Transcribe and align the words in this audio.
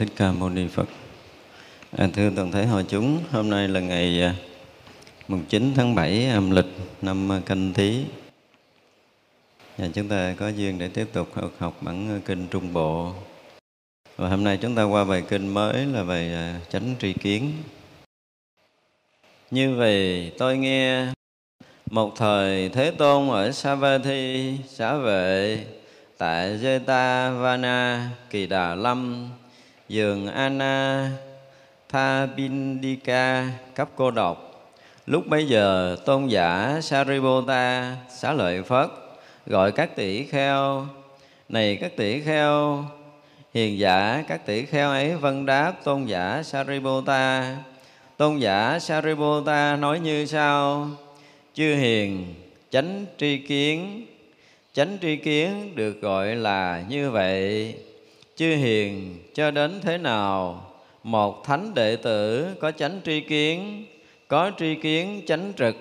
thích 0.00 0.12
ca 0.16 0.32
mâu 0.32 0.50
ni 0.50 0.68
phật. 0.68 0.88
À, 1.96 2.08
thưa 2.12 2.30
toàn 2.36 2.52
thể 2.52 2.66
hội 2.66 2.84
chúng 2.88 3.18
hôm 3.30 3.50
nay 3.50 3.68
là 3.68 3.80
ngày 3.80 4.22
à, 4.22 4.34
mùng 5.28 5.44
9 5.48 5.72
tháng 5.76 5.94
7 5.94 6.26
âm 6.26 6.50
lịch 6.50 6.66
năm 7.02 7.30
canh 7.46 7.72
tí 7.72 8.04
và 9.78 9.88
chúng 9.94 10.08
ta 10.08 10.34
có 10.38 10.48
duyên 10.48 10.78
để 10.78 10.88
tiếp 10.88 11.08
tục 11.12 11.28
học, 11.34 11.50
học 11.58 11.76
bản 11.80 12.20
kinh 12.24 12.46
trung 12.50 12.72
bộ. 12.72 13.12
Và 14.16 14.28
hôm 14.28 14.44
nay 14.44 14.58
chúng 14.62 14.74
ta 14.74 14.82
qua 14.82 15.04
bài 15.04 15.22
kinh 15.28 15.48
mới 15.48 15.86
là 15.86 16.04
bài 16.04 16.32
à, 16.32 16.60
chánh 16.70 16.94
tri 17.00 17.12
kiến. 17.12 17.52
Như 19.50 19.76
vậy 19.76 20.32
tôi 20.38 20.58
nghe 20.58 21.06
một 21.90 22.12
thời 22.16 22.68
Thế 22.68 22.90
Tôn 22.90 23.28
ở 23.28 23.52
Savatthi, 23.52 24.56
xã 24.68 24.96
vệ 24.96 25.64
tại 26.18 26.58
Jeta 26.58 27.38
Vana, 27.40 28.10
Kỳ 28.30 28.46
Đà 28.46 28.74
Lâm, 28.74 29.30
giường 29.90 30.26
Anna 30.26 31.10
Thabindika 31.88 33.48
cấp 33.74 33.88
cô 33.96 34.10
độc. 34.10 34.66
Lúc 35.06 35.26
bấy 35.26 35.46
giờ, 35.46 35.96
tôn 36.06 36.26
giả 36.26 36.80
Sariputta 36.82 37.96
xá 38.08 38.32
lợi 38.32 38.62
Phất 38.62 38.90
gọi 39.46 39.72
các 39.72 39.96
tỷ 39.96 40.24
kheo, 40.24 40.86
này 41.48 41.78
các 41.80 41.96
tỷ 41.96 42.20
kheo, 42.20 42.84
hiền 43.54 43.78
giả 43.78 44.24
các 44.28 44.46
tỷ 44.46 44.64
kheo 44.64 44.90
ấy 44.90 45.16
vân 45.16 45.46
đáp 45.46 45.72
tôn 45.84 46.04
giả 46.04 46.42
Sariputta 46.44 47.56
tôn 48.16 48.38
giả 48.38 48.78
Sariputta 48.78 49.76
nói 49.76 50.00
như 50.00 50.26
sau, 50.26 50.88
chư 51.54 51.74
hiền, 51.74 52.34
chánh 52.70 53.06
tri 53.18 53.38
kiến, 53.38 54.06
chánh 54.72 54.98
tri 55.02 55.16
kiến 55.16 55.72
được 55.74 56.00
gọi 56.00 56.36
là 56.36 56.84
như 56.88 57.10
vậy 57.10 57.74
chư 58.40 58.56
hiền, 58.56 59.18
cho 59.34 59.50
đến 59.50 59.80
thế 59.82 59.98
nào? 59.98 60.66
Một 61.02 61.44
thánh 61.44 61.74
đệ 61.74 61.96
tử 61.96 62.46
có 62.60 62.72
chánh 62.72 63.00
tri 63.04 63.20
kiến, 63.20 63.86
có 64.28 64.50
tri 64.58 64.74
kiến 64.74 65.22
chánh 65.26 65.52
trực, 65.56 65.76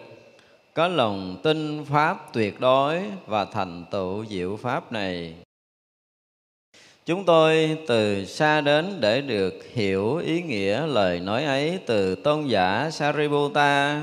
có 0.74 0.88
lòng 0.88 1.38
tin 1.44 1.86
pháp 1.86 2.34
tuyệt 2.34 2.60
đối 2.60 3.02
và 3.28 3.46
thành 3.46 3.86
tựu 3.92 4.26
diệu 4.26 4.58
pháp 4.58 4.92
này. 4.92 5.34
Chúng 7.06 7.26
tôi 7.26 7.78
từ 7.88 8.26
xa 8.26 8.62
đến 8.62 8.98
để 9.00 9.22
được 9.22 9.54
hiểu 9.74 10.18
ý 10.18 10.42
nghĩa 10.42 10.88
lời 10.88 11.20
nói 11.20 11.46
ấy 11.46 11.80
từ 11.86 12.16
tôn 12.16 12.48
giả 12.48 12.90
sariputta. 12.92 14.02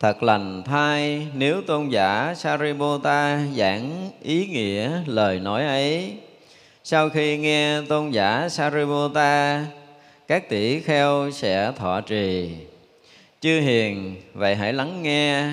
Thật 0.00 0.22
lành 0.22 0.62
thay, 0.62 1.26
nếu 1.34 1.62
tôn 1.62 1.88
giả 1.88 2.34
sariputta 2.36 3.40
giảng 3.56 4.10
ý 4.22 4.46
nghĩa 4.46 4.90
lời 5.06 5.40
nói 5.40 5.66
ấy 5.66 6.16
sau 6.84 7.08
khi 7.08 7.38
nghe 7.38 7.80
tôn 7.88 8.10
giả 8.10 8.48
Sariputta, 8.48 9.64
các 10.28 10.48
tỷ 10.48 10.80
kheo 10.80 11.30
sẽ 11.32 11.72
thọ 11.78 12.00
trì. 12.00 12.50
Chư 13.40 13.60
hiền, 13.60 14.16
vậy 14.34 14.56
hãy 14.56 14.72
lắng 14.72 15.02
nghe, 15.02 15.50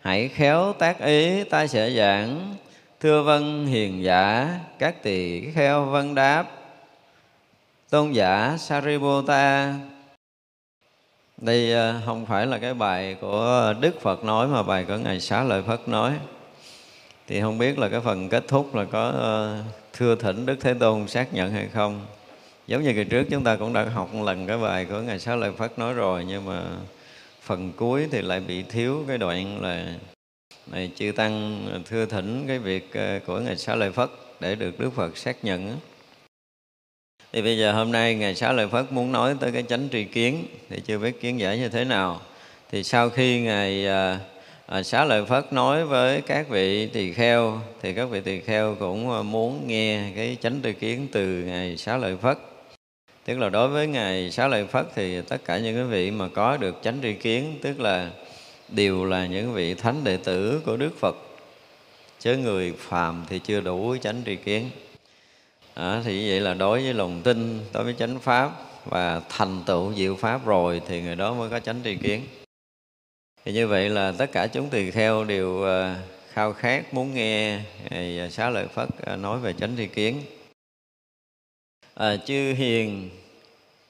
hãy 0.00 0.28
khéo 0.28 0.72
tác 0.72 1.00
ý 1.00 1.44
ta 1.44 1.66
sẽ 1.66 1.90
giảng. 1.90 2.54
Thưa 3.00 3.22
vân 3.22 3.66
hiền 3.66 4.02
giả, 4.02 4.48
các 4.78 5.02
tỷ 5.02 5.50
kheo 5.50 5.84
vân 5.84 6.14
đáp. 6.14 6.46
Tôn 7.90 8.12
giả 8.12 8.56
Sariputta, 8.58 9.74
đây 11.36 11.74
à, 11.74 12.00
không 12.06 12.26
phải 12.26 12.46
là 12.46 12.58
cái 12.58 12.74
bài 12.74 13.16
của 13.20 13.74
Đức 13.80 14.00
Phật 14.00 14.24
nói 14.24 14.48
mà 14.48 14.62
bài 14.62 14.84
của 14.88 14.96
Ngài 14.96 15.20
Xá 15.20 15.42
Lợi 15.42 15.62
Phất 15.62 15.88
nói 15.88 16.12
thì 17.32 17.40
không 17.40 17.58
biết 17.58 17.78
là 17.78 17.88
cái 17.88 18.00
phần 18.00 18.28
kết 18.28 18.44
thúc 18.48 18.74
là 18.74 18.84
có 18.84 19.08
ờ, 19.08 19.62
thưa 19.92 20.14
thỉnh 20.14 20.46
Đức 20.46 20.56
Thế 20.60 20.74
Tôn 20.74 21.08
xác 21.08 21.34
nhận 21.34 21.52
hay 21.52 21.68
không. 21.72 22.06
Giống 22.66 22.82
như 22.82 22.92
kỳ 22.92 23.04
trước 23.04 23.26
chúng 23.30 23.44
ta 23.44 23.56
cũng 23.56 23.72
đã 23.72 23.84
học 23.84 24.14
một 24.14 24.24
lần 24.24 24.46
cái 24.46 24.58
bài 24.58 24.84
của 24.84 25.00
ngài 25.00 25.18
Sáu 25.18 25.36
Lợi 25.36 25.52
Phất 25.52 25.78
nói 25.78 25.94
rồi, 25.94 26.24
nhưng 26.28 26.44
mà 26.44 26.62
phần 27.42 27.72
cuối 27.76 28.08
thì 28.10 28.22
lại 28.22 28.40
bị 28.40 28.62
thiếu 28.62 29.04
cái 29.08 29.18
đoạn 29.18 29.62
là 29.62 29.94
này 30.66 30.90
chư 30.94 31.12
tăng 31.12 31.66
thưa 31.88 32.06
thỉnh 32.06 32.44
cái 32.48 32.58
việc 32.58 32.94
ờ, 32.94 33.20
của 33.26 33.40
ngài 33.40 33.56
Sáu 33.56 33.76
Lợi 33.76 33.92
Phất 33.92 34.10
để 34.40 34.54
được 34.54 34.80
Đức 34.80 34.90
Phật 34.96 35.16
xác 35.16 35.44
nhận 35.44 35.76
thì 37.32 37.42
bây 37.42 37.58
giờ 37.58 37.72
hôm 37.72 37.92
nay 37.92 38.14
ngài 38.14 38.34
Sáu 38.34 38.52
Lợi 38.52 38.68
Phất 38.68 38.92
muốn 38.92 39.12
nói 39.12 39.36
tới 39.40 39.52
cái 39.52 39.62
chánh 39.68 39.88
tri 39.92 40.04
kiến, 40.04 40.46
thì 40.70 40.80
chưa 40.80 40.98
biết 40.98 41.20
kiến 41.20 41.40
giải 41.40 41.58
như 41.58 41.68
thế 41.68 41.84
nào. 41.84 42.20
Thì 42.72 42.82
sau 42.82 43.10
khi 43.10 43.40
ngài 43.40 43.86
ờ, 43.86 44.18
à, 44.66 44.82
xá 44.82 45.04
lợi 45.04 45.24
phất 45.24 45.52
nói 45.52 45.84
với 45.84 46.20
các 46.20 46.48
vị 46.48 46.86
tỳ 46.86 47.12
kheo 47.12 47.60
thì 47.82 47.94
các 47.94 48.04
vị 48.04 48.20
tỳ 48.20 48.40
kheo 48.40 48.76
cũng 48.80 49.10
à, 49.10 49.22
muốn 49.22 49.66
nghe 49.66 50.12
cái 50.16 50.36
chánh 50.40 50.60
tư 50.60 50.72
kiến 50.72 51.08
từ 51.12 51.26
ngài 51.26 51.76
xá 51.76 51.96
lợi 51.96 52.16
phất. 52.16 52.38
Tức 53.24 53.38
là 53.38 53.48
đối 53.48 53.68
với 53.68 53.86
ngài 53.86 54.30
xá 54.30 54.48
lợi 54.48 54.66
phất 54.66 54.86
thì 54.94 55.20
tất 55.20 55.44
cả 55.44 55.58
những 55.58 55.74
cái 55.74 55.84
vị 55.84 56.10
mà 56.10 56.28
có 56.28 56.56
được 56.56 56.76
chánh 56.82 56.98
tri 57.02 57.12
kiến 57.12 57.58
tức 57.62 57.80
là 57.80 58.10
đều 58.68 59.04
là 59.04 59.26
những 59.26 59.52
vị 59.52 59.74
thánh 59.74 60.04
đệ 60.04 60.16
tử 60.16 60.60
của 60.66 60.76
đức 60.76 61.00
phật. 61.00 61.16
Chứ 62.20 62.36
người 62.36 62.72
phàm 62.78 63.24
thì 63.28 63.38
chưa 63.38 63.60
đủ 63.60 63.96
chánh 64.00 64.22
tri 64.26 64.36
kiến. 64.36 64.70
À, 65.74 66.02
thì 66.04 66.30
vậy 66.30 66.40
là 66.40 66.54
đối 66.54 66.82
với 66.82 66.94
lòng 66.94 67.22
tin 67.22 67.60
đối 67.72 67.84
với 67.84 67.94
chánh 67.98 68.18
pháp 68.18 68.50
và 68.84 69.20
thành 69.28 69.62
tựu 69.66 69.94
diệu 69.94 70.16
pháp 70.16 70.46
rồi 70.46 70.82
thì 70.88 71.02
người 71.02 71.16
đó 71.16 71.34
mới 71.34 71.50
có 71.50 71.60
chánh 71.60 71.80
tri 71.84 71.94
kiến 71.94 72.20
thì 73.44 73.52
như 73.52 73.66
vậy 73.66 73.88
là 73.88 74.12
tất 74.18 74.32
cả 74.32 74.46
chúng 74.46 74.68
tỳ 74.68 74.90
kheo 74.90 75.24
đều 75.24 75.62
ờ, 75.62 75.94
khao 76.32 76.52
khát 76.52 76.94
muốn 76.94 77.14
nghe 77.14 77.56
ờ, 77.90 77.96
Ngài 77.96 78.30
Xá 78.30 78.50
Lợi 78.50 78.66
Phất 78.66 78.88
ờ, 79.02 79.16
nói 79.16 79.40
về 79.40 79.52
chánh 79.52 79.74
tri 79.76 79.86
kiến. 79.86 80.22
À, 81.94 82.16
chư 82.16 82.52
hiền 82.52 83.10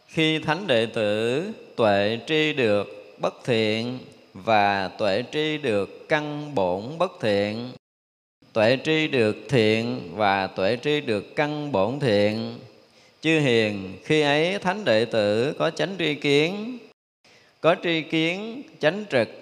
khi 0.07 0.39
thánh 0.39 0.67
đệ 0.67 0.87
tử 0.87 1.43
tuệ 1.77 2.19
tri 2.27 2.53
được 2.53 3.15
bất 3.19 3.35
thiện 3.45 3.99
và 4.35 4.89
tuệ 4.89 5.25
tri 5.33 5.59
được 5.59 6.09
căn 6.09 6.55
bổn 6.55 6.99
bất 6.99 7.13
thiện 7.21 7.73
tuệ 8.53 8.79
tri 8.85 9.09
được 9.09 9.37
thiện 9.49 10.11
và 10.13 10.47
tuệ 10.47 10.79
tri 10.83 11.01
được 11.01 11.37
căn 11.37 11.73
bổn 11.73 12.01
thiện 12.01 12.59
chư 13.21 13.41
hiền 13.41 13.99
khi 14.05 14.21
ấy 14.23 14.59
thánh 14.59 14.85
đệ 14.85 15.05
tử 15.05 15.55
có 15.59 15.71
chánh 15.71 15.95
tri 15.99 16.15
kiến 16.15 16.79
có 17.61 17.77
tri 17.83 18.03
kiến 18.03 18.63
chánh 18.81 19.05
trực 19.11 19.42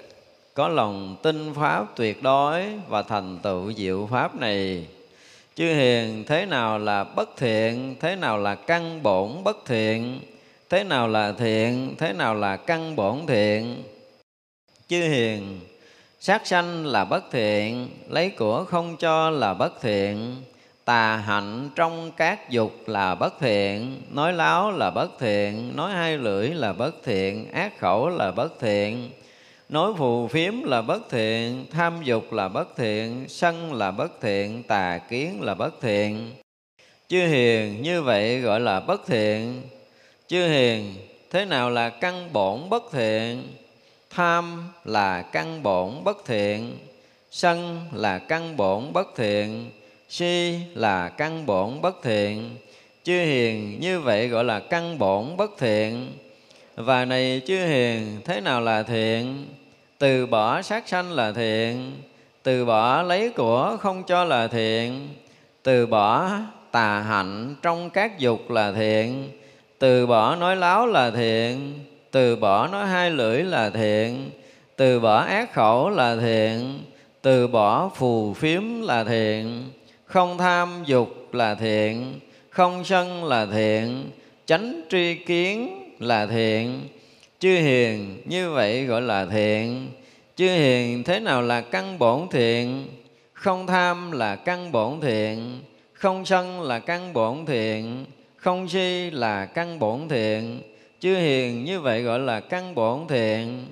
có 0.60 0.68
lòng 0.68 1.16
tin 1.22 1.54
pháp 1.54 1.86
tuyệt 1.96 2.22
đối 2.22 2.64
và 2.88 3.02
thành 3.02 3.38
tựu 3.42 3.72
diệu 3.72 4.08
pháp 4.10 4.40
này. 4.40 4.86
Chư 5.54 5.64
hiền 5.64 6.24
thế 6.26 6.46
nào 6.46 6.78
là 6.78 7.04
bất 7.04 7.36
thiện, 7.36 7.94
thế 8.00 8.16
nào 8.16 8.38
là 8.38 8.54
căn 8.54 9.02
bổn 9.02 9.30
bất 9.44 9.56
thiện, 9.66 10.20
thế 10.70 10.84
nào 10.84 11.08
là 11.08 11.32
thiện, 11.32 11.94
thế 11.98 12.12
nào 12.12 12.34
là 12.34 12.56
căn 12.56 12.96
bổn 12.96 13.18
thiện. 13.28 13.82
Chư 14.88 15.02
hiền, 15.02 15.60
sát 16.18 16.46
sanh 16.46 16.86
là 16.86 17.04
bất 17.04 17.24
thiện, 17.32 17.88
lấy 18.08 18.30
của 18.30 18.64
không 18.64 18.96
cho 18.96 19.30
là 19.30 19.54
bất 19.54 19.80
thiện, 19.80 20.36
tà 20.84 21.16
hạnh 21.16 21.70
trong 21.74 22.10
các 22.16 22.50
dục 22.50 22.72
là 22.86 23.14
bất 23.14 23.40
thiện, 23.40 24.02
nói 24.10 24.32
láo 24.32 24.70
là 24.70 24.90
bất 24.90 25.18
thiện, 25.20 25.76
nói 25.76 25.92
hai 25.92 26.18
lưỡi 26.18 26.48
là 26.48 26.72
bất 26.72 26.94
thiện, 27.04 27.52
ác 27.52 27.78
khẩu 27.78 28.08
là 28.08 28.30
bất 28.30 28.60
thiện 28.60 29.10
nói 29.70 29.92
phù 29.98 30.28
phiếm 30.28 30.62
là 30.62 30.82
bất 30.82 31.10
thiện, 31.10 31.66
tham 31.70 32.02
dục 32.02 32.32
là 32.32 32.48
bất 32.48 32.76
thiện, 32.76 33.24
sân 33.28 33.74
là 33.74 33.90
bất 33.90 34.20
thiện, 34.20 34.62
tà 34.62 34.98
kiến 34.98 35.42
là 35.42 35.54
bất 35.54 35.80
thiện. 35.80 36.32
Chư 37.08 37.26
hiền, 37.26 37.82
như 37.82 38.02
vậy 38.02 38.40
gọi 38.40 38.60
là 38.60 38.80
bất 38.80 39.06
thiện. 39.06 39.62
Chư 40.26 40.48
hiền, 40.48 40.94
thế 41.30 41.44
nào 41.44 41.70
là 41.70 41.90
căn 41.90 42.32
bổn 42.32 42.70
bất 42.70 42.82
thiện? 42.92 43.42
Tham 44.10 44.68
là 44.84 45.22
căn 45.22 45.62
bổn 45.62 46.04
bất 46.04 46.24
thiện, 46.26 46.76
sân 47.30 47.80
là 47.92 48.18
căn 48.18 48.56
bổn 48.56 48.92
bất 48.92 49.06
thiện, 49.16 49.70
si 50.08 50.54
là 50.74 51.08
căn 51.08 51.46
bổn 51.46 51.80
bất 51.80 52.02
thiện. 52.02 52.56
Chư 53.02 53.20
hiền, 53.20 53.80
như 53.80 54.00
vậy 54.00 54.28
gọi 54.28 54.44
là 54.44 54.60
căn 54.60 54.98
bổn 54.98 55.36
bất 55.36 55.50
thiện. 55.58 56.12
Và 56.76 57.04
này 57.04 57.42
chư 57.46 57.66
hiền, 57.66 58.20
thế 58.24 58.40
nào 58.40 58.60
là 58.60 58.82
thiện? 58.82 59.46
Từ 60.00 60.26
bỏ 60.26 60.62
sát 60.62 60.88
sanh 60.88 61.12
là 61.12 61.32
thiện 61.32 61.92
từ 62.42 62.64
bỏ 62.64 63.02
lấy 63.02 63.30
của 63.30 63.76
không 63.80 64.02
cho 64.06 64.24
là 64.24 64.48
thiện 64.48 65.08
từ 65.62 65.86
bỏ 65.86 66.30
tà 66.72 67.00
hạnh 67.00 67.54
trong 67.62 67.90
các 67.90 68.18
dục 68.18 68.50
là 68.50 68.72
thiện 68.72 69.28
từ 69.78 70.06
bỏ 70.06 70.36
nói 70.36 70.56
láo 70.56 70.86
là 70.86 71.10
thiện 71.10 71.78
từ 72.10 72.36
bỏ 72.36 72.66
nói 72.66 72.86
hai 72.86 73.10
lưỡi 73.10 73.42
là 73.42 73.70
thiện 73.70 74.30
từ 74.76 75.00
bỏ 75.00 75.16
ác 75.16 75.52
khẩu 75.54 75.90
là 75.90 76.16
thiện 76.16 76.80
từ 77.22 77.48
bỏ 77.48 77.90
phù 77.94 78.34
phiếm 78.34 78.62
là 78.80 79.04
thiện 79.04 79.64
không 80.04 80.38
tham 80.38 80.82
dục 80.86 81.34
là 81.34 81.54
thiện 81.54 82.20
không 82.50 82.84
sân 82.84 83.24
là 83.24 83.46
thiện 83.46 84.10
tránh 84.46 84.82
tri 84.90 85.14
kiến 85.14 85.68
là 85.98 86.26
thiện 86.26 86.80
chư 87.40 87.56
hiền, 87.56 88.22
như 88.24 88.50
vậy 88.50 88.84
gọi 88.84 89.02
là 89.02 89.26
thiện. 89.26 89.88
Chư 90.36 90.44
hiền, 90.44 91.02
thế 91.02 91.20
nào 91.20 91.42
là 91.42 91.60
căn 91.60 91.98
bổn 91.98 92.28
thiện? 92.30 92.86
Không 93.32 93.66
tham 93.66 94.12
là 94.12 94.36
căn 94.36 94.72
bổn 94.72 95.00
thiện. 95.00 95.60
Không 95.92 96.24
sân 96.24 96.62
là 96.62 96.78
căn 96.78 97.12
bổn 97.12 97.46
thiện. 97.46 98.04
Không 98.36 98.68
si 98.68 99.10
là 99.10 99.46
căn 99.46 99.78
bổn 99.78 100.08
thiện. 100.08 100.60
Chư 101.00 101.16
hiền, 101.16 101.64
như 101.64 101.80
vậy 101.80 102.02
gọi 102.02 102.18
là 102.18 102.40
căn 102.40 102.74
bổn 102.74 103.00
thiện. 103.08 103.66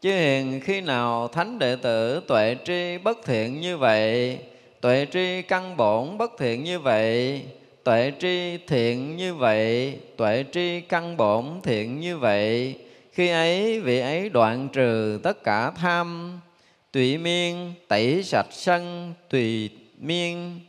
Chư 0.00 0.10
hiền, 0.10 0.60
khi 0.64 0.80
nào 0.80 1.28
thánh 1.28 1.58
đệ 1.58 1.76
tử 1.76 2.20
tuệ 2.28 2.56
tri 2.64 2.98
bất 2.98 3.18
thiện 3.24 3.60
như 3.60 3.76
vậy? 3.76 4.38
Tuệ 4.80 5.06
tri 5.12 5.42
căn 5.42 5.76
bổn 5.76 6.18
bất 6.18 6.32
thiện 6.38 6.64
như 6.64 6.78
vậy? 6.78 7.42
Tuệ 7.84 8.12
tri 8.20 8.58
thiện 8.66 9.16
như 9.16 9.34
vậy? 9.34 9.98
Tuệ 10.16 10.44
tri 10.52 10.80
căn 10.80 11.16
bổn 11.16 11.44
thiện 11.62 12.00
như 12.00 12.18
vậy? 12.18 12.74
Khi 13.12 13.28
ấy, 13.28 13.80
vị 13.80 13.98
ấy 14.00 14.28
đoạn 14.28 14.68
trừ 14.72 15.20
tất 15.22 15.44
cả 15.44 15.70
tham 15.70 16.40
tùy 16.92 17.18
miên, 17.18 17.72
tẩy 17.88 18.22
sạch 18.22 18.46
sân, 18.50 19.12
tùy 19.30 19.70
miên. 20.00 20.60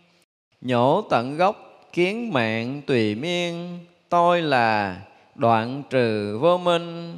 Nhổ 0.62 1.02
tận 1.02 1.38
gốc, 1.38 1.90
kiến 1.94 2.34
mạng, 2.34 2.82
tùy 2.88 3.16
miên. 3.16 3.80
Tôi 4.10 4.42
là 4.42 5.02
đoạn 5.36 5.84
trừ 5.90 6.38
vô 6.38 6.58
minh, 6.58 7.18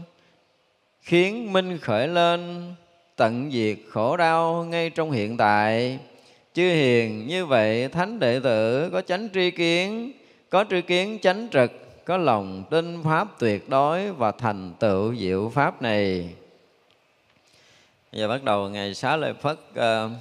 khiến 1.02 1.54
minh 1.54 1.78
khởi 1.78 2.08
lên, 2.08 2.74
tận 3.16 3.52
diệt 3.52 3.78
khổ 3.90 4.18
đau 4.18 4.66
ngay 4.70 4.90
trong 4.90 5.12
hiện 5.12 5.38
tại. 5.38 6.00
Chư 6.54 6.70
hiền 6.70 7.28
như 7.28 7.46
vậy, 7.46 7.88
thánh 7.88 8.20
đệ 8.20 8.40
tử 8.40 8.90
có 8.90 9.02
chánh 9.02 9.30
tri 9.34 9.52
kiến, 9.52 10.12
có 10.50 10.66
tri 10.70 10.82
kiến 10.82 11.18
chánh 11.22 11.48
trực 11.52 11.85
có 12.06 12.18
lòng 12.18 12.64
tin 12.70 13.04
pháp 13.04 13.28
tuyệt 13.40 13.70
đối 13.70 14.12
và 14.12 14.32
thành 14.32 14.74
tựu 14.80 15.16
diệu 15.16 15.50
pháp 15.50 15.82
này. 15.82 16.30
Giờ 18.12 18.28
bắt 18.28 18.44
đầu 18.44 18.70
ngày 18.70 18.94
xá 18.94 19.16
lợi 19.16 19.34
phất 19.34 19.60
uh, 19.72 20.12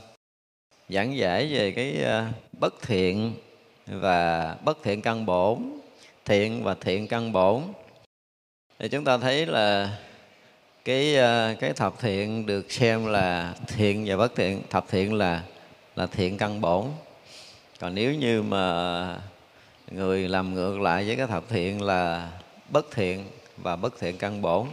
giảng 0.89 1.17
giải 1.17 1.47
về 1.53 1.71
cái 1.71 2.05
uh, 2.05 2.35
bất 2.61 2.83
thiện 2.83 3.35
và 3.87 4.57
bất 4.65 4.79
thiện 4.83 5.03
căn 5.03 5.27
bổn 5.27 5.59
thiện 6.25 6.63
và 6.65 6.75
thiện 6.75 7.09
căn 7.09 7.33
bổn. 7.33 7.63
Thì 8.79 8.89
chúng 8.89 9.05
ta 9.05 9.19
thấy 9.19 9.47
là 9.47 9.99
cái 10.85 11.17
uh, 11.17 11.61
cái 11.61 11.73
thập 11.73 12.01
thiện 12.01 12.47
được 12.47 12.73
xem 12.73 13.07
là 13.07 13.55
thiện 13.67 14.05
và 14.07 14.17
bất 14.17 14.35
thiện 14.37 14.63
thập 14.71 14.89
thiện 14.89 15.15
là 15.15 15.43
là 15.97 16.07
thiện 16.07 16.39
căn 16.39 16.61
bổn. 16.61 16.85
Còn 17.81 17.95
nếu 17.95 18.15
như 18.15 18.43
mà 18.43 19.19
người 19.91 20.29
làm 20.29 20.55
ngược 20.55 20.81
lại 20.81 21.05
với 21.07 21.17
cái 21.17 21.27
thập 21.27 21.49
thiện 21.49 21.83
là 21.83 22.33
bất 22.69 22.87
thiện 22.91 23.25
và 23.57 23.77
bất 23.77 23.99
thiện 24.01 24.19
căn 24.19 24.43
bổn. 24.43 24.67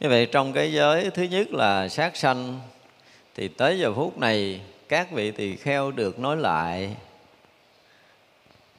Như 0.00 0.08
vậy 0.08 0.26
trong 0.32 0.52
cái 0.52 0.72
giới 0.72 1.10
thứ 1.10 1.22
nhất 1.22 1.50
là 1.50 1.88
sát 1.88 2.16
sanh, 2.16 2.60
thì 3.34 3.48
tới 3.48 3.78
giờ 3.78 3.92
phút 3.94 4.18
này 4.18 4.60
các 4.88 5.12
vị 5.12 5.30
tỳ 5.30 5.56
kheo 5.56 5.90
được 5.90 6.18
nói 6.18 6.36
lại. 6.36 6.96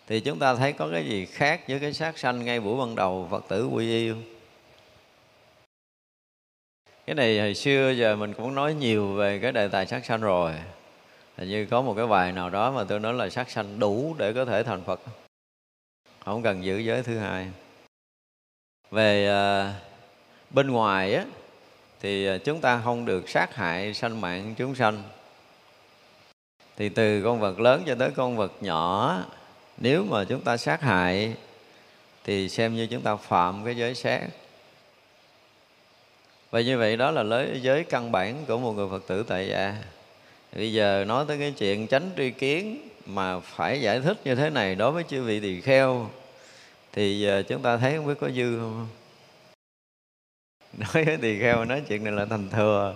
Thì 0.07 0.19
chúng 0.19 0.39
ta 0.39 0.55
thấy 0.55 0.73
có 0.73 0.89
cái 0.91 1.05
gì 1.05 1.25
khác 1.25 1.61
với 1.67 1.79
cái 1.79 1.93
sát 1.93 2.17
sanh 2.17 2.45
ngay 2.45 2.59
buổi 2.59 2.85
ban 2.85 2.95
đầu 2.95 3.27
phật 3.31 3.45
tử 3.47 3.67
quy 3.67 3.89
yêu 3.89 4.15
cái 7.05 7.15
này 7.15 7.39
hồi 7.39 7.53
xưa 7.55 7.91
giờ 7.91 8.15
mình 8.15 8.33
cũng 8.33 8.55
nói 8.55 8.73
nhiều 8.73 9.13
về 9.13 9.39
cái 9.39 9.51
đề 9.51 9.67
tài 9.67 9.85
sát 9.85 10.05
sanh 10.05 10.21
rồi. 10.21 10.53
Hình 11.37 11.49
như 11.49 11.65
có 11.65 11.81
một 11.81 11.93
cái 11.97 12.07
bài 12.07 12.31
nào 12.31 12.49
đó 12.49 12.71
mà 12.71 12.83
tôi 12.83 12.99
nói 12.99 13.13
là 13.13 13.29
sát 13.29 13.49
sanh 13.49 13.79
đủ 13.79 14.15
để 14.17 14.33
có 14.33 14.45
thể 14.45 14.63
thành 14.63 14.83
Phật. 14.83 15.01
Không 16.25 16.43
cần 16.43 16.63
giữ 16.63 16.77
giới 16.77 17.03
thứ 17.03 17.17
hai. 17.17 17.47
Về 18.91 19.27
à, 19.27 19.73
bên 20.49 20.71
ngoài 20.71 21.15
á, 21.15 21.25
Thì 21.99 22.27
à, 22.27 22.37
chúng 22.37 22.61
ta 22.61 22.81
không 22.83 23.05
được 23.05 23.29
sát 23.29 23.55
hại 23.55 23.93
sanh 23.93 24.21
mạng 24.21 24.55
chúng 24.57 24.75
sanh. 24.75 25.03
Thì 26.77 26.89
từ 26.89 27.23
con 27.23 27.39
vật 27.39 27.59
lớn 27.59 27.83
cho 27.85 27.95
tới 27.95 28.11
con 28.15 28.37
vật 28.37 28.51
nhỏ, 28.61 29.19
Nếu 29.77 30.03
mà 30.03 30.23
chúng 30.23 30.41
ta 30.41 30.57
sát 30.57 30.81
hại, 30.81 31.35
Thì 32.23 32.49
xem 32.49 32.75
như 32.75 32.87
chúng 32.87 33.01
ta 33.01 33.15
phạm 33.15 33.65
cái 33.65 33.75
giới 33.75 33.95
sát. 33.95 34.27
Và 36.51 36.61
như 36.61 36.77
vậy 36.77 36.97
đó 36.97 37.11
là 37.11 37.45
giới 37.61 37.83
căn 37.83 38.11
bản 38.11 38.45
của 38.47 38.57
một 38.57 38.71
người 38.71 38.87
Phật 38.89 39.07
tử 39.07 39.23
tại 39.27 39.47
gia 39.47 39.75
bây 40.55 40.73
giờ 40.73 41.05
nói 41.07 41.25
tới 41.27 41.37
cái 41.37 41.53
chuyện 41.57 41.87
tránh 41.87 42.11
tri 42.17 42.31
kiến 42.31 42.89
mà 43.05 43.39
phải 43.39 43.81
giải 43.81 43.99
thích 43.99 44.17
như 44.25 44.35
thế 44.35 44.49
này 44.49 44.75
đối 44.75 44.91
với 44.91 45.03
chư 45.03 45.23
vị 45.23 45.39
tỳ 45.39 45.61
kheo 45.61 46.09
thì 46.93 47.19
giờ 47.19 47.43
chúng 47.47 47.61
ta 47.61 47.77
thấy 47.77 47.97
không 47.97 48.07
biết 48.07 48.13
có 48.19 48.29
dư 48.29 48.59
không? 48.59 48.87
Nói 50.77 51.05
với 51.05 51.17
tỳ 51.17 51.39
kheo 51.39 51.65
nói 51.65 51.81
chuyện 51.87 52.03
này 52.03 52.13
là 52.13 52.25
thành 52.25 52.49
thừa 52.49 52.95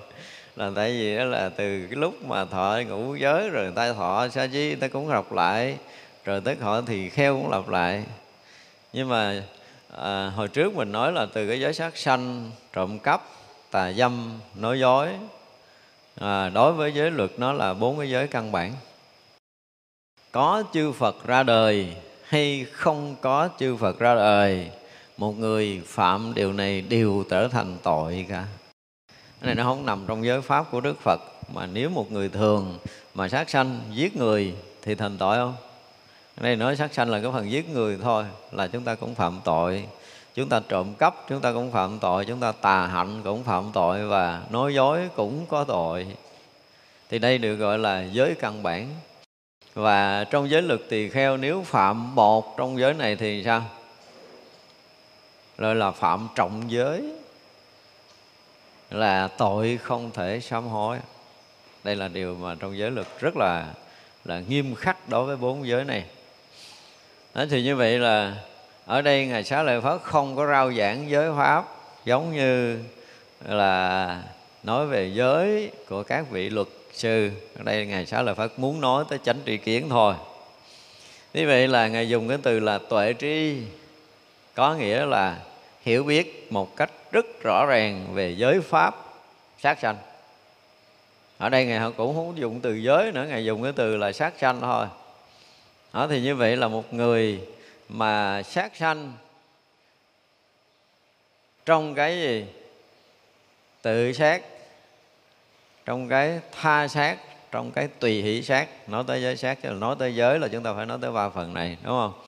là 0.56 0.72
tại 0.76 0.92
vì 0.92 1.18
đó 1.18 1.24
là 1.24 1.50
từ 1.50 1.88
cái 1.90 1.96
lúc 1.96 2.26
mà 2.26 2.46
thọ 2.46 2.80
ngũ 2.88 3.16
giới 3.16 3.50
rồi 3.50 3.72
tay 3.76 3.90
ta 3.90 3.94
thọ 3.94 4.28
sa 4.28 4.48
di 4.48 4.68
người 4.68 4.76
ta 4.76 4.88
cũng 4.88 5.10
lặp 5.10 5.32
lại 5.32 5.78
rồi 6.26 6.42
tới 6.42 6.56
họ 6.56 6.82
thì 6.82 7.10
kheo 7.10 7.36
cũng 7.42 7.52
lặp 7.52 7.70
lại. 7.70 8.04
Nhưng 8.94 9.10
mà 9.10 9.44
à, 9.98 10.32
hồi 10.36 10.48
trước 10.48 10.76
mình 10.76 10.92
nói 10.92 11.12
là 11.12 11.28
từ 11.34 11.48
cái 11.48 11.60
giới 11.60 11.74
sát 11.74 11.98
sanh 11.98 12.52
trộm 12.74 13.00
cắp 13.00 13.22
tà 13.72 13.92
dâm 13.94 14.40
nói 14.56 14.80
dối 14.80 15.10
à, 16.16 16.50
đối 16.50 16.74
với 16.74 16.94
giới 16.94 17.12
luật 17.12 17.32
nó 17.38 17.54
là 17.54 17.74
bốn 17.74 17.98
cái 18.00 18.10
giới 18.10 18.28
căn 18.28 18.52
bản. 18.52 18.74
Có 20.32 20.64
chư 20.74 20.92
Phật 20.92 21.28
ra 21.28 21.44
đời 21.44 21.96
hay 22.24 22.66
không 22.72 23.16
có 23.22 23.50
chư 23.60 23.76
Phật 23.76 24.00
ra 24.00 24.16
đời 24.16 24.72
một 25.18 25.38
người 25.38 25.82
phạm 25.86 26.34
điều 26.34 26.54
này 26.54 26.82
đều 26.82 27.24
trở 27.30 27.48
thành 27.48 27.78
tội 27.84 28.26
cả. 28.30 28.46
Cái 29.10 29.46
này 29.46 29.56
nó 29.56 29.64
không 29.64 29.86
nằm 29.86 30.06
trong 30.08 30.26
giới 30.26 30.42
pháp 30.42 30.72
của 30.72 30.82
Đức 30.82 31.02
Phật 31.02 31.22
mà 31.54 31.66
nếu 31.66 31.90
một 31.90 32.12
người 32.12 32.30
thường 32.30 32.78
mà 33.14 33.30
sát 33.30 33.50
sanh 33.50 33.82
giết 33.94 34.18
người 34.18 34.54
thì 34.82 34.96
thành 34.96 35.18
tội 35.18 35.38
không? 35.38 35.56
Đây 36.42 36.56
nói 36.56 36.76
sát 36.76 36.94
sanh 36.94 37.10
là 37.10 37.22
cái 37.22 37.32
phần 37.32 37.52
giết 37.52 37.70
người 37.70 37.98
thôi 38.02 38.26
là 38.52 38.68
chúng 38.68 38.84
ta 38.84 38.96
cũng 38.96 39.16
phạm 39.16 39.40
tội 39.44 39.86
chúng 40.36 40.50
ta 40.50 40.62
trộm 40.68 40.94
cắp 40.94 41.16
chúng 41.30 41.42
ta 41.42 41.54
cũng 41.54 41.72
phạm 41.72 42.00
tội 42.00 42.26
chúng 42.26 42.40
ta 42.40 42.52
tà 42.52 42.88
hạnh 42.88 43.22
cũng 43.24 43.44
phạm 43.44 43.70
tội 43.74 44.08
và 44.08 44.42
nói 44.50 44.74
dối 44.74 45.10
cũng 45.16 45.46
có 45.46 45.64
tội. 45.64 46.08
Thì 47.10 47.20
đây 47.20 47.38
được 47.38 47.56
gọi 47.56 47.80
là 47.80 48.04
giới 48.04 48.36
căn 48.40 48.64
bản. 48.64 48.96
Và 49.74 50.24
trong 50.24 50.50
giới 50.50 50.62
luật 50.62 50.80
tỳ 50.90 51.10
kheo 51.10 51.38
nếu 51.38 51.64
phạm 51.64 52.16
một 52.16 52.58
trong 52.58 52.80
giới 52.80 52.94
này 52.94 53.16
thì 53.16 53.44
sao? 53.46 53.64
Gọi 55.58 55.76
là 55.76 55.92
phạm 55.92 56.28
trọng 56.36 56.64
giới. 56.72 57.14
Là 58.90 59.28
tội 59.28 59.80
không 59.84 60.12
thể 60.12 60.40
sám 60.40 60.68
hối. 60.68 60.98
Đây 61.84 61.96
là 61.96 62.08
điều 62.08 62.36
mà 62.36 62.56
trong 62.60 62.78
giới 62.78 62.92
luật 62.92 63.08
rất 63.20 63.38
là 63.38 63.74
là 64.26 64.40
nghiêm 64.40 64.76
khắc 64.76 65.10
đối 65.10 65.26
với 65.26 65.36
bốn 65.36 65.68
giới 65.68 65.84
này. 65.84 66.06
Đó, 67.34 67.46
thì 67.50 67.64
như 67.64 67.76
vậy 67.76 68.00
là 68.00 68.36
ở 68.90 69.02
đây 69.02 69.26
ngài 69.26 69.44
xá 69.44 69.64
lợi 69.64 69.82
phất 69.82 70.02
không 70.04 70.36
có 70.36 70.48
rao 70.48 70.74
giảng 70.74 71.10
giới 71.10 71.32
pháp 71.38 71.66
giống 72.06 72.36
như 72.36 72.80
là 73.46 74.24
nói 74.64 74.86
về 74.86 75.12
giới 75.14 75.72
của 75.90 76.04
các 76.04 76.30
vị 76.30 76.50
luật 76.50 76.68
sư. 76.94 77.32
Ở 77.58 77.64
đây 77.64 77.86
ngài 77.86 78.06
xá 78.06 78.22
lợi 78.22 78.36
phất 78.36 78.52
muốn 78.58 78.82
nói 78.82 79.06
tới 79.10 79.20
chánh 79.24 79.38
tri 79.46 79.58
kiến 79.58 79.90
thôi. 79.90 80.14
Như 81.34 81.48
vậy 81.48 81.68
là 81.68 81.88
ngài 81.88 82.10
dùng 82.10 82.28
cái 82.28 82.38
từ 82.44 82.60
là 82.60 82.78
tuệ 82.90 83.14
tri, 83.20 83.58
có 84.54 84.74
nghĩa 84.74 85.06
là 85.06 85.38
hiểu 85.82 86.04
biết 86.04 86.48
một 86.52 86.76
cách 86.76 86.92
rất 87.12 87.26
rõ 87.44 87.66
ràng 87.66 88.08
về 88.14 88.36
giới 88.38 88.62
pháp 88.62 88.96
sát 89.60 89.80
sanh. 89.80 89.98
Ở 91.38 91.50
đây 91.50 91.66
ngài 91.66 91.92
cũng 91.98 92.16
không 92.16 92.38
dùng 92.38 92.60
từ 92.60 92.74
giới 92.74 93.12
nữa, 93.12 93.26
ngài 93.30 93.46
dùng 93.46 93.64
cái 93.64 93.72
từ 93.76 93.98
là 93.98 94.12
sát 94.12 94.34
sanh 94.40 94.62
thôi. 94.62 94.86
Đó 95.94 96.08
thì 96.10 96.22
như 96.22 96.36
vậy 96.36 96.58
là 96.58 96.68
một 96.68 96.94
người 96.94 97.40
mà 97.90 98.44
sát 98.44 98.76
sanh 98.76 99.14
trong 101.66 101.96
cái 101.96 102.22
gì? 102.22 102.46
Tự 103.82 104.14
sát. 104.14 104.42
Trong 105.86 106.10
cái 106.10 106.40
tha 106.52 106.88
sát, 106.88 107.18
trong 107.52 107.72
cái 107.72 107.88
tùy 108.00 108.22
hỷ 108.22 108.42
sát. 108.42 108.90
Nói 108.90 109.04
tới 109.08 109.22
giới 109.22 109.38
sát 109.38 109.58
chứ 109.62 109.70
là 109.70 109.76
nói 109.76 109.96
tới 110.00 110.16
giới 110.16 110.40
là 110.40 110.48
chúng 110.48 110.64
ta 110.64 110.74
phải 110.74 110.86
nói 110.86 110.98
tới 111.02 111.12
ba 111.12 111.30
phần 111.30 111.54
này, 111.54 111.78
đúng 111.84 111.94
không? 111.94 112.26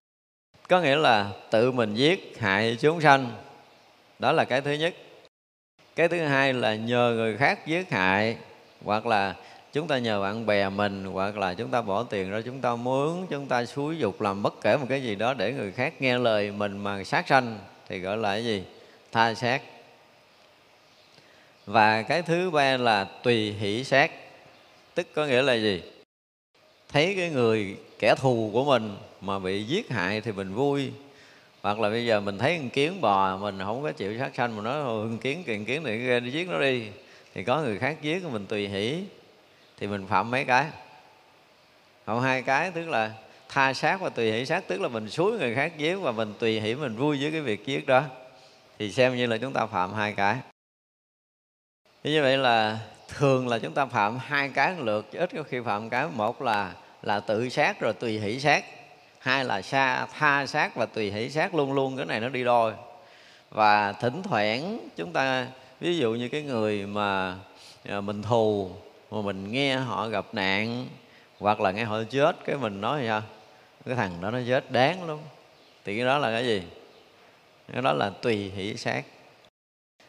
Có 0.67 0.81
nghĩa 0.81 0.95
là 0.95 1.29
tự 1.51 1.71
mình 1.71 1.95
giết, 1.95 2.37
hại 2.39 2.77
chúng 2.79 3.01
sanh. 3.01 3.31
Đó 4.19 4.31
là 4.31 4.45
cái 4.45 4.61
thứ 4.61 4.71
nhất. 4.71 4.95
Cái 5.95 6.07
thứ 6.07 6.19
hai 6.19 6.53
là 6.53 6.75
nhờ 6.75 7.13
người 7.15 7.37
khác 7.37 7.67
giết 7.67 7.89
hại 7.91 8.37
hoặc 8.85 9.05
là 9.05 9.35
chúng 9.73 9.87
ta 9.87 9.97
nhờ 9.97 10.21
bạn 10.21 10.45
bè 10.45 10.69
mình, 10.69 11.05
hoặc 11.05 11.37
là 11.37 11.53
chúng 11.53 11.69
ta 11.69 11.81
bỏ 11.81 12.03
tiền 12.03 12.31
ra 12.31 12.41
chúng 12.45 12.61
ta 12.61 12.75
muốn 12.75 13.27
chúng 13.29 13.47
ta 13.47 13.65
xúi 13.65 13.97
dục 13.97 14.21
làm 14.21 14.43
bất 14.43 14.61
kể 14.61 14.77
một 14.77 14.85
cái 14.89 15.03
gì 15.03 15.15
đó 15.15 15.33
để 15.33 15.53
người 15.53 15.71
khác 15.71 16.01
nghe 16.01 16.17
lời 16.17 16.51
mình 16.51 16.77
mà 16.77 17.03
sát 17.03 17.27
sanh, 17.27 17.59
thì 17.89 17.99
gọi 17.99 18.17
là 18.17 18.33
cái 18.33 18.45
gì? 18.45 18.63
Tha 19.11 19.33
sát 19.33 19.61
và 21.65 22.01
cái 22.01 22.21
thứ 22.21 22.51
ba 22.51 22.77
là 22.77 23.03
tùy 23.03 23.51
hỷ 23.51 23.83
sát 23.83 24.11
tức 24.95 25.07
có 25.13 25.25
nghĩa 25.25 25.41
là 25.41 25.53
gì? 25.53 25.83
Thấy 26.89 27.13
cái 27.17 27.29
người 27.29 27.77
kẻ 27.99 28.15
thù 28.15 28.49
của 28.53 28.65
mình 28.65 28.95
mà 29.21 29.39
bị 29.39 29.63
giết 29.63 29.89
hại 29.89 30.21
thì 30.21 30.31
mình 30.31 30.53
vui. 30.53 30.91
Hoặc 31.61 31.79
là 31.79 31.89
bây 31.89 32.05
giờ 32.05 32.19
mình 32.19 32.37
thấy 32.37 32.57
con 32.57 32.69
kiến 32.69 33.01
bò 33.01 33.37
mình 33.37 33.59
không 33.59 33.83
có 33.83 33.91
chịu 33.91 34.19
sát 34.19 34.35
sanh 34.35 34.55
mà 34.55 34.63
nói 34.63 34.83
con 34.83 35.17
kiến 35.17 35.43
kiện 35.43 35.65
kiến 35.65 35.83
này 35.83 36.19
đi 36.19 36.31
giết 36.31 36.49
nó 36.49 36.59
đi. 36.59 36.87
Thì 37.33 37.43
có 37.43 37.61
người 37.61 37.77
khác 37.77 37.97
giết, 38.01 38.23
mình 38.31 38.45
tùy 38.45 38.67
hỷ 38.67 39.03
thì 39.81 39.87
mình 39.87 40.07
phạm 40.07 40.31
mấy 40.31 40.45
cái? 40.45 40.65
Phạm 42.05 42.19
hai 42.19 42.41
cái 42.41 42.71
tức 42.71 42.89
là 42.89 43.11
tha 43.49 43.73
sát 43.73 44.01
và 44.01 44.09
tùy 44.09 44.31
hỷ 44.31 44.45
sát 44.45 44.63
tức 44.67 44.81
là 44.81 44.87
mình 44.87 45.09
suối 45.09 45.39
người 45.39 45.55
khác 45.55 45.77
giết 45.77 45.95
và 45.95 46.11
mình 46.11 46.33
tùy 46.39 46.59
hỷ 46.59 46.75
mình 46.75 46.95
vui 46.95 47.17
với 47.21 47.31
cái 47.31 47.41
việc 47.41 47.65
giết 47.65 47.87
đó. 47.87 48.03
Thì 48.79 48.91
xem 48.91 49.15
như 49.15 49.27
là 49.27 49.37
chúng 49.37 49.53
ta 49.53 49.65
phạm 49.65 49.93
hai 49.93 50.13
cái. 50.13 50.37
Như 52.03 52.21
vậy 52.21 52.37
là 52.37 52.79
thường 53.07 53.47
là 53.47 53.59
chúng 53.59 53.73
ta 53.73 53.85
phạm 53.85 54.17
hai 54.17 54.49
cái 54.49 54.75
lượt 54.79 55.11
ít 55.11 55.29
có 55.35 55.43
khi 55.43 55.59
phạm 55.65 55.89
cái. 55.89 56.07
Một 56.15 56.41
là 56.41 56.73
là 57.01 57.19
tự 57.19 57.49
sát 57.49 57.79
rồi 57.79 57.93
tùy 57.93 58.19
hỷ 58.19 58.39
sát 58.39 58.65
hai 59.19 59.45
là 59.45 59.61
xa 59.61 60.05
tha 60.05 60.45
sát 60.45 60.75
và 60.75 60.85
tùy 60.85 61.11
hỷ 61.11 61.29
sát 61.29 61.55
luôn 61.55 61.73
luôn 61.73 61.97
cái 61.97 62.05
này 62.05 62.19
nó 62.19 62.29
đi 62.29 62.43
đôi. 62.43 62.73
Và 63.49 63.93
thỉnh 63.93 64.23
thoảng 64.23 64.79
chúng 64.95 65.13
ta, 65.13 65.47
ví 65.79 65.97
dụ 65.97 66.13
như 66.13 66.29
cái 66.29 66.41
người 66.41 66.85
mà 66.85 67.35
à, 67.89 68.01
mình 68.01 68.21
thù 68.21 68.71
mà 69.11 69.21
mình 69.21 69.51
nghe 69.51 69.75
họ 69.75 70.07
gặp 70.07 70.25
nạn 70.33 70.87
hoặc 71.39 71.61
là 71.61 71.71
nghe 71.71 71.83
họ 71.83 72.03
chết 72.09 72.35
cái 72.45 72.55
mình 72.55 72.81
nói 72.81 73.03
sao? 73.07 73.21
Cái 73.85 73.95
thằng 73.95 74.11
đó 74.21 74.31
nó 74.31 74.39
chết 74.47 74.71
đáng 74.71 75.07
lắm. 75.07 75.17
Thì 75.85 75.97
cái 75.97 76.05
đó 76.05 76.17
là 76.17 76.31
cái 76.31 76.45
gì? 76.45 76.63
Cái 77.73 77.81
đó 77.81 77.93
là 77.93 78.09
tùy 78.09 78.51
hỷ 78.55 78.75
sát 78.75 79.05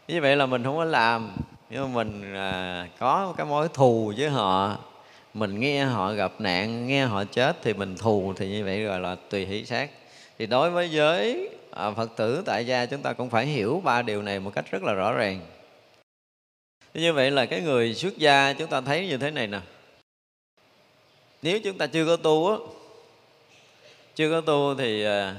như 0.08 0.20
vậy 0.20 0.36
là 0.36 0.46
mình 0.46 0.64
không 0.64 0.76
có 0.76 0.84
làm 0.84 1.32
nhưng 1.70 1.82
mà 1.82 2.04
mình 2.04 2.34
à, 2.34 2.88
có 2.98 3.34
cái 3.36 3.46
mối 3.46 3.68
thù 3.74 4.12
với 4.16 4.28
họ. 4.28 4.78
Mình 5.34 5.60
nghe 5.60 5.84
họ 5.84 6.12
gặp 6.12 6.32
nạn 6.38 6.86
nghe 6.86 7.04
họ 7.04 7.24
chết 7.24 7.56
thì 7.62 7.74
mình 7.74 7.96
thù 7.96 8.34
thì 8.36 8.48
như 8.48 8.64
vậy 8.64 8.84
gọi 8.84 9.00
là 9.00 9.16
tùy 9.30 9.46
hỷ 9.46 9.64
sát 9.64 9.90
thì 10.38 10.46
đối 10.46 10.70
với 10.70 10.90
giới 10.90 11.48
à, 11.70 11.90
phật 11.90 12.16
tử 12.16 12.42
tại 12.46 12.66
gia 12.66 12.86
chúng 12.86 13.02
ta 13.02 13.12
cũng 13.12 13.30
phải 13.30 13.46
hiểu 13.46 13.82
ba 13.84 14.02
điều 14.02 14.22
này 14.22 14.40
một 14.40 14.50
cách 14.54 14.64
rất 14.70 14.82
là 14.82 14.92
rõ 14.92 15.12
ràng 15.12 15.40
như 16.94 17.12
vậy 17.12 17.30
là 17.30 17.46
cái 17.46 17.60
người 17.60 17.94
xuất 17.94 18.18
gia 18.18 18.52
chúng 18.52 18.70
ta 18.70 18.80
thấy 18.80 19.06
như 19.06 19.16
thế 19.16 19.30
này 19.30 19.46
nè. 19.46 19.60
Nếu 21.42 21.60
chúng 21.64 21.78
ta 21.78 21.86
chưa 21.86 22.06
có 22.06 22.16
tu 22.16 22.50
á 22.50 22.56
chưa 24.14 24.30
có 24.30 24.40
tu 24.40 24.74
thì 24.74 25.04
à, 25.04 25.36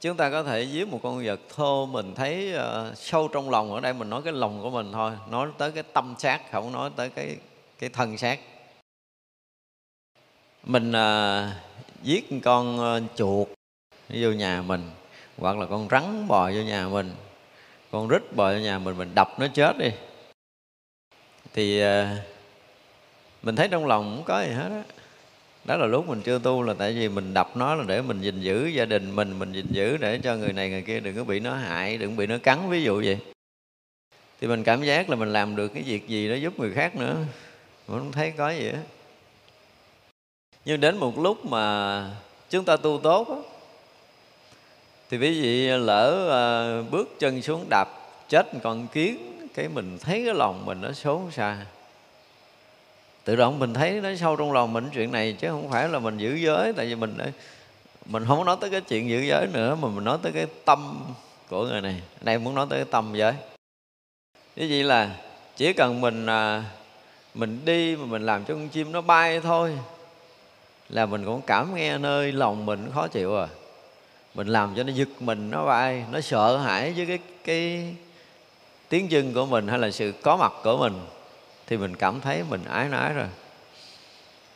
chúng 0.00 0.16
ta 0.16 0.30
có 0.30 0.42
thể 0.42 0.62
giết 0.62 0.88
một 0.88 1.00
con 1.02 1.24
vật 1.24 1.40
thô 1.54 1.86
mình 1.86 2.14
thấy 2.14 2.52
uh, 2.56 2.98
sâu 2.98 3.28
trong 3.28 3.50
lòng. 3.50 3.74
Ở 3.74 3.80
đây 3.80 3.92
mình 3.92 4.10
nói 4.10 4.22
cái 4.24 4.32
lòng 4.32 4.62
của 4.62 4.70
mình 4.70 4.92
thôi 4.92 5.12
nói 5.30 5.48
tới 5.58 5.72
cái 5.72 5.82
tâm 5.82 6.14
sát 6.18 6.50
không 6.52 6.72
nói 6.72 6.90
tới 6.96 7.10
cái 7.10 7.36
cái 7.78 7.90
thân 7.90 8.18
xác 8.18 8.38
mình 10.64 10.90
uh, 10.90 11.50
giết 12.02 12.28
con 12.44 12.80
uh, 12.96 13.16
chuột 13.16 13.48
vô 14.08 14.30
nhà 14.30 14.62
mình 14.62 14.90
hoặc 15.38 15.58
là 15.58 15.66
con 15.66 15.88
rắn 15.90 16.28
bò 16.28 16.50
vô 16.50 16.60
nhà 16.60 16.88
mình 16.88 17.14
con 17.90 18.08
rít 18.08 18.36
bò 18.36 18.50
nhà 18.50 18.78
mình 18.78 18.98
mình 18.98 19.14
đập 19.14 19.28
nó 19.38 19.46
chết 19.54 19.78
đi. 19.78 19.90
Thì 21.52 21.80
ờ, 21.80 22.08
mình 23.42 23.56
thấy 23.56 23.68
trong 23.68 23.86
lòng 23.86 24.14
không 24.16 24.24
có 24.24 24.42
gì 24.42 24.52
hết 24.52 24.68
á. 24.70 24.82
Đó 25.64 25.76
là 25.76 25.86
lúc 25.86 26.08
mình 26.08 26.22
chưa 26.22 26.38
tu 26.38 26.62
là 26.62 26.74
tại 26.78 26.92
vì 26.92 27.08
mình 27.08 27.34
đập 27.34 27.56
nó 27.56 27.74
là 27.74 27.84
để 27.86 28.02
mình 28.02 28.20
gìn 28.20 28.40
giữ 28.40 28.66
gia 28.66 28.84
đình 28.84 29.16
mình 29.16 29.38
mình 29.38 29.52
gìn 29.52 29.66
giữ 29.70 29.96
để 29.96 30.20
cho 30.22 30.36
người 30.36 30.52
này 30.52 30.70
người 30.70 30.82
kia 30.82 31.00
đừng 31.00 31.16
có 31.16 31.24
bị 31.24 31.40
nó 31.40 31.54
hại 31.54 31.98
đừng 31.98 32.16
bị 32.16 32.26
nó 32.26 32.38
cắn 32.38 32.70
ví 32.70 32.82
dụ 32.82 33.02
vậy. 33.04 33.18
Thì 34.40 34.46
mình 34.46 34.64
cảm 34.64 34.82
giác 34.82 35.10
là 35.10 35.16
mình 35.16 35.32
làm 35.32 35.56
được 35.56 35.68
cái 35.68 35.82
việc 35.82 36.08
gì 36.08 36.28
đó 36.28 36.34
giúp 36.34 36.60
người 36.60 36.72
khác 36.72 36.96
nữa. 36.96 37.16
Mình 37.88 37.98
không 37.98 38.12
thấy 38.12 38.32
có 38.36 38.50
gì 38.50 38.64
hết. 38.70 38.82
Nhưng 40.64 40.80
đến 40.80 40.96
một 40.96 41.18
lúc 41.18 41.46
mà 41.46 42.04
chúng 42.50 42.64
ta 42.64 42.76
tu 42.76 43.00
tốt 43.02 43.28
đó, 43.28 43.42
thì 45.10 45.18
quý 45.18 45.40
vị 45.40 45.68
lỡ 45.68 46.80
uh, 46.80 46.90
bước 46.90 47.18
chân 47.18 47.42
xuống 47.42 47.66
đạp 47.68 47.88
chết 48.28 48.46
còn 48.62 48.86
kiến 48.86 49.16
cái 49.54 49.68
mình 49.68 49.98
thấy 49.98 50.22
cái 50.24 50.34
lòng 50.34 50.66
mình 50.66 50.80
nó 50.80 50.92
xốn 50.92 51.30
xa. 51.30 51.56
Tự 53.24 53.36
động 53.36 53.58
mình 53.58 53.74
thấy 53.74 54.00
nó 54.00 54.08
sâu 54.14 54.36
trong 54.36 54.52
lòng 54.52 54.72
mình 54.72 54.88
chuyện 54.94 55.12
này 55.12 55.36
chứ 55.40 55.48
không 55.48 55.70
phải 55.70 55.88
là 55.88 55.98
mình 55.98 56.18
giữ 56.18 56.34
giới 56.34 56.72
tại 56.72 56.86
vì 56.86 56.94
mình 56.94 57.18
à, 57.18 57.26
mình 58.06 58.24
không 58.28 58.44
nói 58.44 58.56
tới 58.60 58.70
cái 58.70 58.80
chuyện 58.80 59.08
giữ 59.08 59.20
giới 59.20 59.46
nữa 59.46 59.74
mà 59.74 59.88
mình 59.88 60.04
nói 60.04 60.18
tới 60.22 60.32
cái 60.32 60.46
tâm 60.64 61.04
của 61.48 61.64
người 61.64 61.80
này. 61.80 62.02
Đây 62.20 62.38
muốn 62.38 62.54
nói 62.54 62.66
tới 62.70 62.78
cái 62.78 62.88
tâm 62.90 63.12
giới. 63.14 63.34
Cái 64.56 64.68
gì 64.68 64.82
là 64.82 65.16
chỉ 65.56 65.72
cần 65.72 66.00
mình 66.00 66.26
à, 66.26 66.64
mình 67.34 67.60
đi 67.64 67.96
mà 67.96 68.06
mình 68.06 68.26
làm 68.26 68.44
cho 68.44 68.54
con 68.54 68.68
chim 68.68 68.92
nó 68.92 69.00
bay 69.00 69.40
thôi 69.40 69.78
là 70.88 71.06
mình 71.06 71.24
cũng 71.24 71.40
cảm 71.46 71.74
nghe 71.74 71.98
nơi 71.98 72.32
lòng 72.32 72.66
mình 72.66 72.90
khó 72.94 73.08
chịu 73.08 73.36
à 73.36 73.48
mình 74.34 74.46
làm 74.46 74.74
cho 74.76 74.82
nó 74.82 74.92
giật 74.92 75.08
mình, 75.20 75.50
nó 75.50 75.66
bay 75.66 76.04
nó 76.10 76.20
sợ 76.20 76.56
hãi 76.56 76.92
với 76.96 77.06
cái 77.06 77.18
cái 77.44 77.94
tiếng 78.88 79.08
chân 79.08 79.34
của 79.34 79.46
mình 79.46 79.68
hay 79.68 79.78
là 79.78 79.90
sự 79.90 80.12
có 80.22 80.36
mặt 80.36 80.52
của 80.64 80.76
mình, 80.76 81.00
thì 81.66 81.76
mình 81.76 81.96
cảm 81.96 82.20
thấy 82.20 82.42
mình 82.50 82.64
ái 82.64 82.88
nái 82.88 83.12
rồi. 83.12 83.26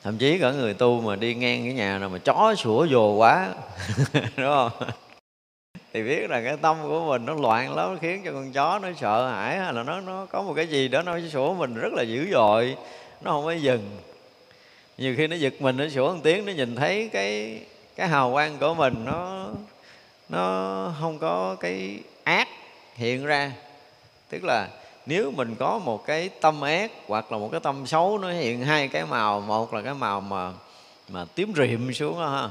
Thậm 0.03 0.19
chí 0.19 0.39
cả 0.39 0.53
người 0.53 0.75
tu 0.75 1.01
mà 1.01 1.17
đi 1.17 1.35
ngang 1.35 1.65
cái 1.65 1.73
nhà 1.73 1.99
nào 1.99 2.09
mà 2.09 2.19
chó 2.19 2.55
sủa 2.59 2.87
dồ 2.87 3.13
quá, 3.13 3.49
đúng 4.13 4.47
không? 4.47 4.71
Thì 5.93 6.03
biết 6.03 6.31
là 6.31 6.43
cái 6.43 6.57
tâm 6.57 6.77
của 6.83 7.05
mình 7.09 7.27
nó 7.27 7.35
loạn 7.35 7.77
lắm 7.77 7.93
nó 7.95 7.99
khiến 8.01 8.23
cho 8.25 8.33
con 8.33 8.53
chó 8.53 8.79
nó 8.79 8.89
sợ 9.01 9.29
hãi 9.29 9.59
hay 9.59 9.73
là 9.73 9.83
nó 9.83 10.01
nó 10.01 10.27
có 10.27 10.43
một 10.43 10.53
cái 10.57 10.67
gì 10.67 10.89
đó 10.89 11.03
nó 11.03 11.19
sủa 11.33 11.55
mình 11.55 11.75
rất 11.75 11.93
là 11.93 12.03
dữ 12.03 12.29
dội, 12.33 12.77
nó 13.21 13.31
không 13.31 13.45
có 13.45 13.53
dừng. 13.53 13.91
Nhiều 14.99 15.15
khi 15.17 15.27
nó 15.27 15.37
giật 15.37 15.55
mình, 15.61 15.77
nó 15.77 15.89
sủa 15.89 16.15
một 16.15 16.21
tiếng, 16.23 16.47
nó 16.47 16.53
nhìn 16.53 16.77
thấy 16.77 17.11
cái 17.13 17.61
cái 17.97 18.09
hào 18.09 18.33
quang 18.33 18.59
của 18.59 18.75
mình 18.75 19.05
nó 19.05 19.47
nó 20.29 20.95
không 21.01 21.19
có 21.19 21.57
cái 21.61 22.01
ác 22.25 22.49
hiện 22.95 23.25
ra. 23.25 23.53
Tức 24.29 24.45
là 24.45 24.69
nếu 25.07 25.31
mình 25.31 25.55
có 25.55 25.79
một 25.79 26.07
cái 26.07 26.29
tâm 26.29 26.61
ác 26.61 26.93
hoặc 27.07 27.33
là 27.33 27.39
một 27.39 27.49
cái 27.53 27.61
tâm 27.61 27.87
xấu 27.87 28.19
nó 28.19 28.31
hiện 28.31 28.61
hai 28.61 28.89
cái 28.89 29.07
màu, 29.07 29.41
một 29.41 29.75
là 29.75 29.83
cái 29.83 29.95
màu 29.95 30.21
mà 30.21 30.53
mà 31.09 31.25
tím 31.35 31.53
rịm 31.57 31.93
xuống 31.93 32.21
đó 32.21 32.29
ha, 32.29 32.49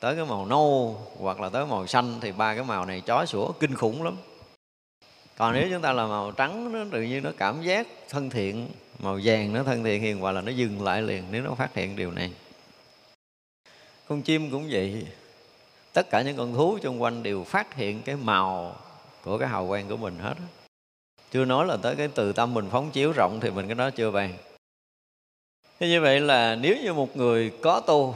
tới 0.00 0.16
cái 0.16 0.24
màu 0.24 0.46
nâu 0.46 0.96
hoặc 1.20 1.40
là 1.40 1.48
tới 1.48 1.66
màu 1.66 1.86
xanh 1.86 2.20
thì 2.20 2.32
ba 2.32 2.54
cái 2.54 2.64
màu 2.64 2.84
này 2.84 3.00
chó 3.00 3.26
sủa 3.26 3.52
kinh 3.52 3.74
khủng 3.74 4.02
lắm. 4.02 4.16
Còn 5.36 5.54
nếu 5.54 5.68
chúng 5.70 5.82
ta 5.82 5.92
là 5.92 6.06
màu 6.06 6.30
trắng, 6.30 6.72
nó 6.72 6.78
tự 6.92 7.02
nhiên 7.02 7.22
nó 7.22 7.30
cảm 7.38 7.62
giác 7.62 7.86
thân 8.08 8.30
thiện, 8.30 8.68
màu 8.98 9.20
vàng 9.24 9.52
nó 9.52 9.62
thân 9.62 9.84
thiện 9.84 10.02
hiền 10.02 10.18
hòa 10.18 10.32
là 10.32 10.40
nó 10.40 10.52
dừng 10.52 10.84
lại 10.84 11.02
liền 11.02 11.24
nếu 11.30 11.42
nó 11.42 11.54
phát 11.54 11.74
hiện 11.74 11.96
điều 11.96 12.10
này 12.10 12.32
con 14.08 14.22
chim 14.22 14.50
cũng 14.50 14.68
vậy. 14.70 15.06
Tất 15.92 16.10
cả 16.10 16.22
những 16.22 16.36
con 16.36 16.54
thú 16.54 16.78
xung 16.82 17.02
quanh 17.02 17.22
đều 17.22 17.44
phát 17.44 17.74
hiện 17.74 18.02
cái 18.02 18.16
màu 18.16 18.76
của 19.22 19.38
cái 19.38 19.48
hào 19.48 19.68
quang 19.68 19.88
của 19.88 19.96
mình 19.96 20.18
hết 20.18 20.34
chưa 21.34 21.44
nói 21.44 21.66
là 21.66 21.76
tới 21.76 21.96
cái 21.96 22.08
từ 22.14 22.32
tâm 22.32 22.54
mình 22.54 22.68
phóng 22.70 22.90
chiếu 22.90 23.12
rộng 23.12 23.38
thì 23.40 23.50
mình 23.50 23.66
cái 23.66 23.74
đó 23.74 23.90
chưa 23.90 24.10
bàn. 24.10 24.34
Thế 25.80 25.88
như 25.88 26.00
vậy 26.00 26.20
là 26.20 26.56
nếu 26.56 26.76
như 26.82 26.92
một 26.92 27.16
người 27.16 27.50
có 27.62 27.80
tu, 27.80 28.14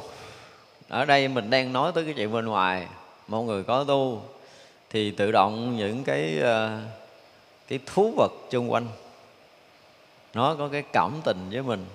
ở 0.89 1.05
đây 1.05 1.29
mình 1.29 1.51
đang 1.51 1.73
nói 1.73 1.93
tới 1.95 2.05
cái 2.05 2.15
chuyện 2.17 2.33
bên 2.33 2.47
ngoài, 2.47 2.87
một 3.29 3.43
người 3.43 3.63
có 3.63 3.85
tu, 3.85 4.23
thì 4.91 5.11
tự 5.11 5.33
động 5.33 5.77
những 5.77 6.05
cái 6.05 6.39
ờ, 6.39 6.81
cái 7.69 7.79
thú 7.87 8.13
vật 8.17 8.33
xung 8.51 8.73
quanh, 8.73 8.87
nó 10.35 10.55
có 10.55 10.69
cái 10.69 10.83
cảm 10.93 11.13
tình 11.25 11.51
với 11.51 11.63
mình. 11.63 11.87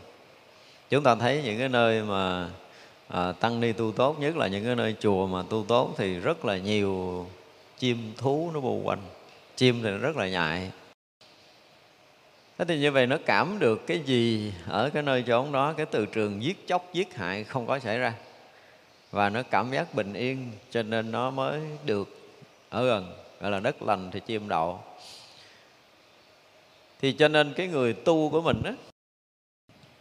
Chúng 0.90 1.04
ta 1.04 1.16
thấy 1.16 1.42
những 1.44 1.60
cái 1.60 1.70
nơi 1.70 2.02
mà 2.02 2.50
à, 3.08 3.32
tăng 3.32 3.60
ni 3.60 3.72
tu 3.72 3.92
tốt 3.92 4.20
nhất 4.20 4.38
là 4.38 4.48
những 4.48 4.66
cái 4.66 4.76
nơi 4.76 4.96
chùa 5.00 5.28
mà 5.28 5.44
tu 5.50 5.66
tốt 5.68 5.94
thì 5.98 6.20
rất 6.20 6.46
là 6.46 6.58
nhiều 6.58 7.26
chim 7.78 8.14
thú 8.18 8.52
nó 8.54 8.60
bu 8.60 8.82
quanh. 8.84 9.02
Chim 9.56 9.84
thì 9.84 9.90
rất 9.90 10.18
là 10.18 10.28
nhại 10.28 10.72
thế 12.58 12.66
thì 12.66 12.80
như 12.80 12.92
vậy 12.92 13.08
nó 13.08 13.18
cảm 13.26 13.60
được 13.60 13.88
cái 13.88 14.00
gì 14.00 14.54
ở 14.68 14.90
cái 14.90 15.04
nơi 15.04 15.24
chốn 15.28 15.52
đó 15.52 15.74
cái 15.74 15.86
từ 15.86 16.06
trường 16.06 16.44
giết 16.44 16.68
chóc 16.68 16.90
giết 16.94 17.16
hại 17.16 17.44
không 17.44 17.68
có 17.68 17.80
xảy 17.80 17.98
ra. 17.98 18.14
Và 19.12 19.30
nó 19.30 19.44
cảm 19.44 19.72
giác 19.72 19.94
bình 19.94 20.14
yên 20.14 20.52
cho 20.72 20.84
nên 20.84 21.12
nó 21.12 21.32
mới 21.32 21.62
được 21.86 22.18
ở 22.70 22.86
gần 22.86 23.14
gọi 23.42 23.52
là 23.52 23.60
đất 23.60 23.84
lành 23.84 24.12
thì 24.12 24.20
chim 24.20 24.48
đậu 24.48 24.80
thì 27.02 27.14
cho 27.14 27.28
nên 27.28 27.54
cái 27.54 27.68
người 27.68 27.94
tu 27.94 28.30
của 28.30 28.42
mình 28.42 28.62
á 28.64 28.74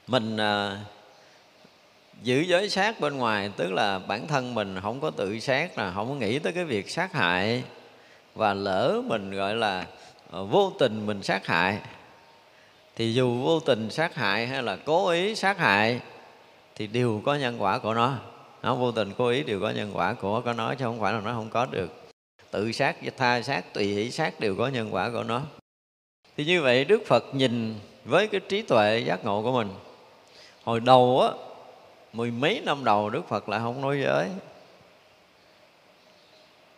mình 0.06 0.36
à, 0.36 0.84
giữ 2.22 2.40
giới 2.40 2.68
sát 2.68 3.00
bên 3.00 3.16
ngoài, 3.16 3.50
tức 3.56 3.72
là 3.72 3.98
bản 3.98 4.26
thân 4.26 4.54
mình 4.54 4.76
không 4.82 5.00
có 5.00 5.10
tự 5.10 5.38
sát 5.38 5.78
là 5.78 5.92
không 5.94 6.08
có 6.08 6.14
nghĩ 6.14 6.38
tới 6.38 6.52
cái 6.52 6.64
việc 6.64 6.90
sát 6.90 7.12
hại. 7.12 7.62
Và 8.34 8.54
lỡ 8.54 9.02
mình, 9.06 9.30
gọi 9.30 9.54
là 9.54 9.86
ờ, 10.30 10.44
vô 10.44 10.72
tình 10.78 11.06
mình 11.06 11.22
sát 11.22 11.46
hại, 11.46 11.78
thì 12.96 13.14
dù 13.14 13.42
vô 13.42 13.60
tình 13.60 13.90
sát 13.90 14.14
hại 14.14 14.46
hay 14.46 14.62
là 14.62 14.76
cố 14.76 15.08
ý 15.08 15.34
sát 15.34 15.58
hại, 15.58 16.00
thì 16.74 16.86
đều 16.86 17.22
có 17.24 17.34
nhân 17.34 17.62
quả 17.62 17.78
của 17.78 17.94
nó. 17.94 18.14
Nó 18.62 18.74
vô 18.74 18.92
tình 18.92 19.12
cố 19.18 19.28
ý 19.28 19.42
đều 19.42 19.60
có 19.60 19.70
nhân 19.70 19.90
quả 19.94 20.12
của 20.12 20.40
có 20.40 20.52
nó, 20.52 20.74
chứ 20.74 20.84
không 20.84 21.00
phải 21.00 21.12
là 21.12 21.20
nó 21.20 21.32
không 21.32 21.50
có 21.50 21.66
được. 21.66 22.10
Tự 22.50 22.72
sát, 22.72 22.96
tha 23.16 23.42
sát, 23.42 23.74
tùy 23.74 23.84
hỷ 23.84 24.10
sát 24.10 24.40
đều 24.40 24.56
có 24.56 24.68
nhân 24.68 24.94
quả 24.94 25.10
của 25.10 25.22
nó. 25.22 25.42
Thì 26.36 26.44
như 26.44 26.62
vậy 26.62 26.84
đức 26.84 27.02
phật 27.06 27.24
nhìn 27.34 27.74
với 28.04 28.26
cái 28.26 28.40
trí 28.48 28.62
tuệ 28.62 28.98
giác 29.06 29.24
ngộ 29.24 29.42
của 29.42 29.52
mình. 29.52 29.68
Hồi 30.64 30.80
đầu 30.80 31.20
á 31.20 31.51
mười 32.12 32.30
mấy 32.30 32.62
năm 32.64 32.84
đầu 32.84 33.10
đức 33.10 33.28
phật 33.28 33.48
lại 33.48 33.60
không 33.60 33.80
nói 33.80 34.00
giới. 34.04 34.28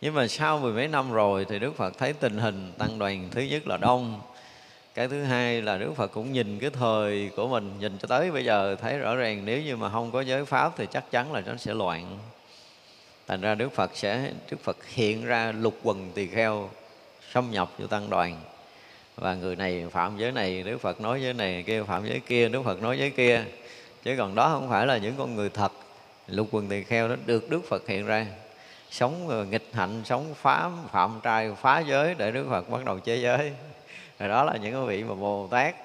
Nhưng 0.01 0.13
mà 0.13 0.27
sau 0.27 0.59
mười 0.59 0.73
mấy 0.73 0.87
năm 0.87 1.11
rồi 1.11 1.45
thì 1.49 1.59
đức 1.59 1.75
phật 1.75 1.97
thấy 1.97 2.13
tình 2.13 2.37
hình 2.37 2.71
tăng 2.77 2.99
đoàn 2.99 3.27
thứ 3.31 3.41
nhất 3.41 3.67
là 3.67 3.77
đông. 3.77 4.21
Cái 4.93 5.07
thứ 5.07 5.23
hai 5.23 5.61
là 5.61 5.77
đức 5.77 5.93
phật 5.95 6.07
cũng 6.07 6.31
nhìn 6.31 6.59
cái 6.59 6.69
thời 6.69 7.31
của 7.35 7.47
mình, 7.47 7.73
nhìn 7.79 7.97
cho 7.97 8.07
tới 8.07 8.31
bây 8.31 8.45
giờ 8.45 8.75
thấy 8.75 8.97
rõ 8.97 9.15
ràng 9.15 9.45
nếu 9.45 9.61
như 9.61 9.77
mà 9.77 9.89
không 9.89 10.11
có 10.11 10.21
giới 10.21 10.45
pháp 10.45 10.73
thì 10.77 10.87
chắc 10.91 11.11
chắn 11.11 11.33
là 11.33 11.41
nó 11.45 11.55
sẽ 11.55 11.73
loạn. 11.73 12.17
Thành 13.27 13.41
ra 13.41 13.55
đức 13.55 13.71
phật 13.73 13.91
sẽ, 13.93 14.31
đức 14.51 14.57
phật 14.63 14.77
hiện 14.87 15.25
ra 15.25 15.51
lục 15.51 15.77
quần 15.83 16.11
tỳ 16.11 16.27
kheo, 16.27 16.69
xâm 17.33 17.51
nhập 17.51 17.71
vô 17.77 17.87
tăng 17.87 18.09
đoàn. 18.09 18.41
Và 19.15 19.35
người 19.35 19.55
này 19.55 19.85
phạm 19.91 20.17
giới 20.17 20.31
này, 20.31 20.63
đức 20.63 20.77
phật 20.77 21.01
nói 21.01 21.21
giới 21.21 21.33
này 21.33 21.63
kia, 21.67 21.83
phạm 21.83 22.07
giới 22.07 22.19
kia, 22.19 22.49
đức 22.49 22.63
phật 22.63 22.81
nói 22.81 22.99
giới 22.99 23.09
kia 23.09 23.43
chứ 24.05 24.15
còn 24.17 24.35
đó 24.35 24.49
không 24.49 24.69
phải 24.69 24.87
là 24.87 24.97
những 24.97 25.15
con 25.17 25.35
người 25.35 25.49
thật. 25.49 25.71
Lục 26.27 26.47
quần 26.51 26.67
tỳ 26.67 26.83
kheo 26.83 27.07
đó 27.07 27.15
được 27.25 27.49
đức 27.49 27.61
phật 27.69 27.87
hiện 27.87 28.05
ra. 28.05 28.25
Sống 28.91 29.27
ờ, 29.27 29.45
nghịch 29.45 29.69
hạnh, 29.73 30.01
sống 30.05 30.33
phá, 30.41 30.69
phạm 30.91 31.19
trai, 31.23 31.51
phá 31.61 31.79
giới 31.79 32.13
để 32.13 32.31
đức 32.31 32.45
phật 32.49 32.69
bắt 32.69 32.85
đầu 32.85 32.99
chế 32.99 33.15
giới. 33.17 33.51
Rồi 34.19 34.29
đó 34.29 34.43
là 34.43 34.57
những 34.57 34.73
cái 34.73 34.81
vị 34.85 35.03
mà 35.03 35.15
bồ 35.15 35.47
tát 35.51 35.75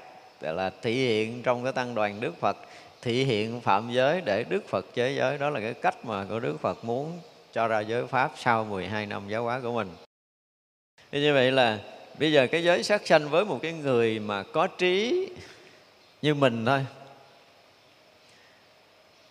là, 0.41 0.71
thị 0.83 0.93
hiện 0.93 1.43
trong 1.43 1.65
cái 1.65 1.73
tăng 1.73 1.95
đoàn 1.95 2.21
đức 2.21 2.41
phật, 2.41 2.57
thị 3.03 3.25
hiện 3.25 3.61
phạm 3.61 3.91
giới 3.93 4.21
để 4.21 4.45
đức 4.45 4.69
phật 4.69 4.87
chế 4.95 5.13
giới. 5.13 5.39
Đó 5.39 5.51
là 5.51 5.61
cái 5.61 5.75
cách 5.75 6.05
mà 6.05 6.25
của 6.29 6.41
đức 6.41 6.57
phật 6.61 6.85
muốn 6.85 7.19
cho 7.53 7.69
ra 7.69 7.81
giới 7.81 8.07
pháp 8.07 8.33
sau 8.37 8.65
12 8.65 9.07
năm 9.07 9.23
giáo 9.29 9.43
hóa 9.43 9.61
của 9.61 9.73
mình. 9.73 9.89
Như 11.13 11.35
vậy 11.35 11.53
là 11.53 11.79
bây 12.19 12.33
giờ 12.33 12.47
cái 12.47 12.65
giới 12.65 12.83
sát 12.83 13.07
sanh 13.07 13.29
với 13.29 13.45
một 13.45 13.59
cái 13.63 13.73
người 13.73 14.19
mà 14.19 14.43
có 14.43 14.67
trí 14.67 15.29
như 16.23 16.35
mình 16.35 16.67
thôi 16.67 16.81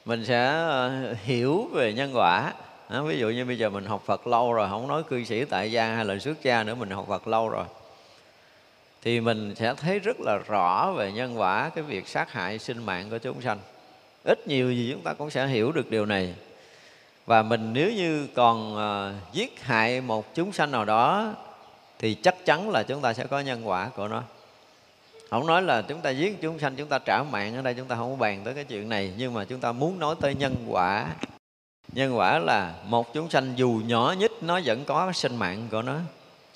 mình 0.10 0.26
sẽ 0.26 0.46
ờ, 0.48 1.16
hiểu 1.24 1.70
về 1.74 1.94
nhân 1.94 2.12
quả. 2.16 2.54
À, 2.88 3.02
ví 3.02 3.20
dụ 3.20 3.30
như 3.30 3.46
bây 3.46 3.58
giờ 3.58 3.70
mình 3.70 3.86
học 3.86 4.04
Phật 4.06 4.28
lâu 4.28 4.54
rồi 4.54 4.70
không 4.70 4.88
nói 4.88 5.04
cư 5.04 5.24
sĩ 5.24 5.46
tại 5.46 5.72
gia 5.72 5.96
hay 5.96 6.06
là 6.06 6.20
xuất 6.20 6.44
gia 6.44 6.64
nữa 6.64 6.76
mình 6.76 6.90
học 6.90 7.06
Phật 7.08 7.28
lâu 7.28 7.50
rồi. 7.50 7.66
Thì 9.02 9.22
mình 9.22 9.56
sẽ 9.56 9.74
thấy 9.74 10.00
rất 10.00 10.20
là 10.20 10.38
rõ 10.48 10.92
về 10.92 11.12
nhân 11.12 11.40
quả 11.40 11.70
cái 11.76 11.84
việc 11.84 12.08
sát 12.08 12.32
hại 12.32 12.60
sinh 12.60 12.86
mạng 12.86 13.10
của 13.10 13.18
chúng 13.18 13.42
sanh. 13.42 13.60
Ít 14.24 14.48
nhiều 14.48 14.72
gì 14.72 14.90
chúng 14.94 15.02
ta 15.02 15.14
cũng 15.14 15.30
sẽ 15.30 15.48
hiểu 15.48 15.72
được 15.72 15.92
điều 15.92 16.06
này. 16.06 16.34
Và 17.26 17.42
mình 17.42 17.74
nếu 17.74 17.92
như 17.92 18.28
còn 18.36 18.74
uh, 18.74 19.34
giết 19.34 19.64
hại 19.64 20.02
một 20.02 20.36
chúng 20.36 20.52
sanh 20.52 20.72
nào 20.72 20.86
đó 20.86 21.34
thì 22.00 22.14
chắc 22.14 22.46
chắn 22.46 22.70
là 22.70 22.84
chúng 22.84 23.02
ta 23.02 23.14
sẽ 23.14 23.26
có 23.26 23.40
nhân 23.40 23.68
quả 23.68 23.90
của 23.96 24.08
nó 24.08 24.24
không 25.30 25.48
nói 25.48 25.62
là 25.62 25.82
chúng 25.82 26.02
ta 26.02 26.10
giết 26.10 26.42
chúng 26.42 26.60
sanh, 26.60 26.76
chúng 26.76 26.88
ta 26.88 27.00
trả 27.00 27.24
mạng 27.24 27.56
ở 27.56 27.62
đây, 27.62 27.74
chúng 27.74 27.88
ta 27.88 27.96
không 27.96 28.12
có 28.12 28.16
bàn 28.16 28.42
tới 28.44 28.54
cái 28.54 28.64
chuyện 28.64 28.90
này. 28.90 29.14
Nhưng 29.18 29.34
mà 29.34 29.46
chúng 29.46 29.60
ta 29.60 29.72
muốn 29.72 30.00
nói 30.00 30.16
tới 30.22 30.36
nhân 30.36 30.56
quả. 30.68 31.08
Nhân 31.94 32.18
quả 32.18 32.40
là 32.40 32.74
một 32.86 33.14
chúng 33.14 33.30
sanh 33.30 33.54
dù 33.56 33.82
nhỏ 33.86 34.16
nhất, 34.18 34.32
nó 34.42 34.60
vẫn 34.66 34.86
có 34.86 35.12
sinh 35.12 35.36
mạng 35.36 35.68
của 35.72 35.82
nó. 35.82 36.00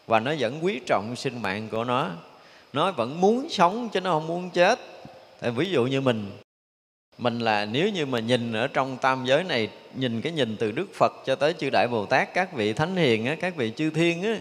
Và 0.07 0.19
nó 0.19 0.33
vẫn 0.39 0.59
quý 0.61 0.79
trọng 0.85 1.15
sinh 1.15 1.41
mạng 1.41 1.67
của 1.71 1.83
nó. 1.83 2.09
Nó 2.73 2.91
vẫn 2.91 3.21
muốn 3.21 3.49
sống 3.49 3.89
chứ 3.89 4.01
nó 4.01 4.11
không 4.11 4.27
muốn 4.27 4.49
chết. 4.49 4.79
Tại 5.39 5.51
ví 5.51 5.69
dụ 5.69 5.85
như 5.85 6.01
mình 6.01 6.31
mình 7.17 7.39
là 7.39 7.65
nếu 7.65 7.89
như 7.89 8.05
mà 8.05 8.19
nhìn 8.19 8.53
ở 8.53 8.67
trong 8.67 8.97
tam 8.97 9.25
giới 9.25 9.43
này, 9.43 9.69
nhìn 9.95 10.21
cái 10.21 10.31
nhìn 10.31 10.57
từ 10.57 10.71
đức 10.71 10.87
phật 10.93 11.13
cho 11.25 11.35
tới 11.35 11.53
chư 11.53 11.69
đại 11.69 11.87
bồ 11.87 12.05
tát, 12.05 12.33
các 12.33 12.53
vị 12.53 12.73
thánh 12.73 12.95
hiền 12.95 13.25
á, 13.25 13.35
các 13.39 13.55
vị 13.55 13.71
chư 13.75 13.89
thiên 13.89 14.23
á, 14.23 14.37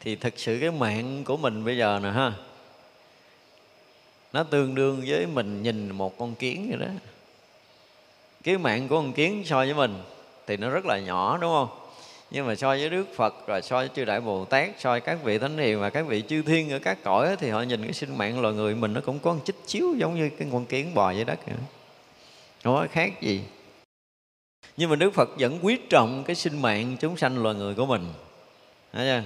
thì 0.00 0.16
thực 0.16 0.38
sự 0.38 0.58
cái 0.60 0.70
mạng 0.70 1.24
của 1.24 1.36
mình 1.36 1.64
bây 1.64 1.76
giờ 1.76 2.00
nè 2.02 2.10
ha 2.10 2.32
nó 4.32 4.42
tương 4.42 4.74
đương 4.74 5.02
với 5.06 5.26
mình 5.26 5.62
nhìn 5.62 5.90
một 5.90 6.18
con 6.18 6.34
kiến 6.34 6.66
vậy 6.68 6.78
đó. 6.88 6.92
Cái 8.42 8.58
mạng 8.58 8.88
của 8.88 8.96
con 8.96 9.12
kiến 9.12 9.42
so 9.46 9.56
với 9.56 9.74
mình 9.74 9.94
thì 10.46 10.56
nó 10.56 10.70
rất 10.70 10.86
là 10.86 10.98
nhỏ, 10.98 11.38
đúng 11.40 11.50
không? 11.50 11.68
Nhưng 12.30 12.46
mà 12.46 12.54
so 12.54 12.68
với 12.68 12.90
Đức 12.90 13.06
Phật, 13.16 13.46
rồi 13.46 13.62
so 13.62 13.76
với 13.76 13.88
chư 13.96 14.04
Đại 14.04 14.20
Bồ 14.20 14.44
Tát, 14.44 14.70
so 14.78 14.90
với 14.90 15.00
các 15.00 15.18
vị 15.24 15.38
Thánh 15.38 15.58
Hiền 15.58 15.80
và 15.80 15.90
các 15.90 16.06
vị 16.06 16.22
chư 16.28 16.42
thiên 16.42 16.70
ở 16.70 16.78
các 16.78 16.98
cõi 17.04 17.36
thì 17.36 17.50
họ 17.50 17.62
nhìn 17.62 17.82
cái 17.84 17.92
sinh 17.92 18.18
mạng 18.18 18.40
loài 18.40 18.54
người 18.54 18.74
mình 18.74 18.92
nó 18.92 19.00
cũng 19.00 19.18
có 19.18 19.32
một 19.34 19.40
chích 19.44 19.56
chiếu 19.66 19.94
giống 19.96 20.14
như 20.14 20.30
cái 20.38 20.48
con 20.52 20.64
kiến 20.64 20.94
bò 20.94 21.10
dưới 21.10 21.24
đất 21.24 21.38
vậy 21.46 21.56
không 22.64 22.74
có 22.74 22.86
khác 22.92 23.20
gì. 23.20 23.40
Nhưng 24.76 24.90
mà 24.90 24.96
Đức 24.96 25.14
Phật 25.14 25.28
vẫn 25.38 25.58
quý 25.62 25.78
trọng 25.90 26.24
cái 26.24 26.36
sinh 26.36 26.62
mạng 26.62 26.96
chúng 27.00 27.16
sanh 27.16 27.42
loài 27.42 27.54
người 27.54 27.74
của 27.74 27.86
mình. 27.86 28.08
Thấy 28.92 29.06
chưa? 29.06 29.22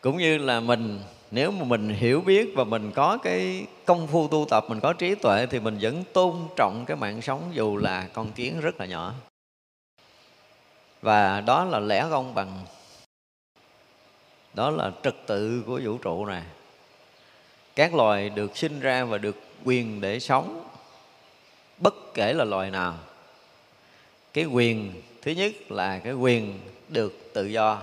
cũng 0.00 0.18
như 0.18 0.38
là 0.38 0.60
mình 0.60 1.00
nếu 1.30 1.50
mà 1.50 1.64
mình 1.64 1.88
hiểu 1.88 2.20
biết 2.20 2.52
và 2.56 2.64
mình 2.64 2.92
có 2.94 3.18
cái 3.22 3.66
công 3.84 4.06
phu 4.06 4.28
tu 4.28 4.46
tập, 4.50 4.64
mình 4.68 4.80
có 4.80 4.92
trí 4.92 5.14
tuệ 5.14 5.46
thì 5.46 5.60
mình 5.60 5.78
vẫn 5.80 6.04
tôn 6.12 6.36
trọng 6.56 6.84
cái 6.86 6.96
mạng 6.96 7.22
sống 7.22 7.50
dù 7.52 7.76
là 7.76 8.08
con 8.12 8.32
kiến 8.32 8.60
rất 8.60 8.80
là 8.80 8.86
nhỏ. 8.86 9.14
Và 11.02 11.40
đó 11.40 11.64
là 11.64 11.78
lẽ 11.78 12.06
công 12.10 12.34
bằng. 12.34 12.58
Đó 14.54 14.70
là 14.70 14.92
trật 15.02 15.14
tự 15.26 15.62
của 15.66 15.80
vũ 15.84 15.98
trụ 15.98 16.26
này 16.26 16.42
các 17.80 17.94
loài 17.94 18.30
được 18.30 18.56
sinh 18.56 18.80
ra 18.80 19.04
và 19.04 19.18
được 19.18 19.36
quyền 19.64 20.00
để 20.00 20.20
sống, 20.20 20.64
bất 21.78 21.94
kể 22.14 22.32
là 22.32 22.44
loài 22.44 22.70
nào. 22.70 22.94
Cái 24.32 24.44
quyền 24.44 25.02
thứ 25.22 25.30
nhất 25.30 25.52
là 25.68 25.98
cái 25.98 26.12
quyền 26.12 26.60
được 26.88 27.30
tự 27.34 27.46
do. 27.46 27.82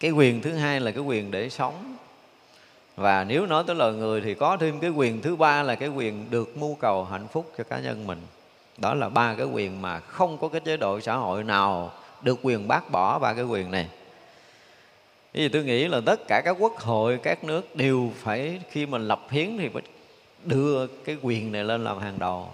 Cái 0.00 0.10
quyền 0.10 0.42
thứ 0.42 0.52
hai 0.52 0.80
là 0.80 0.90
cái 0.90 1.02
quyền 1.02 1.30
để 1.30 1.50
sống 1.50 1.96
và 2.96 3.24
nếu 3.24 3.46
nói 3.46 3.64
tới 3.66 3.76
loài 3.76 3.92
người 3.92 4.20
thì 4.20 4.34
có 4.34 4.56
thêm 4.56 4.80
cái 4.80 4.90
quyền 4.90 5.22
thứ 5.22 5.36
ba 5.36 5.62
là 5.62 5.74
cái 5.74 5.88
quyền 5.88 6.30
được 6.30 6.56
mưu 6.56 6.74
cầu 6.74 7.04
hạnh 7.04 7.26
phúc 7.32 7.52
cho 7.58 7.64
cá 7.64 7.78
nhân 7.78 8.06
mình. 8.06 8.18
Đó 8.78 8.94
là 8.94 9.08
ba 9.08 9.34
cái 9.34 9.46
quyền 9.46 9.82
mà 9.82 10.00
không 10.00 10.38
có 10.38 10.48
cái 10.48 10.60
chế 10.60 10.76
độ 10.76 11.00
xã 11.00 11.14
hội 11.14 11.44
nào 11.44 11.92
được 12.22 12.38
quyền 12.42 12.68
bác 12.68 12.90
bỏ 12.90 13.18
ba 13.18 13.34
cái 13.34 13.44
quyền 13.44 13.70
này. 13.70 13.88
Vì 15.32 15.48
tôi 15.48 15.64
nghĩ 15.64 15.88
là 15.88 16.00
tất 16.06 16.20
cả 16.28 16.42
các 16.44 16.56
quốc 16.58 16.78
hội, 16.78 17.18
các 17.22 17.44
nước 17.44 17.76
đều 17.76 18.12
phải 18.16 18.60
khi 18.70 18.86
mình 18.86 19.08
lập 19.08 19.20
hiến 19.30 19.58
thì 19.58 19.68
phải 19.68 19.82
đưa 20.44 20.86
cái 20.86 21.16
quyền 21.22 21.52
này 21.52 21.64
lên 21.64 21.84
làm 21.84 21.98
hàng 21.98 22.18
đầu. 22.18 22.48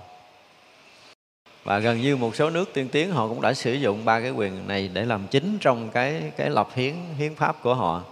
Và 1.64 1.78
gần 1.78 2.00
như 2.00 2.16
một 2.16 2.37
số 2.37 2.50
nước 2.50 2.70
tiên 2.74 2.88
tiến 2.92 3.12
họ 3.12 3.28
cũng 3.28 3.40
đã 3.40 3.55
sử 3.55 3.72
dụng 3.72 4.05
ba 4.05 4.20
cái 4.20 4.31
quyền 4.31 4.68
này 4.68 4.90
để 4.92 5.05
làm 5.05 5.26
chính 5.31 5.59
trong 5.61 5.90
cái 5.90 6.33
cái 6.37 6.50
lập 6.50 6.68
hiến 6.74 6.94
hiến 7.18 7.35
pháp 7.35 7.62
của 7.62 7.74
họ 7.74 8.02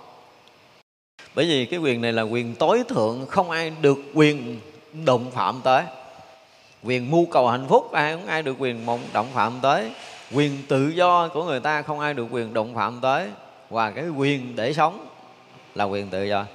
bởi 1.35 1.47
vì 1.47 1.67
cái 1.67 1.81
quyền 1.81 2.01
này 2.01 2.13
là 2.13 2.23
quyền 2.23 2.55
tối 2.55 2.83
thượng, 2.89 3.27
không 3.27 3.51
ai 3.51 3.73
được 3.81 3.99
quyền 4.15 4.61
động 5.05 5.31
phạm 5.31 5.61
tới. 5.65 5.85
Quyền 6.83 7.11
mưu 7.11 7.27
cầu 7.27 7.49
hạnh 7.49 7.67
phúc, 7.69 7.93
ai 7.93 8.13
không 8.13 8.27
ai 8.27 8.43
được 8.43 8.57
quyền 8.59 8.87
mong 8.87 9.01
động 9.13 9.29
phạm 9.35 9.59
tới. 9.63 9.91
Quyền 10.33 10.59
tự 10.69 10.89
do 10.89 11.29
của 11.29 11.45
người 11.45 11.61
ta, 11.61 11.83
không 11.83 12.01
ai 12.01 12.15
được 12.15 12.27
quyền 12.31 12.55
động 12.55 12.75
phạm 12.75 12.99
tới. 13.03 13.29
Và 13.71 13.91
cái 13.91 14.09
quyền 14.09 14.57
để 14.57 14.73
sống 14.73 15.07
là 15.75 15.85
quyền 15.85 16.09
tự 16.09 16.25
do. 16.25 16.47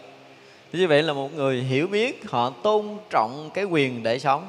Như 0.74 0.88
vậy 0.88 1.04
là 1.04 1.14
một 1.14 1.34
người 1.36 1.64
hiểu 1.64 1.88
biết, 1.88 2.30
họ 2.30 2.50
tôn 2.50 2.98
trọng 3.10 3.50
cái 3.54 3.64
quyền 3.64 4.04
để 4.04 4.20
sống. 4.20 4.48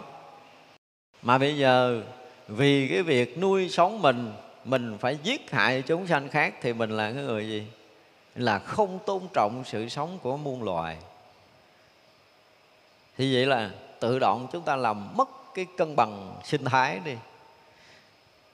Mà 1.23 1.39
bây 1.39 1.59
giờ, 1.59 2.03
vì 2.49 2.89
cái 2.89 3.03
việc 3.03 3.39
nuôi 3.39 3.69
sống 3.69 4.03
mình 4.03 4.33
mình 4.65 4.97
phải 5.01 5.19
giết 5.23 5.51
hại 5.51 5.83
chúng 5.83 6.07
sanh 6.07 6.29
khác, 6.29 6.55
thì 6.63 6.73
mình 6.73 6.91
là 6.91 7.13
cái 7.13 7.23
người 7.23 7.49
gì? 7.49 7.63
Là 8.37 8.59
không 8.59 8.99
tôn 9.07 9.22
trọng 9.35 9.64
sự 9.64 9.88
sống 9.88 10.18
của 10.22 10.37
muôn 10.37 10.62
loài. 10.62 10.96
Thì 13.16 13.35
vậy 13.35 13.46
là 13.46 13.70
tự 14.01 14.18
động 14.18 14.46
chúng 14.53 14.62
ta 14.62 14.77
làm 14.77 15.16
mất 15.16 15.29
cái 15.55 15.66
cân 15.77 15.96
bằng 15.96 16.37
sinh 16.44 16.64
thái 16.64 17.01
đi. 17.05 17.14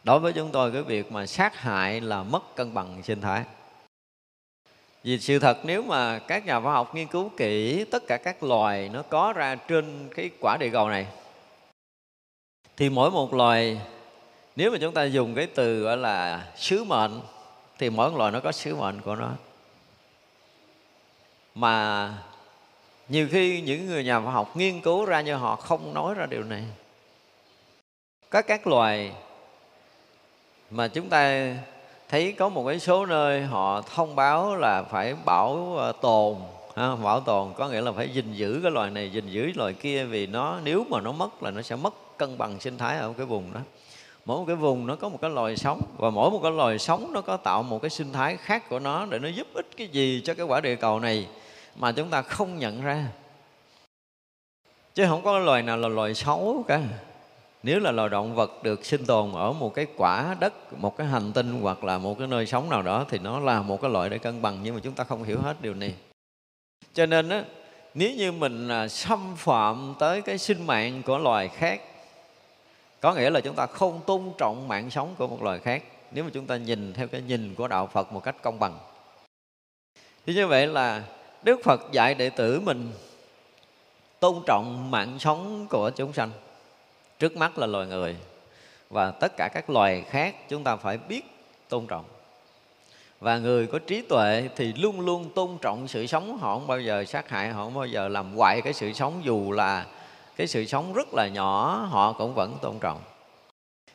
Đối 0.05 0.19
với 0.21 0.33
chúng 0.33 0.51
tôi, 0.53 0.73
cái 0.73 0.83
việc 0.83 1.13
mà 1.13 1.27
sát 1.27 1.57
hại 1.57 2.01
là 2.01 2.23
mất 2.23 2.57
cân 2.57 2.75
bằng 2.75 3.03
sinh 3.03 3.21
thái. 3.21 3.45
Vì 5.05 5.19
sự 5.19 5.39
thật, 5.39 5.59
nếu 5.65 5.83
mà 5.83 6.19
các 6.19 6.47
nhà 6.47 6.61
khoa 6.61 6.73
học 6.73 6.95
nghiên 6.95 7.07
cứu 7.07 7.31
kỹ 7.37 7.85
tất 7.85 8.03
cả 8.07 8.17
các 8.17 8.43
loài 8.43 8.89
nó 8.89 9.03
có 9.03 9.33
ra 9.33 9.55
trên 9.55 10.09
cái 10.15 10.31
quả 10.41 10.57
địa 10.61 10.71
cầu 10.71 10.89
này, 10.89 11.07
thì 12.77 12.91
mỗi 12.91 13.11
một 13.11 13.35
loài, 13.35 13.81
nếu 14.57 14.71
mà 14.71 14.79
chúng 14.81 14.95
ta 14.95 15.05
dùng 15.05 15.35
cái 15.35 15.47
từ 15.47 15.83
gọi 15.83 15.97
là 15.97 16.47
sứ 16.57 16.85
mệnh, 16.85 17.21
thì 17.79 17.91
mỗi 17.91 18.13
loài 18.13 18.33
nó 18.33 18.41
có 18.41 18.53
sứ 18.53 18.77
mệnh 18.77 19.01
của 19.01 19.17
nó 19.17 19.31
mà 21.55 22.15
nhiều 23.09 23.29
khi 23.31 23.61
những 23.61 23.87
người 23.87 24.05
nhà 24.05 24.21
khoa 24.21 24.33
học 24.33 24.57
nghiên 24.57 24.81
cứu 24.81 25.05
ra 25.05 25.21
như 25.21 25.35
họ 25.35 25.57
không 25.57 25.95
nói 25.95 26.15
ra 26.15 26.27
điều 26.27 26.43
này. 26.43 26.65
Có 28.31 28.43
các 28.43 28.67
loài 28.67 29.13
mà 30.71 30.89
chúng 30.89 31.09
ta 31.09 31.55
thấy 32.09 32.33
có 32.33 32.49
một 32.49 32.65
cái 32.67 32.81
số 32.81 33.07
nơi 33.07 33.43
họ 33.43 33.83
thông 33.95 34.17
báo 34.17 34.57
là 34.57 34.83
phải 34.83 35.15
bảo 35.25 35.75
ờ, 35.77 35.93
tồn 35.93 36.37
ha, 36.77 36.97
bảo 36.97 37.21
tồn 37.21 37.53
có 37.57 37.69
nghĩa 37.69 37.81
là 37.81 37.93
phải 37.93 38.09
gìn 38.09 38.33
giữ 38.33 38.61
cái 38.63 38.71
loài 38.71 38.91
này 38.91 39.11
gìn 39.11 39.27
giữ 39.27 39.53
loài 39.55 39.73
kia 39.73 40.05
vì 40.05 40.27
nó 40.27 40.59
nếu 40.65 40.85
mà 40.91 41.01
nó 41.01 41.13
mất 41.13 41.43
là 41.43 41.51
nó 41.51 41.63
sẽ 41.63 41.77
mất 41.77 41.95
cân 42.19 42.39
bằng 42.39 42.61
sinh 42.61 42.79
thái 42.79 42.99
ở 42.99 43.13
cái 43.17 43.27
vùng 43.27 43.53
đó. 43.53 43.61
Mỗi 44.25 44.39
một 44.39 44.45
cái 44.47 44.57
vùng 44.57 44.87
nó 44.87 44.97
có 44.97 45.09
một 45.09 45.19
cái 45.21 45.31
loài 45.31 45.57
sống 45.57 45.81
và 45.99 46.11
mỗi 46.11 46.31
một 46.31 46.41
cái 46.43 46.53
loài 46.53 46.79
sống 46.79 47.13
nó 47.13 47.21
có 47.21 47.37
tạo 47.37 47.63
một 47.63 47.83
cái 47.83 47.91
sinh 47.91 48.13
thái 48.13 48.37
khác 48.37 48.69
của 48.69 48.79
nó 48.79 49.07
để 49.07 49.19
nó 49.19 49.29
giúp 49.29 49.47
ích 49.55 49.67
cái 49.77 49.89
gì 49.89 50.23
cho 50.25 50.35
cái 50.35 50.47
quả 50.47 50.61
địa 50.61 50.77
cầu 50.77 51.01
này 51.01 51.27
mà 51.77 51.93
chúng 51.93 52.11
ta 52.11 52.23
không 52.23 52.59
nhận 52.59 52.83
ra. 52.83 53.07
Chứ 54.95 55.07
không 55.09 55.23
có 55.23 55.39
loài 55.39 55.63
nào 55.63 55.77
là 55.77 55.89
loài 55.89 56.15
xấu 56.15 56.65
cả. 56.69 56.81
Nếu 57.63 57.81
là 57.81 57.91
loài 57.91 58.09
động 58.09 58.35
vật 58.35 58.63
được 58.63 58.85
sinh 58.85 59.07
tồn 59.07 59.33
ở 59.33 59.53
một 59.53 59.75
cái 59.75 59.87
quả 59.97 60.37
đất, 60.41 60.73
một 60.73 60.97
cái 60.97 61.07
hành 61.07 61.33
tinh 61.33 61.61
hoặc 61.61 61.85
là 61.85 61.99
một 61.99 62.19
cái 62.19 62.27
nơi 62.27 62.47
sống 62.47 62.71
nào 62.71 62.83
đó 62.83 63.07
thì 63.09 63.19
nó 63.19 63.41
là 63.41 63.63
một 63.63 63.81
cái 63.83 63.91
loại 63.91 64.11
để 64.11 64.19
cân 64.19 64.43
bằng, 64.43 64.59
nhưng 64.63 64.75
mà 64.75 64.81
chúng 64.85 64.95
ta 64.95 65.05
không 65.05 65.25
hiểu 65.25 65.41
hết 65.41 65.63
điều 65.63 65.75
này. 65.75 65.95
Cho 66.95 67.07
nên 67.07 67.29
á, 67.29 67.45
nếu 67.95 68.11
như 68.11 68.33
mình 68.33 68.69
à, 68.69 68.89
xâm 68.89 69.37
phạm 69.37 69.95
tới 69.99 70.23
cái 70.23 70.39
sinh 70.39 70.67
mạng 70.67 71.03
của 71.03 71.19
loài 71.19 71.49
khác, 71.49 71.81
có 73.01 73.15
nghĩa 73.15 73.31
là 73.31 73.41
chúng 73.41 73.57
ta 73.57 73.67
không 73.67 74.01
tôn 74.07 74.33
trọng 74.39 74.69
mạng 74.69 74.91
sống 74.91 75.15
của 75.19 75.29
một 75.29 75.43
loài 75.43 75.59
khác, 75.59 75.83
nếu 76.11 76.25
mà 76.25 76.31
chúng 76.33 76.47
ta 76.47 76.57
nhìn 76.57 76.93
theo 76.93 77.09
cái 77.09 77.21
nhìn 77.21 77.55
của 77.55 77.69
đạo 77.69 77.87
phật 77.87 78.13
một 78.13 78.21
cách 78.21 78.37
công 78.43 78.59
bằng. 78.59 78.79
Thì 80.27 80.35
như 80.35 80.47
vậy 80.47 80.67
là 80.67 81.03
đức 81.43 81.61
phật 81.65 81.81
dạy 81.93 82.15
đệ 82.15 82.31
tử 82.31 82.61
mình 82.61 82.93
tôn 84.21 84.43
trọng 84.47 84.91
mạng 84.91 85.19
sống 85.19 85.67
của 85.71 85.91
chúng 85.91 86.13
sanh. 86.13 86.31
Trước 87.19 87.37
mắt 87.37 87.59
là 87.59 87.67
loài 87.67 87.87
người 87.87 88.17
và 88.91 89.11
tất 89.11 89.33
cả 89.37 89.49
các 89.55 89.71
loài 89.71 90.05
khác 90.11 90.35
chúng 90.49 90.65
ta 90.65 90.77
phải 90.77 90.99
biết 90.99 91.23
tôn 91.69 91.87
trọng. 91.87 92.05
Và 93.21 93.39
người 93.39 93.67
có 93.67 93.79
trí 93.79 94.03
tuệ 94.03 94.49
thì 94.57 94.73
luôn 94.73 95.01
luôn 95.01 95.31
tôn 95.35 95.59
trọng 95.61 95.89
sự 95.89 96.07
sống, 96.07 96.39
họ 96.39 96.55
không 96.55 96.67
bao 96.67 96.81
giờ 96.81 97.05
sát 97.05 97.29
hại, 97.29 97.49
họ 97.49 97.65
không 97.65 97.75
bao 97.75 97.87
giờ 97.87 98.09
làm 98.09 98.37
hoại 98.37 98.63
cái 98.63 98.73
sự 98.73 98.93
sống, 98.93 99.21
dù 99.25 99.53
là 99.53 99.87
cái 100.37 100.47
sự 100.47 100.67
sống 100.67 100.93
rất 100.93 101.15
là 101.15 101.29
nhỏ, 101.29 101.77
họ 101.91 102.13
cũng 102.13 102.35
vẫn 102.35 102.59
tôn 102.63 102.79
trọng. 102.79 103.01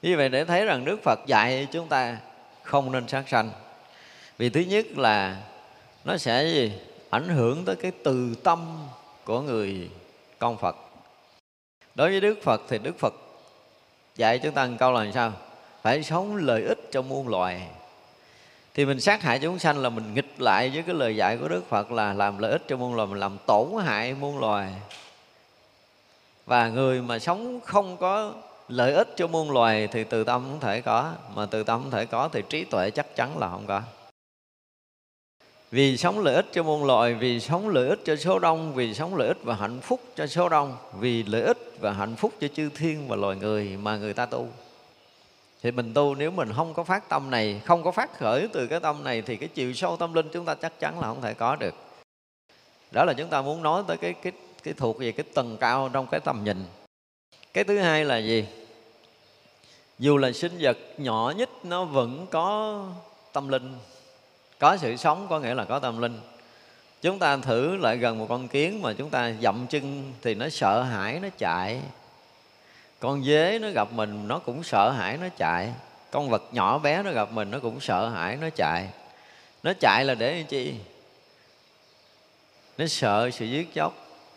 Như 0.02 0.18
vậy 0.18 0.30
để 0.30 0.46
thấy 0.46 0.66
rằng 0.66 0.86
đức 0.86 1.00
phật 1.04 1.20
dạy 1.28 1.68
chúng 1.72 1.88
ta 1.88 2.18
không 2.64 2.92
nên 2.92 3.08
sát 3.08 3.30
sanh. 3.30 3.50
Vì 4.38 4.50
thứ 4.50 4.60
nhất 4.60 4.86
là 4.98 5.38
nó 6.06 6.18
sẽ 6.18 6.44
gì? 6.44 6.72
Ảnh 7.10 7.30
hưởng 7.30 7.66
tới 7.66 7.76
cái 7.76 7.92
từ 8.04 8.36
tâm 8.44 8.88
của 9.26 9.42
người 9.42 9.90
con 10.40 10.58
phật. 10.58 10.76
Đối 11.96 12.10
với 12.10 12.22
đức 12.22 12.38
phật 12.44 12.62
thì 12.70 12.78
đức 12.78 13.00
phật 13.00 13.14
dạy 14.16 14.40
chúng 14.40 14.54
ta 14.54 14.66
một 14.66 14.76
câu 14.80 14.92
là 14.92 15.12
sao? 15.14 15.32
Phải 15.82 16.04
sống 16.04 16.36
lợi 16.36 16.64
ích 16.64 16.80
cho 16.92 17.02
muôn 17.02 17.28
loài. 17.28 17.68
Thì 18.74 18.86
mình 18.86 19.00
sát 19.00 19.22
hại 19.22 19.40
chúng 19.40 19.60
sanh 19.60 19.78
là 19.78 19.90
mình 19.90 20.14
nghịch 20.14 20.42
lại 20.42 20.72
với 20.74 20.84
cái 20.84 20.96
lời 20.96 21.16
dạy 21.16 21.38
của 21.38 21.48
đức 21.48 21.70
phật 21.70 21.92
là 21.92 22.14
làm 22.14 22.38
lợi 22.38 22.52
ích 22.52 22.62
cho 22.68 22.78
muôn 22.78 22.96
loài, 22.96 23.08
mình 23.08 23.20
làm 23.20 23.38
tổn 23.48 23.68
hại 23.86 24.14
muôn 24.14 24.40
loài. 24.40 24.74
Và 26.46 26.70
người 26.70 27.02
mà 27.02 27.20
sống 27.20 27.60
không 27.66 27.98
có 27.98 28.34
lợi 28.68 28.94
ích 28.94 29.08
cho 29.16 29.28
muôn 29.28 29.52
loài 29.52 29.88
thì 29.88 30.04
từ 30.04 30.24
tâm 30.24 30.44
không 30.44 30.60
thể 30.60 30.82
có, 30.82 31.14
mà 31.36 31.46
từ 31.46 31.64
tâm 31.64 31.82
không 31.82 31.92
thể 31.92 32.06
có 32.06 32.30
thì 32.34 32.42
trí 32.50 32.64
tuệ 32.64 32.92
chắc 32.92 33.16
chắn 33.16 33.38
là 33.38 33.50
không 33.50 33.66
có 33.68 33.82
vì 35.72 35.98
sống 35.98 36.20
lợi 36.20 36.36
ích 36.36 36.46
cho 36.52 36.64
muôn 36.64 36.86
loài, 36.86 37.14
vì 37.14 37.40
sống 37.40 37.70
lợi 37.70 37.90
ích 37.90 38.00
cho 38.06 38.16
số 38.16 38.40
đông, 38.40 38.74
vì 38.74 38.94
sống 38.94 39.16
lợi 39.16 39.28
ích 39.28 39.38
và 39.44 39.56
hạnh 39.56 39.80
phúc 39.82 40.02
cho 40.16 40.28
số 40.28 40.50
đông, 40.50 40.78
vì 41.00 41.24
lợi 41.24 41.42
ích 41.42 41.58
và 41.80 41.92
hạnh 41.92 42.16
phúc 42.16 42.34
cho 42.40 42.48
chư 42.48 42.70
thiên 42.76 43.08
và 43.08 43.16
loài 43.16 43.36
người 43.36 43.78
mà 43.82 43.98
người 43.98 44.14
ta 44.14 44.26
tu. 44.26 44.48
Thì 45.62 45.72
mình 45.72 45.94
tu 45.94 46.16
nếu 46.16 46.32
mình 46.32 46.54
không 46.56 46.74
có 46.74 46.84
phát 46.84 47.10
tâm 47.10 47.32
này, 47.32 47.62
không 47.66 47.84
có 47.84 47.92
phát 47.92 48.18
khởi 48.18 48.48
từ 48.54 48.68
cái 48.68 48.80
tâm 48.80 49.04
này 49.04 49.22
thì 49.22 49.36
cái 49.38 49.50
chiều 49.50 49.74
sâu 49.74 49.98
tâm 49.98 50.14
linh 50.14 50.30
chúng 50.34 50.46
ta 50.46 50.56
chắc 50.56 50.80
chắn 50.80 51.00
là 51.00 51.08
không 51.08 51.22
thể 51.22 51.34
có 51.34 51.56
được. 51.56 51.76
Đó 52.92 53.06
là 53.06 53.14
chúng 53.14 53.30
ta 53.30 53.42
muốn 53.42 53.64
nói 53.64 53.84
tới 53.88 53.98
cái 53.98 54.14
cái 54.14 54.32
cái 54.64 54.74
thuộc 54.74 55.00
về 55.00 55.12
cái 55.12 55.26
tầng 55.34 55.58
cao 55.60 55.90
trong 55.94 56.08
cái 56.12 56.20
tầm 56.20 56.44
nhìn. 56.44 56.66
Cái 57.54 57.64
thứ 57.64 57.78
hai 57.78 58.06
là 58.06 58.18
gì? 58.18 58.46
Dù 60.00 60.18
là 60.18 60.32
sinh 60.32 60.58
vật 60.60 60.78
nhỏ 60.98 61.34
nhất, 61.38 61.50
nó 61.64 61.86
vẫn 61.86 62.26
có 62.32 62.86
tâm 63.34 63.48
linh 63.48 63.74
có 64.60 64.78
sự 64.78 64.96
sống 64.96 65.28
có 65.30 65.40
nghĩa 65.40 65.54
là 65.54 65.66
có 65.66 65.80
tâm 65.80 66.02
linh. 66.02 66.20
Chúng 67.02 67.20
ta 67.20 67.38
thử 67.38 67.78
lại 67.78 67.98
gần 67.98 68.18
một 68.18 68.26
con 68.30 68.48
kiến 68.48 68.82
mà 68.82 68.94
chúng 68.94 69.10
ta 69.10 69.32
dậm 69.42 69.68
chân 69.70 70.14
thì 70.22 70.36
nó 70.36 70.50
sợ 70.50 70.84
hãi, 70.84 71.20
nó 71.20 71.28
chạy. 71.38 71.82
Con 73.00 73.24
dế 73.24 73.60
nó 73.62 73.70
gặp 73.70 73.92
mình, 73.92 74.28
nó 74.28 74.40
cũng 74.40 74.64
sợ 74.64 74.92
hãi, 74.92 75.18
nó 75.18 75.28
chạy. 75.38 75.74
Con 76.12 76.30
vật 76.30 76.44
nhỏ 76.52 76.78
bé 76.78 77.04
nó 77.04 77.12
gặp 77.12 77.32
mình, 77.32 77.52
nó 77.52 77.60
cũng 77.60 77.80
sợ 77.80 78.10
hãi, 78.10 78.38
nó 78.42 78.50
chạy. 78.56 78.90
Nó 79.64 79.74
chạy 79.80 80.06
là 80.06 80.16
để 80.16 80.36
làm 80.36 80.46
chi? 80.46 80.74
Nó 82.78 82.88
sợ 82.88 83.30
sự 83.34 83.46
giết 83.46 83.74
chóc. 83.74 83.94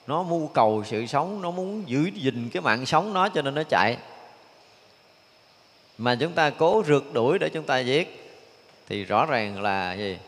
Nó 0.07 0.23
mưu 0.23 0.47
cầu 0.47 0.85
sự 0.87 1.07
sống, 1.07 1.43
nó 1.43 1.51
muốn 1.51 1.89
giữ 1.89 2.11
gìn 2.15 2.51
cái 2.53 2.63
mạng 2.63 2.87
sống 2.87 3.15
nó 3.15 3.29
cho 3.29 3.43
nên 3.43 3.55
nó 3.55 3.63
chạy. 3.63 3.97
Mà 5.99 6.17
chúng 6.21 6.33
ta 6.33 6.51
cố 6.51 6.83
rượt 6.87 7.03
đuổi 7.13 7.39
để 7.39 7.49
chúng 7.49 7.65
ta 7.65 7.79
giết 7.79 8.20
thì 8.91 9.05
rõ 9.05 9.27
ràng 9.27 9.63
là 9.63 9.95
gì? 9.95 10.19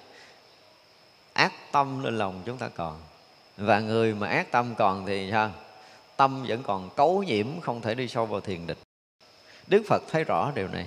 Ác 1.33 1.53
tâm 1.73 2.05
lên 2.05 2.19
lòng 2.19 2.43
chúng 2.47 2.59
ta 2.59 2.69
còn. 2.69 3.01
Và 3.57 3.81
người 3.81 4.15
mà 4.15 4.29
ác 4.29 4.51
tâm 4.51 4.75
còn 4.75 5.07
thì 5.07 5.29
sao? 5.31 5.51
Tâm 6.17 6.45
vẫn 6.49 6.63
còn 6.63 6.91
cấu 6.97 7.23
nhiễm, 7.23 7.61
không 7.61 7.81
thể 7.81 7.95
đi 7.95 8.09
sâu 8.09 8.27
vào 8.27 8.41
thiền 8.41 8.67
định. 8.67 8.79
Đức 9.67 9.83
phật 9.89 10.03
thấy 10.11 10.25
rõ 10.25 10.53
điều 10.55 10.69
này. 10.69 10.87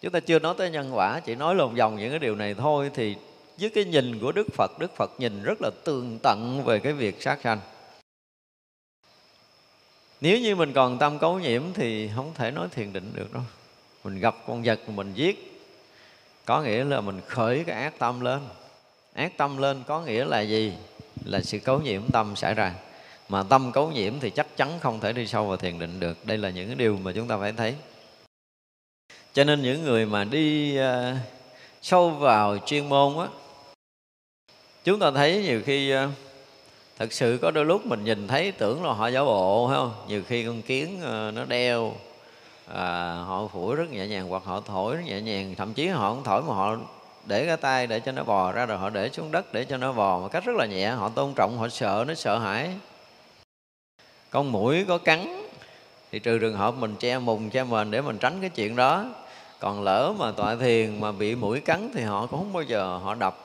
Chúng 0.00 0.12
ta 0.12 0.20
chưa 0.20 0.38
nói 0.38 0.54
tới 0.58 0.70
nhân 0.70 0.90
quả, 0.94 1.20
chỉ 1.20 1.34
nói 1.34 1.54
lồng 1.54 1.74
vòng 1.74 1.96
những 1.96 2.10
cái 2.10 2.18
điều 2.18 2.34
này 2.34 2.54
thôi 2.54 2.90
thì 2.94 3.16
với 3.58 3.70
cái 3.70 3.84
nhìn 3.84 4.20
của 4.20 4.32
đức 4.32 4.46
phật 4.52 4.70
đức 4.78 4.96
phật 4.96 5.10
nhìn 5.18 5.42
rất 5.42 5.58
là 5.62 5.70
tường 5.84 6.18
tận 6.22 6.62
về 6.64 6.78
cái 6.78 6.92
việc 6.92 7.22
sát 7.22 7.38
sanh. 7.44 7.60
Nếu 10.20 10.38
như 10.38 10.56
mình 10.56 10.72
còn 10.72 10.98
tâm 10.98 11.18
cấu 11.18 11.38
nhiễm 11.38 11.62
thì 11.74 12.10
không 12.16 12.32
thể 12.34 12.50
nói 12.50 12.68
thiền 12.70 12.92
định 12.92 13.10
được 13.14 13.32
đâu. 13.32 13.42
Mình 14.04 14.20
gặp 14.20 14.34
con 14.46 14.62
vật 14.62 14.88
mình 14.88 15.12
giết 15.14 15.53
có 16.46 16.62
nghĩa 16.62 16.84
là 16.84 17.00
mình 17.00 17.20
khởi 17.28 17.64
cái 17.66 17.82
ác 17.82 17.98
tâm 17.98 18.20
lên. 18.20 18.40
Ác 19.14 19.36
tâm 19.36 19.56
lên 19.56 19.82
có 19.86 20.00
nghĩa 20.00 20.24
là 20.24 20.40
gì? 20.40 20.72
Là 21.24 21.40
sự 21.40 21.58
cấu 21.58 21.80
nhiễm 21.80 22.02
tâm 22.12 22.36
xảy 22.36 22.54
ra. 22.54 22.74
Mà 23.28 23.42
tâm 23.42 23.72
cấu 23.72 23.90
nhiễm 23.90 24.20
thì 24.20 24.30
chắc 24.30 24.56
chắn 24.56 24.78
không 24.80 25.00
thể 25.00 25.12
đi 25.12 25.26
sâu 25.26 25.46
vào 25.46 25.56
thiền 25.56 25.78
định 25.78 26.00
được. 26.00 26.26
Đây 26.26 26.38
là 26.38 26.50
những 26.50 26.76
điều 26.78 26.96
mà 26.96 27.12
chúng 27.14 27.28
ta 27.28 27.36
phải 27.38 27.52
thấy. 27.52 27.74
Cho 29.32 29.44
nên 29.44 29.62
những 29.62 29.84
người 29.84 30.06
mà 30.06 30.24
đi 30.24 30.78
uh, 30.78 31.16
sâu 31.82 32.10
vào 32.10 32.58
chuyên 32.66 32.88
môn 32.88 33.18
á 33.18 33.26
chúng 34.84 34.98
ta 34.98 35.10
thấy 35.10 35.42
nhiều 35.42 35.62
khi 35.66 35.94
uh, 35.94 36.10
thật 36.98 37.12
sự 37.12 37.38
có 37.42 37.50
đôi 37.50 37.64
lúc 37.64 37.86
mình 37.86 38.04
nhìn 38.04 38.28
thấy 38.28 38.52
tưởng 38.52 38.84
là 38.84 38.92
họ 38.92 39.08
giả 39.08 39.24
bộ 39.24 39.68
phải 39.68 39.76
không? 39.76 39.92
Nhiều 40.08 40.22
khi 40.28 40.44
con 40.44 40.62
kiến 40.62 41.00
uh, 41.02 41.34
nó 41.34 41.44
đeo 41.44 41.94
à, 42.66 43.14
họ 43.26 43.48
phủi 43.48 43.76
rất 43.76 43.90
nhẹ 43.90 44.06
nhàng 44.06 44.28
hoặc 44.28 44.42
họ 44.44 44.60
thổi 44.60 44.96
rất 44.96 45.02
nhẹ 45.04 45.20
nhàng. 45.20 45.54
Thậm 45.54 45.74
chí 45.74 45.86
họ 45.86 46.14
không 46.14 46.24
thổi 46.24 46.42
mà 46.42 46.54
họ 46.54 46.76
để 47.26 47.46
cái 47.46 47.56
tay 47.56 47.86
để 47.86 48.00
cho 48.00 48.12
nó 48.12 48.24
bò 48.24 48.52
ra 48.52 48.66
rồi 48.66 48.78
họ 48.78 48.90
để 48.90 49.08
xuống 49.08 49.32
đất 49.32 49.52
để 49.52 49.64
cho 49.64 49.76
nó 49.76 49.92
bò 49.92 50.18
một 50.18 50.28
cách 50.32 50.44
rất 50.44 50.56
là 50.56 50.66
nhẹ. 50.66 50.90
Họ 50.90 51.08
tôn 51.08 51.34
trọng 51.34 51.58
họ 51.58 51.68
sợ 51.68 52.04
nó 52.08 52.14
sợ 52.14 52.38
hãi. 52.38 52.70
Con 54.30 54.52
mũi 54.52 54.84
có 54.88 54.98
cắn 54.98 55.42
thì 56.12 56.18
trừ 56.18 56.38
trường 56.38 56.56
hợp 56.56 56.74
mình 56.74 56.96
che 56.96 57.18
mùng 57.18 57.50
che 57.50 57.64
mền 57.64 57.90
để 57.90 58.00
mình 58.00 58.18
tránh 58.18 58.40
cái 58.40 58.50
chuyện 58.50 58.76
đó. 58.76 59.06
Còn 59.58 59.82
lỡ 59.82 60.14
mà 60.18 60.32
tọa 60.32 60.56
thiền 60.56 61.00
mà 61.00 61.12
bị 61.12 61.34
mũi 61.34 61.60
cắn 61.60 61.90
thì 61.94 62.02
họ 62.02 62.26
cũng 62.26 62.40
không 62.40 62.52
bao 62.52 62.62
giờ 62.62 62.96
họ 62.96 63.14
đập. 63.14 63.38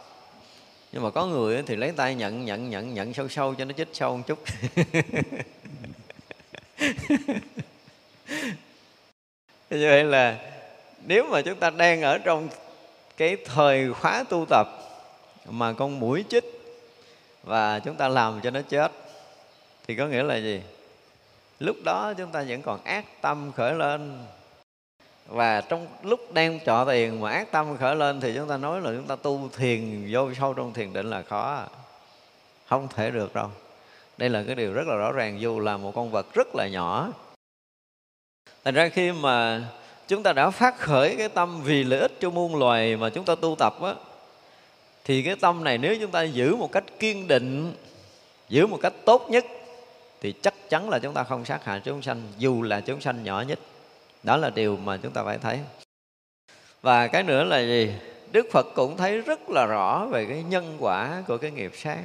Nhưng 0.92 1.04
mà 1.04 1.10
có 1.10 1.26
người 1.26 1.64
thì 1.66 1.76
lấy 1.76 1.92
tay 1.92 2.16
nhận 2.16 2.46
nhận 2.46 2.70
nhận 2.70 2.94
nhận 2.94 3.14
sâu 3.14 3.28
sâu 3.28 3.56
cho 3.56 3.66
nó 3.66 3.72
chích 3.72 3.90
sâu 3.94 4.18
một 4.18 4.24
chút. 4.28 4.40
như 9.70 9.88
vậy 9.90 10.04
là 10.04 10.38
nếu 11.06 11.26
mà 11.30 11.42
chúng 11.42 11.56
ta 11.56 11.70
đang 11.70 12.02
ở 12.02 12.18
trong 12.18 12.48
cái 13.18 13.38
thời 13.46 13.94
khóa 13.94 14.24
tu 14.30 14.46
tập 14.50 14.68
mà 15.50 15.74
con 15.74 16.00
mũi 16.00 16.26
chích 16.30 16.44
và 17.44 17.80
chúng 17.80 17.96
ta 17.96 18.08
làm 18.08 18.42
cho 18.42 18.50
nó 18.50 18.62
chết, 18.70 18.92
thì 19.88 19.96
có 19.96 20.08
nghĩa 20.08 20.24
là 20.24 20.36
gì? 20.36 20.62
Lúc 21.60 21.76
đó 21.86 22.14
chúng 22.18 22.32
ta 22.32 22.44
vẫn 22.48 22.62
còn 22.62 22.84
ác 22.84 23.06
tâm 23.22 23.52
khởi 23.56 23.74
lên. 23.74 24.26
Và 25.28 25.62
trong 25.62 25.88
lúc 26.04 26.34
đang 26.34 26.60
trọ 26.66 26.86
tiền 26.86 27.22
mà 27.22 27.32
ác 27.32 27.52
tâm 27.52 27.78
khởi 27.78 27.96
lên 27.96 28.22
thì 28.22 28.34
chúng 28.36 28.50
ta 28.50 28.58
nói 28.58 28.82
là 28.82 28.92
chúng 28.96 29.08
ta 29.08 29.16
tu 29.16 29.50
thiền 29.58 30.08
vô 30.12 30.34
sâu 30.40 30.54
trong 30.54 30.74
thiền 30.74 30.94
định 30.94 31.10
là 31.10 31.22
khó. 31.22 31.64
Không 32.68 32.88
thể 32.96 33.12
được 33.12 33.36
đâu. 33.36 33.48
Đây 34.18 34.30
là 34.30 34.44
cái 34.44 34.56
điều 34.56 34.74
rất 34.74 34.88
là 34.88 34.96
rõ 34.96 35.12
ràng, 35.12 35.42
dù 35.42 35.60
là 35.60 35.78
một 35.78 35.92
con 35.96 36.12
vật 36.12 36.34
rất 36.34 36.48
là 36.56 36.68
nhỏ 36.68 37.12
thành 38.64 38.74
ra 38.74 38.90
khi 38.90 39.12
mà 39.12 39.62
chúng 40.08 40.24
ta 40.24 40.34
đã 40.34 40.50
phát 40.50 40.78
khởi 40.78 41.16
cái 41.18 41.30
tâm 41.30 41.62
vì 41.64 41.84
lợi 41.84 42.00
ích 42.00 42.12
cho 42.20 42.30
muôn 42.30 42.56
loài 42.56 42.98
mà 42.98 43.10
chúng 43.10 43.26
ta 43.26 43.36
tu 43.36 43.56
tập 43.60 43.82
á, 43.82 43.94
thì 45.06 45.24
cái 45.24 45.36
tâm 45.36 45.64
này 45.64 45.78
nếu 45.78 45.96
chúng 46.02 46.12
ta 46.12 46.24
giữ 46.24 46.56
một 46.56 46.72
cách 46.72 46.84
kiên 47.00 47.28
định, 47.28 47.74
giữ 48.50 48.68
một 48.68 48.80
cách 48.82 48.94
tốt 49.06 49.28
nhất, 49.30 49.46
thì 50.22 50.34
chắc 50.42 50.54
chắn 50.70 50.90
là 50.90 51.00
chúng 51.00 51.14
ta 51.14 51.24
không 51.24 51.46
sát 51.46 51.66
hại 51.66 51.82
chúng 51.84 52.02
sanh, 52.02 52.22
dù 52.38 52.62
là 52.62 52.82
chúng 52.82 53.02
sanh 53.02 53.24
nhỏ 53.24 53.44
nhất. 53.48 53.60
Đó 54.24 54.38
là 54.38 54.50
điều 54.50 54.78
mà 54.78 54.98
chúng 54.98 55.12
ta 55.12 55.24
phải 55.24 55.38
thấy. 55.38 55.60
Và 56.82 57.08
cái 57.08 57.24
nữa 57.24 57.44
là 57.44 57.60
gì? 57.60 57.94
Đức 58.32 58.48
phật 58.52 58.66
cũng 58.76 58.98
thấy 58.98 59.22
rất 59.22 59.50
là 59.50 59.66
rõ 59.66 60.06
về 60.12 60.26
cái 60.26 60.44
nhân 60.44 60.78
quả 60.80 61.24
của 61.28 61.38
cái 61.38 61.52
nghiệp 61.52 61.72
sát. 61.76 62.04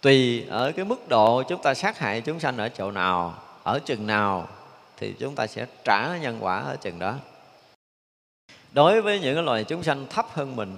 Tùy 0.00 0.46
ở 0.48 0.72
cái 0.76 0.84
mức 0.84 1.08
độ 1.08 1.42
chúng 1.42 1.62
ta 1.62 1.74
sát 1.74 1.98
hại 1.98 2.20
chúng 2.20 2.40
sanh 2.40 2.56
ở 2.56 2.68
chỗ 2.68 2.90
nào 2.90 3.41
ở 3.62 3.78
chừng 3.78 4.06
nào 4.06 4.48
thì 4.96 5.14
chúng 5.18 5.34
ta 5.34 5.46
sẽ 5.46 5.66
trả 5.84 6.16
nhân 6.16 6.38
quả 6.40 6.58
ở 6.60 6.76
chừng 6.76 6.98
đó. 6.98 7.14
Đối 8.72 9.02
với 9.02 9.20
những 9.20 9.34
cái 9.34 9.44
loài 9.44 9.64
chúng 9.64 9.82
sanh 9.82 10.06
thấp 10.10 10.26
hơn 10.32 10.56
mình, 10.56 10.76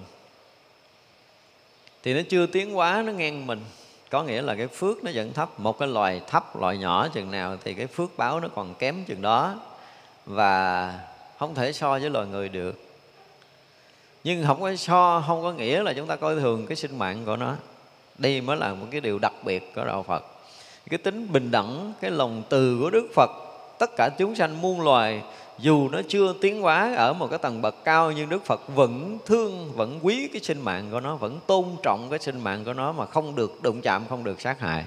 thì 2.02 2.14
nó 2.14 2.20
chưa 2.28 2.46
tiến 2.46 2.74
hóa, 2.74 3.02
nó 3.06 3.12
ngang 3.12 3.46
mình. 3.46 3.64
Có 4.10 4.22
nghĩa 4.22 4.42
là 4.42 4.54
cái 4.54 4.66
phước 4.66 5.04
nó 5.04 5.10
vẫn 5.14 5.32
thấp. 5.32 5.60
Một 5.60 5.78
cái 5.78 5.88
loài 5.88 6.20
thấp, 6.26 6.60
loài 6.60 6.78
nhỏ 6.78 7.08
chừng 7.08 7.30
nào 7.30 7.56
thì 7.64 7.74
cái 7.74 7.86
phước 7.86 8.16
báo 8.16 8.40
nó 8.40 8.48
còn 8.54 8.74
kém 8.74 9.04
chừng 9.04 9.22
đó. 9.22 9.54
Và 10.26 11.00
không 11.38 11.54
thể 11.54 11.72
so 11.72 11.90
với 11.98 12.10
loài 12.10 12.26
người 12.26 12.48
được. 12.48 12.80
Nhưng 14.24 14.46
không 14.46 14.60
có 14.60 14.76
so, 14.76 15.24
không 15.26 15.42
có 15.42 15.52
nghĩa 15.52 15.82
là 15.82 15.92
chúng 15.92 16.06
ta 16.06 16.16
coi 16.16 16.40
thường 16.40 16.66
cái 16.66 16.76
sinh 16.76 16.98
mạng 16.98 17.22
của 17.26 17.36
nó. 17.36 17.54
Đây 18.18 18.40
mới 18.40 18.56
là 18.56 18.74
một 18.74 18.86
cái 18.90 19.00
điều 19.00 19.18
đặc 19.18 19.32
biệt 19.44 19.72
của 19.74 19.84
đạo 19.84 20.02
phật 20.02 20.24
cái 20.90 20.98
tính 20.98 21.32
bình 21.32 21.50
đẳng 21.50 21.92
cái 22.00 22.10
lòng 22.10 22.42
từ 22.48 22.78
của 22.80 22.90
đức 22.90 23.08
phật 23.14 23.30
tất 23.78 23.90
cả 23.96 24.08
chúng 24.18 24.34
sanh 24.34 24.62
muôn 24.62 24.80
loài 24.80 25.22
dù 25.58 25.88
nó 25.88 26.00
chưa 26.08 26.34
tiến 26.40 26.60
hóa 26.60 26.94
ở 26.96 27.12
một 27.12 27.26
cái 27.30 27.38
tầng 27.38 27.62
bậc 27.62 27.84
cao 27.84 28.12
nhưng 28.12 28.28
Đức 28.28 28.44
Phật 28.44 28.60
vẫn 28.68 29.18
thương, 29.26 29.72
vẫn 29.74 29.98
quý 30.02 30.28
cái 30.32 30.40
sinh 30.42 30.60
mạng 30.60 30.88
của 30.90 31.00
nó, 31.00 31.16
vẫn 31.16 31.40
tôn 31.46 31.64
trọng 31.82 32.10
cái 32.10 32.18
sinh 32.18 32.40
mạng 32.40 32.64
của 32.64 32.72
nó 32.72 32.92
mà 32.92 33.06
không 33.06 33.34
được 33.34 33.62
đụng 33.62 33.80
chạm, 33.80 34.04
không 34.08 34.24
được 34.24 34.40
sát 34.40 34.60
hại. 34.60 34.84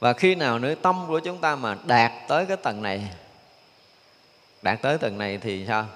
Và 0.00 0.12
khi 0.12 0.34
nào 0.34 0.58
nữa 0.58 0.74
tâm 0.74 1.04
của 1.08 1.20
chúng 1.20 1.38
ta 1.38 1.56
mà 1.56 1.76
đạt 1.86 2.12
tới 2.28 2.46
cái 2.46 2.56
tầng 2.56 2.82
này, 2.82 3.08
đạt 4.62 4.82
tới 4.82 4.98
tầng 4.98 5.18
này 5.18 5.38
thì 5.38 5.64
sao? 5.66 5.86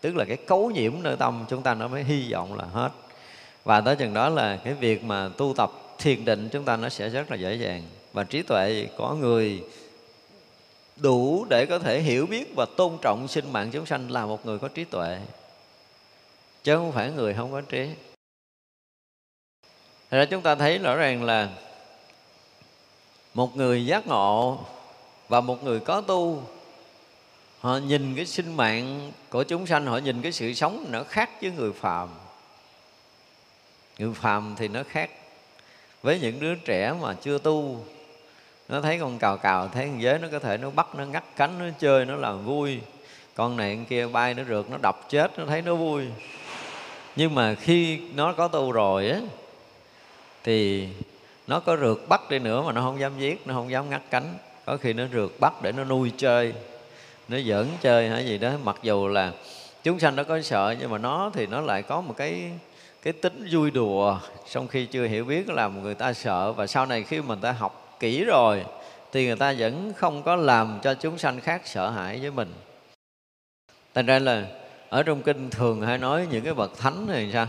Tức 0.00 0.16
là 0.16 0.24
cái 0.24 0.36
cấu 0.36 0.70
nhiễm 0.70 0.92
nơi 1.02 1.16
tâm 1.16 1.44
chúng 1.48 1.62
ta 1.62 1.74
nó 1.74 1.88
mới 1.88 2.04
hy 2.04 2.32
vọng 2.32 2.54
là 2.54 2.64
hết. 2.64 2.90
Và 3.64 3.80
tới 3.80 3.96
chừng 3.96 4.14
đó 4.14 4.28
là 4.28 4.56
cái 4.64 4.74
việc 4.74 5.04
mà 5.04 5.30
tu 5.36 5.54
tập 5.56 5.70
thiền 5.98 6.24
định 6.24 6.48
chúng 6.52 6.64
ta 6.64 6.76
nó 6.76 6.88
sẽ 6.88 7.08
rất 7.08 7.30
là 7.30 7.36
dễ 7.36 7.54
dàng. 7.54 7.82
Và 8.12 8.24
trí 8.24 8.42
tuệ, 8.42 8.88
có 8.96 9.14
người 9.14 9.64
đủ 10.96 11.46
để 11.50 11.66
có 11.66 11.78
thể 11.78 12.00
hiểu 12.00 12.26
biết 12.26 12.52
và 12.56 12.66
tôn 12.76 12.98
trọng 13.02 13.28
sinh 13.28 13.52
mạng 13.52 13.70
chúng 13.72 13.86
sanh 13.86 14.10
là 14.10 14.26
một 14.26 14.46
người 14.46 14.58
có 14.58 14.68
trí 14.68 14.84
tuệ. 14.84 15.18
Chứ 16.62 16.76
không 16.76 16.92
phải 16.92 17.10
người 17.10 17.34
không 17.34 17.52
có 17.52 17.60
trí. 17.60 17.88
Thật 20.10 20.18
ra 20.18 20.24
chúng 20.24 20.42
ta 20.42 20.54
thấy 20.54 20.78
rõ 20.78 20.96
ràng 20.96 21.24
là 21.24 21.48
một 23.34 23.56
người 23.56 23.86
giác 23.86 24.06
ngộ 24.06 24.58
và 25.28 25.40
một 25.40 25.64
người 25.64 25.80
có 25.80 26.00
tu, 26.00 26.42
họ 27.58 27.76
nhìn 27.76 28.16
cái 28.16 28.26
sinh 28.26 28.56
mạng 28.56 29.12
của 29.30 29.44
chúng 29.44 29.66
sanh, 29.66 29.86
họ 29.86 29.98
nhìn 29.98 30.22
cái 30.22 30.32
sự 30.32 30.54
sống 30.54 30.86
nó 30.90 31.04
khác 31.04 31.30
với 31.40 31.50
người 31.50 31.72
phàm. 31.72 32.08
Người 33.98 34.14
phàm 34.14 34.54
thì 34.58 34.68
nó 34.68 34.82
khác 34.88 35.10
với 36.04 36.18
những 36.18 36.40
đứa 36.40 36.54
trẻ 36.54 36.94
mà 37.00 37.14
chưa 37.14 37.38
tu, 37.38 37.84
nó 38.68 38.80
thấy 38.80 38.98
con 38.98 39.18
cào 39.18 39.36
cào, 39.36 39.68
thấy 39.68 39.86
con 39.86 40.02
dế 40.02 40.18
nó 40.18 40.28
có 40.32 40.38
thể 40.38 40.56
nó 40.56 40.70
bắt, 40.70 40.94
nó 40.94 41.04
ngắt 41.04 41.24
cánh, 41.36 41.58
nó 41.58 41.64
chơi, 41.78 42.04
nó 42.04 42.16
làm 42.16 42.44
vui. 42.44 42.80
Con 43.34 43.56
này, 43.56 43.76
con 43.76 43.84
kia, 43.84 44.06
bay, 44.06 44.34
nó 44.34 44.42
rượt, 44.44 44.70
nó 44.70 44.76
đập, 44.82 45.00
chết, 45.08 45.38
nó 45.38 45.46
thấy 45.46 45.62
nó 45.62 45.74
vui. 45.74 46.04
Nhưng 47.16 47.34
mà 47.34 47.54
khi 47.54 48.00
nó 48.14 48.32
có 48.32 48.48
tu 48.48 48.72
rồi 48.72 49.10
á, 49.10 49.20
thì 50.42 50.88
nó 51.46 51.60
có 51.60 51.76
rượt 51.76 51.98
bắt 52.08 52.30
đi 52.30 52.38
nữa 52.38 52.62
mà 52.66 52.72
nó 52.72 52.80
không 52.80 53.00
dám 53.00 53.12
giết, 53.18 53.46
nó 53.46 53.54
không 53.54 53.70
dám 53.70 53.90
ngắt 53.90 54.02
cánh. 54.10 54.34
Có 54.64 54.76
khi 54.76 54.92
nó 54.92 55.04
rượt 55.12 55.30
bắt 55.40 55.62
để 55.62 55.72
nó 55.72 55.84
nuôi 55.84 56.12
chơi, 56.16 56.52
nó 57.28 57.38
giỡn 57.46 57.66
chơi 57.80 58.08
hay 58.08 58.26
gì 58.26 58.38
đó. 58.38 58.52
Mặc 58.64 58.76
dù 58.82 59.08
là 59.08 59.32
chúng 59.82 60.00
sanh 60.00 60.16
nó 60.16 60.24
có 60.24 60.42
sợ, 60.42 60.74
nhưng 60.80 60.90
mà 60.90 60.98
nó 60.98 61.30
thì 61.34 61.46
nó 61.46 61.60
lại 61.60 61.82
có 61.82 62.00
một 62.00 62.14
cái 62.16 62.50
cái 63.04 63.12
tính 63.12 63.48
vui 63.50 63.70
đùa, 63.70 64.18
trong 64.50 64.68
khi 64.68 64.86
chưa 64.86 65.06
hiểu 65.06 65.24
biết 65.24 65.48
làm 65.48 65.82
người 65.82 65.94
ta 65.94 66.12
sợ, 66.12 66.52
và 66.52 66.66
sau 66.66 66.86
này 66.86 67.02
khi 67.02 67.20
mình 67.20 67.40
ta 67.40 67.52
học 67.52 67.96
kỹ 68.00 68.24
rồi, 68.24 68.64
thì 69.12 69.26
người 69.26 69.36
ta 69.36 69.54
vẫn 69.58 69.92
không 69.96 70.22
có 70.22 70.36
làm 70.36 70.78
cho 70.82 70.94
chúng 70.94 71.18
sanh 71.18 71.40
khác 71.40 71.62
sợ 71.64 71.90
hãi 71.90 72.20
với 72.20 72.30
mình. 72.30 72.54
Thành 73.94 74.06
ra 74.06 74.18
là, 74.18 74.46
ở 74.88 75.02
trong 75.02 75.22
kinh 75.22 75.50
thường 75.50 75.82
hay 75.82 75.98
nói 75.98 76.26
những 76.30 76.44
cái 76.44 76.54
bậc 76.54 76.78
thánh 76.78 77.06
này 77.06 77.30
sao? 77.32 77.46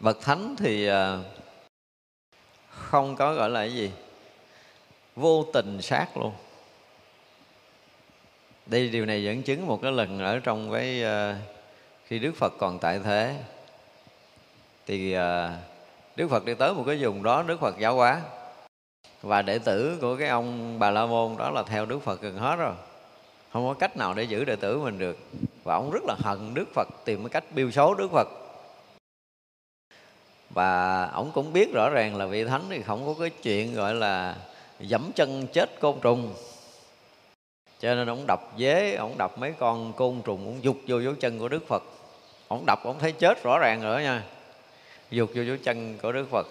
Bậc 0.00 0.20
thánh 0.20 0.56
thì 0.58 0.86
à, 0.86 1.18
không 2.70 3.16
có 3.16 3.34
gọi 3.34 3.50
là 3.50 3.60
cái 3.60 3.74
gì? 3.74 3.90
Vô 5.16 5.44
tình 5.52 5.82
sát 5.82 6.16
luôn. 6.16 6.32
Đây, 8.66 8.88
điều 8.88 9.06
này 9.06 9.24
dẫn 9.24 9.42
chứng 9.42 9.66
một 9.66 9.82
cái 9.82 9.92
lần 9.92 10.18
ở 10.18 10.38
trong 10.38 10.72
cái 10.72 11.04
à, 11.04 11.38
khi 12.06 12.18
đức 12.18 12.32
phật 12.36 12.52
còn 12.58 12.78
tại 12.78 13.00
thế 13.04 13.36
thì 14.86 15.12
à, 15.12 15.58
đức 16.16 16.28
phật 16.28 16.44
đi 16.44 16.54
tới 16.54 16.74
một 16.74 16.84
cái 16.86 16.96
vùng 17.00 17.22
đó 17.22 17.42
đức 17.42 17.60
phật 17.60 17.78
giáo 17.78 17.94
hóa. 17.94 18.20
Và 19.22 19.42
đệ 19.42 19.58
tử 19.58 19.98
của 20.00 20.16
cái 20.16 20.28
ông 20.28 20.78
bà 20.78 20.90
la 20.90 21.06
môn 21.06 21.36
đó 21.36 21.50
là 21.50 21.62
theo 21.62 21.86
đức 21.86 21.98
phật 22.02 22.20
gần 22.20 22.38
hết 22.38 22.56
rồi. 22.56 22.74
Không 23.52 23.68
có 23.68 23.74
cách 23.74 23.96
nào 23.96 24.14
để 24.14 24.22
giữ 24.22 24.44
đệ 24.44 24.56
tử 24.56 24.78
mình 24.78 24.98
được. 24.98 25.18
Và 25.64 25.74
ông 25.74 25.90
rất 25.90 26.04
là 26.04 26.14
hận 26.18 26.54
đức 26.54 26.64
phật 26.74 26.88
tìm 27.04 27.22
cái 27.22 27.28
cách 27.28 27.44
biêu 27.54 27.70
xấu 27.70 27.94
đức 27.94 28.08
phật. 28.12 28.28
Và 30.50 31.04
ông 31.06 31.30
cũng 31.34 31.52
biết 31.52 31.72
rõ 31.74 31.90
ràng 31.90 32.16
là 32.16 32.26
vị 32.26 32.44
thánh 32.44 32.62
thì 32.68 32.82
không 32.82 33.06
có 33.06 33.14
cái 33.20 33.30
chuyện 33.42 33.74
gọi 33.74 33.94
là 33.94 34.36
dẫm 34.80 35.10
chân 35.14 35.46
chết 35.52 35.80
côn 35.80 35.94
trùng. 36.02 36.34
Cho 37.80 37.94
nên 37.94 38.08
ông 38.08 38.24
đập 38.26 38.40
dế 38.58 38.94
ông 38.94 39.18
đập 39.18 39.38
mấy 39.38 39.52
con 39.58 39.92
côn 39.92 40.22
trùng 40.24 40.44
ông 40.46 40.64
dục 40.64 40.76
vô 40.86 40.98
dấu 40.98 41.14
chân 41.14 41.38
của 41.38 41.48
đức 41.48 41.68
phật. 41.68 41.82
Ông 42.48 42.66
đập 42.66 42.80
ông 42.84 42.98
thấy 42.98 43.12
chết 43.12 43.42
rõ 43.42 43.58
ràng 43.58 43.82
rồi 43.82 43.94
đó 43.96 44.02
nha 44.02 44.22
dục 45.10 45.30
vô 45.34 45.42
dấu 45.42 45.56
chân 45.62 45.98
của 46.02 46.12
đức 46.12 46.26
phật. 46.30 46.46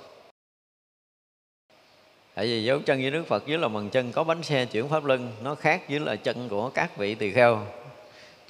Tại 2.35 2.45
vì 2.45 2.63
dấu 2.63 2.79
chân 2.79 3.01
với 3.01 3.11
đức 3.11 3.27
phật 3.27 3.47
dưới 3.47 3.57
là 3.57 3.67
bằng 3.67 3.89
chân 3.89 4.11
có 4.11 4.23
bánh 4.23 4.43
xe 4.43 4.65
chuyển 4.65 4.89
pháp 4.89 5.05
luân 5.05 5.31
nó 5.43 5.55
khác 5.55 5.81
với 5.89 5.99
là 5.99 6.15
chân 6.15 6.49
của 6.49 6.69
các 6.69 6.97
vị 6.97 7.15
tỳ 7.15 7.31
kheo. 7.31 7.61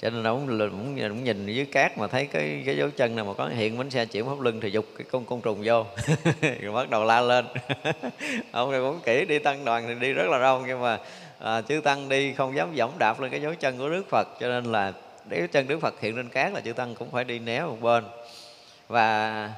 Cho 0.02 0.10
nên 0.10 0.24
ông, 0.24 0.46
cũng, 0.46 0.98
cũng 1.08 1.24
nhìn 1.24 1.46
dưới 1.46 1.64
cát 1.64 1.98
mà 1.98 2.06
thấy 2.06 2.26
cái 2.26 2.62
cái 2.66 2.76
dấu 2.76 2.90
chân 2.90 3.16
nào 3.16 3.24
mà 3.24 3.32
có 3.34 3.48
hiện 3.48 3.78
bánh 3.78 3.90
xe 3.90 4.06
chuyển 4.06 4.26
pháp 4.26 4.40
luân 4.40 4.60
thì 4.60 4.70
dục 4.70 4.86
cái 4.98 5.06
con 5.10 5.24
côn 5.24 5.40
trùng 5.40 5.62
vô. 5.64 5.84
Rồi 6.60 6.72
bắt 6.72 6.90
đầu 6.90 7.04
la 7.04 7.20
lên. 7.20 7.46
Ông 8.52 8.70
này 8.70 8.80
cũng 8.80 9.00
kỹ 9.04 9.24
đi 9.24 9.38
tăng 9.38 9.64
đoàn 9.64 9.84
thì 9.86 9.94
đi 9.94 10.12
rất 10.12 10.28
là 10.28 10.38
đông 10.38 10.64
nhưng 10.66 10.80
mà 10.80 10.98
à, 11.38 11.60
chư 11.60 11.80
tăng 11.80 12.08
đi 12.08 12.32
không 12.32 12.56
dám 12.56 12.74
dẫm 12.74 12.90
đạp 12.98 13.20
lên 13.20 13.30
cái 13.30 13.40
dấu 13.40 13.54
chân 13.54 13.78
của 13.78 13.88
đức 13.88 14.08
phật. 14.10 14.28
Cho 14.40 14.48
nên 14.48 14.64
là 14.64 14.92
nếu 15.28 15.46
chân 15.46 15.68
đức 15.68 15.80
phật 15.80 16.00
hiện 16.00 16.16
lên 16.16 16.28
cát 16.28 16.52
là 16.52 16.60
chư 16.60 16.72
tăng 16.72 16.94
cũng 16.94 17.10
phải 17.10 17.24
đi 17.24 17.38
né 17.38 17.62
một 17.62 17.80
bên. 17.80 18.04
Và 18.88 19.50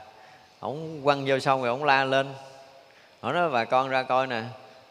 ông 0.61 1.01
quăng 1.05 1.25
vô 1.27 1.39
xong 1.39 1.61
rồi 1.61 1.69
ông 1.69 1.85
la 1.85 2.05
lên. 2.05 2.27
Ổng 3.21 3.33
nói 3.33 3.51
bà 3.51 3.65
con 3.65 3.89
ra 3.89 4.03
coi 4.03 4.27
nè 4.27 4.43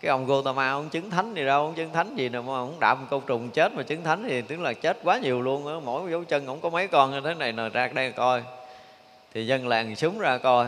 cái 0.01 0.09
ông 0.09 0.25
Gotama 0.25 0.69
ông 0.69 0.89
chứng 0.89 1.09
thánh 1.09 1.33
gì 1.33 1.45
đâu 1.45 1.63
ông 1.63 1.73
chứng 1.73 1.93
thánh 1.93 2.15
gì 2.15 2.29
nè, 2.29 2.39
mà 2.39 2.53
ông 2.53 2.79
đạp 2.79 2.97
câu 3.09 3.23
trùng 3.27 3.49
chết 3.49 3.73
mà 3.73 3.83
chứng 3.83 4.03
thánh 4.03 4.25
thì 4.29 4.41
tức 4.41 4.59
là 4.59 4.73
chết 4.73 4.97
quá 5.03 5.17
nhiều 5.17 5.41
luôn 5.41 5.67
á 5.67 5.73
mỗi 5.83 6.11
dấu 6.11 6.23
chân 6.23 6.45
ông 6.45 6.61
có 6.61 6.69
mấy 6.69 6.87
con 6.87 7.11
như 7.11 7.21
thế 7.21 7.33
này 7.33 7.51
nè 7.51 7.69
ra 7.73 7.87
đây 7.87 8.11
coi. 8.11 8.43
Thì 9.33 9.47
dân 9.47 9.67
làng 9.67 9.95
súng 9.95 10.19
ra 10.19 10.37
coi. 10.37 10.67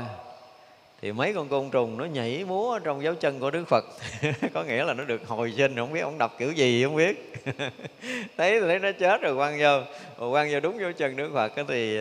Thì 1.01 1.11
mấy 1.11 1.33
con 1.33 1.47
côn 1.47 1.69
trùng 1.69 1.97
nó 1.97 2.05
nhảy 2.05 2.45
múa 2.47 2.79
trong 2.79 3.03
dấu 3.03 3.15
chân 3.15 3.39
của 3.39 3.51
Đức 3.51 3.65
Phật. 3.67 3.85
Có 4.53 4.63
nghĩa 4.63 4.83
là 4.83 4.93
nó 4.93 5.03
được 5.03 5.27
hồi 5.27 5.53
sinh 5.57 5.75
không 5.75 5.93
biết 5.93 5.99
ông 5.99 6.17
đập 6.17 6.33
kiểu 6.37 6.51
gì 6.51 6.83
không 6.83 6.95
biết. 6.95 7.33
Thấy 8.37 8.61
thấy 8.61 8.79
nó 8.79 8.91
chết 8.99 9.21
rồi 9.21 9.35
quăng 9.35 9.59
vô. 9.59 9.79
Rồi 10.19 10.31
quăng 10.31 10.49
vô 10.51 10.59
đúng 10.59 10.79
dấu 10.79 10.91
chân 10.91 11.15
Đức 11.15 11.31
Phật 11.33 11.47
cái 11.47 11.65
thì 11.67 11.97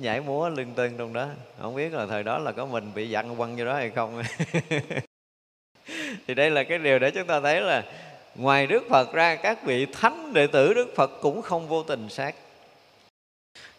nhảy 0.00 0.20
múa 0.20 0.48
lưng 0.48 0.72
tưng 0.76 0.98
trong 0.98 1.12
đó. 1.12 1.26
Không 1.60 1.74
biết 1.74 1.92
là 1.92 2.06
thời 2.06 2.22
đó 2.22 2.38
là 2.38 2.52
có 2.52 2.66
mình 2.66 2.90
bị 2.94 3.10
dặn 3.10 3.36
quăng 3.36 3.56
vô 3.56 3.64
đó 3.64 3.74
hay 3.74 3.90
không. 3.90 4.22
Thì 6.26 6.34
đây 6.34 6.50
là 6.50 6.64
cái 6.64 6.78
điều 6.78 6.98
để 6.98 7.10
chúng 7.10 7.26
ta 7.26 7.40
thấy 7.40 7.60
là 7.60 7.82
ngoài 8.34 8.66
đức 8.66 8.82
phật 8.90 9.12
ra, 9.12 9.36
các 9.36 9.64
vị 9.64 9.86
thánh 9.86 10.32
đệ 10.32 10.46
tử 10.46 10.74
đức 10.74 10.92
phật 10.96 11.10
cũng 11.20 11.42
không 11.42 11.68
vô 11.68 11.82
tình 11.82 12.08
sát. 12.08 12.34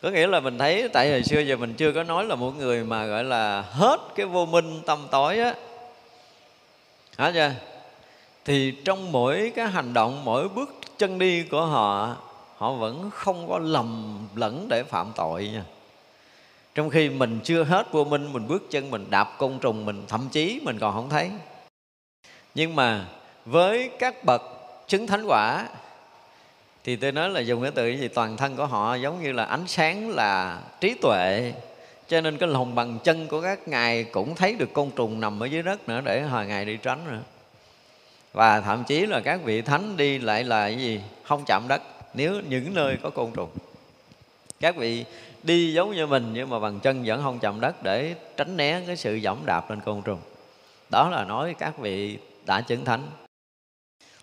Có 0.01 0.09
nghĩa 0.09 0.27
là 0.27 0.39
mình 0.39 0.57
thấy 0.57 0.89
tại 0.93 1.11
hồi 1.11 1.23
xưa 1.23 1.39
giờ 1.39 1.57
mình 1.57 1.73
chưa 1.73 1.91
có 1.91 2.03
nói 2.03 2.25
là 2.25 2.35
một 2.35 2.51
người 2.57 2.83
mà 2.83 3.05
gọi 3.05 3.23
là 3.23 3.61
hết 3.61 3.97
cái 4.15 4.25
vô 4.25 4.45
minh 4.45 4.81
tâm 4.85 5.07
tối 5.11 5.39
á. 5.39 5.53
Hả 7.17 7.31
chưa? 7.33 7.51
Thì 8.45 8.73
trong 8.85 9.11
mỗi 9.11 9.51
cái 9.55 9.67
hành 9.67 9.93
động, 9.93 10.25
mỗi 10.25 10.49
bước 10.49 10.69
chân 10.97 11.19
đi 11.19 11.43
của 11.43 11.65
họ 11.65 12.15
họ 12.57 12.73
vẫn 12.73 13.09
không 13.13 13.49
có 13.49 13.59
lầm 13.59 14.19
lẫn 14.35 14.67
để 14.69 14.83
phạm 14.83 15.11
tội 15.15 15.47
nha 15.53 15.63
trong 16.75 16.89
khi 16.89 17.09
mình 17.09 17.39
chưa 17.43 17.63
hết 17.63 17.91
vô 17.91 18.03
minh, 18.03 18.33
mình 18.33 18.47
bước 18.47 18.71
chân, 18.71 18.91
mình 18.91 19.05
đạp 19.09 19.35
côn 19.37 19.59
trùng, 19.59 19.85
mình 19.85 20.03
thậm 20.07 20.27
chí 20.31 20.59
mình 20.63 20.79
còn 20.79 20.93
không 20.93 21.09
thấy. 21.09 21.31
Nhưng 22.55 22.75
mà 22.75 23.05
với 23.45 23.89
các 23.99 24.23
bậc 24.23 24.41
chứng 24.87 25.07
thánh 25.07 25.25
quả, 25.27 25.67
thì 26.83 26.95
tôi 26.95 27.11
nói 27.11 27.29
là 27.29 27.39
dùng 27.39 27.61
cái 27.61 27.71
từ 27.71 27.87
gì, 27.87 28.07
toàn 28.07 28.37
thân 28.37 28.55
của 28.55 28.65
họ 28.65 28.95
giống 28.95 29.23
như 29.23 29.31
là 29.31 29.43
ánh 29.43 29.67
sáng 29.67 30.09
là 30.09 30.59
trí 30.79 30.93
tuệ. 31.01 31.53
Cho 32.07 32.21
nên 32.21 32.37
cái 32.37 32.49
lòng 32.49 32.75
bằng 32.75 32.99
chân 33.03 33.27
của 33.27 33.41
các 33.41 33.67
ngài 33.67 34.03
cũng 34.03 34.35
thấy 34.35 34.55
được 34.55 34.73
côn 34.73 34.91
trùng 34.95 35.19
nằm 35.19 35.43
ở 35.43 35.45
dưới 35.45 35.63
đất 35.63 35.89
nữa, 35.89 36.01
để 36.05 36.21
hồi 36.21 36.45
ngày 36.45 36.65
đi 36.65 36.77
tránh 36.77 36.99
nữa. 37.11 37.21
Và 38.33 38.61
thậm 38.61 38.83
chí 38.83 39.05
là 39.05 39.19
các 39.19 39.43
vị 39.43 39.61
thánh 39.61 39.97
đi 39.97 40.19
lại 40.19 40.43
là 40.43 40.61
cái 40.69 40.77
gì? 40.77 41.01
Không 41.23 41.43
chạm 41.47 41.67
đất, 41.67 41.81
nếu 42.13 42.41
những 42.49 42.73
nơi 42.73 42.97
có 43.03 43.09
côn 43.09 43.31
trùng. 43.31 43.49
Các 44.59 44.75
vị 44.75 45.05
đi 45.45 45.73
giống 45.73 45.95
như 45.95 46.07
mình, 46.07 46.31
nhưng 46.33 46.49
mà 46.49 46.59
bằng 46.59 46.79
chân 46.79 47.03
vẫn 47.05 47.23
không 47.23 47.39
chạm 47.39 47.61
đất 47.61 47.83
để 47.83 48.15
tránh 48.37 48.57
né 48.57 48.81
cái 48.87 48.95
sự 48.95 49.15
dẫm 49.15 49.37
đạp 49.45 49.69
lên 49.69 49.81
côn 49.81 50.01
trùng. 50.01 50.19
Đó 50.89 51.09
là 51.09 51.23
nói 51.23 51.55
các 51.59 51.77
vị 51.77 52.17
đã 52.45 52.61
chứng 52.61 52.85
thánh. 52.85 53.07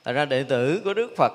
Thật 0.05 0.13
ra 0.13 0.25
đệ 0.25 0.43
tử 0.43 0.81
của 0.85 0.95
Đức 0.95 1.15
Phật, 1.17 1.33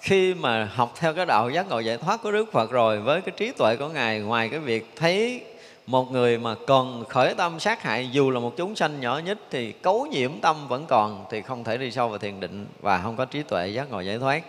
khi 0.00 0.34
mà 0.34 0.64
học 0.74 0.92
theo 0.96 1.14
cái 1.14 1.26
đạo 1.26 1.50
giác 1.50 1.68
ngộ 1.68 1.78
giải 1.78 1.96
thoát 1.96 2.22
của 2.22 2.32
Đức 2.32 2.52
Phật 2.52 2.70
rồi, 2.70 3.00
với 3.00 3.20
cái 3.20 3.34
trí 3.36 3.52
tuệ 3.52 3.76
của 3.76 3.88
Ngài, 3.88 4.20
ngoài 4.20 4.48
cái 4.48 4.60
việc 4.60 4.92
thấy 4.96 5.44
một 5.86 6.12
người 6.12 6.38
mà 6.38 6.54
còn 6.66 7.04
khởi 7.04 7.34
tâm 7.34 7.60
sát 7.60 7.82
hại, 7.82 8.10
dù 8.12 8.30
là 8.30 8.40
một 8.40 8.52
chúng 8.56 8.76
sanh 8.76 9.00
nhỏ 9.00 9.20
nhất, 9.24 9.38
thì 9.50 9.72
cấu 9.72 10.06
nhiễm 10.06 10.40
tâm 10.40 10.68
vẫn 10.68 10.86
còn, 10.86 11.24
thì 11.30 11.42
không 11.42 11.64
thể 11.64 11.76
đi 11.76 11.90
sâu 11.90 12.08
vào 12.08 12.18
thiền 12.18 12.40
định 12.40 12.66
và 12.80 13.00
không 13.02 13.16
có 13.16 13.24
trí 13.24 13.42
tuệ 13.42 13.68
giác 13.68 13.90
ngộ 13.90 14.00
giải 14.00 14.18
thoát. 14.18 14.42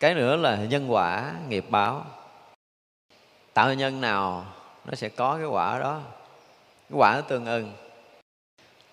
Cái 0.00 0.14
nữa 0.14 0.36
là 0.36 0.56
nhân 0.56 0.92
quả 0.92 1.32
nghiệp 1.48 1.64
báo 1.68 2.06
tạo 3.54 3.74
nhân 3.74 4.00
nào 4.00 4.46
nó 4.84 4.94
sẽ 4.94 5.08
có 5.08 5.36
cái 5.36 5.46
quả 5.46 5.78
đó. 5.78 6.00
Cái 6.90 6.98
quả 6.98 7.20
tương 7.20 7.46
ưng. 7.46 7.72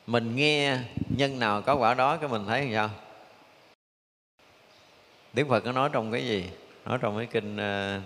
Mình 0.08 0.36
nghe 0.36 0.78
nhân 1.18 1.40
nào 1.40 1.62
có 1.62 1.76
quả 1.76 1.94
đó 1.94 2.18
cái 2.18 2.30
mình 2.30 2.46
thấy 2.48 2.70
làm 2.70 2.74
sao? 2.74 2.90
Đức 5.34 5.48
Phật 5.50 5.60
có 5.60 5.72
nói 5.72 5.90
trong 5.94 6.12
cái 6.12 6.28
gì? 6.28 6.50
Nói 6.86 6.98
trong 7.02 7.18
cái 7.18 7.26
kinh 7.26 7.58
à, 7.58 8.02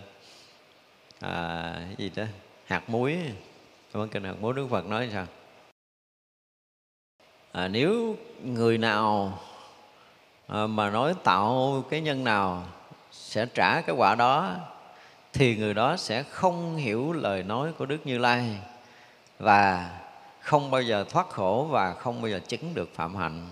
à, 1.20 1.74
cái 1.88 1.96
gì 1.98 2.12
đó 2.16 2.24
hạt 2.66 2.90
muối. 2.90 3.18
Trong 3.94 4.10
kinh 4.10 4.24
hạt 4.24 4.36
muối 4.40 4.54
Đức 4.54 4.68
Phật 4.70 4.86
nói 4.86 5.10
sao? 5.14 5.26
À, 7.52 7.68
nếu 7.68 8.16
người 8.44 8.78
nào 8.78 9.40
à, 10.48 10.68
mà 10.68 10.90
nói 10.90 11.14
tạo 11.24 11.84
cái 11.90 12.02
nhân 12.02 12.24
nào 12.24 12.68
sẽ 13.12 13.46
trả 13.54 13.82
cái 13.82 13.96
quả 13.96 14.16
đó 14.16 14.56
thì 15.34 15.56
người 15.56 15.74
đó 15.74 15.98
sẽ 15.98 16.24
không 16.24 16.76
hiểu 16.76 17.14
lời 17.14 17.44
nói 17.44 17.72
của 17.78 17.86
Đức 17.86 17.98
Như 18.06 18.18
Lai 18.18 18.58
và 19.40 19.90
không 20.40 20.72
bao 20.72 20.82
giờ 20.82 21.06
thoát 21.10 21.30
khổ 21.30 21.68
và 21.70 21.94
không 21.94 22.22
bao 22.22 22.30
giờ 22.30 22.40
chứng 22.48 22.74
được 22.74 22.90
phạm 22.96 23.16
hạnh. 23.16 23.50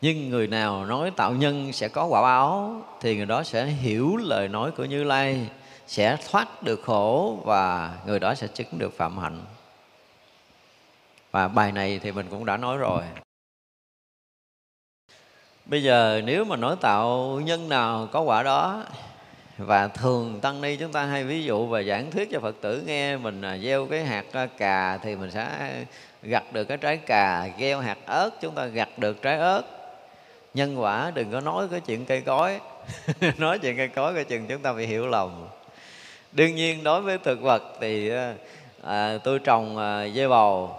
Nhưng 0.00 0.30
người 0.30 0.46
nào 0.46 0.86
nói 0.86 1.10
tạo 1.10 1.32
nhân 1.32 1.72
sẽ 1.72 1.88
có 1.88 2.06
quả 2.06 2.22
báo 2.22 2.82
thì 3.00 3.16
người 3.16 3.26
đó 3.26 3.42
sẽ 3.42 3.66
hiểu 3.66 4.16
lời 4.16 4.48
nói 4.48 4.70
của 4.70 4.84
như 4.84 5.04
lai, 5.04 5.48
sẽ 5.86 6.16
thoát 6.30 6.62
được 6.62 6.82
khổ 6.84 7.38
và 7.44 7.94
người 8.06 8.20
đó 8.20 8.34
sẽ 8.34 8.46
chứng 8.46 8.78
được 8.78 8.96
phạm 8.96 9.18
hạnh. 9.18 9.44
Và 11.30 11.48
bài 11.48 11.72
này 11.72 12.00
thì 12.02 12.12
mình 12.12 12.26
cũng 12.30 12.44
đã 12.44 12.56
nói 12.56 12.76
rồi. 12.76 13.02
Bây 15.66 15.82
giờ 15.82 16.22
nếu 16.24 16.44
mà 16.44 16.56
nói 16.56 16.76
tạo 16.80 17.40
nhân 17.44 17.68
nào 17.68 18.08
có 18.12 18.20
quả 18.20 18.42
đó 18.42 18.84
và 19.58 19.88
thường 19.88 20.40
tăng 20.40 20.60
ni 20.60 20.76
chúng 20.76 20.92
ta 20.92 21.04
hay 21.04 21.24
ví 21.24 21.44
dụ 21.44 21.66
và 21.66 21.82
giảng 21.82 22.10
thuyết 22.10 22.28
cho 22.30 22.40
phật 22.40 22.56
tử 22.60 22.82
nghe 22.86 23.16
mình 23.16 23.42
à, 23.42 23.58
gieo 23.58 23.86
cái 23.86 24.04
hạt 24.04 24.24
cà 24.58 24.98
thì 25.02 25.16
mình 25.16 25.30
sẽ 25.30 25.70
gặt 26.22 26.52
được 26.52 26.64
cái 26.64 26.76
trái 26.76 26.96
cà 26.96 27.48
gieo 27.60 27.80
hạt 27.80 27.98
ớt 28.06 28.30
chúng 28.40 28.54
ta 28.54 28.66
gặt 28.66 28.88
được 28.98 29.22
trái 29.22 29.38
ớt. 29.38 29.62
Nhân 30.54 30.80
quả 30.80 31.12
đừng 31.14 31.32
có 31.32 31.40
nói 31.40 31.68
cái 31.70 31.80
chuyện 31.80 32.04
cây 32.04 32.20
cối. 32.20 32.60
Nói 33.38 33.58
chuyện 33.58 33.76
cây 33.76 33.88
cối 33.88 34.14
coi 34.14 34.24
chừng 34.24 34.46
chúng 34.46 34.62
ta 34.62 34.72
bị 34.72 34.86
hiểu 34.86 35.06
lầm 35.06 35.30
đương 36.32 36.54
nhiên 36.54 36.84
đối 36.84 37.00
với 37.02 37.18
thực 37.18 37.40
vật 37.40 37.62
thì 37.80 38.10
à, 38.10 38.34
à 38.82 39.18
tôi 39.24 39.38
trồng 39.38 39.78
à, 39.78 40.04
dây 40.04 40.28
bầu. 40.28 40.70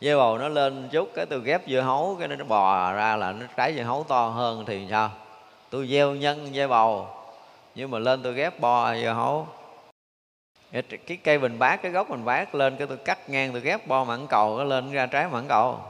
Dây 0.00 0.16
bầu 0.16 0.38
nó 0.38 0.48
lên 0.48 0.88
chút 0.92 1.10
cái 1.14 1.26
tôi 1.26 1.40
ghép 1.40 1.62
dưa 1.68 1.80
hấu 1.80 2.16
cái 2.18 2.28
nó 2.28 2.44
bò 2.44 2.92
ra 2.92 3.16
là 3.16 3.32
nó 3.32 3.46
trái 3.56 3.74
dưa 3.74 3.82
hấu 3.82 4.04
to 4.08 4.28
hơn 4.28 4.64
thì 4.66 4.86
sao? 4.90 5.10
Tôi 5.70 5.88
gieo 5.88 6.14
nhân 6.14 6.54
dây 6.54 6.68
bầu 6.68 7.17
nhưng 7.78 7.90
mà 7.90 7.98
lên 7.98 8.22
tôi 8.22 8.34
ghép 8.34 8.60
bo 8.60 8.92
giờ 8.92 9.12
hổ 9.12 9.46
cái 10.72 11.18
cây 11.24 11.38
bình 11.38 11.58
bát, 11.58 11.82
cái 11.82 11.92
gốc 11.92 12.10
bình 12.10 12.24
bát 12.24 12.54
lên, 12.54 12.76
cái 12.76 12.86
tôi 12.86 12.96
cắt 12.96 13.30
ngang, 13.30 13.52
tôi 13.52 13.60
ghép 13.60 13.86
bo 13.86 14.04
mặn 14.04 14.26
cầu 14.26 14.58
nó 14.58 14.64
lên 14.64 14.92
ra 14.92 15.06
trái 15.06 15.28
mặn 15.32 15.48
cầu. 15.48 15.80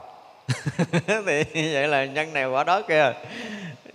Thì 1.53 1.73
vậy 1.73 1.87
là 1.87 2.05
nhân 2.05 2.33
này 2.33 2.45
quả 2.45 2.63
đó 2.63 2.81
kìa. 2.81 3.13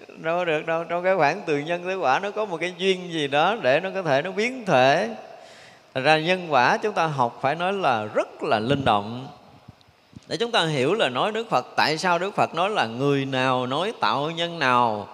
Đâu 0.08 0.38
có 0.38 0.44
được 0.44 0.66
đâu 0.66 0.84
trong 0.84 1.04
cái 1.04 1.16
khoảng 1.16 1.42
từ 1.46 1.58
nhân 1.58 1.84
tới 1.84 1.96
quả, 1.96 2.18
nó 2.18 2.30
có 2.30 2.44
một 2.44 2.56
cái 2.56 2.74
duyên 2.78 3.12
gì 3.12 3.28
đó 3.28 3.56
để 3.62 3.80
nó 3.80 3.90
có 3.94 4.02
thể 4.02 4.22
nó 4.22 4.30
biến 4.30 4.64
thể. 4.64 5.16
Thật 5.94 6.00
ra 6.04 6.18
nhân 6.18 6.46
quả 6.50 6.76
chúng 6.76 6.94
ta 6.94 7.06
học 7.06 7.38
phải 7.42 7.54
nói 7.54 7.72
là 7.72 8.04
rất 8.14 8.42
là 8.42 8.58
linh 8.58 8.84
động. 8.84 9.28
Để 10.26 10.36
chúng 10.36 10.50
ta 10.50 10.66
hiểu 10.66 10.94
là 10.94 11.08
nói 11.08 11.32
Đức 11.32 11.50
Phật, 11.50 11.66
tại 11.76 11.98
sao 11.98 12.18
Đức 12.18 12.34
Phật 12.34 12.54
nói 12.54 12.70
là 12.70 12.86
người 12.86 13.24
nào 13.24 13.66
nói 13.66 13.92
tạo 14.00 14.30
nhân 14.30 14.58
nào 14.58 15.08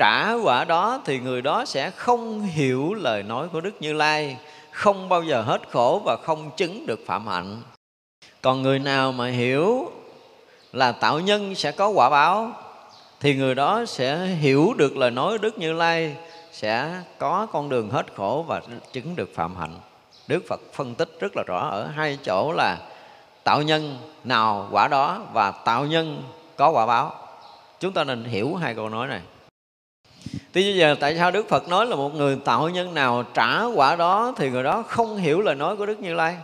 trả 0.00 0.32
quả 0.32 0.64
đó 0.64 1.00
thì 1.04 1.18
người 1.18 1.42
đó 1.42 1.64
sẽ 1.64 1.90
không 1.90 2.42
hiểu 2.42 2.94
lời 2.94 3.22
nói 3.22 3.48
của 3.52 3.60
Đức 3.60 3.74
Như 3.80 3.92
Lai, 3.92 4.36
không 4.70 5.08
bao 5.08 5.22
giờ 5.22 5.42
hết 5.42 5.60
khổ 5.70 6.02
và 6.04 6.16
không 6.24 6.50
chứng 6.56 6.86
được 6.86 7.00
phạm 7.06 7.26
hạnh 7.26 7.62
còn 8.42 8.62
người 8.62 8.78
nào 8.78 9.12
mà 9.12 9.26
hiểu 9.26 9.90
là 10.72 10.92
tạo 10.92 11.20
nhân 11.20 11.54
sẽ 11.54 11.72
có 11.72 11.88
quả 11.88 12.10
báo, 12.10 12.52
thì 13.20 13.34
người 13.34 13.54
đó 13.54 13.84
sẽ 13.86 14.26
hiểu 14.26 14.74
được 14.76 14.96
lời 14.96 15.10
nói 15.10 15.38
Đức 15.38 15.58
Như 15.58 15.72
Lai, 15.72 16.16
sẽ 16.52 17.02
có 17.18 17.46
con 17.52 17.68
đường 17.68 17.90
hết 17.90 18.06
khổ 18.16 18.44
và 18.48 18.60
chứng 18.92 19.16
được 19.16 19.30
phạm 19.34 19.56
hạnh. 19.56 19.74
Đức 20.28 20.44
Phật 20.48 20.60
phân 20.72 20.94
tích 20.94 21.08
rất 21.20 21.36
là 21.36 21.42
rõ 21.46 21.68
ở 21.68 21.86
hai 21.86 22.18
chỗ 22.24 22.52
là 22.52 22.78
tạo 23.44 23.62
nhân 23.62 23.98
nào 24.24 24.68
quả 24.70 24.88
đó 24.88 25.20
và 25.32 25.50
tạo 25.50 25.86
nhân 25.86 26.22
có 26.56 26.70
quả 26.70 26.86
báo. 26.86 27.14
Chúng 27.80 27.92
ta 27.92 28.04
nên 28.04 28.24
hiểu 28.24 28.54
hai 28.54 28.74
câu 28.74 28.88
nói 28.88 29.08
này. 29.08 29.20
Tuy 30.52 30.64
bây 30.64 30.76
giờ 30.76 30.96
tại 31.00 31.16
sao 31.16 31.30
Đức 31.30 31.48
Phật 31.48 31.68
nói 31.68 31.86
là 31.86 31.96
một 31.96 32.14
người 32.14 32.38
tạo 32.44 32.68
nhân 32.68 32.94
nào 32.94 33.24
trả 33.34 33.64
quả 33.64 33.96
đó 33.96 34.34
thì 34.36 34.50
người 34.50 34.62
đó 34.62 34.82
không 34.82 35.16
hiểu 35.16 35.40
lời 35.40 35.54
nói 35.54 35.76
của 35.76 35.86
Đức 35.86 36.00
Như 36.00 36.14
Lai. 36.14 36.36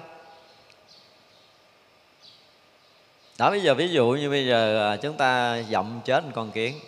đó, 3.39 3.51
bây 3.51 3.63
giờ 3.63 3.75
ví 3.75 3.89
dụ 3.89 4.09
như 4.09 4.31
bây 4.31 4.47
giờ 4.47 4.91
à, 4.93 4.97
chúng 4.97 5.17
ta 5.17 5.63
dậm 5.71 6.01
chết 6.05 6.25
một 6.25 6.31
con 6.35 6.51
kiến. 6.51 6.81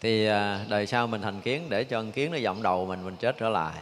Thì 0.00 0.26
à, 0.26 0.64
đời 0.68 0.86
sau 0.86 1.06
mình 1.06 1.22
thành 1.22 1.40
kiến 1.40 1.66
để 1.68 1.84
cho 1.84 1.98
con 1.98 2.12
kiến 2.12 2.32
nó 2.32 2.38
dậm 2.38 2.62
đầu 2.62 2.86
mình 2.86 3.04
mình 3.04 3.16
chết 3.16 3.36
trở 3.38 3.48
lại. 3.48 3.74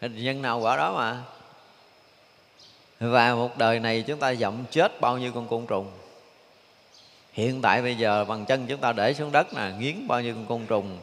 Nhân 0.00 0.42
nào 0.42 0.60
quả 0.60 0.76
đó 0.76 0.92
mà? 0.96 1.22
Và 3.00 3.34
một 3.34 3.58
đời 3.58 3.80
này 3.80 4.04
chúng 4.06 4.18
ta 4.18 4.34
dậm 4.34 4.64
chết 4.70 5.00
bao 5.00 5.18
nhiêu 5.18 5.32
con 5.34 5.48
côn 5.48 5.66
trùng? 5.66 5.90
Hiện 7.32 7.62
tại 7.62 7.82
bây 7.82 7.96
giờ 7.96 8.24
bằng 8.24 8.44
chân 8.44 8.66
chúng 8.66 8.80
ta 8.80 8.92
để 8.92 9.14
xuống 9.14 9.32
đất 9.32 9.54
là 9.54 9.70
nghiến 9.78 10.08
bao 10.08 10.20
nhiêu 10.20 10.34
con 10.34 10.46
côn 10.46 10.66
trùng. 10.66 10.98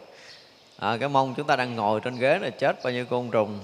À, 0.78 0.98
cái 1.00 1.10
mông 1.10 1.34
chúng 1.38 1.48
ta 1.48 1.56
đang 1.56 1.76
ngồi 1.76 2.00
trên 2.00 2.16
ghế 2.16 2.40
là 2.40 2.50
chết 2.50 2.84
bao 2.84 2.94
nhiêu 2.94 3.06
côn 3.06 3.30
trùng. 3.32 3.60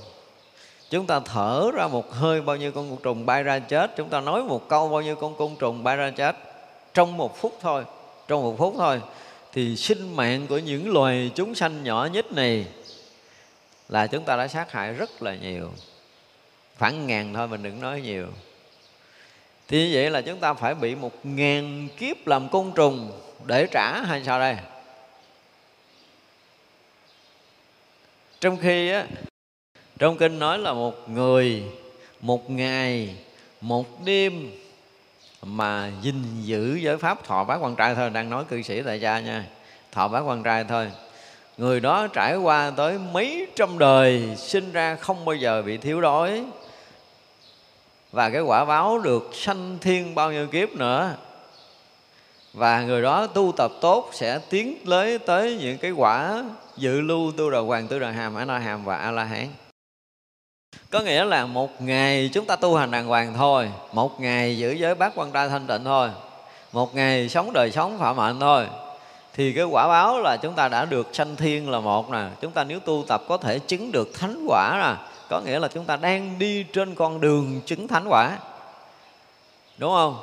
Chúng 0.89 1.07
ta 1.07 1.19
thở 1.19 1.71
ra 1.73 1.87
một 1.87 2.13
hơi 2.13 2.41
bao 2.41 2.55
nhiêu 2.55 2.71
con 2.71 2.89
côn 2.89 2.99
trùng 3.03 3.25
bay 3.25 3.43
ra 3.43 3.59
chết. 3.59 3.91
Chúng 3.97 4.09
ta 4.09 4.21
nói 4.21 4.43
một 4.43 4.69
câu 4.69 4.89
bao 4.89 5.01
nhiêu 5.01 5.15
con 5.15 5.35
côn 5.35 5.55
trùng 5.59 5.83
bay 5.83 5.95
ra 5.95 6.09
chết. 6.09 6.35
Trong 6.93 7.17
một 7.17 7.37
phút 7.37 7.57
thôi 7.61 7.83
trong 8.27 8.43
một 8.43 8.55
phút 8.57 8.73
thôi 8.77 9.01
thì 9.53 9.75
sinh 9.75 10.15
mạng 10.15 10.47
của 10.47 10.57
những 10.57 10.93
loài 10.93 11.31
chúng 11.35 11.55
sanh 11.55 11.83
nhỏ 11.83 12.07
nhất 12.13 12.31
này 12.31 12.65
là 13.89 14.07
chúng 14.07 14.23
ta 14.23 14.35
đã 14.35 14.47
sát 14.47 14.71
hại 14.71 14.93
rất 14.93 15.23
là 15.23 15.35
nhiều. 15.35 15.71
Khoảng 16.79 17.07
ngàn 17.07 17.33
thôi 17.33 17.47
mình 17.47 17.63
đừng 17.63 17.79
nói 17.79 18.01
nhiều 18.01 18.27
thì 19.67 19.87
như 19.87 19.91
vậy 19.93 20.09
là 20.09 20.21
chúng 20.21 20.39
ta 20.39 20.53
phải 20.53 20.75
bị 20.75 20.95
một 20.95 21.11
ngàn 21.23 21.87
kiếp 21.97 22.27
làm 22.27 22.49
côn 22.49 22.71
trùng 22.75 23.11
để 23.45 23.67
trả 23.71 24.01
hay 24.01 24.23
sao 24.25 24.39
đây? 24.39 24.55
Trong 28.41 28.57
khi 28.57 28.89
á, 28.89 29.05
trong 29.99 30.17
kinh 30.17 30.39
nói 30.39 30.59
là 30.59 30.73
một 30.73 31.09
người, 31.09 31.63
một 32.19 32.49
ngày, 32.49 33.15
một 33.61 34.05
đêm 34.05 34.51
mà 35.43 35.91
gìn 36.01 36.23
giữ 36.41 36.75
giới 36.75 36.97
pháp 36.97 37.23
thọ 37.23 37.43
bác 37.43 37.57
quan 37.57 37.75
trai 37.75 37.95
thôi, 37.95 38.09
đang 38.09 38.29
nói 38.29 38.43
cư 38.49 38.61
sĩ 38.61 38.81
tại 38.81 38.99
gia 38.99 39.19
nha, 39.19 39.45
thọ 39.91 40.07
bác 40.07 40.19
quan 40.19 40.43
trai 40.43 40.63
thôi. 40.63 40.91
Người 41.57 41.79
đó 41.79 42.07
trải 42.07 42.35
qua 42.35 42.71
tới 42.77 42.97
mấy 42.97 43.47
trăm 43.55 43.79
đời 43.79 44.35
sinh 44.37 44.71
ra 44.71 44.95
không 44.95 45.25
bao 45.25 45.35
giờ 45.35 45.61
bị 45.61 45.77
thiếu 45.77 46.01
đói 46.01 46.45
và 48.15 48.29
cái 48.29 48.41
quả 48.41 48.65
báo 48.65 48.99
được 48.99 49.29
sanh 49.33 49.77
thiên 49.81 50.15
bao 50.15 50.31
nhiêu 50.31 50.47
kiếp 50.47 50.69
nữa. 50.69 51.13
Và 52.53 52.81
người 52.81 53.01
đó 53.01 53.27
tu 53.27 53.51
tập 53.57 53.71
tốt 53.81 54.09
sẽ 54.13 54.39
tiến 54.49 54.77
tới 54.89 55.19
tới 55.19 55.57
những 55.61 55.77
cái 55.77 55.91
quả 55.91 56.43
dự 56.77 57.01
lưu 57.01 57.31
tu 57.37 57.49
đà 57.49 57.59
hoàng, 57.59 57.87
tu 57.87 57.99
đà 57.99 58.11
hàm 58.11 58.35
a 58.35 58.45
la 58.45 58.57
hàm 58.59 58.85
và 58.85 58.97
a 58.97 59.11
la 59.11 59.23
hán 59.23 59.47
có 60.89 60.99
nghĩa 60.99 61.25
là 61.25 61.45
một 61.45 61.81
ngày 61.81 62.29
chúng 62.33 62.45
ta 62.45 62.55
tu 62.55 62.75
hành 62.75 62.91
đàng 62.91 63.07
hoàng 63.07 63.33
thôi, 63.37 63.71
một 63.91 64.21
ngày 64.21 64.57
giữ 64.57 64.71
giới 64.71 64.95
bát 64.95 65.13
quan 65.15 65.31
trai 65.31 65.49
thanh 65.49 65.67
tịnh 65.67 65.83
thôi, 65.83 66.09
một 66.71 66.95
ngày 66.95 67.29
sống 67.29 67.53
đời 67.53 67.71
sống 67.71 67.97
phạm 67.99 68.17
hạnh 68.17 68.39
thôi, 68.39 68.65
thì 69.33 69.53
cái 69.53 69.63
quả 69.63 69.87
báo 69.87 70.19
là 70.19 70.37
chúng 70.37 70.53
ta 70.53 70.67
đã 70.67 70.85
được 70.85 71.09
sanh 71.13 71.35
thiên 71.35 71.69
là 71.69 71.79
một 71.79 72.11
nè. 72.11 72.23
Chúng 72.41 72.51
ta 72.51 72.63
nếu 72.63 72.79
tu 72.79 73.03
tập 73.07 73.23
có 73.27 73.37
thể 73.37 73.59
chứng 73.59 73.91
được 73.91 74.19
thánh 74.19 74.45
quả 74.47 74.79
nè 74.81 75.14
có 75.29 75.41
nghĩa 75.41 75.59
là 75.59 75.67
chúng 75.67 75.85
ta 75.85 75.95
đang 75.95 76.39
đi 76.39 76.63
trên 76.63 76.95
con 76.95 77.21
đường 77.21 77.61
chứng 77.65 77.87
thánh 77.87 78.05
quả. 78.07 78.37
Đúng 79.77 79.91
không? 79.91 80.19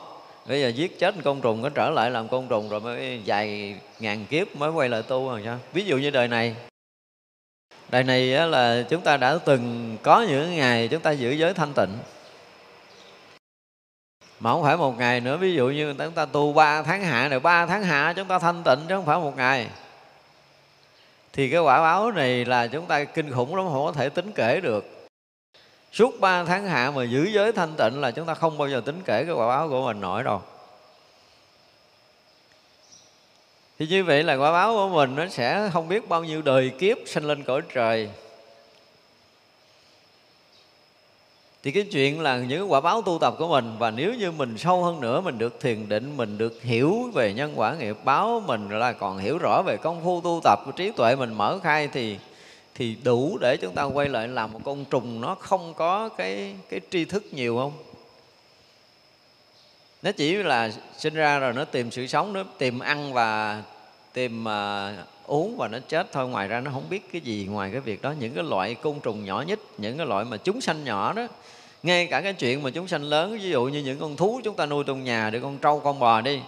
Bây 0.46 0.60
giờ 0.60 0.68
giết 0.68 0.98
chết 0.98 1.14
con 1.24 1.40
trùng 1.40 1.62
có 1.62 1.68
trở 1.68 1.90
lại 1.90 2.10
làm 2.10 2.28
con 2.28 2.48
trùng 2.48 2.68
rồi 2.68 2.80
mới 2.80 3.20
vài 3.26 3.76
ngàn 4.00 4.26
kiếp 4.26 4.56
mới 4.56 4.70
quay 4.70 4.88
lại 4.88 5.02
tu 5.02 5.28
rồi 5.28 5.42
sao? 5.44 5.58
Ví 5.72 5.84
dụ 5.84 5.98
như 5.98 6.10
đời 6.10 6.28
này. 6.28 6.54
Đời 7.88 8.04
này 8.04 8.26
là 8.26 8.84
chúng 8.90 9.00
ta 9.00 9.16
đã 9.16 9.38
từng 9.44 9.96
có 10.02 10.26
những 10.28 10.56
ngày 10.56 10.88
chúng 10.88 11.00
ta 11.00 11.10
giữ 11.10 11.30
giới 11.30 11.54
thanh 11.54 11.72
tịnh. 11.72 11.98
Mà 14.40 14.50
không 14.50 14.62
phải 14.62 14.76
một 14.76 14.98
ngày 14.98 15.20
nữa, 15.20 15.36
ví 15.36 15.54
dụ 15.54 15.68
như 15.68 15.94
chúng 15.98 16.12
ta 16.12 16.26
tu 16.26 16.52
3 16.52 16.82
tháng 16.82 17.04
hạ 17.04 17.28
rồi 17.28 17.40
3 17.40 17.66
tháng 17.66 17.82
hạ 17.82 18.12
chúng 18.16 18.28
ta 18.28 18.38
thanh 18.38 18.62
tịnh 18.64 18.78
chứ 18.88 18.94
không 18.94 19.06
phải 19.06 19.18
một 19.18 19.36
ngày. 19.36 19.66
Thì 21.32 21.50
cái 21.50 21.60
quả 21.60 21.80
báo 21.82 22.12
này 22.12 22.44
là 22.44 22.66
chúng 22.66 22.86
ta 22.86 23.04
kinh 23.04 23.30
khủng 23.30 23.56
lắm, 23.56 23.66
không 23.72 23.84
có 23.84 23.92
thể 23.92 24.08
tính 24.08 24.32
kể 24.32 24.60
được 24.60 24.91
suốt 25.92 26.20
3 26.20 26.44
tháng 26.44 26.66
hạ 26.66 26.92
mà 26.94 27.04
giữ 27.04 27.24
giới 27.24 27.52
thanh 27.52 27.74
tịnh 27.78 28.00
là 28.00 28.10
chúng 28.10 28.26
ta 28.26 28.34
không 28.34 28.58
bao 28.58 28.68
giờ 28.68 28.82
tính 28.84 29.02
kể 29.04 29.24
cái 29.24 29.34
quả 29.34 29.48
báo 29.48 29.68
của 29.68 29.86
mình 29.86 30.00
nổi 30.00 30.22
đâu. 30.22 30.42
Thì 33.78 33.86
như 33.86 34.04
vậy 34.04 34.22
là 34.22 34.34
quả 34.34 34.52
báo 34.52 34.72
của 34.72 34.88
mình 34.88 35.14
nó 35.16 35.28
sẽ 35.28 35.70
không 35.72 35.88
biết 35.88 36.08
bao 36.08 36.24
nhiêu 36.24 36.42
đời 36.42 36.72
kiếp 36.78 36.96
sanh 37.06 37.24
lên 37.24 37.44
cõi 37.44 37.60
trời. 37.74 38.10
Thì 41.62 41.70
cái 41.70 41.86
chuyện 41.92 42.20
là 42.20 42.36
những 42.36 42.72
quả 42.72 42.80
báo 42.80 43.02
tu 43.02 43.18
tập 43.20 43.34
của 43.38 43.48
mình, 43.48 43.76
và 43.78 43.90
nếu 43.90 44.14
như 44.14 44.30
mình 44.30 44.58
sâu 44.58 44.84
hơn 44.84 45.00
nữa, 45.00 45.20
mình 45.20 45.38
được 45.38 45.60
thiền 45.60 45.88
định, 45.88 46.16
mình 46.16 46.38
được 46.38 46.62
hiểu 46.62 47.10
về 47.14 47.32
nhân 47.32 47.52
quả 47.56 47.74
nghiệp 47.74 47.96
báo, 48.04 48.42
mình 48.46 48.78
là 48.78 48.92
còn 48.92 49.18
hiểu 49.18 49.38
rõ 49.38 49.62
về 49.66 49.76
công 49.76 50.04
phu 50.04 50.20
tu 50.20 50.40
tập 50.44 50.58
của 50.64 50.72
trí 50.72 50.90
tuệ, 50.90 51.16
mình 51.16 51.34
mở 51.34 51.58
khai 51.62 51.88
thì 51.88 52.18
thì 52.74 52.96
đủ 53.04 53.38
để 53.40 53.56
chúng 53.56 53.74
ta 53.74 53.82
quay 53.82 54.08
lại 54.08 54.28
làm 54.28 54.52
một 54.52 54.60
con 54.64 54.84
trùng 54.84 55.20
nó 55.20 55.34
không 55.34 55.74
có 55.74 56.08
cái 56.08 56.54
cái 56.70 56.80
tri 56.90 57.04
thức 57.04 57.24
nhiều 57.32 57.56
không? 57.56 57.72
Nó 60.02 60.12
chỉ 60.12 60.34
là 60.34 60.70
sinh 60.98 61.14
ra 61.14 61.38
rồi 61.38 61.52
nó 61.52 61.64
tìm 61.64 61.90
sự 61.90 62.06
sống 62.06 62.32
nó 62.32 62.44
tìm 62.58 62.78
ăn 62.78 63.12
và 63.12 63.62
tìm 64.12 64.44
uh, 64.44 65.26
uống 65.26 65.56
và 65.56 65.68
nó 65.68 65.78
chết 65.88 66.12
thôi. 66.12 66.28
Ngoài 66.28 66.48
ra 66.48 66.60
nó 66.60 66.70
không 66.70 66.88
biết 66.90 67.12
cái 67.12 67.20
gì 67.20 67.46
ngoài 67.50 67.70
cái 67.70 67.80
việc 67.80 68.02
đó. 68.02 68.14
Những 68.18 68.34
cái 68.34 68.44
loại 68.44 68.74
côn 68.74 69.00
trùng 69.00 69.24
nhỏ 69.24 69.44
nhất 69.46 69.60
những 69.78 69.96
cái 69.96 70.06
loại 70.06 70.24
mà 70.24 70.36
chúng 70.36 70.60
sanh 70.60 70.84
nhỏ 70.84 71.12
đó 71.12 71.26
ngay 71.82 72.06
cả 72.06 72.20
cái 72.20 72.32
chuyện 72.32 72.62
mà 72.62 72.70
chúng 72.70 72.88
sanh 72.88 73.02
lớn 73.02 73.38
ví 73.42 73.50
dụ 73.50 73.64
như 73.64 73.82
những 73.82 73.98
con 73.98 74.16
thú 74.16 74.40
chúng 74.44 74.56
ta 74.56 74.66
nuôi 74.66 74.84
trong 74.86 75.04
nhà 75.04 75.30
để 75.30 75.40
con 75.40 75.58
trâu 75.58 75.80
con 75.80 75.98
bò 75.98 76.20
đi 76.20 76.40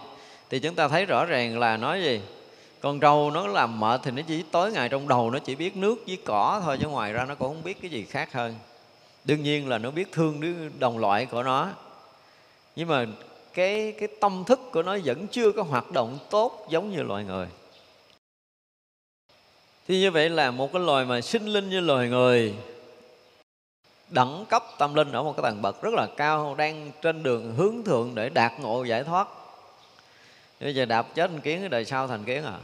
thì 0.49 0.59
chúng 0.59 0.75
ta 0.75 0.87
thấy 0.87 1.05
rõ 1.05 1.25
ràng 1.25 1.59
là 1.59 1.77
nói 1.77 2.03
gì? 2.03 2.21
Con 2.81 2.99
trâu 2.99 3.31
nó 3.31 3.47
làm 3.47 3.79
mệt 3.79 4.01
thì 4.03 4.11
nó 4.11 4.21
chỉ 4.27 4.43
tối 4.51 4.71
ngày 4.71 4.89
trong 4.89 5.07
đầu 5.07 5.31
nó 5.31 5.39
chỉ 5.39 5.55
biết 5.55 5.77
nước 5.77 5.95
với 6.07 6.17
cỏ 6.25 6.61
thôi, 6.63 6.77
chứ 6.81 6.87
ngoài 6.87 7.13
ra 7.13 7.25
nó 7.25 7.35
cũng 7.35 7.47
không 7.47 7.63
biết 7.63 7.81
cái 7.81 7.91
gì 7.91 8.05
khác 8.05 8.33
hơn. 8.33 8.55
Đương 9.25 9.43
nhiên 9.43 9.69
là 9.69 9.77
nó 9.77 9.91
biết 9.91 10.11
thương 10.11 10.41
đứa 10.41 10.69
đồng 10.79 10.97
loại 10.97 11.25
của 11.25 11.43
nó. 11.43 11.69
Nhưng 12.75 12.87
mà 12.87 13.05
cái 13.53 13.93
cái 13.99 14.07
tâm 14.21 14.43
thức 14.47 14.59
của 14.71 14.83
nó 14.83 14.97
vẫn 15.05 15.27
chưa 15.27 15.51
có 15.51 15.63
hoạt 15.63 15.91
động 15.91 16.17
tốt 16.29 16.67
giống 16.69 16.91
như 16.91 17.03
loài 17.03 17.23
người. 17.23 17.47
Thì 19.87 19.99
như 19.99 20.11
vậy 20.11 20.29
là 20.29 20.51
một 20.51 20.73
cái 20.73 20.81
loài 20.81 21.05
mà 21.05 21.21
sinh 21.21 21.45
linh 21.45 21.69
như 21.69 21.79
loài 21.79 22.07
người, 22.07 22.55
đẳng 24.09 24.45
cấp 24.49 24.63
tâm 24.77 24.93
linh 24.93 25.11
ở 25.11 25.23
một 25.23 25.33
cái 25.37 25.43
tầng 25.43 25.61
bậc 25.61 25.81
rất 25.81 25.93
là 25.93 26.07
cao, 26.17 26.55
đang 26.55 26.91
trên 27.01 27.23
đường 27.23 27.55
hướng 27.55 27.83
thượng 27.83 28.15
để 28.15 28.29
đạt 28.29 28.59
ngộ 28.59 28.83
giải 28.83 29.03
thoát 29.03 29.27
bây 30.65 30.75
giờ 30.75 30.85
đạp 30.85 31.15
chết 31.15 31.31
một 31.31 31.39
kiến 31.43 31.69
đời 31.69 31.85
sau 31.85 32.07
thành 32.07 32.23
kiến 32.23 32.43
à? 32.45 32.57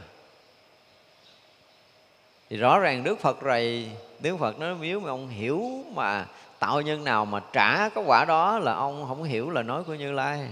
Thì 2.50 2.56
rõ 2.56 2.78
ràng 2.78 3.04
đức 3.04 3.20
phật 3.20 3.38
rầy, 3.44 3.90
đức 4.20 4.36
phật 4.36 4.58
nói, 4.58 4.74
nếu 4.80 5.00
mà 5.00 5.10
ông 5.10 5.28
hiểu 5.28 5.84
mà 5.94 6.26
tạo 6.58 6.80
nhân 6.80 7.04
nào 7.04 7.24
mà 7.24 7.40
trả 7.52 7.88
cái 7.88 8.04
quả 8.06 8.24
đó 8.24 8.58
là 8.58 8.74
ông 8.74 9.04
không 9.08 9.22
hiểu 9.22 9.50
lời 9.50 9.64
nói 9.64 9.84
của 9.84 9.94
như 9.94 10.12
lai. 10.12 10.48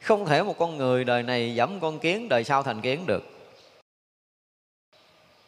Không 0.00 0.26
thể 0.26 0.42
một 0.42 0.54
con 0.58 0.76
người 0.76 1.04
đời 1.04 1.22
này 1.22 1.54
dẫm 1.54 1.80
con 1.80 1.98
kiến 1.98 2.28
đời 2.28 2.44
sau 2.44 2.62
thành 2.62 2.80
kiến 2.80 3.06
được. 3.06 3.22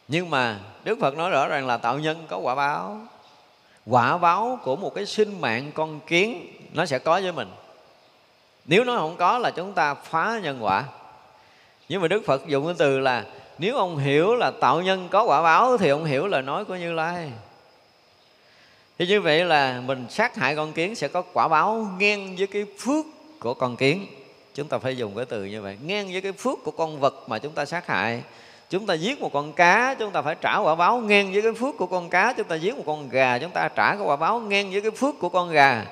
Nhưng 0.07 0.29
mà 0.29 0.59
đức 0.83 0.97
phật 1.01 1.17
nói 1.17 1.29
rõ 1.29 1.47
ràng 1.47 1.67
là 1.67 1.77
tạo 1.77 1.99
nhân 1.99 2.25
có 2.29 2.37
quả 2.37 2.55
báo. 2.55 3.01
Quả 3.85 4.17
báo 4.17 4.59
của 4.63 4.75
một 4.75 4.95
cái 4.95 5.05
sinh 5.05 5.41
mạng 5.41 5.71
con 5.73 5.99
kiến 5.99 6.47
nó 6.73 6.85
sẽ 6.85 6.99
có 6.99 7.21
với 7.21 7.31
mình 7.31 7.47
nếu 8.65 8.83
nó 8.83 8.95
không 8.95 9.15
có 9.17 9.37
là 9.37 9.51
chúng 9.51 9.73
ta 9.73 9.93
phá 9.93 10.39
nhân 10.43 10.57
quả. 10.61 10.83
Nhưng 11.89 12.01
mà 12.01 12.07
đức 12.07 12.23
phật 12.25 12.47
dùng 12.47 12.65
cái 12.65 12.75
từ 12.77 12.99
là, 12.99 13.25
nếu 13.57 13.75
ông 13.75 13.97
hiểu 13.97 14.35
là 14.35 14.51
tạo 14.51 14.81
nhân 14.81 15.07
có 15.11 15.23
quả 15.23 15.41
báo, 15.41 15.77
thì 15.77 15.89
ông 15.89 16.05
hiểu 16.05 16.27
lời 16.27 16.41
nói 16.41 16.65
của 16.65 16.75
như 16.75 16.91
lai. 16.91 17.31
Thì 18.99 19.07
như 19.07 19.21
vậy 19.21 19.45
là 19.45 19.81
mình 19.85 20.05
sát 20.09 20.35
hại 20.35 20.55
con 20.55 20.73
kiến 20.73 20.95
sẽ 20.95 21.07
có 21.07 21.21
quả 21.33 21.47
báo 21.47 21.87
ngang 21.99 22.35
với 22.37 22.47
cái 22.47 22.65
phước 22.79 23.05
của 23.39 23.53
con 23.53 23.75
kiến. 23.75 24.07
Chúng 24.55 24.67
ta 24.67 24.77
phải 24.77 24.97
dùng 24.97 25.15
cái 25.15 25.25
từ 25.25 25.45
như 25.45 25.61
vậy, 25.61 25.77
ngang 25.85 26.11
với 26.11 26.21
cái 26.21 26.31
phước 26.31 26.57
của 26.63 26.71
con 26.71 26.99
vật 26.99 27.15
mà 27.27 27.39
chúng 27.39 27.51
ta 27.51 27.65
sát 27.65 27.87
hại. 27.87 28.23
Chúng 28.69 28.85
ta 28.85 28.93
giết 28.93 29.21
một 29.21 29.29
con 29.33 29.53
cá, 29.53 29.95
chúng 29.99 30.11
ta 30.11 30.21
phải 30.21 30.35
trả 30.41 30.57
quả 30.57 30.75
báo 30.75 30.97
ngang 30.97 31.33
với 31.33 31.41
cái 31.41 31.53
phước 31.53 31.77
của 31.77 31.85
con 31.85 32.09
cá. 32.09 32.33
Chúng 32.37 32.47
ta 32.47 32.55
giết 32.55 32.77
một 32.77 32.83
con 32.85 33.09
gà, 33.09 33.37
chúng 33.37 33.51
ta 33.51 33.67
trả 33.67 33.95
cái 33.95 34.05
quả 34.05 34.15
báo 34.15 34.39
ngang 34.39 34.71
với 34.71 34.81
cái 34.81 34.91
phước 34.91 35.19
của 35.19 35.29
con 35.29 35.49
gà. 35.51 35.85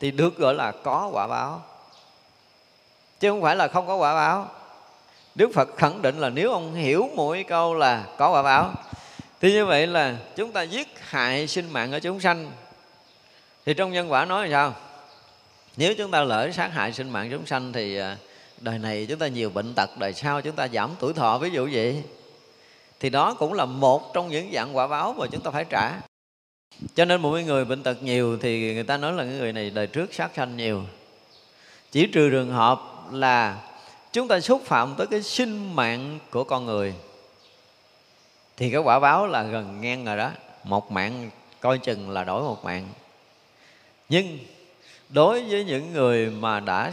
Thì 0.00 0.10
được 0.10 0.38
gọi 0.38 0.54
là 0.54 0.72
có 0.72 1.10
quả 1.12 1.26
báo 1.26 1.62
chứ 3.20 3.30
không 3.30 3.42
phải 3.42 3.56
là 3.56 3.68
không 3.68 3.86
có 3.86 3.96
quả 3.96 4.14
báo. 4.14 4.50
Đức 5.34 5.50
Phật 5.54 5.76
khẳng 5.76 6.02
định 6.02 6.18
là 6.18 6.28
nếu 6.28 6.52
ông 6.52 6.74
hiểu 6.74 7.08
mỗi 7.14 7.44
câu 7.48 7.74
là 7.74 8.04
có 8.18 8.32
quả 8.32 8.42
báo. 8.42 8.72
Thì 9.40 9.52
như 9.52 9.66
vậy 9.66 9.86
là 9.86 10.16
chúng 10.36 10.52
ta 10.52 10.62
giết 10.62 10.88
hại 11.00 11.46
sinh 11.46 11.72
mạng 11.72 11.92
ở 11.92 12.00
chúng 12.00 12.20
sanh. 12.20 12.50
Thì 13.66 13.74
trong 13.74 13.92
nhân 13.92 14.12
quả 14.12 14.24
nói 14.24 14.48
là 14.48 14.52
sao? 14.52 14.74
Nếu 15.76 15.94
chúng 15.94 16.10
ta 16.10 16.20
lỡ 16.20 16.50
sát 16.52 16.68
hại 16.72 16.92
sinh 16.92 17.10
mạng 17.10 17.28
chúng 17.30 17.46
sanh 17.46 17.72
thì 17.72 17.96
à, 17.96 18.16
đời 18.60 18.78
này 18.78 19.06
chúng 19.08 19.18
ta 19.18 19.28
nhiều 19.28 19.50
bệnh 19.50 19.74
tật, 19.74 19.90
đời 19.98 20.12
sau 20.12 20.40
chúng 20.40 20.56
ta 20.56 20.68
giảm 20.68 20.90
tuổi 20.98 21.12
thọ, 21.12 21.38
ví 21.38 21.50
dụ 21.50 21.68
vậy. 21.72 22.02
Thì 23.00 23.10
đó 23.10 23.34
cũng 23.34 23.52
là 23.52 23.64
một 23.64 24.14
trong 24.14 24.28
những 24.28 24.50
dạng 24.52 24.76
quả 24.76 24.86
báo 24.86 25.14
mà 25.18 25.26
chúng 25.32 25.40
ta 25.40 25.50
phải 25.50 25.64
trả. 25.70 25.92
Cho 26.94 27.04
nên 27.04 27.20
một 27.20 27.30
người 27.30 27.64
bệnh 27.64 27.82
tật 27.82 28.02
nhiều 28.02 28.38
thì 28.38 28.74
người 28.74 28.84
ta 28.84 28.96
nói 28.96 29.12
là 29.12 29.24
người 29.24 29.52
này 29.52 29.70
đời 29.70 29.86
trước 29.86 30.14
sát 30.14 30.30
sanh 30.36 30.56
nhiều. 30.56 30.82
Chỉ 31.92 32.06
trừ 32.06 32.30
trường 32.30 32.52
hợp 32.52 32.80
là 33.10 33.58
chúng 34.12 34.28
ta 34.28 34.40
xúc 34.40 34.62
phạm 34.64 34.94
tới 34.94 35.06
cái 35.06 35.22
sinh 35.22 35.76
mạng 35.76 36.18
của 36.30 36.44
con 36.44 36.66
người. 36.66 36.94
Thì 38.56 38.70
cái 38.70 38.80
quả 38.80 38.98
báo 38.98 39.26
là 39.26 39.42
gần 39.42 39.80
ngang 39.80 40.04
rồi 40.04 40.16
đó. 40.16 40.30
Một 40.64 40.92
mạng 40.92 41.30
coi 41.60 41.78
chừng 41.78 42.10
là 42.10 42.24
đổi 42.24 42.42
một 42.42 42.64
mạng. 42.64 42.88
Nhưng 44.08 44.38
đối 45.08 45.44
với 45.44 45.64
những 45.64 45.92
người 45.92 46.30
mà 46.30 46.60
đã 46.60 46.92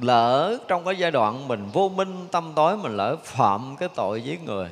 lỡ 0.00 0.58
trong 0.68 0.84
cái 0.84 0.96
giai 0.96 1.10
đoạn 1.10 1.48
mình 1.48 1.68
vô 1.72 1.88
minh 1.88 2.28
tâm 2.32 2.52
tối, 2.56 2.76
mình 2.76 2.96
lỡ 2.96 3.16
phạm 3.24 3.76
cái 3.76 3.88
tội 3.94 4.22
giết 4.22 4.42
người, 4.42 4.68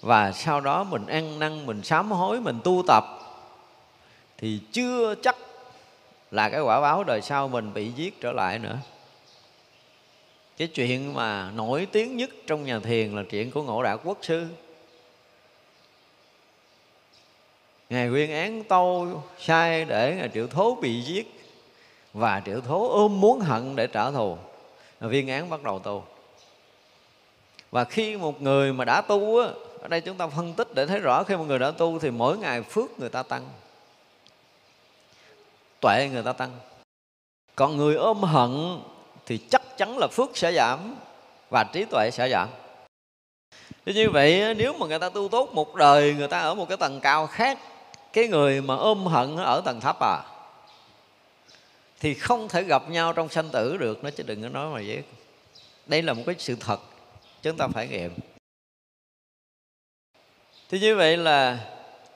và 0.00 0.32
sau 0.32 0.60
đó 0.60 0.84
mình 0.84 1.06
ăn 1.06 1.38
năn, 1.38 1.66
mình 1.66 1.82
sám 1.82 2.10
hối, 2.10 2.40
mình 2.40 2.60
tu 2.64 2.82
tập, 2.86 3.04
thì 4.38 4.60
chưa 4.72 5.14
chắc 5.22 5.36
là 6.30 6.48
cái 6.48 6.60
quả 6.60 6.80
báo 6.80 7.04
đời 7.04 7.22
sau 7.22 7.48
mình 7.48 7.74
bị 7.74 7.92
giết 7.92 8.20
trở 8.20 8.32
lại 8.32 8.58
nữa 8.58 8.76
cái 10.56 10.68
chuyện 10.68 11.14
mà 11.14 11.50
nổi 11.50 11.86
tiếng 11.92 12.16
nhất 12.16 12.30
trong 12.46 12.64
nhà 12.64 12.78
thiền 12.78 13.16
là 13.16 13.22
chuyện 13.30 13.50
của 13.50 13.62
ngộ 13.62 13.82
đạo 13.82 13.98
quốc 14.04 14.18
sư. 14.22 14.46
Ngài 17.90 18.10
quyên 18.10 18.30
án 18.30 18.64
tâu 18.64 19.22
sai 19.38 19.84
để 19.84 20.14
ngài 20.18 20.30
triệu 20.34 20.46
thố 20.46 20.74
bị 20.74 21.02
giết 21.02 21.32
và 22.12 22.42
triệu 22.46 22.60
thố 22.60 22.88
ôm 22.88 23.20
muốn 23.20 23.40
hận 23.40 23.76
để 23.76 23.86
trả 23.86 24.10
thù. 24.10 24.36
Viên 25.00 25.28
án 25.28 25.50
bắt 25.50 25.62
đầu 25.62 25.78
tu. 25.78 26.04
Và 27.70 27.84
khi 27.84 28.16
một 28.16 28.42
người 28.42 28.72
mà 28.72 28.84
đã 28.84 29.00
tu 29.00 29.38
á, 29.38 29.48
ở 29.80 29.88
đây 29.88 30.00
chúng 30.00 30.16
ta 30.16 30.26
phân 30.26 30.52
tích 30.54 30.74
để 30.74 30.86
thấy 30.86 30.98
rõ 30.98 31.22
khi 31.22 31.36
một 31.36 31.44
người 31.44 31.58
đã 31.58 31.70
tu 31.70 31.98
thì 31.98 32.10
mỗi 32.10 32.38
ngày 32.38 32.62
phước 32.62 33.00
người 33.00 33.08
ta 33.08 33.22
tăng, 33.22 33.48
tuệ 35.80 36.08
người 36.12 36.22
ta 36.22 36.32
tăng. 36.32 36.50
Còn 37.54 37.76
người 37.76 37.94
ôm 37.94 38.22
hận 38.22 38.80
thì 39.26 39.38
chắc 39.38 39.55
chắn 39.78 39.98
là 39.98 40.08
phước 40.12 40.36
sẽ 40.36 40.52
giảm 40.52 40.94
và 41.50 41.64
trí 41.64 41.84
tuệ 41.84 42.10
sẽ 42.12 42.28
giảm. 42.30 42.48
Thế 43.86 43.92
như 43.94 44.10
vậy 44.10 44.54
nếu 44.54 44.72
mà 44.72 44.86
người 44.86 44.98
ta 44.98 45.08
tu 45.08 45.28
tốt 45.28 45.50
một 45.52 45.74
đời, 45.74 46.14
người 46.14 46.28
ta 46.28 46.40
ở 46.40 46.54
một 46.54 46.68
cái 46.68 46.76
tầng 46.76 47.00
cao 47.00 47.26
khác, 47.26 47.58
cái 48.12 48.28
người 48.28 48.62
mà 48.62 48.76
ôm 48.76 49.06
hận 49.06 49.36
ở 49.36 49.62
tầng 49.64 49.80
thấp 49.80 49.96
à 50.00 50.22
thì 52.00 52.14
không 52.14 52.48
thể 52.48 52.62
gặp 52.62 52.90
nhau 52.90 53.12
trong 53.12 53.28
sanh 53.28 53.48
tử 53.48 53.76
được. 53.76 54.04
Nó 54.04 54.10
chứ 54.10 54.22
đừng 54.22 54.42
có 54.42 54.48
nói 54.48 54.66
mà 54.66 54.82
vậy 54.86 55.02
đây 55.86 56.02
là 56.02 56.12
một 56.12 56.22
cái 56.26 56.34
sự 56.38 56.56
thật, 56.60 56.80
chúng 57.42 57.56
ta 57.56 57.68
phải 57.68 57.88
nghiệm. 57.88 58.14
Thì 60.68 60.80
như 60.80 60.96
vậy 60.96 61.16
là 61.16 61.58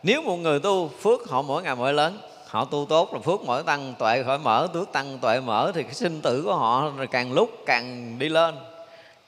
nếu 0.02 0.22
một 0.22 0.36
người 0.36 0.60
tu 0.60 0.88
phước, 0.88 1.28
họ 1.28 1.42
mỗi 1.42 1.62
ngày 1.62 1.76
mỗi 1.76 1.92
lớn 1.92 2.18
họ 2.50 2.64
tu 2.64 2.86
tốt 2.88 3.14
là 3.14 3.20
phước 3.20 3.40
mỗi 3.44 3.62
tăng 3.62 3.94
tuệ 3.98 4.22
khỏi 4.22 4.38
mở 4.38 4.68
tước 4.74 4.92
tăng 4.92 5.18
tuệ 5.18 5.40
mở 5.40 5.72
thì 5.74 5.82
cái 5.82 5.94
sinh 5.94 6.20
tử 6.22 6.42
của 6.42 6.54
họ 6.54 6.92
càng 7.10 7.32
lúc 7.32 7.50
càng 7.66 8.16
đi 8.18 8.28
lên. 8.28 8.54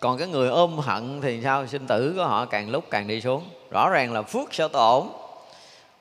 Còn 0.01 0.19
cái 0.19 0.29
người 0.29 0.49
ôm 0.49 0.79
hận 0.79 1.21
thì 1.21 1.41
sao? 1.43 1.67
Sinh 1.67 1.87
tử 1.87 2.13
của 2.17 2.25
họ 2.25 2.47
càng 2.47 2.71
lúc 2.71 2.85
càng 2.91 3.07
đi 3.07 3.21
xuống. 3.21 3.45
Rõ 3.71 3.89
ràng 3.91 4.13
là 4.13 4.23
phước 4.23 4.55
sẽ 4.55 4.69
tổn. 4.69 5.07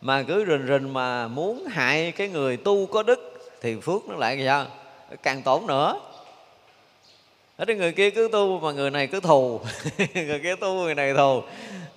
Mà 0.02 0.24
cứ 0.24 0.46
rình 0.46 0.68
rình 0.68 0.94
mà 0.94 1.28
muốn 1.28 1.66
hại 1.66 2.12
cái 2.12 2.28
người 2.28 2.58
tu 2.58 2.86
có 2.86 3.04
đức 3.04 3.52
thì 3.62 3.76
phước 3.80 4.10
nó 4.10 4.16
lại 4.16 4.44
sao? 4.46 4.66
Càng 5.24 5.42
tổn 5.42 5.68
nữa. 5.68 6.00
Ở 7.58 7.66
đây 7.66 7.78
người 7.78 7.92
kia 7.92 8.10
cứ 8.10 8.30
tu 8.32 8.60
mà 8.60 8.72
người 8.72 8.90
này 8.90 9.08
cứ 9.08 9.20
thù. 9.20 9.62
Người 10.14 10.40
kia 10.44 10.56
tu, 10.56 10.74
người 10.74 10.96
này 10.96 11.14
thù. 11.14 11.42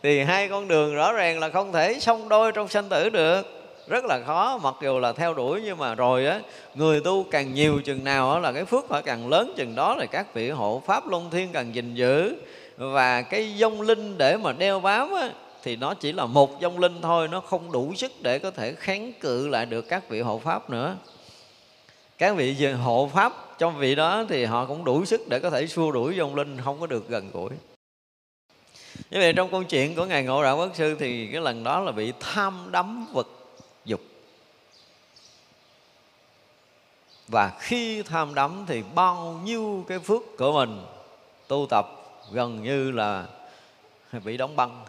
Thì 0.03 0.23
hai 0.23 0.49
con 0.49 0.69
đường 0.69 0.95
rõ 0.95 1.13
ràng 1.13 1.39
là 1.39 1.49
không 1.49 1.73
thể 1.73 2.01
song 2.01 2.29
đôi 2.29 2.53
trong 2.53 2.69
sanh 2.69 2.89
tử 2.89 3.11
được 3.11 3.64
rất 3.87 4.05
là 4.05 4.21
khó, 4.27 4.59
mặc 4.63 4.75
dù 4.83 4.99
là 4.99 5.13
theo 5.13 5.35
đuổi 5.35 5.63
nhưng 5.65 5.79
mà 5.79 5.95
rồi 5.95 6.27
á, 6.27 6.41
người 6.75 7.01
tu 7.01 7.25
càng 7.31 7.55
nhiều 7.55 7.81
chừng 7.85 8.05
nào 8.05 8.33
á 8.33 8.39
là 8.39 8.53
cái 8.53 8.65
phước 8.65 8.89
phải 8.89 9.03
càng 9.03 9.29
lớn, 9.29 9.53
chừng 9.57 9.75
đó 9.75 9.95
là 9.95 10.07
các 10.07 10.35
vị 10.35 10.51
hộ 10.51 10.83
pháp 10.87 11.09
luân 11.09 11.31
thiên 11.31 11.49
càng 11.53 11.75
gìn 11.75 11.95
giữ. 11.95 12.37
Và 12.77 13.23
cái 13.23 13.55
dông 13.59 13.81
linh 13.81 14.19
để 14.19 14.37
mà 14.37 14.53
đeo 14.53 14.81
bám 14.81 15.13
á, 15.13 15.31
thì 15.63 15.77
nó 15.77 15.95
chỉ 15.95 16.13
là 16.13 16.27
một 16.27 16.51
dông 16.61 16.79
linh 16.79 17.03
thôi, 17.03 17.29
nó 17.29 17.41
không 17.41 17.73
đủ 17.73 17.95
sức 17.95 18.13
để 18.23 18.39
có 18.39 18.51
thể 18.51 18.75
kháng 18.75 19.13
cự 19.21 19.49
lại 19.49 19.67
được 19.67 19.89
các 19.89 20.09
vị 20.09 20.21
hộ 20.21 20.39
pháp 20.39 20.71
nữa. 20.71 20.97
Các 22.19 22.37
vị 22.37 22.67
hộ 22.67 23.11
pháp, 23.15 23.59
trong 23.59 23.79
vị 23.79 23.95
đó 23.95 24.25
thì 24.29 24.45
họ 24.45 24.67
cũng 24.67 24.85
đủ 24.85 25.05
sức 25.05 25.29
để 25.29 25.39
có 25.39 25.51
thể 25.51 25.67
xua 25.67 25.93
đuổi 25.93 26.15
dông 26.19 26.35
linh, 26.35 26.57
không 26.65 26.81
có 26.81 26.87
được 26.87 27.09
gần 27.09 27.31
gũi. 27.33 27.51
Như 29.11 29.19
vậy 29.21 29.33
trong 29.33 29.51
câu 29.51 29.63
chuyện 29.63 29.95
của 29.95 30.05
ngài 30.05 30.23
ngộ 30.23 30.43
đạo 30.43 30.57
quốc 30.57 30.71
sư 30.75 30.97
thì 30.99 31.29
cái 31.33 31.41
lần 31.41 31.65
đó 31.65 31.81
là 31.81 31.93
bị 31.93 32.13
tham 32.21 32.69
đắm 32.71 33.07
vật 33.13 33.29
dục. 33.85 34.01
Và 37.29 37.53
khi 37.59 38.03
tham 38.03 38.35
đắm 38.35 38.65
thì 38.69 38.83
bao 38.95 39.41
nhiêu 39.45 39.85
cái 39.89 39.99
phước 39.99 40.23
của 40.39 40.53
mình 40.53 40.83
tu 41.49 41.67
tập 41.71 41.87
gần 42.33 42.63
như 42.63 42.91
là 42.91 43.27
bị 44.25 44.37
đóng 44.37 44.57
băng. 44.57 44.85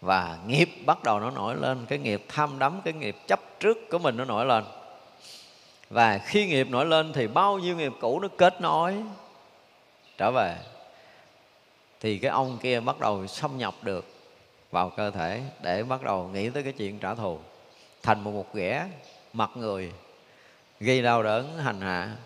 Và 0.00 0.38
nghiệp 0.46 0.70
bắt 0.86 1.02
đầu 1.02 1.20
nó 1.20 1.30
nổi 1.30 1.56
lên, 1.56 1.86
cái 1.88 1.98
nghiệp 1.98 2.24
tham 2.28 2.58
đắm, 2.58 2.80
cái 2.84 2.92
nghiệp 2.92 3.16
chấp 3.26 3.40
trước 3.60 3.78
của 3.90 3.98
mình 3.98 4.16
nó 4.16 4.24
nổi 4.24 4.46
lên. 4.46 4.64
Và 5.90 6.18
khi 6.18 6.46
nghiệp 6.46 6.66
nổi 6.70 6.86
lên 6.86 7.12
thì 7.12 7.26
bao 7.26 7.58
nhiêu 7.58 7.76
nghiệp 7.76 7.92
cũ 8.00 8.20
nó 8.20 8.28
kết 8.38 8.60
nối, 8.60 8.96
trở 10.18 10.30
về. 10.30 10.56
Thì 12.00 12.18
cái 12.18 12.30
ông 12.30 12.58
kia 12.62 12.80
bắt 12.80 13.00
đầu 13.00 13.26
xâm 13.26 13.58
nhập 13.58 13.74
được 13.82 14.04
vào 14.70 14.90
cơ 14.90 15.10
thể 15.10 15.42
để 15.62 15.82
bắt 15.82 16.02
đầu 16.02 16.28
nghĩ 16.28 16.50
tới 16.50 16.62
cái 16.62 16.72
chuyện 16.72 16.98
trả 16.98 17.14
thù 17.14 17.38
thành 18.02 18.24
một 18.24 18.30
một 18.30 18.54
ghẻ 18.54 18.88
mặt 19.32 19.50
người, 19.54 19.92
gây 20.80 21.02
đau 21.02 21.22
đớn 21.22 21.58
hành 21.58 21.80
hạ. 21.80 22.16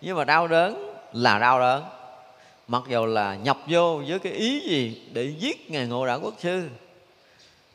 Nhưng 0.00 0.16
mà 0.16 0.24
đau 0.24 0.48
đớn 0.48 0.94
là 1.12 1.38
đau 1.38 1.60
đớn. 1.60 1.84
Mặc 2.68 2.82
dù 2.88 3.06
là 3.06 3.36
nhập 3.36 3.58
vô 3.66 4.02
với 4.08 4.18
cái 4.18 4.32
ý 4.32 4.60
gì 4.60 5.02
để 5.12 5.24
giết 5.38 5.70
ngài 5.70 5.86
ngộ 5.86 6.06
đạo 6.06 6.20
quốc 6.22 6.34
sư, 6.38 6.68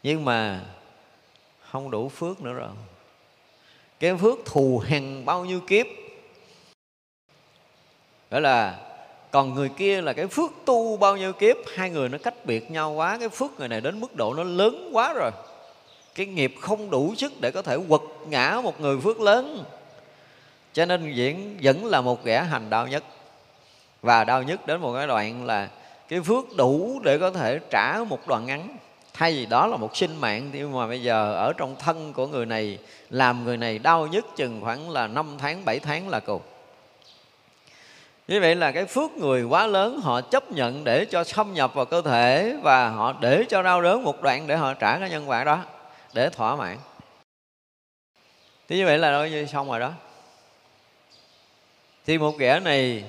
nhưng 0.04 0.26
mà 0.26 0.62
không 1.62 1.92
đủ 1.92 2.10
phước 2.10 2.42
nữa 2.42 2.54
rồi. 2.54 2.70
Cái 4.00 4.16
phước 4.16 4.38
thù 4.46 4.84
hằn 4.88 5.26
bao 5.26 5.46
nhiêu 5.46 5.60
kiếp. 5.68 5.86
Đó 8.30 8.40
là, 8.40 8.80
còn 9.32 9.54
người 9.54 9.70
kia 9.70 10.02
là 10.02 10.14
cái 10.14 10.28
phước 10.28 10.52
tu 10.66 10.98
bao 10.98 11.18
nhiêu 11.18 11.34
kiếp, 11.34 11.56
hai 11.76 11.90
người 11.90 12.10
nó 12.10 12.18
cách 12.18 12.46
biệt 12.46 12.72
nhau 12.72 12.92
quá, 12.92 13.18
cái 13.20 13.30
phước 13.30 13.60
người 13.60 13.68
này 13.68 13.82
đến 13.82 14.00
mức 14.00 14.16
độ 14.16 14.34
nó 14.34 14.44
lớn 14.44 14.90
quá 14.94 15.14
rồi 15.14 15.32
cái 16.18 16.26
nghiệp 16.26 16.56
không 16.62 16.90
đủ 16.90 17.14
sức 17.18 17.34
để 17.42 17.52
có 17.52 17.62
thể 17.62 17.78
quật 17.90 18.02
ngã 18.30 18.60
một 18.64 18.82
người 18.82 19.00
phước 19.00 19.22
lớn. 19.22 19.64
Cho 20.74 20.86
nên 20.86 21.14
diễn 21.14 21.58
vẫn 21.64 21.86
là 21.86 22.02
một 22.02 22.24
kẻ 22.24 22.44
hành 22.44 22.70
đau 22.70 22.88
nhất. 22.88 23.04
Và 24.02 24.24
đau 24.24 24.44
nhất 24.44 24.68
đến 24.68 24.82
một 24.82 24.94
cái 24.94 25.08
đoạn 25.08 25.46
là 25.46 25.70
cái 26.08 26.22
phước 26.22 26.46
đủ 26.58 27.00
để 27.04 27.18
có 27.18 27.32
thể 27.32 27.60
trả 27.70 27.98
một 28.10 28.28
đoạn 28.28 28.46
ngắn. 28.46 28.78
Thay 29.14 29.34
vì 29.34 29.46
đó 29.46 29.68
là 29.68 29.78
một 29.78 29.98
sinh 29.98 30.22
mạng, 30.22 30.50
nhưng 30.54 30.72
mà 30.72 30.88
bây 30.88 31.02
giờ 31.02 31.34
ở 31.34 31.54
trong 31.58 31.76
thân 31.80 32.14
của 32.14 32.28
người 32.28 32.46
này, 32.46 32.78
làm 33.10 33.44
người 33.44 33.58
này 33.58 33.80
đau 33.80 34.08
nhất 34.08 34.26
chừng 34.36 34.62
khoảng 34.62 34.90
là 34.90 35.08
5 35.08 35.36
tháng 35.38 35.66
7 35.66 35.80
tháng 35.80 36.10
là 36.10 36.20
cùng. 36.20 36.42
Như 38.28 38.40
vậy 38.40 38.56
là 38.56 38.72
cái 38.72 38.86
phước 38.86 39.12
người 39.12 39.44
quá 39.44 39.68
lớn, 39.68 40.00
họ 40.04 40.22
chấp 40.22 40.52
nhận 40.52 40.84
để 40.84 41.06
cho 41.06 41.24
xâm 41.24 41.54
nhập 41.54 41.74
vào 41.74 41.86
cơ 41.86 42.02
thể 42.02 42.58
và 42.64 42.90
họ 42.90 43.14
để 43.22 43.44
cho 43.50 43.62
đau 43.62 43.82
đớn 43.82 44.04
một 44.04 44.22
đoạn 44.22 44.48
để 44.48 44.58
họ 44.58 44.74
trả 44.74 45.00
cái 45.00 45.10
nhân 45.10 45.30
quả 45.30 45.44
đó 45.44 45.64
để 46.14 46.30
thỏa 46.30 46.56
mãn. 46.56 46.78
Thế 48.68 48.78
như 48.78 48.86
vậy 48.86 48.98
là 48.98 49.12
đâu 49.12 49.28
như 49.28 49.46
xong 49.46 49.70
rồi 49.70 49.80
đó. 49.80 49.92
Thì 52.06 52.18
một 52.18 52.36
kẻ 52.40 52.60
này 52.60 53.04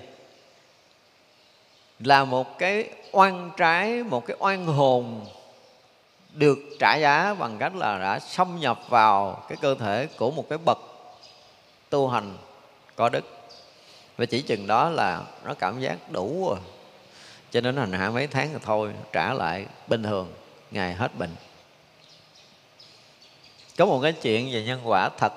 là 1.99 2.25
một 2.25 2.59
cái 2.59 2.91
oan 3.13 3.51
trái, 3.57 4.03
một 4.03 4.27
cái 4.27 4.37
oan 4.41 4.67
hồn 4.67 5.27
được 6.33 6.59
trả 6.81 6.97
giá 6.97 7.35
bằng 7.35 7.59
cách 7.59 7.75
là 7.75 7.99
đã 7.99 8.19
xâm 8.19 8.61
nhập 8.61 8.81
vào 8.89 9.43
cái 9.49 9.59
cơ 9.61 9.75
thể 9.75 10.09
của 10.19 10.31
một 10.31 10.45
cái 10.49 10.59
bậc 10.65 10.79
tu 11.91 12.09
hành 12.09 12.37
có 12.97 13.09
đức. 13.09 13.25
Và 14.17 14.27
chỉ 14.27 14.43
chừng 14.43 14.67
đó 14.67 14.91
là 14.91 15.23
nó 15.45 15.55
cảm 15.55 15.81
giác 15.81 15.97
đủ 16.11 16.47
rồi. 16.49 16.59
Cho 17.51 17.61
nên 17.61 17.77
hành 17.77 17.93
hạ 17.93 18.11
mấy 18.11 18.27
tháng 18.27 18.51
rồi 18.53 18.61
thôi, 18.65 18.93
trả 19.13 19.35
lại 19.35 19.67
bình 19.87 20.03
thường, 20.03 20.33
ngày 20.71 20.95
hết 20.95 21.19
bệnh 21.19 21.31
có 23.79 23.87
một 23.87 24.01
cái 24.03 24.13
chuyện 24.13 24.51
về 24.53 24.65
nhân 24.65 24.81
quả 24.85 25.09
thật. 25.09 25.33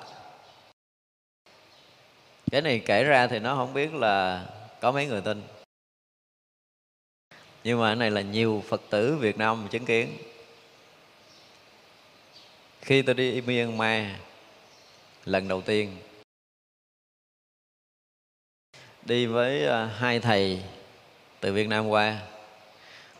Cái 2.51 2.61
này 2.61 2.81
kể 2.85 3.03
ra 3.03 3.27
thì 3.27 3.39
nó 3.39 3.55
không 3.55 3.73
biết 3.73 3.93
là 3.93 4.45
có 4.79 4.91
mấy 4.91 5.05
người 5.05 5.21
tin. 5.21 5.43
Nhưng 7.63 7.79
mà 7.79 7.89
cái 7.89 7.95
này 7.95 8.11
là 8.11 8.21
nhiều 8.21 8.63
phật 8.67 8.81
tử 8.89 9.15
việt 9.15 9.37
nam 9.37 9.67
chứng 9.71 9.85
kiến. 9.85 10.17
Khi 12.81 13.01
tôi 13.01 13.15
đi 13.15 13.41
myanmar 13.41 14.05
lần 15.25 15.47
đầu 15.47 15.61
tiên, 15.61 15.97
đi 19.03 19.25
với 19.25 19.67
à, 19.67 19.85
hai 19.85 20.19
thầy 20.19 20.63
từ 21.39 21.53
việt 21.53 21.67
nam 21.67 21.87
qua. 21.87 22.19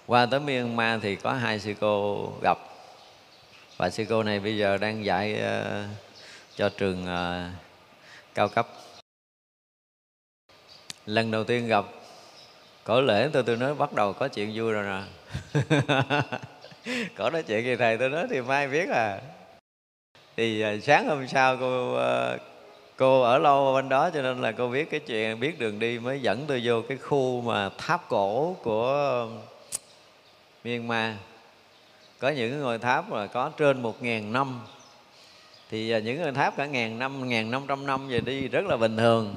Qua 0.06 0.26
tới 0.26 0.40
myanmar 0.40 1.04
thì 1.04 1.16
có 1.16 1.34
hai 1.34 1.60
sư 1.60 1.74
cô 1.80 2.28
gặp 2.42 2.71
và 3.82 3.90
sư 3.90 4.06
cô 4.10 4.24
này 4.24 4.40
bây 4.40 4.58
giờ 4.58 4.78
đang 4.78 5.06
dạy 5.06 5.34
uh, 5.34 5.90
cho 6.56 6.70
trường 6.70 7.04
uh, 7.04 7.52
cao 8.34 8.48
cấp. 8.48 8.68
Lần 11.06 11.32
đầu 11.32 11.44
tiên 11.44 11.68
gặp 11.68 11.86
cõi 12.84 13.02
lễ 13.02 13.30
tôi 13.34 13.44
tôi 13.44 13.58
nói 13.58 13.76
bắt 13.76 13.94
đầu 13.94 14.14
có 14.14 14.28
chuyện 14.28 14.52
vui 14.56 14.74
rồi 14.74 14.86
nè. 14.86 15.02
Có 17.18 17.30
nói 17.30 17.44
chuyện 17.44 17.66
gì 17.66 17.76
thầy 17.76 17.98
tôi 17.98 18.10
nói 18.10 18.28
thì 18.30 18.42
mai 18.42 18.68
biết 18.68 18.90
à. 18.90 19.20
Thì 20.38 20.64
uh, 20.76 20.84
sáng 20.84 21.08
hôm 21.08 21.28
sau 21.28 21.58
cô 21.58 21.94
uh, 21.96 22.42
cô 22.98 23.22
ở 23.22 23.38
lâu 23.38 23.74
bên 23.74 23.90
đó 23.90 24.10
cho 24.14 24.22
nên 24.22 24.42
là 24.42 24.52
cô 24.52 24.68
biết 24.68 24.90
cái 24.92 25.00
chuyện 25.00 25.40
biết 25.40 25.60
đường 25.60 25.80
đi 25.80 26.00
mới 26.00 26.22
dẫn 26.22 26.46
tôi 26.48 26.62
vô 26.64 26.82
cái 26.90 26.98
khu 26.98 27.42
mà 27.42 27.70
tháp 27.78 28.10
cổ 28.10 28.56
của 28.64 29.28
Myanmar 30.64 31.16
có 32.22 32.30
những 32.30 32.62
ngôi 32.62 32.78
tháp 32.78 33.10
mà 33.10 33.28
có 33.28 33.52
trên 33.58 33.82
một 33.82 34.04
ngàn 34.04 34.34
năm. 34.34 34.62
Thì 35.70 35.92
à, 35.92 36.00
những 36.00 36.22
ngôi 36.22 36.32
tháp 36.32 36.58
cả 36.58 36.66
ngàn 36.66 37.00
năm 37.00 37.30
ngàn 37.30 37.52
năm 37.52 37.62
trăm 37.68 37.86
năm 37.86 38.08
về 38.08 38.20
đi 38.20 38.48
rất 38.48 38.66
là 38.66 38.78
bình 38.78 38.98
thường. 38.98 39.36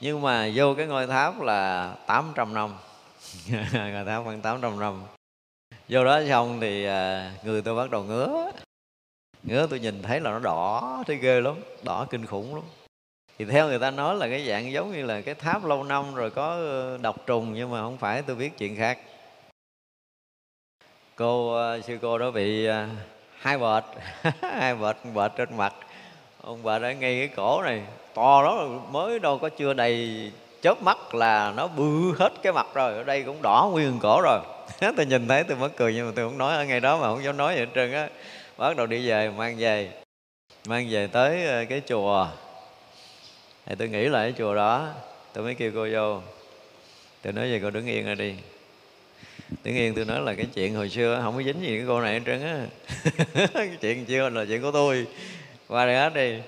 Nhưng 0.00 0.22
mà 0.22 0.50
vô 0.54 0.74
cái 0.74 0.86
ngôi 0.86 1.06
tháp 1.06 1.40
là 1.40 1.94
800 2.06 2.54
năm. 2.54 2.70
Ngôi 3.72 4.04
tháp 4.06 4.24
khoảng 4.24 4.40
800 4.40 4.80
năm. 4.80 5.02
Vô 5.88 6.04
đó 6.04 6.20
xong 6.28 6.60
thì 6.60 6.84
à, 6.84 7.32
người 7.42 7.62
tôi 7.62 7.74
bắt 7.74 7.90
đầu 7.90 8.02
ngứa. 8.02 8.50
Ngứa 9.42 9.66
tôi 9.70 9.80
nhìn 9.80 10.02
thấy 10.02 10.20
là 10.20 10.30
nó 10.30 10.38
đỏ, 10.38 11.02
thấy 11.06 11.16
ghê 11.16 11.40
lắm, 11.40 11.54
đỏ 11.82 12.06
kinh 12.10 12.26
khủng 12.26 12.54
lắm. 12.54 12.64
Thì 13.38 13.44
theo 13.44 13.68
người 13.68 13.78
ta 13.78 13.90
nói 13.90 14.16
là 14.16 14.28
cái 14.28 14.46
dạng 14.48 14.72
giống 14.72 14.92
như 14.92 15.04
là 15.04 15.20
cái 15.20 15.34
tháp 15.34 15.64
lâu 15.64 15.84
năm 15.84 16.14
rồi 16.14 16.30
có 16.30 16.48
ờ, 16.48 16.98
độc 16.98 17.26
trùng 17.26 17.54
nhưng 17.54 17.70
mà 17.70 17.82
không 17.82 17.98
phải, 17.98 18.22
tôi 18.22 18.36
biết 18.36 18.58
chuyện 18.58 18.76
khác 18.76 18.98
cô 21.18 21.54
ờ, 21.54 21.80
sư 21.80 21.98
cô 22.02 22.18
đó 22.18 22.30
bị 22.30 22.66
ờ, 22.66 22.86
hai 23.38 23.58
bệt. 23.58 23.84
Hai 24.42 24.74
bệt 24.74 24.96
bệt 25.14 25.32
trên 25.36 25.56
mặt. 25.56 25.74
Ông 26.40 26.62
bà 26.62 26.78
đã 26.78 26.92
ngay 26.92 27.18
cái 27.18 27.28
cổ 27.36 27.62
này. 27.62 27.82
To 28.14 28.42
đó 28.44 28.68
mới 28.90 29.18
đâu 29.18 29.38
có 29.38 29.48
chưa 29.48 29.74
đầy, 29.74 30.30
chớp 30.62 30.82
mắt 30.82 31.14
là 31.14 31.52
nó 31.56 31.66
bự 31.66 32.14
hết 32.18 32.32
cái 32.42 32.52
mặt 32.52 32.66
rồi. 32.74 32.94
Ở 32.94 33.04
đây 33.04 33.22
cũng 33.22 33.42
đỏ 33.42 33.68
nguyên 33.72 33.98
cổ 34.02 34.20
rồi. 34.22 34.40
Tôi 34.96 35.06
nhìn 35.06 35.28
thấy 35.28 35.44
tôi 35.44 35.56
mất 35.56 35.76
cười 35.76 35.94
nhưng 35.94 36.06
mà 36.06 36.12
tôi 36.16 36.28
không 36.28 36.38
nói. 36.38 36.56
Ở 36.56 36.64
ngay 36.64 36.80
đó 36.80 36.96
mà 36.96 37.06
không 37.06 37.24
dám 37.24 37.36
nói 37.36 37.54
gì 37.54 37.60
hết 37.60 37.66
trơn 37.74 37.92
á. 37.92 38.08
Bắt 38.56 38.76
đầu 38.76 38.86
đi 38.86 39.08
về, 39.08 39.30
mang 39.30 39.56
về. 39.58 39.90
Mang 40.66 40.86
về 40.90 41.06
tới 41.06 41.46
ờ, 41.46 41.64
cái 41.68 41.82
chùa. 41.88 42.28
Thì 43.66 43.74
tôi 43.78 43.88
nghĩ 43.88 44.08
lại 44.08 44.30
cái 44.30 44.38
chùa 44.38 44.54
đó. 44.54 44.88
Tôi 45.32 45.44
mới 45.44 45.54
kêu 45.54 45.72
cô 45.74 45.88
vô. 45.92 46.20
Tôi 47.22 47.32
nói 47.32 47.50
về 47.52 47.60
cô 47.62 47.70
đứng 47.70 47.86
yên 47.86 48.06
ra 48.06 48.14
đi 48.14 48.34
tự 49.62 49.70
nhiên 49.70 49.94
tôi 49.94 50.04
nói 50.04 50.20
là 50.20 50.34
cái 50.34 50.46
chuyện 50.54 50.74
hồi 50.74 50.88
xưa 50.88 51.20
không 51.22 51.36
có 51.36 51.42
dính 51.42 51.62
gì 51.62 51.76
cái 51.76 51.84
cô 51.88 52.00
này 52.00 52.12
hết 52.14 52.20
trơn 52.26 52.42
á. 52.42 52.66
Cái 53.54 53.70
chuyện 53.80 54.04
chưa 54.04 54.28
là 54.28 54.44
chuyện 54.44 54.62
của 54.62 54.70
tôi. 54.70 55.06
Qua 55.68 55.86
đây 55.86 55.96
hết 55.96 56.14
đi. 56.14 56.38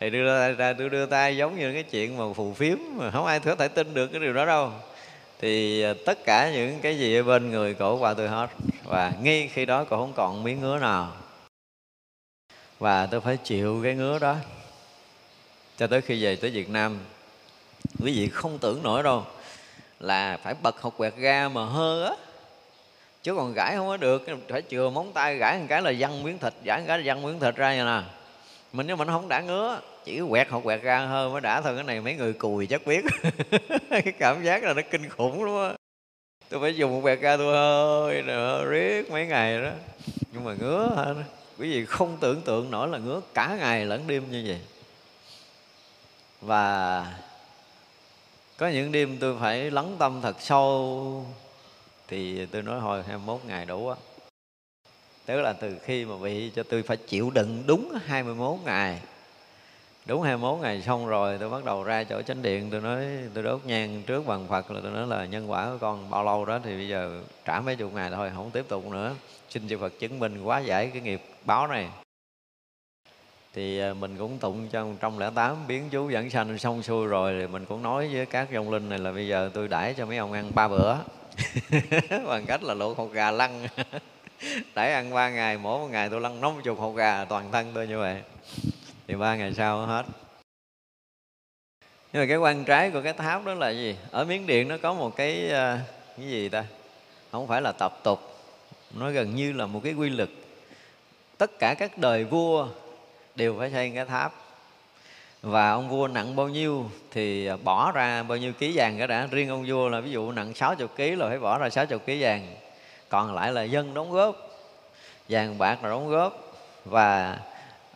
Thì 0.00 0.10
đưa 0.10 0.24
ra, 0.24 0.48
ra 0.48 0.72
tôi 0.72 0.90
đưa 0.90 1.06
tay 1.06 1.36
giống 1.36 1.58
như 1.58 1.72
cái 1.72 1.82
chuyện 1.82 2.16
mà 2.16 2.24
phù 2.36 2.54
phiếm 2.54 2.78
mà 2.96 3.10
không 3.10 3.26
ai 3.26 3.40
có 3.40 3.54
thể 3.54 3.68
tin 3.68 3.94
được 3.94 4.06
cái 4.06 4.20
điều 4.20 4.32
đó 4.32 4.46
đâu. 4.46 4.72
Thì 5.40 5.82
à, 5.82 5.94
tất 6.06 6.24
cả 6.24 6.50
những 6.52 6.80
cái 6.80 6.98
gì 6.98 7.16
ở 7.16 7.22
bên 7.22 7.50
người 7.50 7.74
cổ 7.74 7.98
qua 7.98 8.14
tôi 8.14 8.28
hết. 8.28 8.48
Và 8.84 9.12
ngay 9.22 9.50
khi 9.52 9.64
đó 9.64 9.84
cổ 9.84 9.96
không 9.96 10.12
còn 10.12 10.44
miếng 10.44 10.60
ngứa 10.60 10.78
nào. 10.78 11.12
Và 12.78 13.06
tôi 13.06 13.20
phải 13.20 13.36
chịu 13.36 13.80
cái 13.82 13.94
ngứa 13.94 14.18
đó. 14.18 14.36
Cho 15.78 15.86
tới 15.86 16.00
khi 16.00 16.22
về 16.24 16.36
tới 16.36 16.50
Việt 16.50 16.68
Nam. 16.68 16.98
Quý 18.00 18.12
vị 18.12 18.28
không 18.28 18.58
tưởng 18.58 18.82
nổi 18.82 19.02
đâu 19.02 19.26
là 20.02 20.36
phải 20.42 20.54
bật 20.62 20.80
hột 20.80 20.96
quẹt 20.96 21.16
ra 21.16 21.48
mà 21.48 21.64
hơ 21.64 22.04
á. 22.04 22.14
Chứ 23.22 23.34
còn 23.36 23.52
gãi 23.52 23.76
không 23.76 23.88
có 23.88 23.96
được 23.96 24.26
phải 24.48 24.62
chừa 24.70 24.90
móng 24.90 25.12
tay 25.12 25.36
gãi 25.36 25.58
một 25.58 25.66
cái 25.68 25.82
là 25.82 25.92
văng 25.98 26.22
miếng 26.22 26.38
thịt, 26.38 26.52
gãi 26.64 26.78
một 26.80 26.84
cái 26.88 26.98
là 26.98 27.04
văng 27.06 27.22
miếng 27.22 27.40
thịt 27.40 27.56
ra 27.56 27.74
nha 27.74 27.84
nè. 27.84 28.02
Mình 28.72 28.86
nếu 28.86 28.96
mình 28.96 29.08
không 29.08 29.28
đã 29.28 29.40
ngứa, 29.40 29.80
chỉ 30.04 30.20
quẹt 30.30 30.48
hột 30.48 30.64
quẹt 30.64 30.82
ra 30.82 30.98
hơi 30.98 31.30
mới 31.30 31.40
đã 31.40 31.60
thôi, 31.60 31.74
cái 31.74 31.84
này 31.84 32.00
mấy 32.00 32.14
người 32.14 32.32
cùi 32.32 32.66
chắc 32.66 32.86
biết. 32.86 33.04
Cái 33.90 34.12
cảm 34.18 34.44
giác 34.44 34.62
là 34.62 34.74
nó 34.74 34.82
kinh 34.90 35.08
khủng 35.08 35.44
lắm 35.44 35.70
á. 35.70 35.76
Tôi 36.48 36.60
phải 36.60 36.76
dùng 36.76 36.92
một 36.92 37.00
quẹt 37.02 37.20
ra 37.20 37.36
tôi 37.36 37.56
hơi 37.56 38.22
nữa 38.22 38.64
riết 38.70 39.10
mấy 39.10 39.26
ngày 39.26 39.62
đó. 39.62 39.70
Nhưng 40.32 40.44
mà 40.44 40.54
ngứa 40.60 40.88
hả? 40.96 41.04
Quý 41.58 41.70
vị 41.72 41.86
không 41.86 42.16
tưởng 42.20 42.40
tượng 42.40 42.70
nổi 42.70 42.88
là 42.88 42.98
ngứa 42.98 43.20
cả 43.34 43.56
ngày 43.58 43.84
lẫn 43.84 44.06
đêm 44.06 44.30
như 44.30 44.44
vậy. 44.46 44.60
Và 46.40 47.06
có 48.62 48.68
những 48.68 48.92
đêm 48.92 49.16
tôi 49.20 49.36
phải 49.40 49.70
lắng 49.70 49.96
tâm 49.98 50.20
thật 50.22 50.36
sâu. 50.40 51.26
Thì 52.08 52.46
tôi 52.46 52.62
nói 52.62 52.80
hồi 52.80 53.02
21 53.02 53.40
ngày 53.46 53.66
đủ 53.66 53.88
á. 53.88 53.96
Tức 55.26 55.40
là 55.40 55.52
từ 55.52 55.78
khi 55.78 56.04
mà 56.04 56.14
bị 56.22 56.50
cho 56.56 56.62
tôi 56.62 56.82
phải 56.82 56.96
chịu 56.96 57.30
đựng 57.30 57.62
đúng 57.66 57.92
21 58.04 58.58
ngày. 58.64 59.00
Đúng 60.06 60.22
21 60.22 60.58
ngày 60.60 60.82
xong 60.82 61.06
rồi 61.06 61.38
tôi 61.40 61.50
bắt 61.50 61.64
đầu 61.64 61.84
ra 61.84 62.04
chỗ 62.04 62.22
chánh 62.22 62.42
điện. 62.42 62.68
Tôi 62.70 62.80
nói, 62.80 63.06
tôi 63.34 63.44
đốt 63.44 63.60
nhang 63.64 64.02
trước 64.06 64.26
bằng 64.26 64.48
Phật 64.48 64.70
là 64.70 64.80
tôi 64.82 64.92
nói 64.92 65.06
là 65.06 65.24
nhân 65.24 65.50
quả 65.50 65.66
của 65.66 65.78
con 65.80 66.10
bao 66.10 66.24
lâu 66.24 66.44
đó 66.44 66.58
thì 66.64 66.76
bây 66.76 66.88
giờ 66.88 67.20
trả 67.44 67.60
mấy 67.60 67.76
chục 67.76 67.94
ngày 67.94 68.10
thôi, 68.10 68.30
không 68.34 68.50
tiếp 68.50 68.64
tục 68.68 68.90
nữa. 68.90 69.14
Xin 69.48 69.68
chư 69.68 69.78
Phật 69.78 69.92
chứng 69.98 70.18
minh 70.18 70.42
quá 70.44 70.58
giải 70.58 70.90
cái 70.92 71.02
nghiệp 71.02 71.22
báo 71.44 71.66
này 71.66 71.88
thì 73.54 73.78
ờ, 73.78 73.94
mình 73.94 74.16
cũng 74.18 74.38
tụng 74.38 74.68
trong 74.68 74.96
trong 75.00 75.18
lẻ 75.18 75.30
tám 75.34 75.66
biến 75.68 75.88
chú 75.90 76.10
dẫn 76.10 76.30
sanh 76.30 76.58
xong 76.58 76.82
xuôi 76.82 77.06
rồi 77.06 77.36
thì 77.40 77.46
mình 77.46 77.64
cũng 77.64 77.82
nói 77.82 78.08
với 78.12 78.26
các 78.26 78.50
dòng 78.50 78.70
linh 78.70 78.88
này 78.88 78.98
là 78.98 79.12
bây 79.12 79.28
giờ 79.28 79.50
tôi 79.54 79.68
đãi 79.68 79.94
cho 79.94 80.06
mấy 80.06 80.16
ông 80.16 80.32
ăn 80.32 80.50
ba 80.54 80.68
bữa. 80.68 80.96
Bằng 82.26 82.46
cách 82.46 82.62
là 82.62 82.74
luộc 82.74 82.96
hột 82.96 83.12
gà 83.12 83.30
lăn 83.30 83.66
đãi 84.74 84.92
ăn 84.92 85.14
ba 85.14 85.30
ngày, 85.30 85.58
mỗi 85.58 85.78
một 85.78 85.88
ngày 85.90 86.08
tôi 86.10 86.20
lăn 86.20 86.40
nóng 86.40 86.62
chục 86.62 86.78
hột 86.78 86.96
gà 86.96 87.24
toàn 87.24 87.52
thân 87.52 87.72
tôi 87.74 87.86
như 87.86 87.98
vậy. 87.98 88.22
Thì 89.08 89.14
ba 89.14 89.36
ngày 89.36 89.54
sau 89.54 89.86
hết. 89.86 90.06
Nhưng 92.12 92.22
mà 92.22 92.26
cái 92.26 92.36
quan 92.36 92.64
trái 92.64 92.90
của 92.90 93.00
cái 93.02 93.12
tháp 93.12 93.44
đó 93.44 93.54
là 93.54 93.70
gì? 93.70 93.96
Ở 94.10 94.24
miến 94.24 94.46
điện 94.46 94.68
nó 94.68 94.76
có 94.82 94.94
một 94.94 95.16
cái 95.16 95.50
ờ, 95.50 95.78
cái 96.16 96.26
gì 96.26 96.48
ta? 96.48 96.64
Không 97.32 97.46
phải 97.46 97.62
là 97.62 97.72
tập 97.72 98.00
tục, 98.02 98.20
nó 98.94 99.10
gần 99.10 99.34
như 99.34 99.52
là 99.52 99.66
một 99.66 99.80
cái 99.84 99.92
quy 99.92 100.10
luật. 100.10 100.28
Tất 101.38 101.58
cả 101.58 101.74
các 101.74 101.98
đời 101.98 102.24
vua 102.24 102.68
đều 103.36 103.56
phải 103.58 103.70
xây 103.70 103.92
cái 103.94 104.04
tháp. 104.04 104.32
Và 105.42 105.70
ông 105.70 105.88
vua 105.88 106.08
nặng 106.08 106.36
bao 106.36 106.48
nhiêu 106.48 106.90
thì 107.10 107.48
bỏ 107.64 107.92
ra 107.92 108.22
bao 108.22 108.38
nhiêu 108.38 108.52
ký 108.52 108.72
vàng 108.74 108.98
cái 108.98 109.06
đã. 109.06 109.28
Riêng 109.30 109.48
ông 109.48 109.64
vua 109.68 109.88
là 109.88 110.00
ví 110.00 110.10
dụ 110.10 110.32
nặng 110.32 110.54
60 110.54 110.88
ký 110.96 111.14
là 111.16 111.28
phải 111.28 111.38
bỏ 111.38 111.58
ra 111.58 111.70
60 111.70 111.98
ký 112.06 112.22
vàng. 112.22 112.56
Còn 113.08 113.34
lại 113.34 113.52
là 113.52 113.62
dân 113.62 113.94
đóng 113.94 114.12
góp 114.12 114.36
vàng 115.28 115.58
bạc 115.58 115.84
là 115.84 115.90
đóng 115.90 116.08
góp. 116.08 116.54
Và 116.84 117.38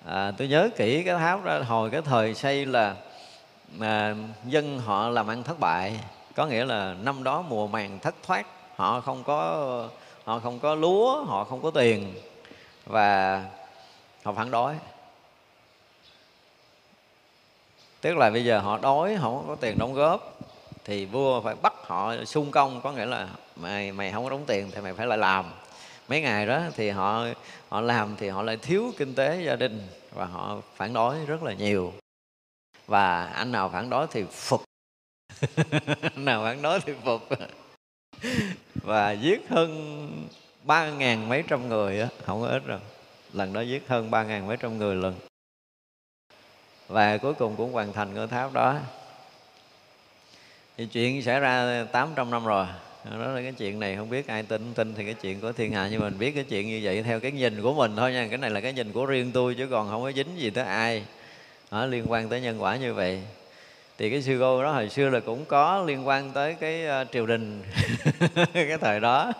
à, 0.07 0.32
tôi 0.39 0.49
nhớ 0.49 0.68
kỹ 0.76 1.03
cái 1.03 1.18
tháp 1.18 1.45
đó 1.45 1.59
hồi 1.59 1.91
cái 1.91 2.03
thời 2.03 2.34
xây 2.34 2.66
là 2.66 2.95
à, 3.80 4.14
dân 4.45 4.78
họ 4.78 5.09
làm 5.09 5.26
ăn 5.26 5.43
thất 5.43 5.61
bại. 5.61 6.01
Có 6.34 6.47
nghĩa 6.47 6.64
là 6.64 6.95
năm 7.03 7.24
đó 7.24 7.43
mùa 7.49 7.66
màng 7.66 7.99
thất 7.99 8.14
thoát 8.22 8.47
họ 8.76 9.01
không 9.01 9.24
có 9.24 9.89
họ 10.24 10.39
không 10.39 10.59
có 10.59 10.74
lúa 10.74 11.24
họ 11.24 11.45
không 11.45 11.62
có 11.62 11.70
tiền. 11.70 12.14
Và 12.87 13.45
họ 14.24 14.32
phản 14.32 14.51
đối. 14.51 14.74
Tức 18.07 18.16
là 18.16 18.30
bây 18.30 18.44
giờ 18.44 18.59
họ 18.59 18.78
đói, 18.78 19.14
họ 19.14 19.30
không 19.30 19.44
có 19.48 19.54
tiền 19.54 19.78
đóng 19.78 19.94
góp, 19.94 20.38
thì 20.84 21.07
vua 21.07 21.40
phải 21.40 21.54
bắt 21.62 21.72
họ 21.82 22.24
sung 22.24 22.50
công, 22.50 22.80
có 22.80 22.92
nghĩa 22.92 23.07
là 23.07 23.28
mày 23.57 23.92
mày 23.92 24.12
không 24.12 24.24
có 24.24 24.30
đóng 24.30 24.44
tiền 24.46 24.70
thì 24.74 24.80
mày 24.80 24.94
phải 24.94 25.07
lại 25.07 25.18
làm. 25.18 25.44
Mấy 26.09 26.20
ngày 26.20 26.46
đó 26.46 26.61
thì 26.76 26.90
họ 26.90 27.24
họ 27.68 27.80
làm 27.80 28.16
thì 28.16 28.28
họ 28.28 28.42
lại 28.42 28.57
thiếu 28.57 28.92
kinh 28.98 29.14
tế 29.14 29.42
gia 29.46 29.57
đình 29.57 29.88
và 30.14 30.24
họ 30.24 30.61
phản 30.76 30.92
đối 30.92 31.26
rất 31.26 31.42
là 31.42 31.52
nhiều. 31.52 31.92
Và 32.86 33.24
anh 33.24 33.52
nào 33.52 33.68
phản 33.68 33.90
đối 33.90 34.07
thì 34.07 34.24
phục. 34.30 34.62
Anh 36.02 36.24
nào 36.24 36.42
phản 36.44 36.62
đối 36.62 36.80
thì 36.80 36.92
phục. 37.04 37.22
Và 38.74 39.12
giết 39.12 39.48
hơn 39.48 40.28
ba 40.62 40.90
ngàn 40.90 41.28
mấy 41.28 41.44
trăm 41.48 41.68
người 41.68 42.00
á, 42.00 42.09
không 42.24 42.40
có 42.42 42.48
ít 42.48 42.62
rồi 42.66 42.80
lần 43.32 43.52
đó 43.52 43.61
giết 43.61 43.88
hơn 43.88 44.11
ba 44.11 44.22
ngàn 44.22 44.46
mấy 44.46 44.57
trăm 44.57 44.78
người 44.78 44.94
lần 44.94 45.14
và 46.89 47.16
cuối 47.16 47.34
cùng 47.34 47.57
cũng 47.57 47.72
hoàn 47.72 47.93
thành 47.93 48.14
ngôi 48.14 48.26
tháp 48.26 48.53
đó. 48.53 48.76
Thì 50.76 50.87
chuyện 50.87 51.22
xảy 51.22 51.41
ra 51.41 51.84
800 51.93 52.30
năm 52.30 52.45
rồi. 52.45 52.66
Đó 53.11 53.26
là 53.26 53.43
cái 53.43 53.53
chuyện 53.59 53.80
này 53.80 53.97
không 53.97 54.11
biết 54.11 54.26
ai 54.26 54.43
tin 54.43 54.74
tin 54.74 54.95
thì 54.95 55.05
cái 55.05 55.14
chuyện 55.14 55.41
của 55.41 55.53
thiên 55.53 55.72
hạ 55.72 55.89
nhưng 55.91 56.01
mình 56.01 56.18
biết 56.18 56.30
cái 56.30 56.45
chuyện 56.45 56.68
như 56.68 56.80
vậy 56.82 57.03
theo 57.03 57.20
cái 57.20 57.30
nhìn 57.30 57.62
của 57.62 57.74
mình 57.74 57.97
thôi 57.97 58.12
nha. 58.12 58.26
Cái 58.28 58.39
này 58.39 58.51
là 58.51 58.61
cái 58.61 58.72
nhìn 58.72 58.93
của 58.93 59.07
riêng 59.07 59.30
tôi 59.32 59.55
chứ 59.55 59.66
còn 59.70 59.91
không 59.91 60.03
có 60.03 60.12
dính 60.12 60.39
gì 60.39 60.51
tới 60.51 60.64
ai 60.64 61.05
đó, 61.70 61.87
liên 61.87 62.05
quan 62.09 62.28
tới 62.28 62.41
nhân 62.41 62.62
quả 62.62 62.76
như 62.76 62.95
vậy. 62.95 63.22
Thì 63.99 64.11
cái 64.11 64.22
sư 64.22 64.37
cô 64.41 64.62
đó 64.62 64.72
hồi 64.72 64.89
xưa 64.89 65.09
là 65.09 65.20
cũng 65.20 65.45
có 65.45 65.84
liên 65.87 66.09
quan 66.09 66.32
tới 66.32 66.57
cái 66.61 67.03
uh, 67.03 67.12
triều 67.12 67.26
đình 67.26 67.62
cái 68.53 68.78
thời 68.80 69.01
đó. 69.01 69.32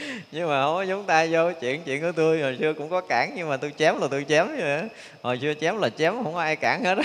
nhưng 0.32 0.48
mà 0.48 0.62
không 0.62 0.74
có 0.74 0.82
nhúng 0.82 1.04
tay 1.04 1.28
vô 1.32 1.52
chuyện 1.60 1.82
chuyện 1.82 2.02
của 2.02 2.12
tôi, 2.12 2.42
hồi 2.42 2.56
xưa 2.60 2.72
cũng 2.72 2.88
có 2.88 3.00
cản 3.00 3.32
nhưng 3.36 3.48
mà 3.48 3.56
tôi 3.56 3.72
chém 3.78 4.00
là 4.00 4.08
tôi 4.10 4.24
chém 4.28 4.46
vậy 4.58 4.82
hồi 5.22 5.38
xưa 5.42 5.54
chém 5.60 5.78
là 5.78 5.90
chém, 5.90 6.24
không 6.24 6.34
có 6.34 6.40
ai 6.40 6.56
cản 6.56 6.84
hết. 6.84 6.98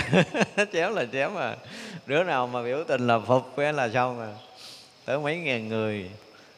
Chém 0.72 0.94
là 0.94 1.04
chém 1.12 1.34
mà. 1.34 1.56
Đứa 2.06 2.24
nào 2.24 2.46
mà 2.46 2.62
biểu 2.62 2.84
tình 2.88 3.06
là 3.06 3.18
phục 3.18 3.52
cái 3.56 3.72
là 3.72 3.88
xong 3.88 4.18
rồi. 4.18 4.28
Tới 5.04 5.18
mấy 5.18 5.36
ngàn 5.36 5.68
người, 5.68 6.10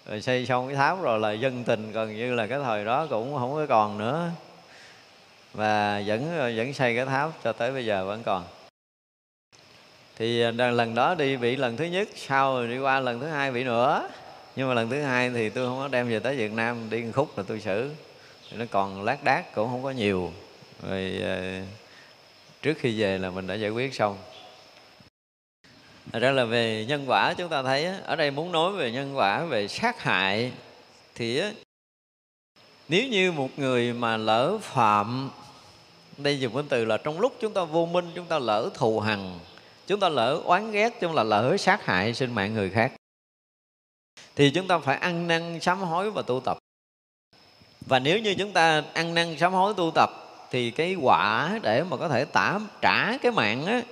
rồi 0.07 0.21
xây 0.21 0.47
xong 0.47 0.67
cái 0.67 0.77
tháp 0.77 1.03
rồi 1.03 1.19
là 1.19 1.33
dân 1.33 1.65
tình, 1.65 1.93
gần 1.93 2.17
như 2.17 2.35
là 2.35 2.47
cái 2.47 2.59
thời 2.65 2.85
đó 2.85 3.07
cũng 3.11 3.39
không 3.39 3.55
có 3.55 3.67
còn 3.69 3.99
nữa. 3.99 4.31
Và 5.55 6.03
vẫn 6.07 6.53
vẫn 6.57 6.75
xây 6.75 6.97
cái 6.97 7.07
tháp 7.07 7.31
cho 7.45 7.53
tới 7.53 7.73
bây 7.73 7.87
giờ 7.87 8.05
vẫn 8.07 8.23
còn. 8.23 8.45
Thì 10.17 10.43
à, 10.43 10.51
lần 10.51 10.95
đó 10.95 11.15
đi 11.15 11.37
bị 11.37 11.57
lần 11.57 11.77
thứ 11.77 11.85
nhất, 11.85 12.09
sau 12.17 12.55
rồi 12.55 12.69
đi 12.69 12.79
qua 12.79 13.01
lần 13.01 13.21
thứ 13.21 13.27
hai 13.27 13.51
bị 13.51 13.65
nữa 13.65 14.09
nhưng 14.59 14.69
mà 14.69 14.75
lần 14.75 14.91
thứ 14.91 15.03
hai 15.03 15.31
thì 15.31 15.51
tôi 15.51 15.67
không 15.67 15.79
có 15.79 15.89
đem 15.89 16.09
về 16.09 16.19
tới 16.19 16.37
Việt 16.37 16.53
Nam, 16.53 16.91
đi 16.91 17.03
một 17.03 17.11
khúc 17.15 17.39
là 17.39 17.45
tôi 17.47 17.61
xử. 17.61 17.91
Thì 18.51 18.57
nó 18.57 18.65
còn 18.71 19.03
lác 19.03 19.25
đác, 19.25 19.55
cũng 19.55 19.69
không 19.69 19.83
có 19.83 19.91
nhiều. 19.91 20.33
Rồi 20.89 21.19
ờ, 21.23 21.61
trước 22.63 22.75
khi 22.79 23.01
về 23.01 23.19
là 23.19 23.31
mình 23.31 23.47
đã 23.47 23.55
giải 23.55 23.71
quyết 23.71 23.95
xong. 23.95 24.19
Thật 26.13 26.19
ra 26.19 26.31
là 26.31 26.45
về 26.45 26.85
nhân 26.89 27.05
quả 27.07 27.35
chúng 27.35 27.49
ta 27.49 27.63
thấy 27.63 27.85
ở 28.05 28.17
đây 28.17 28.31
muốn 28.31 28.53
nói 28.53 28.73
về 28.73 28.91
nhân 28.91 29.17
quả, 29.17 29.45
về 29.45 29.69
sát 29.69 30.03
hại 30.03 30.53
thì 31.15 31.43
nếu 32.89 33.09
như 33.09 33.33
một 33.33 33.49
người 33.57 33.93
mà 33.93 34.17
lỡ 34.17 34.59
phạm, 34.63 35.31
đây 36.17 36.41
dùng 36.41 36.55
cái 36.55 36.65
từ 36.69 36.85
là 36.85 36.97
trong 36.97 37.21
lúc 37.21 37.33
chúng 37.41 37.53
ta 37.53 37.65
vô 37.65 37.87
minh, 37.87 38.11
chúng 38.15 38.27
ta 38.27 38.39
lỡ 38.39 38.71
thù 38.75 39.01
hằn, 39.01 39.39
chúng 39.87 40.01
ta 40.01 40.09
lỡ 40.09 40.41
oán 40.45 40.73
ghét, 40.73 41.01
chúng 41.01 41.17
ta 41.17 41.23
lỡ 41.23 41.57
sát 41.59 41.85
hại 41.85 42.15
sinh 42.15 42.35
mạng 42.35 42.55
người 42.55 42.71
khác 42.71 42.93
thì 44.39 44.51
chúng 44.51 44.67
ta 44.67 44.79
phải 44.79 44.97
ăn 44.97 45.27
năn, 45.27 45.61
sám 45.61 45.81
hối 45.81 46.11
và 46.11 46.23
tu 46.23 46.41
tập. 46.41 46.59
Và 47.81 47.99
nếu 47.99 48.19
như 48.19 48.35
chúng 48.35 48.53
ta 48.53 48.83
ăn 48.95 49.15
năn, 49.15 49.37
sám 49.39 49.53
hối, 49.53 49.75
tu 49.77 49.91
tập, 49.95 50.11
thì 50.51 50.71
cái 50.71 50.95
quả 50.95 51.59
để 51.63 51.83
mà 51.83 51.97
có 51.97 52.09
thể 52.09 52.25
tả, 52.25 52.59
trả 52.81 53.19
cái 53.19 53.33
mạng 53.33 53.67
á, 53.67 53.83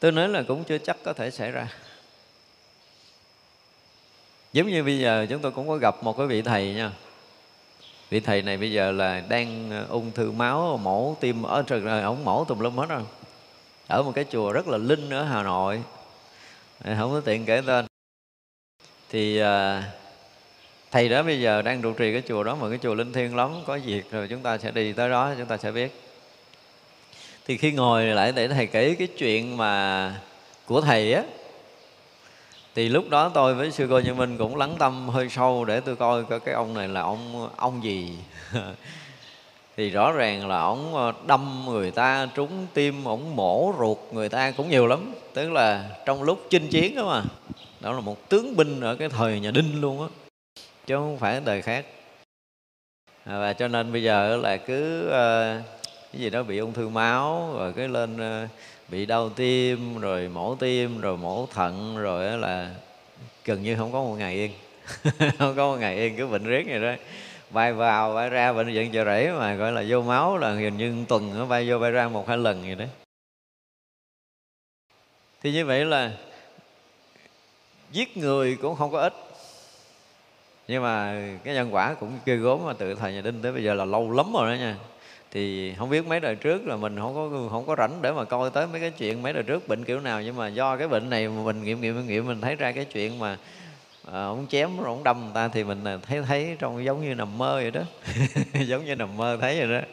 tôi 0.00 0.12
nói 0.12 0.28
là 0.28 0.42
cũng 0.48 0.64
chưa 0.64 0.78
chắc 0.78 0.96
có 1.04 1.12
thể 1.12 1.30
xảy 1.30 1.50
ra. 1.50 1.68
Giống 4.52 4.68
như 4.68 4.84
bây 4.84 4.98
giờ 4.98 5.26
chúng 5.30 5.42
tôi 5.42 5.52
cũng 5.52 5.68
có 5.68 5.76
gặp 5.76 6.02
một 6.02 6.16
cái 6.16 6.26
vị 6.26 6.42
thầy 6.42 6.74
nha. 6.74 6.92
Vị 8.10 8.20
thầy 8.20 8.42
này 8.42 8.56
bây 8.56 8.72
giờ 8.72 8.92
là 8.92 9.22
đang 9.28 9.70
ờ, 9.70 9.86
ung 9.88 10.12
thư 10.12 10.32
máu, 10.32 10.80
mổ 10.82 11.16
tim 11.20 11.42
ở 11.42 11.62
trời 11.66 11.80
rồi 11.80 12.02
ổng 12.02 12.24
mổ 12.24 12.44
tùm 12.44 12.58
lum 12.58 12.76
hết 12.76 12.86
rồi. 12.88 13.02
Ở 13.86 14.02
một 14.02 14.12
cái 14.14 14.24
chùa 14.30 14.52
rất 14.52 14.68
là 14.68 14.78
linh 14.78 15.10
ở 15.10 15.24
hà 15.24 15.42
nội. 15.42 15.82
Không 16.84 17.12
có 17.12 17.20
tiện 17.24 17.44
kể 17.44 17.62
tên 17.66 17.87
thì 19.10 19.38
à, 19.38 19.82
thầy 20.90 21.08
đó 21.08 21.22
bây 21.22 21.40
giờ 21.40 21.62
đang 21.62 21.82
trụ 21.82 21.92
trì 21.92 22.12
cái 22.12 22.22
chùa 22.28 22.42
đó 22.42 22.54
mà 22.54 22.68
cái 22.68 22.78
chùa 22.82 22.94
linh 22.94 23.12
thiêng 23.12 23.36
lắm 23.36 23.50
có 23.66 23.78
việc 23.84 24.10
rồi 24.10 24.26
chúng 24.30 24.40
ta 24.40 24.58
sẽ 24.58 24.70
đi 24.70 24.92
tới 24.92 25.10
đó 25.10 25.34
chúng 25.38 25.46
ta 25.46 25.56
sẽ 25.56 25.70
biết. 25.70 26.00
Thì 27.46 27.56
khi 27.56 27.72
ngồi 27.72 28.04
lại 28.04 28.32
để 28.32 28.48
thầy 28.48 28.66
kể 28.66 28.96
cái 28.98 29.08
chuyện 29.18 29.56
mà 29.56 30.14
của 30.66 30.80
thầy 30.80 31.12
á 31.12 31.22
thì 32.74 32.88
lúc 32.88 33.10
đó 33.10 33.28
tôi 33.28 33.54
với 33.54 33.70
sư 33.70 33.86
cô 33.90 33.98
như 33.98 34.14
minh 34.14 34.38
cũng 34.38 34.56
lắng 34.56 34.74
tâm 34.78 35.08
hơi 35.08 35.28
sâu 35.28 35.64
để 35.64 35.80
tôi 35.80 35.96
coi 35.96 36.24
coi 36.24 36.40
cái 36.40 36.54
ông 36.54 36.74
này 36.74 36.88
là 36.88 37.00
ông 37.00 37.48
ông 37.56 37.84
gì. 37.84 38.18
Thì 39.76 39.90
rõ 39.90 40.12
ràng 40.12 40.48
là 40.48 40.60
ông 40.60 40.94
ờ, 40.94 41.12
đâm 41.26 41.64
người 41.68 41.90
ta 41.90 42.28
trúng 42.34 42.66
tim 42.74 43.04
ông 43.04 43.36
mổ 43.36 43.74
ruột 43.78 43.98
người 44.12 44.28
ta 44.28 44.50
cũng 44.50 44.70
nhiều 44.70 44.86
lắm. 44.86 45.14
Tức 45.34 45.50
là 45.50 45.84
trong 46.06 46.22
lúc 46.22 46.46
chinh 46.50 46.68
chiến 46.68 46.94
đó 46.94 47.04
mà 47.06 47.22
đó 47.80 47.92
là 47.92 48.00
một 48.00 48.28
tướng 48.28 48.56
binh 48.56 48.80
ở 48.80 48.96
cái 48.96 49.08
thời 49.08 49.40
nhà 49.40 49.50
đinh 49.50 49.80
luôn 49.80 50.02
á 50.02 50.08
chứ 50.86 50.94
không 50.94 51.18
phải 51.18 51.40
đời 51.44 51.62
khác. 51.62 51.86
À, 53.24 53.38
và 53.38 53.52
cho 53.52 53.68
nên 53.68 53.92
bây 53.92 54.02
giờ 54.02 54.36
là 54.36 54.56
cứ 54.56 55.06
uh, 55.06 55.64
cái 56.12 56.20
gì 56.20 56.30
đó 56.30 56.42
bị 56.42 56.58
ung 56.58 56.72
thư 56.72 56.88
máu 56.88 57.54
rồi 57.54 57.72
cái 57.72 57.88
lên 57.88 58.44
uh, 58.44 58.50
bị 58.88 59.06
đau 59.06 59.28
tim 59.28 59.98
rồi 59.98 60.28
mổ 60.28 60.54
tim 60.54 61.00
rồi 61.00 61.16
mổ 61.16 61.46
thận 61.46 61.96
rồi 61.98 62.38
là 62.38 62.74
gần 63.44 63.62
như 63.62 63.76
không 63.76 63.92
có 63.92 64.02
một 64.02 64.14
ngày 64.18 64.34
yên. 64.34 64.52
Không 65.38 65.56
có 65.56 65.72
một 65.72 65.76
ngày 65.76 65.96
yên 65.96 66.16
cứ 66.16 66.26
bệnh 66.26 66.44
riết 66.44 66.66
vậy 66.68 66.80
đó. 66.80 67.02
Bay 67.50 67.72
vào 67.72 68.14
bay 68.14 68.30
ra 68.30 68.52
bệnh 68.52 68.66
viện 68.66 68.92
chợ 68.92 69.04
rẫy 69.04 69.32
mà 69.32 69.54
gọi 69.54 69.72
là 69.72 69.84
vô 69.88 70.02
máu 70.02 70.38
là 70.38 70.54
gần 70.54 70.76
như 70.76 71.04
tuần 71.08 71.38
nó 71.38 71.46
bay 71.46 71.70
vô 71.70 71.78
bay 71.78 71.90
ra 71.90 72.08
một 72.08 72.28
hai 72.28 72.38
lần 72.38 72.62
vậy 72.62 72.74
đấy 72.74 72.88
thì 75.42 75.52
như 75.52 75.66
vậy 75.66 75.84
là 75.84 76.12
giết 77.92 78.16
người 78.16 78.56
cũng 78.56 78.76
không 78.76 78.92
có 78.92 79.00
ít. 79.00 79.14
Nhưng 80.68 80.82
mà 80.82 81.22
cái 81.44 81.54
nhân 81.54 81.74
quả 81.74 81.94
cũng 81.94 82.18
ghê 82.24 82.36
gốm 82.36 82.66
mà 82.66 82.72
từ 82.72 82.94
thời 82.94 83.12
nhà 83.12 83.20
đinh 83.20 83.42
tới 83.42 83.52
bây 83.52 83.64
giờ 83.64 83.74
là 83.74 83.84
lâu 83.84 84.10
lắm 84.10 84.32
rồi 84.32 84.50
đó 84.50 84.60
nha. 84.60 84.76
Thì 85.30 85.74
không 85.78 85.90
biết 85.90 86.06
mấy 86.06 86.20
đời 86.20 86.34
trước 86.34 86.66
là 86.66 86.76
mình 86.76 86.96
không 86.96 87.14
có 87.14 87.48
không 87.50 87.66
có 87.66 87.76
rảnh 87.78 88.02
để 88.02 88.12
mà 88.12 88.24
coi 88.24 88.50
tới 88.50 88.66
mấy 88.66 88.80
cái 88.80 88.90
chuyện 88.90 89.22
mấy 89.22 89.32
đời 89.32 89.42
trước 89.42 89.68
bệnh 89.68 89.84
kiểu 89.84 90.00
nào 90.00 90.22
nhưng 90.22 90.36
mà 90.36 90.48
do 90.48 90.76
cái 90.76 90.88
bệnh 90.88 91.10
này 91.10 91.28
mà 91.28 91.42
mình 91.42 91.64
nghiệm 91.64 91.80
nghiệm 91.80 92.06
nghiệm 92.06 92.26
mình 92.26 92.40
thấy 92.40 92.54
ra 92.54 92.72
cái 92.72 92.84
chuyện 92.84 93.18
mà 93.18 93.38
à, 94.12 94.24
ông 94.24 94.46
chém 94.48 94.76
rồi 94.76 94.86
ông 94.86 95.04
đâm 95.04 95.24
người 95.24 95.30
ta 95.34 95.48
thì 95.48 95.64
mình 95.64 95.84
thấy 96.02 96.22
thấy 96.22 96.56
trong 96.58 96.84
giống 96.84 97.02
như 97.02 97.14
nằm 97.14 97.38
mơ 97.38 97.54
vậy 97.54 97.70
đó. 97.70 97.82
Giống 98.66 98.84
như 98.84 98.94
nằm 98.94 99.16
mơ 99.16 99.38
thấy 99.40 99.58
vậy 99.58 99.80
đó. 99.80 99.86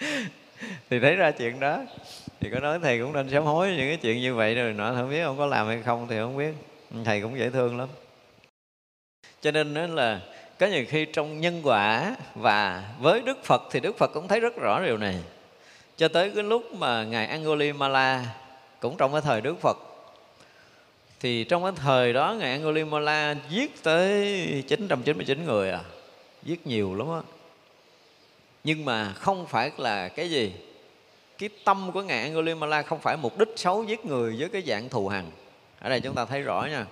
Thì 0.90 1.00
thấy 1.00 1.16
ra 1.16 1.30
chuyện 1.30 1.60
đó 1.60 1.80
thì 2.40 2.50
có 2.50 2.60
nói 2.60 2.78
thầy 2.82 2.98
cũng 3.00 3.12
nên 3.12 3.30
sám 3.30 3.44
hối 3.44 3.68
những 3.68 3.88
cái 3.88 3.96
chuyện 3.96 4.20
như 4.20 4.34
vậy 4.34 4.54
rồi 4.54 4.72
nọ, 4.72 4.94
không 4.94 5.10
biết 5.10 5.20
ông 5.20 5.38
có 5.38 5.46
làm 5.46 5.66
hay 5.66 5.82
không 5.82 6.06
thì 6.08 6.16
không 6.18 6.36
biết. 6.36 6.52
Thầy 7.04 7.20
cũng 7.20 7.38
dễ 7.38 7.50
thương 7.50 7.78
lắm. 7.78 7.88
Cho 9.40 9.50
nên 9.50 9.74
đó 9.74 9.86
là 9.86 10.20
có 10.58 10.66
nhiều 10.66 10.84
khi 10.88 11.04
trong 11.04 11.40
nhân 11.40 11.60
quả 11.64 12.16
và 12.34 12.90
với 13.00 13.20
đức 13.20 13.44
phật 13.44 13.62
thì 13.70 13.80
đức 13.80 13.98
phật 13.98 14.10
cũng 14.14 14.28
thấy 14.28 14.40
rất 14.40 14.56
rõ 14.56 14.80
điều 14.84 14.96
này. 14.96 15.16
Cho 15.96 16.08
tới 16.08 16.30
cái 16.34 16.44
lúc 16.44 16.74
mà 16.74 17.04
ngài 17.04 17.26
Angulimala 17.26 18.24
cũng 18.80 18.96
trong 18.96 19.12
cái 19.12 19.20
thời 19.20 19.40
đức 19.40 19.60
phật, 19.60 19.76
thì 21.20 21.44
trong 21.44 21.62
cái 21.62 21.72
thời 21.76 22.12
đó 22.12 22.34
ngài 22.38 22.50
Angulimala 22.50 23.34
giết 23.50 23.82
tới 23.82 24.64
999 24.68 25.44
người 25.44 25.70
à 25.70 25.80
giết 26.42 26.66
nhiều 26.66 26.94
lắm 26.94 27.10
á. 27.10 27.20
Nhưng 28.64 28.84
mà 28.84 29.12
không 29.12 29.46
phải 29.46 29.70
là 29.76 30.08
cái 30.08 30.30
gì 30.30 30.52
cái 31.38 31.48
tâm 31.64 31.92
của 31.92 32.02
ngài 32.02 32.22
Angulimala 32.22 32.82
không 32.82 33.00
phải 33.00 33.16
mục 33.16 33.38
đích 33.38 33.48
xấu 33.56 33.84
giết 33.84 34.06
người 34.06 34.36
với 34.38 34.48
cái 34.48 34.62
dạng 34.66 34.88
thù 34.88 35.08
hằn. 35.08 35.24
Ở 35.80 35.88
đây 35.90 36.00
chúng 36.00 36.14
ta 36.14 36.24
thấy 36.24 36.42
rõ 36.42 36.66
nha. 36.70 36.86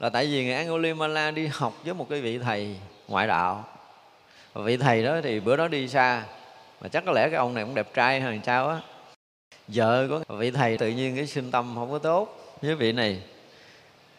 Là 0.00 0.10
tại 0.10 0.26
vì 0.26 0.44
ngài 0.44 0.54
Angulimala 0.54 1.30
đi 1.30 1.46
học 1.46 1.74
với 1.84 1.94
một 1.94 2.06
cái 2.10 2.20
vị 2.20 2.38
thầy 2.38 2.76
ngoại 3.08 3.26
đạo. 3.26 3.64
Và 4.52 4.62
vị 4.62 4.76
thầy 4.76 5.04
đó 5.04 5.20
thì 5.22 5.40
bữa 5.40 5.56
đó 5.56 5.68
đi 5.68 5.88
xa. 5.88 6.24
Mà 6.80 6.88
chắc 6.88 7.04
có 7.06 7.12
lẽ 7.12 7.28
cái 7.28 7.36
ông 7.38 7.54
này 7.54 7.64
cũng 7.64 7.74
đẹp 7.74 7.94
trai 7.94 8.20
hay 8.20 8.40
sao 8.46 8.68
á. 8.68 8.80
Vợ 9.68 10.08
của 10.08 10.34
vị 10.34 10.50
thầy 10.50 10.78
tự 10.78 10.88
nhiên 10.88 11.16
cái 11.16 11.26
sinh 11.26 11.50
tâm 11.50 11.72
không 11.74 11.90
có 11.90 11.98
tốt 11.98 12.56
với 12.62 12.74
vị 12.74 12.92
này. 12.92 13.22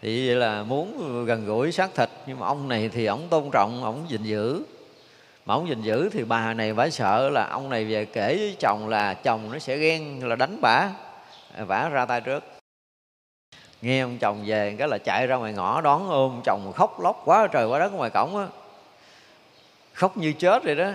Thì 0.01 0.27
vậy 0.27 0.35
là 0.35 0.63
muốn 0.63 1.25
gần 1.25 1.45
gũi 1.45 1.71
xác 1.71 1.95
thịt. 1.95 2.09
Nhưng 2.27 2.39
mà 2.39 2.47
ông 2.47 2.69
này 2.69 2.89
thì 2.89 3.05
ổng 3.05 3.27
tôn 3.29 3.49
trọng, 3.51 3.83
ổng 3.83 4.05
gìn 4.09 4.23
giữ 4.23 4.63
mà 5.45 5.53
ổng 5.53 5.67
gìn 5.67 5.81
giữ 5.81 6.09
thì 6.09 6.23
bà 6.23 6.53
này 6.53 6.73
bà 6.73 6.89
sợ 6.89 7.29
là 7.29 7.47
ông 7.47 7.69
này 7.69 7.85
về 7.85 8.05
kể 8.05 8.37
với 8.37 8.55
chồng 8.59 8.87
là 8.87 9.13
chồng 9.13 9.51
nó 9.51 9.59
sẽ 9.59 9.77
ghen 9.77 10.27
là 10.27 10.35
đánh 10.35 10.61
bả 10.61 10.89
bả 11.67 11.89
ra 11.89 12.05
tay 12.05 12.21
trước. 12.21 12.43
Nghe 13.81 14.01
ông 14.01 14.17
chồng 14.17 14.43
về 14.45 14.75
cái 14.79 14.87
là 14.87 14.97
chạy 14.97 15.27
ra 15.27 15.35
ngoài 15.35 15.53
ngõ 15.53 15.81
đón 15.81 16.09
ôm 16.09 16.41
chồng 16.45 16.73
khóc 16.75 16.99
lóc 17.01 17.21
quá 17.25 17.47
trời 17.47 17.67
quá 17.67 17.79
đất 17.79 17.93
ngoài 17.93 18.09
cổng 18.09 18.37
á. 18.37 18.47
Khóc 19.93 20.17
như 20.17 20.33
chết 20.33 20.63
rồi 20.63 20.75
đó 20.75 20.91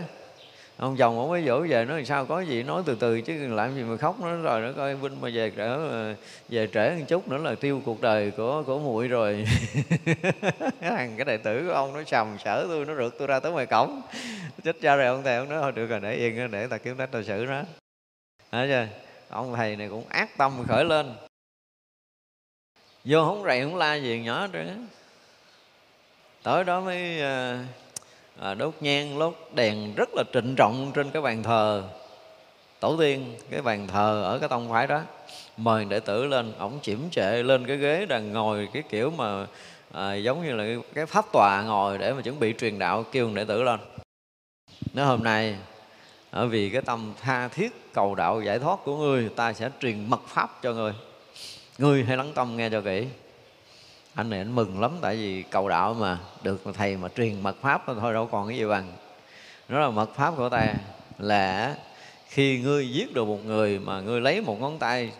ông 0.78 0.96
chồng 0.96 1.18
ông 1.18 1.28
mới 1.28 1.44
dỗ 1.46 1.60
về, 1.60 1.84
nói 1.84 2.04
sao 2.04 2.26
có 2.26 2.40
gì, 2.40 2.62
nói 2.62 2.82
từ 2.86 2.94
từ 2.94 3.20
chứ 3.20 3.48
làm 3.48 3.74
gì 3.74 3.82
mà 3.82 3.96
khóc 3.96 4.20
nó 4.20 4.36
rồi 4.36 4.60
nó 4.60 4.72
coi 4.76 4.94
vinh 4.94 5.20
mà 5.20 5.28
về 5.32 5.52
trễ 5.56 5.62
ờ, 5.62 6.14
về 6.48 6.68
trễ 6.74 6.96
một 6.98 7.04
chút 7.08 7.28
nữa 7.28 7.38
là 7.38 7.54
tiêu 7.54 7.82
cuộc 7.84 8.00
đời 8.00 8.30
của 8.30 8.62
của 8.66 8.78
muội 8.78 9.08
rồi. 9.08 9.44
Thằng 10.80 11.14
cái 11.16 11.24
đệ 11.24 11.36
tử 11.36 11.66
của 11.66 11.72
ông 11.72 11.92
nó 11.92 12.02
sầm 12.06 12.36
sở 12.44 12.66
tôi, 12.68 12.86
nó 12.86 12.94
rượt 12.94 13.14
tôi 13.18 13.28
ra 13.28 13.40
tới 13.40 13.52
ngoài 13.52 13.66
cổng. 13.66 14.02
Chết 14.64 14.76
cha 14.80 14.96
rồi 14.96 15.06
ông 15.06 15.22
thầy, 15.22 15.36
ông 15.36 15.48
nói, 15.48 15.58
thôi 15.62 15.72
được 15.72 15.86
rồi, 15.86 16.00
để 16.00 16.14
yên 16.14 16.50
để 16.50 16.66
ta 16.66 16.78
kiếm 16.78 16.96
cách 16.96 17.12
ta 17.12 17.22
xử 17.22 17.46
nó. 17.48 17.62
Thấy 18.52 18.68
chưa? 18.68 18.86
Ông 19.28 19.54
thầy 19.56 19.76
này 19.76 19.88
cũng 19.88 20.04
ác 20.08 20.36
tâm 20.36 20.64
khởi 20.68 20.84
lên. 20.84 21.14
Vô 23.04 23.24
không 23.24 23.44
rầy 23.44 23.62
không 23.62 23.76
la 23.76 23.94
gì 23.94 24.20
nhỏ 24.24 24.46
nữa. 24.46 24.74
Tới 26.42 26.64
đó 26.64 26.80
mới 26.80 27.20
ờ, 27.20 27.58
à, 28.40 28.54
đốt 28.54 28.74
nhang 28.80 29.18
đốt 29.18 29.34
đèn 29.54 29.94
rất 29.94 30.08
là 30.14 30.22
trịnh 30.32 30.54
trọng 30.56 30.92
trên 30.94 31.10
cái 31.10 31.22
bàn 31.22 31.42
thờ. 31.42 31.82
Tổ 32.80 32.96
tiên 32.98 33.34
cái 33.50 33.62
bàn 33.62 33.86
thờ 33.86 34.22
ở 34.22 34.38
cái 34.38 34.48
tông 34.48 34.70
phái 34.70 34.86
đó 34.86 35.00
mời 35.56 35.84
đệ 35.84 36.00
tử 36.00 36.26
lên 36.26 36.52
ổng 36.58 36.78
chiểm 36.82 36.98
trệ 37.10 37.42
lên 37.42 37.66
cái 37.66 37.76
ghế 37.76 38.06
đang 38.06 38.32
ngồi 38.32 38.68
cái 38.72 38.82
kiểu 38.90 39.10
mà 39.10 39.46
à, 39.92 40.14
giống 40.14 40.44
như 40.44 40.52
là 40.52 40.82
cái 40.94 41.06
pháp 41.06 41.24
tòa 41.32 41.62
ngồi 41.62 41.98
để 41.98 42.12
mà 42.12 42.22
chuẩn 42.22 42.40
bị 42.40 42.54
truyền 42.58 42.78
đạo 42.78 43.04
kêu 43.12 43.30
đệ 43.34 43.44
tử 43.44 43.62
lên. 43.62 43.80
Nếu 44.94 45.04
hôm 45.04 45.24
nay 45.24 45.56
ở 46.30 46.46
vì 46.46 46.70
cái 46.70 46.82
tâm 46.82 47.12
tha 47.20 47.48
thiết 47.48 47.92
cầu 47.94 48.14
đạo 48.14 48.42
giải 48.42 48.58
thoát 48.58 48.78
của 48.84 48.96
ngươi 48.96 49.28
ta 49.36 49.52
sẽ 49.52 49.70
truyền 49.80 50.10
mật 50.10 50.20
pháp 50.26 50.62
cho 50.62 50.72
ngươi. 50.72 50.92
Ngươi 51.78 52.04
hãy 52.04 52.16
lắng 52.16 52.32
tâm 52.34 52.56
nghe 52.56 52.70
cho 52.70 52.80
kỹ 52.80 53.06
anh 54.18 54.30
này 54.30 54.38
anh 54.38 54.54
mừng 54.54 54.80
lắm, 54.80 54.98
tại 55.00 55.16
vì 55.16 55.42
cầu 55.42 55.68
đạo 55.68 55.94
mà, 55.94 56.18
được 56.42 56.62
thầy 56.74 56.96
mà 56.96 57.08
truyền 57.16 57.40
mật 57.42 57.56
pháp 57.60 57.82
thôi 58.00 58.12
đâu 58.12 58.28
còn 58.32 58.48
cái 58.48 58.58
gì 58.58 58.64
bằng. 58.64 58.92
Nó 59.68 59.80
là 59.80 59.90
mật 59.90 60.14
pháp 60.14 60.34
của 60.36 60.48
ta, 60.48 60.74
là 61.18 61.76
khi 62.28 62.60
ngươi 62.60 62.90
giết 62.90 63.14
được 63.14 63.24
một 63.24 63.44
người 63.44 63.78
mà 63.78 64.00
ngươi 64.00 64.20
lấy 64.20 64.40
một 64.40 64.60
ngón 64.60 64.78
tay, 64.78 65.12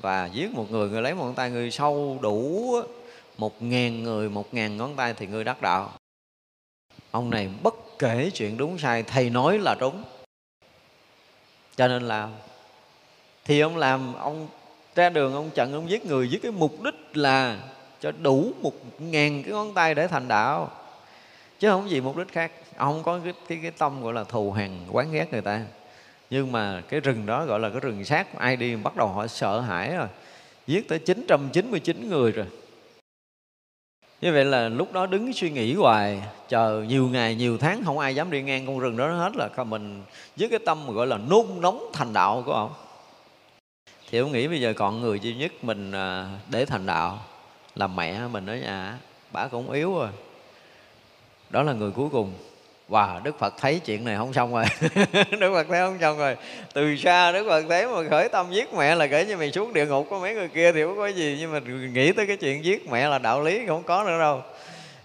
và 0.00 0.26
giết 0.26 0.54
một 0.54 0.70
người, 0.70 0.90
ngươi 0.90 1.02
lấy 1.02 1.14
một 1.14 1.24
ngón 1.24 1.34
tay, 1.34 1.50
ngươi 1.50 1.70
sâu 1.70 2.18
đủ 2.22 2.70
một 3.38 3.62
ngàn 3.62 4.02
người, 4.02 4.28
một 4.28 4.54
ngàn 4.54 4.76
ngón 4.76 4.96
tay 4.96 5.14
thì 5.14 5.26
ngươi 5.26 5.44
đắc 5.44 5.62
đạo. 5.62 5.92
Ông 7.10 7.30
này 7.30 7.48
bất 7.62 7.74
kể 7.98 8.30
chuyện 8.34 8.56
đúng 8.56 8.78
sai, 8.78 9.02
thầy 9.02 9.30
nói 9.30 9.58
là 9.58 9.76
đúng. 9.80 10.02
Cho 11.76 11.88
nên 11.88 12.02
là, 12.02 12.28
thì 13.44 13.60
ông 13.60 13.76
làm, 13.76 14.14
ông 14.14 14.48
ra 14.94 15.10
đường, 15.10 15.34
ông 15.34 15.50
chặn, 15.50 15.72
ông 15.72 15.90
giết 15.90 16.06
người 16.06 16.28
với 16.30 16.40
cái 16.42 16.52
mục 16.52 16.82
đích 16.82 17.16
là 17.16 17.58
cho 18.04 18.12
đủ 18.22 18.52
một 18.62 18.72
ngàn 18.98 19.42
cái 19.42 19.52
ngón 19.52 19.74
tay 19.74 19.94
để 19.94 20.08
thành 20.08 20.28
đạo. 20.28 20.70
Chứ 21.58 21.68
không 21.68 21.90
gì 21.90 22.00
mục 22.00 22.16
đích 22.16 22.32
khác. 22.32 22.52
Ông 22.76 22.92
không 22.92 23.02
có 23.02 23.20
cái, 23.24 23.32
cái, 23.48 23.58
cái 23.62 23.70
tâm 23.70 24.02
gọi 24.02 24.12
là 24.12 24.24
thù 24.24 24.52
hằn 24.52 24.70
quán 24.90 25.12
ghét 25.12 25.32
người 25.32 25.40
ta. 25.40 25.60
Nhưng 26.30 26.52
mà 26.52 26.82
cái 26.88 27.00
rừng 27.00 27.26
đó 27.26 27.44
gọi 27.44 27.60
là 27.60 27.70
cái 27.70 27.80
rừng 27.80 28.04
sát 28.04 28.38
ai 28.38 28.56
đi 28.56 28.76
bắt 28.76 28.96
đầu 28.96 29.08
họ 29.08 29.26
sợ 29.26 29.60
hãi 29.60 29.96
rồi. 29.96 30.06
Giết 30.66 30.88
tới 30.88 30.98
999 30.98 32.08
người 32.08 32.32
rồi. 32.32 32.46
Như 34.20 34.32
vậy 34.32 34.44
là 34.44 34.68
lúc 34.68 34.92
đó 34.92 35.06
đứng 35.06 35.32
suy 35.32 35.50
nghĩ 35.50 35.74
hoài 35.74 36.22
chờ 36.48 36.84
nhiều 36.88 37.08
ngày 37.08 37.34
nhiều 37.34 37.58
tháng 37.58 37.84
không 37.84 37.98
ai 37.98 38.14
dám 38.14 38.30
đi 38.30 38.42
ngang 38.42 38.66
con 38.66 38.78
rừng 38.78 38.96
đó 38.96 39.08
hết 39.08 39.32
là 39.36 39.64
mình 39.64 40.02
với 40.36 40.48
cái 40.48 40.58
tâm 40.66 40.94
gọi 40.94 41.06
là 41.06 41.18
nôn 41.18 41.46
nóng 41.60 41.90
thành 41.92 42.12
đạo 42.12 42.42
của 42.46 42.52
ông. 42.52 42.72
Thì 44.10 44.18
ông 44.18 44.32
nghĩ 44.32 44.48
bây 44.48 44.60
giờ 44.60 44.72
còn 44.76 45.00
người 45.00 45.20
duy 45.20 45.34
nhất 45.34 45.52
mình 45.62 45.92
à, 45.92 46.28
để 46.50 46.64
thành 46.64 46.86
đạo 46.86 47.18
là 47.74 47.86
mẹ 47.86 48.20
mình 48.32 48.46
ở 48.46 48.56
nhà 48.56 48.98
bà 49.32 49.46
cũng 49.46 49.70
yếu 49.70 49.94
rồi. 49.94 50.08
Đó 51.50 51.62
là 51.62 51.72
người 51.72 51.90
cuối 51.90 52.08
cùng. 52.12 52.32
Và 52.88 53.06
wow, 53.06 53.22
Đức 53.22 53.38
Phật 53.38 53.54
thấy 53.58 53.80
chuyện 53.84 54.04
này 54.04 54.16
không 54.16 54.32
xong 54.32 54.54
rồi. 54.54 54.64
Đức 55.40 55.52
Phật 55.52 55.66
thấy 55.68 55.78
không 55.78 55.98
xong 56.00 56.18
rồi. 56.18 56.36
Từ 56.74 56.96
xa 56.96 57.32
Đức 57.32 57.46
Phật 57.48 57.64
thấy 57.68 57.86
mà 57.86 58.08
khởi 58.10 58.28
tâm 58.28 58.46
giết 58.52 58.74
mẹ 58.74 58.94
là 58.94 59.06
kể 59.06 59.26
như 59.26 59.36
mày 59.36 59.52
xuống 59.52 59.72
địa 59.72 59.86
ngục 59.86 60.06
có 60.10 60.18
mấy 60.18 60.34
người 60.34 60.48
kia 60.48 60.72
thì 60.72 60.82
không 60.82 60.96
có 60.96 61.06
gì 61.06 61.36
Nhưng 61.40 61.52
mà 61.52 61.60
nghĩ 61.92 62.12
tới 62.12 62.26
cái 62.26 62.36
chuyện 62.36 62.64
giết 62.64 62.90
mẹ 62.90 63.08
là 63.08 63.18
đạo 63.18 63.42
lý 63.42 63.66
không 63.66 63.82
có 63.82 64.04
nữa 64.04 64.18
đâu. 64.18 64.42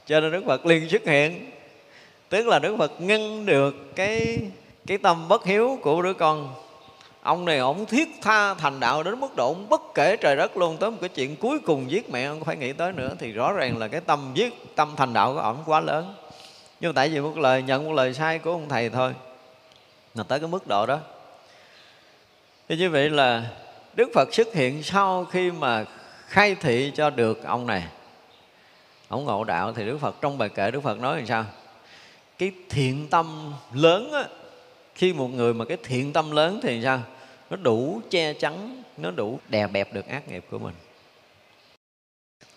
Cho 0.06 0.20
nên 0.20 0.32
Đức 0.32 0.44
Phật 0.46 0.66
liền 0.66 0.90
xuất 0.90 1.06
hiện. 1.06 1.52
Tức 2.30 2.48
là 2.48 2.60
Đức 2.60 2.76
Phật 2.78 3.02
ngăn 3.02 3.46
được 3.46 3.96
cái 3.96 4.38
cái 4.88 4.98
tâm 4.98 5.28
bất 5.28 5.46
hiếu 5.46 5.80
của 5.82 6.02
đứa 6.02 6.14
con 6.14 6.56
ông 7.30 7.46
này 7.46 7.58
ông 7.58 7.86
thiết 7.86 8.10
tha 8.22 8.54
thành 8.54 8.80
đạo 8.80 9.04
đến 9.04 9.20
mức 9.20 9.36
độ 9.36 9.48
ông 9.48 9.70
bất 9.70 9.82
kể 9.96 10.18
trời 10.18 10.36
đất 10.36 10.58
luôn. 10.58 10.78
Tới 10.78 10.92
một 10.92 10.98
cái 11.02 11.10
chuyện 11.10 11.36
cuối 11.36 11.60
cùng 11.60 11.92
giết 11.92 12.10
mẹ 12.10 12.24
ông 12.24 12.44
phải 12.44 12.58
nghĩ 12.58 12.74
tới 12.74 12.92
nữa. 12.92 13.16
Thì 13.20 13.32
rõ 13.32 13.54
ràng 13.54 13.78
là 13.78 13.88
cái 13.88 14.02
tâm 14.02 14.32
giết 14.34 14.76
tâm 14.76 14.94
thành 14.98 15.14
đạo 15.14 15.34
của 15.34 15.40
ông 15.40 15.64
quá 15.66 15.80
lớn. 15.80 16.16
Nhưng 16.80 16.94
tại 16.94 17.10
vì 17.10 17.20
một 17.20 17.38
lời 17.38 17.62
nhận 17.62 17.86
một 17.86 17.94
lời 17.94 18.14
sai 18.14 18.40
của 18.40 18.52
ông 18.52 18.70
thầy 18.70 18.90
thôi 18.90 19.14
mà 20.16 20.24
tới 20.24 20.40
cái 20.40 20.48
mức 20.48 20.68
độ 20.68 20.86
đó. 20.86 21.00
Thì 22.70 22.78
như 22.78 22.90
vậy 22.90 23.10
là 23.10 23.44
đức 23.94 24.10
phật 24.14 24.34
xuất 24.34 24.54
hiện 24.54 24.84
sau 24.84 25.26
khi 25.26 25.52
mà 25.52 25.86
khai 26.28 26.56
thị 26.56 26.92
cho 26.96 27.10
được 27.10 27.44
ông 27.44 27.68
này. 27.68 27.84
Ông 29.08 29.26
ngộ 29.26 29.44
đạo 29.44 29.74
thì 29.74 29.86
đức 29.86 29.98
phật 30.02 30.16
trong 30.22 30.38
bài 30.38 30.50
kệ 30.50 30.72
đức 30.72 30.84
phật 30.84 31.00
nói 31.00 31.18
làm 31.18 31.26
sao? 31.26 31.46
Cái 32.38 32.52
thiện 32.70 33.08
tâm 33.08 33.54
lớn 33.74 34.12
á, 34.14 34.24
khi 34.96 35.14
một 35.14 35.28
người 35.28 35.54
mà 35.54 35.66
cái 35.66 35.78
thiện 35.84 36.14
tâm 36.14 36.32
lớn 36.32 36.60
thì 36.64 36.82
sao? 36.84 37.00
Nó 37.50 37.58
đủ 37.58 38.02
che 38.10 38.34
chắn 38.34 38.84
nó 38.98 39.12
đủ 39.12 39.40
đè 39.50 39.68
bẹp 39.68 39.94
được 39.94 40.08
ác 40.08 40.28
nghiệp 40.28 40.46
của 40.52 40.60
mình. 40.60 40.74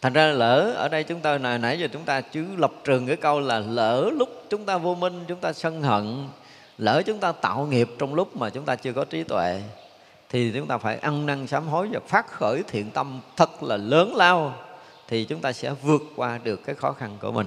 Thành 0.01 0.13
ra 0.13 0.27
lỡ 0.27 0.73
ở 0.77 0.89
đây 0.89 1.05
chúng 1.05 1.21
ta 1.21 1.39
nãy, 1.39 1.59
nãy 1.59 1.79
giờ 1.79 1.89
chúng 1.93 2.05
ta 2.05 2.21
chứ 2.21 2.47
lập 2.57 2.73
trường 2.85 3.07
cái 3.07 3.17
câu 3.17 3.41
là 3.41 3.59
lỡ 3.59 4.11
lúc 4.19 4.29
chúng 4.51 4.65
ta 4.65 4.79
vô 4.79 4.95
minh 4.95 5.25
chúng 5.29 5.41
ta 5.41 5.53
sân 5.53 5.83
hận 5.83 6.29
lỡ 6.79 7.03
chúng 7.07 7.19
ta 7.19 7.33
tạo 7.33 7.67
nghiệp 7.67 7.89
trong 7.99 8.15
lúc 8.15 8.37
mà 8.37 8.51
chúng 8.51 8.65
ta 8.65 8.77
chưa 8.77 8.93
có 8.93 9.05
trí 9.05 9.23
tuệ 9.23 9.63
thì 10.29 10.53
chúng 10.55 10.67
ta 10.67 10.79
phải 10.79 10.97
ăn 10.97 11.27
năn 11.27 11.47
sám 11.47 11.69
hối 11.69 11.89
và 11.93 12.01
phát 12.09 12.27
khởi 12.27 12.63
thiện 12.69 12.91
tâm 12.91 13.21
thật 13.37 13.63
là 13.63 13.77
lớn 13.77 14.17
lao 14.17 14.55
thì 15.09 15.25
chúng 15.25 15.41
ta 15.41 15.53
sẽ 15.53 15.75
vượt 15.83 16.03
qua 16.17 16.39
được 16.45 16.65
cái 16.65 16.75
khó 16.75 16.93
khăn 16.93 17.17
của 17.21 17.33
mình. 17.33 17.47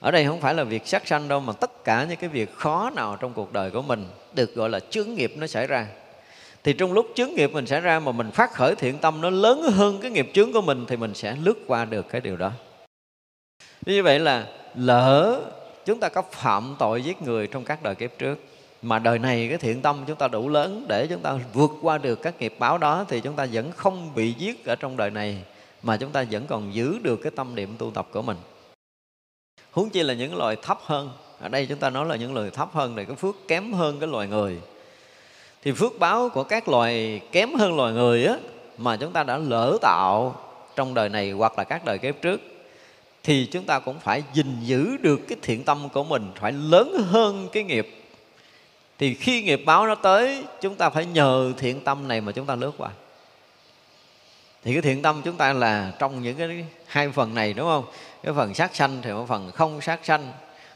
Ở 0.00 0.10
đây 0.10 0.26
không 0.26 0.40
phải 0.40 0.54
là 0.54 0.64
việc 0.64 0.86
sát 0.86 1.06
sanh 1.06 1.28
đâu 1.28 1.40
mà 1.40 1.52
tất 1.52 1.84
cả 1.84 2.06
những 2.08 2.18
cái 2.18 2.28
việc 2.28 2.56
khó 2.56 2.90
nào 2.90 3.16
trong 3.16 3.32
cuộc 3.34 3.52
đời 3.52 3.70
của 3.70 3.82
mình 3.82 4.06
được 4.34 4.54
gọi 4.54 4.70
là 4.70 4.80
chướng 4.80 5.14
nghiệp 5.14 5.32
nó 5.36 5.46
xảy 5.46 5.66
ra 5.66 5.86
thì 6.64 6.72
trong 6.72 6.92
lúc 6.92 7.06
chướng 7.14 7.34
nghiệp 7.34 7.50
mình 7.52 7.66
xảy 7.66 7.80
ra 7.80 8.00
mà 8.00 8.12
mình 8.12 8.30
phát 8.30 8.52
khởi 8.52 8.74
thiện 8.74 8.98
tâm 8.98 9.20
nó 9.20 9.30
lớn 9.30 9.62
hơn 9.62 9.98
cái 10.02 10.10
nghiệp 10.10 10.30
chướng 10.34 10.52
của 10.52 10.62
mình 10.62 10.84
thì 10.88 10.96
mình 10.96 11.14
sẽ 11.14 11.36
lướt 11.42 11.58
qua 11.66 11.84
được 11.84 12.08
cái 12.08 12.20
điều 12.20 12.36
đó. 12.36 12.52
Như 13.86 14.02
vậy 14.02 14.18
là 14.18 14.46
lỡ 14.74 15.40
chúng 15.84 16.00
ta 16.00 16.08
có 16.08 16.22
phạm 16.22 16.76
tội 16.78 17.02
giết 17.02 17.22
người 17.22 17.46
trong 17.46 17.64
các 17.64 17.82
đời 17.82 17.94
kiếp 17.94 18.10
trước, 18.18 18.38
mà 18.82 18.98
đời 18.98 19.18
này 19.18 19.46
cái 19.48 19.58
thiện 19.58 19.82
tâm 19.82 20.04
chúng 20.06 20.16
ta 20.16 20.28
đủ 20.28 20.48
lớn 20.48 20.86
để 20.88 21.06
chúng 21.06 21.20
ta 21.20 21.38
vượt 21.52 21.70
qua 21.82 21.98
được 21.98 22.22
các 22.22 22.40
nghiệp 22.40 22.54
báo 22.58 22.78
đó, 22.78 23.04
thì 23.08 23.20
chúng 23.20 23.36
ta 23.36 23.46
vẫn 23.52 23.72
không 23.72 24.14
bị 24.14 24.32
giết 24.32 24.64
ở 24.64 24.76
trong 24.76 24.96
đời 24.96 25.10
này, 25.10 25.44
mà 25.82 25.96
chúng 25.96 26.10
ta 26.10 26.24
vẫn 26.30 26.46
còn 26.46 26.74
giữ 26.74 26.98
được 27.02 27.16
cái 27.22 27.32
tâm 27.36 27.54
niệm 27.54 27.76
tu 27.78 27.90
tập 27.90 28.08
của 28.12 28.22
mình. 28.22 28.36
Huống 29.70 29.90
chi 29.90 30.02
là 30.02 30.14
những 30.14 30.36
loài 30.36 30.56
thấp 30.62 30.78
hơn. 30.82 31.10
Ở 31.40 31.48
đây 31.48 31.66
chúng 31.66 31.78
ta 31.78 31.90
nói 31.90 32.06
là 32.06 32.16
những 32.16 32.34
loài 32.34 32.50
thấp 32.50 32.68
hơn 32.72 32.96
này 32.96 33.04
cái 33.04 33.16
phước 33.16 33.34
kém 33.48 33.72
hơn 33.72 34.00
cái 34.00 34.08
loài 34.08 34.28
người 34.28 34.60
thì 35.64 35.72
phước 35.72 35.98
báo 35.98 36.28
của 36.28 36.44
các 36.44 36.68
loài 36.68 37.20
kém 37.32 37.54
hơn 37.54 37.76
loài 37.76 37.92
người 37.92 38.26
á, 38.26 38.36
mà 38.78 38.96
chúng 38.96 39.12
ta 39.12 39.22
đã 39.22 39.36
lỡ 39.36 39.78
tạo 39.80 40.36
trong 40.76 40.94
đời 40.94 41.08
này 41.08 41.30
hoặc 41.30 41.58
là 41.58 41.64
các 41.64 41.84
đời 41.84 41.98
kiếp 41.98 42.14
trước, 42.22 42.40
thì 43.22 43.48
chúng 43.52 43.64
ta 43.64 43.78
cũng 43.78 43.98
phải 44.00 44.22
gìn 44.32 44.56
giữ 44.60 44.96
được 44.96 45.20
cái 45.28 45.38
thiện 45.42 45.64
tâm 45.64 45.88
của 45.88 46.04
mình, 46.04 46.32
phải 46.40 46.52
lớn 46.52 46.96
hơn 47.10 47.48
cái 47.52 47.62
nghiệp. 47.62 47.88
Thì 48.98 49.14
khi 49.14 49.42
nghiệp 49.42 49.62
báo 49.66 49.86
nó 49.86 49.94
tới, 49.94 50.44
chúng 50.60 50.74
ta 50.74 50.90
phải 50.90 51.06
nhờ 51.06 51.52
thiện 51.58 51.80
tâm 51.80 52.08
này 52.08 52.20
mà 52.20 52.32
chúng 52.32 52.46
ta 52.46 52.54
lướt 52.54 52.72
qua. 52.78 52.90
Thì 54.64 54.72
cái 54.72 54.82
thiện 54.82 55.02
tâm 55.02 55.22
chúng 55.24 55.36
ta 55.36 55.52
là 55.52 55.92
trong 55.98 56.22
những 56.22 56.36
cái 56.36 56.64
hai 56.86 57.10
phần 57.10 57.34
này, 57.34 57.52
đúng 57.52 57.66
không? 57.66 57.84
Cái 58.22 58.34
phần 58.36 58.54
sát 58.54 58.74
sanh 58.76 58.98
thì 59.02 59.12
một 59.12 59.26
phần 59.28 59.50
không 59.50 59.80
sát 59.80 60.00
sanh 60.02 60.32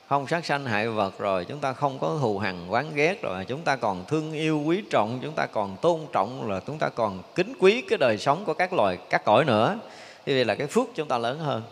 không 0.08 0.26
sát 0.26 0.44
sanh 0.44 0.64
hại 0.64 0.88
vật 0.88 1.18
rồi, 1.18 1.44
chúng 1.44 1.58
ta 1.58 1.72
không 1.72 1.98
có 1.98 2.18
thù 2.20 2.38
hằn 2.38 2.68
oán 2.68 2.94
ghét 2.94 3.22
rồi. 3.22 3.44
Chúng 3.44 3.62
ta 3.62 3.76
còn 3.76 4.04
thương 4.08 4.32
yêu, 4.32 4.62
quý 4.66 4.82
trọng, 4.90 5.18
chúng 5.22 5.34
ta 5.34 5.46
còn 5.46 5.76
tôn 5.76 6.00
trọng, 6.12 6.50
là 6.50 6.60
chúng 6.66 6.78
ta 6.78 6.88
còn 6.88 7.22
kính 7.34 7.54
quý 7.58 7.82
cái 7.88 7.98
đời 7.98 8.18
sống 8.18 8.44
của 8.44 8.54
các 8.54 8.72
loài, 8.72 8.98
các 9.10 9.24
cõi 9.24 9.44
nữa. 9.44 9.78
Thì 10.26 10.34
vậy 10.34 10.44
là 10.44 10.54
cái 10.54 10.66
phước 10.66 10.88
chúng 10.94 11.08
ta 11.08 11.18
lớn 11.18 11.38
hơn. 11.38 11.62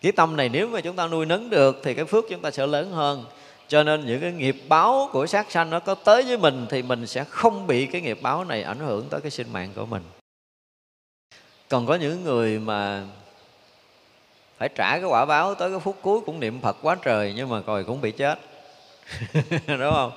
Cái 0.00 0.12
tâm 0.12 0.36
này 0.36 0.48
nếu 0.48 0.68
mà 0.68 0.80
chúng 0.80 0.96
ta 0.96 1.06
nuôi 1.06 1.26
nấng 1.26 1.50
được 1.50 1.80
thì 1.82 1.94
cái 1.94 2.04
phước 2.04 2.24
chúng 2.30 2.40
ta 2.40 2.50
sẽ 2.50 2.66
lớn 2.66 2.90
hơn. 2.90 3.24
Cho 3.68 3.82
nên 3.82 4.06
những 4.06 4.20
cái 4.20 4.32
nghiệp 4.32 4.56
báo 4.68 5.08
của 5.12 5.26
sát 5.26 5.50
sanh 5.50 5.70
nó 5.70 5.80
có 5.80 5.94
tới 5.94 6.22
với 6.22 6.38
mình 6.38 6.66
thì 6.70 6.82
mình 6.82 7.06
sẽ 7.06 7.24
không 7.24 7.66
bị 7.66 7.86
cái 7.86 8.00
nghiệp 8.00 8.18
báo 8.22 8.44
này 8.44 8.62
ảnh 8.62 8.78
hưởng 8.78 9.08
tới 9.08 9.20
cái 9.20 9.30
sinh 9.30 9.52
mạng 9.52 9.70
của 9.76 9.86
mình. 9.86 10.02
Còn 11.68 11.86
có 11.86 11.94
những 11.94 12.24
người 12.24 12.58
mà 12.58 13.04
phải 14.62 14.68
trả 14.68 14.98
cái 14.98 15.04
quả 15.04 15.24
báo 15.24 15.54
tới 15.54 15.70
cái 15.70 15.80
phút 15.80 15.96
cuối 16.02 16.20
cũng 16.26 16.40
niệm 16.40 16.60
phật 16.60 16.76
quá 16.82 16.96
trời, 17.02 17.32
nhưng 17.36 17.48
mà 17.48 17.62
rồi 17.66 17.84
cũng 17.84 18.00
bị 18.00 18.10
chết. 18.10 18.38
Đúng 19.66 19.92
không? 19.94 20.12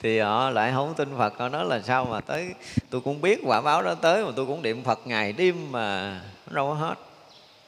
Thì 0.00 0.18
họ 0.18 0.50
lại 0.50 0.72
không 0.72 0.94
tin 0.94 1.08
phật, 1.18 1.38
họ 1.38 1.48
nói 1.48 1.64
là 1.64 1.80
sao 1.80 2.04
mà 2.04 2.20
tới, 2.20 2.54
tôi 2.90 3.00
cũng 3.00 3.20
biết 3.20 3.40
quả 3.44 3.60
báo 3.60 3.82
đó 3.82 3.94
tới 3.94 4.24
mà 4.24 4.30
tôi 4.36 4.46
cũng 4.46 4.62
niệm 4.62 4.84
phật 4.84 5.00
ngày 5.04 5.32
đêm 5.32 5.72
mà 5.72 6.20
nó 6.46 6.56
đâu 6.56 6.68
có 6.68 6.74
hết. 6.74 6.94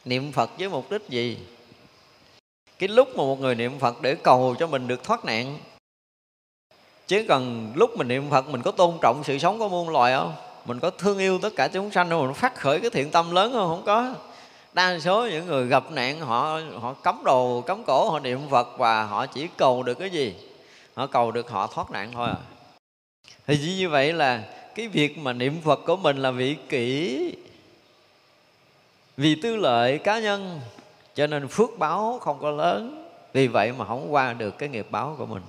Niệm 0.05 0.33
phật 0.33 0.51
với 0.59 0.69
mục 0.69 0.91
đích 0.91 1.09
gì? 1.09 1.39
Cái 2.79 2.89
lúc 2.89 3.09
mà 3.09 3.25
một 3.25 3.41
người 3.41 3.55
niệm 3.55 3.79
phật 3.79 4.03
để 4.03 4.15
cầu 4.15 4.55
cho 4.59 4.67
mình 4.67 4.89
được 4.89 5.05
thoát 5.05 5.25
nạn. 5.25 5.59
Chứ 7.07 7.25
cần 7.29 7.73
lúc 7.75 7.91
mình 7.97 8.09
niệm 8.09 8.31
phật 8.31 8.49
mình 8.49 8.63
có 8.63 8.71
tôn 8.71 8.99
trọng 9.03 9.25
sự 9.25 9.39
sống 9.39 9.59
của 9.59 9.69
muôn 9.69 9.89
loài 9.89 10.15
không? 10.15 10.35
Mình 10.65 10.81
có 10.81 10.91
thương 10.91 11.19
yêu 11.19 11.39
tất 11.43 11.51
cả 11.57 11.69
chúng 11.69 11.91
sanh 11.91 12.11
không? 12.11 12.27
Mình 12.27 12.35
phát 12.35 12.55
khởi 12.55 12.81
cái 12.81 12.91
thiện 12.91 13.11
tâm 13.11 13.31
lớn 13.31 13.53
không? 13.53 13.69
Không 13.69 13.83
có 13.87 14.15
đa 14.77 14.99
số 14.99 15.27
những 15.27 15.47
người 15.47 15.67
gặp 15.67 15.91
nạn, 15.91 16.21
họ 16.21 16.61
họ 16.81 16.93
cấm 16.93 17.25
đồ 17.25 17.61
cấm 17.61 17.85
cổ, 17.85 18.11
họ 18.11 18.19
niệm 18.19 18.41
phật 18.51 18.79
và 18.79 19.05
họ 19.05 19.27
chỉ 19.27 19.49
cầu 19.57 19.83
được 19.83 19.95
cái 19.95 20.11
gì? 20.11 20.35
Họ 20.95 21.07
cầu 21.07 21.31
được 21.33 21.51
họ 21.51 21.67
thoát 21.67 21.91
nạn 21.91 22.11
thôi 22.13 22.29
à. 22.29 22.37
Thì 23.47 23.59
chỉ 23.63 23.77
như 23.77 23.89
vậy 23.89 24.13
là 24.13 24.43
cái 24.75 24.89
việc 24.89 25.19
mà 25.19 25.33
niệm 25.33 25.61
phật 25.65 25.81
của 25.87 25.97
mình 25.97 26.17
là 26.17 26.31
vị 26.31 26.57
kỷ, 26.69 27.35
vì 29.17 29.41
tư 29.43 29.57
lợi 29.57 29.99
cá 29.99 30.19
nhân, 30.19 30.61
cho 31.15 31.27
nên 31.27 31.49
phước 31.49 31.79
báo 31.79 32.19
không 32.21 32.39
có 32.41 32.51
lớn. 32.51 33.09
Vì 33.33 33.47
vậy 33.47 33.73
mà 33.73 33.85
không 33.85 34.15
qua 34.15 34.33
được 34.33 34.59
cái 34.59 34.69
nghiệp 34.69 34.87
báo 34.91 35.15
của 35.19 35.27
mình. 35.27 35.43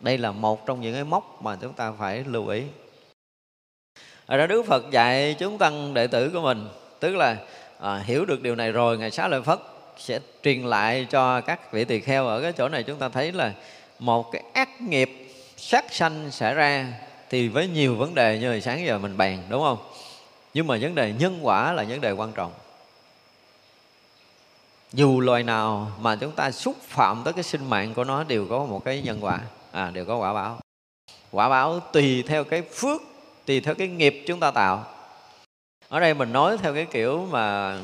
Đây 0.00 0.18
là 0.18 0.32
một 0.32 0.66
trong 0.66 0.80
những 0.80 0.94
cái 0.94 1.04
mốc 1.04 1.42
mà 1.42 1.56
chúng 1.60 1.72
ta 1.72 1.92
phải 1.98 2.24
lưu 2.26 2.48
ý. 2.48 2.62
Ở 4.26 4.36
đó 4.36 4.46
đức 4.46 4.62
phật 4.66 4.90
dạy 4.90 5.36
chúng 5.38 5.58
tăng 5.58 5.94
đệ 5.94 6.06
tử 6.06 6.30
của 6.30 6.40
mình, 6.40 6.68
tức 7.00 7.16
là 7.16 7.36
à, 7.78 8.02
hiểu 8.04 8.24
được 8.24 8.42
điều 8.42 8.54
này 8.54 8.72
rồi 8.72 8.98
ngài 8.98 9.10
xá 9.10 9.28
lợi 9.28 9.42
phất 9.42 9.58
sẽ 9.98 10.18
truyền 10.42 10.62
lại 10.62 11.06
cho 11.10 11.40
các 11.40 11.72
vị 11.72 11.84
tỳ 11.84 12.00
kheo 12.00 12.26
ở 12.26 12.42
cái 12.42 12.52
chỗ 12.52 12.68
này. 12.68 12.82
Chúng 12.82 12.98
ta 12.98 13.08
thấy 13.08 13.32
là 13.32 13.52
một 13.98 14.32
cái 14.32 14.42
ác 14.52 14.80
nghiệp 14.80 15.34
sát 15.56 15.84
sanh 15.94 16.30
xảy 16.30 16.54
ra 16.54 16.86
thì 17.30 17.48
với 17.48 17.68
nhiều 17.68 17.94
vấn 17.94 18.14
đề 18.14 18.38
như 18.38 18.50
hồi 18.50 18.60
sáng 18.60 18.86
giờ 18.86 18.98
mình 18.98 19.16
bàn 19.16 19.42
đúng 19.48 19.62
không? 19.62 19.78
Nhưng 20.54 20.66
mà 20.66 20.78
vấn 20.80 20.94
đề 20.94 21.12
nhân 21.12 21.38
quả 21.42 21.72
là 21.72 21.84
vấn 21.88 22.00
đề 22.00 22.12
quan 22.12 22.32
trọng. 22.32 22.52
Dù 24.92 25.20
loài 25.20 25.42
nào 25.42 25.92
mà 26.00 26.16
chúng 26.16 26.32
ta 26.32 26.50
xúc 26.50 26.76
phạm 26.82 27.22
tới 27.24 27.32
cái 27.32 27.42
sinh 27.42 27.70
mạng 27.70 27.94
của 27.94 28.04
nó 28.04 28.24
đều 28.24 28.46
có 28.50 28.64
một 28.64 28.84
cái 28.84 29.02
nhân 29.02 29.18
quả. 29.20 29.40
À 29.72 29.90
đều 29.90 30.04
có 30.04 30.16
quả 30.16 30.32
báo. 30.32 30.58
Quả 31.30 31.48
báo 31.48 31.80
tùy 31.80 32.24
theo 32.26 32.44
cái 32.44 32.62
phước 32.62 33.02
tùy 33.46 33.60
theo 33.60 33.74
cái 33.74 33.88
nghiệp 33.88 34.24
chúng 34.26 34.40
ta 34.40 34.50
tạo 34.50 34.84
ở 35.88 36.00
đây 36.00 36.14
mình 36.14 36.32
nói 36.32 36.58
theo 36.62 36.74
cái 36.74 36.86
kiểu 36.90 37.28
mà 37.30 37.76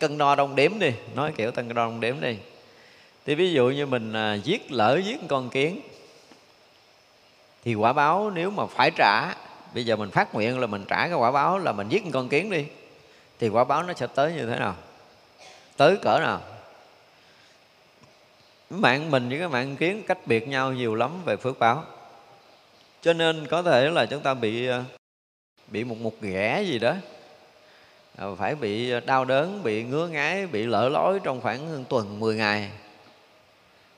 cân 0.00 0.18
đo 0.18 0.34
đong 0.34 0.56
đếm 0.56 0.78
đi, 0.78 0.92
nói 1.14 1.32
kiểu 1.36 1.52
cân 1.52 1.68
đo 1.68 1.74
đong 1.74 2.00
đếm 2.00 2.20
đi. 2.20 2.36
Thì 3.26 3.34
ví 3.34 3.52
dụ 3.52 3.68
như 3.68 3.86
mình 3.86 4.12
à, 4.12 4.34
giết 4.34 4.72
lỡ 4.72 5.00
giết 5.04 5.20
con 5.28 5.50
kiến, 5.50 5.80
thì 7.64 7.74
quả 7.74 7.92
báo 7.92 8.30
nếu 8.30 8.50
mà 8.50 8.66
phải 8.66 8.90
trả, 8.96 9.34
bây 9.74 9.86
giờ 9.86 9.96
mình 9.96 10.10
phát 10.10 10.34
nguyện 10.34 10.58
là 10.58 10.66
mình 10.66 10.84
trả 10.88 11.08
cái 11.08 11.14
quả 11.14 11.30
báo 11.30 11.58
là 11.58 11.72
mình 11.72 11.88
giết 11.88 12.02
con 12.12 12.28
kiến 12.28 12.50
đi, 12.50 12.64
thì 13.38 13.48
quả 13.48 13.64
báo 13.64 13.82
nó 13.82 13.94
sẽ 13.94 14.06
tới 14.14 14.32
như 14.32 14.46
thế 14.46 14.58
nào? 14.58 14.74
Tới 15.76 15.96
cỡ 15.96 16.18
nào? 16.18 16.40
Mạng 18.70 19.10
mình 19.10 19.28
với 19.28 19.38
cái 19.38 19.48
mạng 19.48 19.76
kiến 19.76 20.02
cách 20.06 20.18
biệt 20.26 20.48
nhau 20.48 20.72
nhiều 20.72 20.94
lắm 20.94 21.10
về 21.24 21.36
phước 21.36 21.58
báo. 21.58 21.84
Cho 23.02 23.12
nên 23.12 23.46
có 23.46 23.62
thể 23.62 23.90
là 23.90 24.06
chúng 24.06 24.20
ta 24.20 24.34
bị 24.34 24.68
à, 24.68 24.84
bị 25.68 25.84
một 25.84 25.98
một 25.98 26.20
ghẻ 26.20 26.62
gì 26.62 26.78
đó 26.78 26.94
Ờ, 28.16 28.34
phải 28.34 28.54
bị 28.54 29.00
đau 29.06 29.24
đớn, 29.24 29.62
bị 29.62 29.84
ngứa 29.84 30.08
ngáy, 30.08 30.46
bị 30.46 30.66
lỡ 30.66 30.88
lối 30.88 31.20
trong 31.22 31.40
khoảng 31.40 31.84
tuần 31.88 32.20
10 32.20 32.36
ngày. 32.36 32.70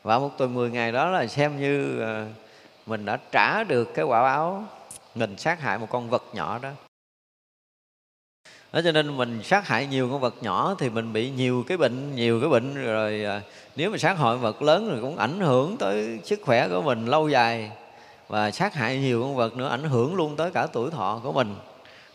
Và 0.02 0.18
một 0.18 0.30
tuần 0.38 0.54
10 0.54 0.70
ngày 0.70 0.92
đó 0.92 1.10
là 1.10 1.26
xem 1.26 1.60
như 1.60 2.00
ờ, 2.00 2.26
mình 2.86 3.04
đã 3.04 3.18
trả 3.32 3.64
được 3.64 3.94
cái 3.94 4.04
quả 4.04 4.22
báo, 4.22 4.64
mình 5.14 5.38
sát 5.38 5.60
hại 5.60 5.78
một 5.78 5.86
con 5.90 6.10
vật 6.10 6.24
nhỏ 6.32 6.58
đó. 6.58 6.70
Đó 8.72 8.80
cho 8.84 8.92
nên 8.92 9.16
mình 9.16 9.42
sát 9.42 9.68
hại 9.68 9.86
nhiều 9.86 10.08
con 10.10 10.20
vật 10.20 10.34
nhỏ 10.40 10.74
thì 10.78 10.90
mình 10.90 11.12
bị 11.12 11.30
nhiều 11.30 11.64
cái 11.68 11.76
bệnh, 11.76 12.14
nhiều 12.14 12.40
cái 12.40 12.48
bệnh 12.48 12.84
rồi 12.84 13.24
ờ, 13.24 13.40
nếu 13.76 13.90
mà 13.90 13.98
sát 13.98 14.18
hại 14.18 14.36
vật 14.36 14.62
lớn 14.62 14.90
thì 14.94 15.00
cũng 15.00 15.16
ảnh 15.16 15.40
hưởng 15.40 15.76
tới 15.76 16.18
sức 16.24 16.40
khỏe 16.42 16.68
của 16.68 16.82
mình 16.82 17.06
lâu 17.06 17.28
dài. 17.28 17.70
Và 18.28 18.50
sát 18.50 18.74
hại 18.74 18.98
nhiều 18.98 19.22
con 19.22 19.36
vật 19.36 19.56
nữa 19.56 19.68
ảnh 19.68 19.84
hưởng 19.84 20.14
luôn 20.14 20.36
tới 20.36 20.50
cả 20.50 20.66
tuổi 20.66 20.90
thọ 20.90 21.20
của 21.22 21.32
mình. 21.32 21.54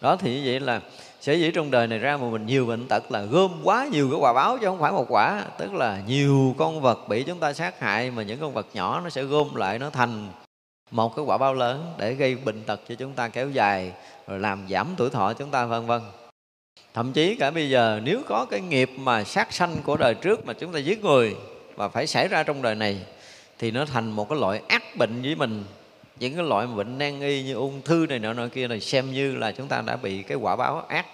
Đó 0.02 0.16
thì 0.16 0.36
như 0.36 0.42
vậy 0.46 0.60
là 0.60 0.82
sở 1.22 1.34
dĩ 1.34 1.52
trong 1.52 1.72
đời 1.72 1.88
này 1.88 2.00
ra 2.00 2.18
mà 2.18 2.30
mình 2.30 2.46
nhiều 2.46 2.66
bệnh 2.66 2.88
tật 2.88 3.12
là 3.12 3.22
gom 3.22 3.52
quá 3.64 3.88
nhiều 3.92 4.10
cái 4.12 4.20
quả 4.20 4.34
báo 4.34 4.58
chứ 4.58 4.66
không 4.68 4.80
phải 4.80 4.92
một 4.92 5.06
quả. 5.10 5.44
Tức 5.58 5.74
là 5.74 6.02
nhiều 6.08 6.56
con 6.58 6.82
vật 6.82 7.08
bị 7.08 7.24
chúng 7.24 7.40
ta 7.40 7.54
sát 7.54 7.80
hại 7.80 8.12
mà 8.12 8.24
những 8.24 8.40
con 8.40 8.54
vật 8.54 8.68
nhỏ 8.74 9.02
nó 9.04 9.10
sẽ 9.10 9.24
gom 9.24 9.56
lại, 9.56 9.80
nó 9.80 9.90
thành 9.90 10.30
một 10.92 11.16
cái 11.16 11.26
quả 11.26 11.38
báo 11.38 11.54
lớn 11.54 11.94
để 11.98 12.14
gây 12.14 12.36
bệnh 12.36 12.64
tật 12.64 12.82
cho 12.90 12.96
chúng 12.96 13.14
ta 13.14 13.28
kéo 13.28 13.50
dài, 13.50 13.92
rồi 14.28 14.40
làm 14.40 14.66
giảm 14.70 14.88
tuổi 14.98 15.10
thọ 15.10 15.34
chúng 15.34 15.50
ta, 15.50 15.66
vân 15.66 15.86
vân. 15.86 16.02
Thậm 16.94 17.12
chí 17.12 17.36
cả 17.36 17.52
bây 17.52 17.70
giờ 17.70 18.00
nếu 18.04 18.22
có 18.28 18.46
cái 18.50 18.62
nghiệp 18.62 18.90
mà 18.98 19.24
sát 19.24 19.54
sanh 19.54 19.78
của 19.84 19.98
đời 19.98 20.14
trước 20.14 20.46
mà 20.46 20.54
chúng 20.54 20.74
ta 20.74 20.80
giết 20.80 21.04
người 21.04 21.36
và 21.76 21.90
phải 21.90 22.08
xảy 22.08 22.28
ra 22.28 22.44
trong 22.44 22.62
đời 22.62 22.76
này, 22.76 23.00
thì 23.60 23.72
nó 23.72 23.86
thành 23.86 24.12
một 24.12 24.30
cái 24.30 24.40
loại 24.40 24.62
ác 24.68 24.84
bệnh 24.98 25.22
với 25.22 25.36
mình 25.36 25.64
những 26.20 26.36
cái 26.36 26.46
loại 26.46 26.68
bệnh 26.68 26.98
nan 26.98 27.22
y 27.22 27.44
như 27.44 27.54
ung 27.54 27.82
thư 27.82 28.06
này 28.10 28.20
nọ 28.20 28.34
nọ 28.34 28.48
kia 28.48 28.68
này 28.68 28.80
xem 28.80 29.12
như 29.12 29.36
là 29.36 29.52
chúng 29.52 29.68
ta 29.68 29.82
đã 29.82 29.96
bị 29.96 30.24
cái 30.24 30.38
quả 30.38 30.56
báo 30.56 30.86
ác 30.88 31.06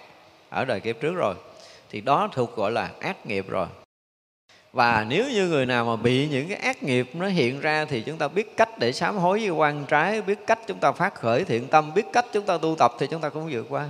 ở 0.48 0.64
đời 0.64 0.80
kiếp 0.80 1.00
trước 1.00 1.14
rồi. 1.14 1.34
Thì 1.90 2.00
đó 2.00 2.28
thuộc 2.32 2.56
gọi 2.56 2.72
là 2.72 2.90
ác 3.00 3.26
nghiệp 3.26 3.48
rồi. 3.48 3.66
Và 4.72 5.06
nếu 5.08 5.24
như 5.30 5.48
người 5.48 5.66
nào 5.66 5.84
mà 5.84 5.96
bị 5.96 6.28
những 6.28 6.48
cái 6.48 6.58
ác 6.58 6.82
nghiệp 6.82 7.10
nó 7.14 7.26
hiện 7.26 7.60
ra 7.60 7.84
thì 7.84 8.00
chúng 8.00 8.18
ta 8.18 8.28
biết 8.28 8.56
cách 8.56 8.78
để 8.78 8.92
sám 8.92 9.16
hối 9.16 9.38
với 9.38 9.50
quan 9.50 9.84
trái 9.88 10.22
biết 10.22 10.38
cách 10.46 10.58
chúng 10.66 10.78
ta 10.78 10.92
phát 10.92 11.14
khởi 11.14 11.44
thiện 11.44 11.68
tâm 11.68 11.94
biết 11.94 12.06
cách 12.12 12.26
chúng 12.32 12.46
ta 12.46 12.58
tu 12.58 12.76
tập 12.78 12.92
thì 12.98 13.06
chúng 13.10 13.20
ta 13.20 13.28
cũng 13.28 13.48
vượt 13.52 13.66
qua. 13.68 13.88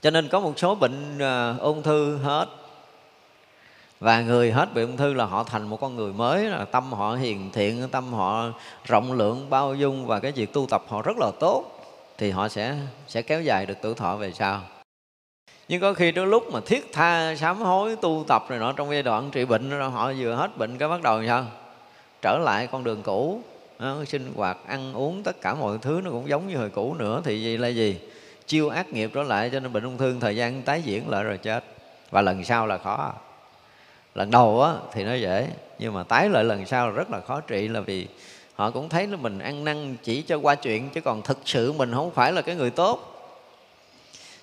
Cho 0.00 0.10
nên 0.10 0.28
có 0.28 0.40
một 0.40 0.58
số 0.58 0.74
bệnh 0.74 1.16
uh, 1.16 1.60
ung 1.60 1.82
thư 1.82 2.16
hết 2.16 2.46
và 4.00 4.20
người 4.20 4.52
hết 4.52 4.74
bị 4.74 4.82
ung 4.82 4.96
thư 4.96 5.14
là 5.14 5.24
họ 5.24 5.44
thành 5.44 5.68
một 5.68 5.80
con 5.80 5.96
người 5.96 6.12
mới 6.12 6.44
là 6.44 6.64
tâm 6.64 6.92
họ 6.92 7.14
hiền 7.14 7.50
thiện 7.52 7.88
tâm 7.88 8.12
họ 8.12 8.52
rộng 8.84 9.12
lượng 9.12 9.50
bao 9.50 9.74
dung 9.74 10.06
và 10.06 10.20
cái 10.20 10.32
việc 10.32 10.52
tu 10.52 10.66
tập 10.70 10.82
họ 10.88 11.02
rất 11.02 11.16
là 11.18 11.30
tốt 11.40 11.64
thì 12.18 12.30
họ 12.30 12.48
sẽ 12.48 12.76
sẽ 13.08 13.22
kéo 13.22 13.42
dài 13.42 13.66
được 13.66 13.74
tuổi 13.82 13.94
thọ 13.94 14.16
về 14.16 14.32
sau. 14.32 14.60
Nhưng 15.68 15.80
có 15.80 15.92
khi 15.94 16.12
đến 16.12 16.30
lúc 16.30 16.52
mà 16.52 16.60
thiết 16.66 16.92
tha 16.92 17.34
sám 17.36 17.56
hối 17.62 17.96
tu 17.96 18.24
tập 18.28 18.44
này 18.48 18.58
nọ 18.58 18.72
trong 18.72 18.90
giai 18.90 19.02
đoạn 19.02 19.30
trị 19.30 19.44
bệnh 19.44 19.70
họ 19.70 20.12
vừa 20.18 20.34
hết 20.34 20.58
bệnh 20.58 20.78
cái 20.78 20.88
bắt 20.88 21.02
đầu 21.02 21.22
sao? 21.26 21.46
Trở 22.22 22.38
lại 22.38 22.66
con 22.66 22.84
đường 22.84 23.02
cũ 23.02 23.40
đó, 23.78 23.96
sinh 24.06 24.32
hoạt 24.36 24.58
ăn 24.66 24.94
uống 24.94 25.22
tất 25.22 25.40
cả 25.40 25.54
mọi 25.54 25.78
thứ 25.82 26.00
nó 26.04 26.10
cũng 26.10 26.28
giống 26.28 26.48
như 26.48 26.56
hồi 26.56 26.70
cũ 26.70 26.94
nữa 26.94 27.20
thì 27.24 27.42
gì 27.42 27.56
là 27.56 27.68
gì? 27.68 28.00
Chiêu 28.46 28.68
ác 28.68 28.92
nghiệp 28.92 29.10
trở 29.14 29.22
lại 29.22 29.50
cho 29.52 29.60
nên 29.60 29.72
bệnh 29.72 29.84
ung 29.84 29.98
thư 29.98 30.16
thời 30.20 30.36
gian 30.36 30.62
tái 30.62 30.82
diễn 30.82 31.08
lại 31.08 31.24
rồi 31.24 31.38
chết. 31.38 31.64
Và 32.10 32.22
lần 32.22 32.44
sau 32.44 32.66
là 32.66 32.78
khó 32.78 33.12
lần 34.18 34.30
đầu 34.30 34.62
á 34.62 34.74
thì 34.92 35.04
nó 35.04 35.14
dễ, 35.14 35.48
nhưng 35.78 35.94
mà 35.94 36.02
tái 36.02 36.28
lại 36.28 36.44
lần 36.44 36.66
sau 36.66 36.88
là 36.88 36.92
rất 36.92 37.10
là 37.10 37.20
khó 37.20 37.40
trị 37.40 37.68
là 37.68 37.80
vì 37.80 38.06
họ 38.54 38.70
cũng 38.70 38.88
thấy 38.88 39.06
là 39.06 39.16
mình 39.16 39.38
ăn 39.38 39.64
năn 39.64 39.96
chỉ 40.02 40.22
cho 40.22 40.38
qua 40.38 40.54
chuyện, 40.54 40.90
chứ 40.90 41.00
còn 41.00 41.22
thực 41.22 41.38
sự 41.44 41.72
mình 41.72 41.94
không 41.94 42.10
phải 42.10 42.32
là 42.32 42.42
cái 42.42 42.54
người 42.54 42.70
tốt. 42.70 43.14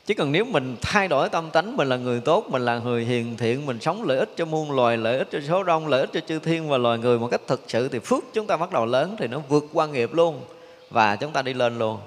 Chứ 0.06 0.14
còn 0.14 0.32
nếu 0.32 0.46
mình 0.46 0.76
thay 0.82 1.08
đổi 1.08 1.30
tâm 1.30 1.50
tánh, 1.52 1.78
mình 1.78 1.90
là 1.90 1.98
người 1.98 2.20
tốt, 2.20 2.46
mình 2.50 2.66
là 2.66 2.80
người 2.80 3.06
hiền 3.06 3.38
thiện, 3.38 3.66
mình 3.66 3.80
sống 3.80 4.04
lợi 4.04 4.18
ích 4.18 4.30
cho 4.36 4.46
muôn 4.46 4.72
loài, 4.72 4.98
lợi 4.98 5.18
ích 5.18 5.28
cho 5.32 5.40
số 5.48 5.64
đông, 5.64 5.88
lợi 5.88 6.02
ích 6.02 6.10
cho 6.14 6.20
chư 6.20 6.40
thiên 6.40 6.70
và 6.70 6.78
loài 6.78 6.98
người 6.98 7.20
một 7.20 7.28
cách 7.32 7.42
thực 7.48 7.62
sự 7.68 7.90
thì 7.90 8.00
phước 8.00 8.24
chúng 8.34 8.48
ta 8.48 8.58
bắt 8.58 8.72
đầu 8.72 8.86
lớn 8.86 9.16
thì 9.20 9.28
nó 9.28 9.42
vượt 9.50 9.66
qua 9.74 9.88
nghiệp 9.88 10.14
luôn 10.14 10.42
và 10.90 11.16
chúng 11.16 11.32
ta 11.32 11.42
đi 11.42 11.54
lên 11.54 11.80
luôn. 11.80 11.98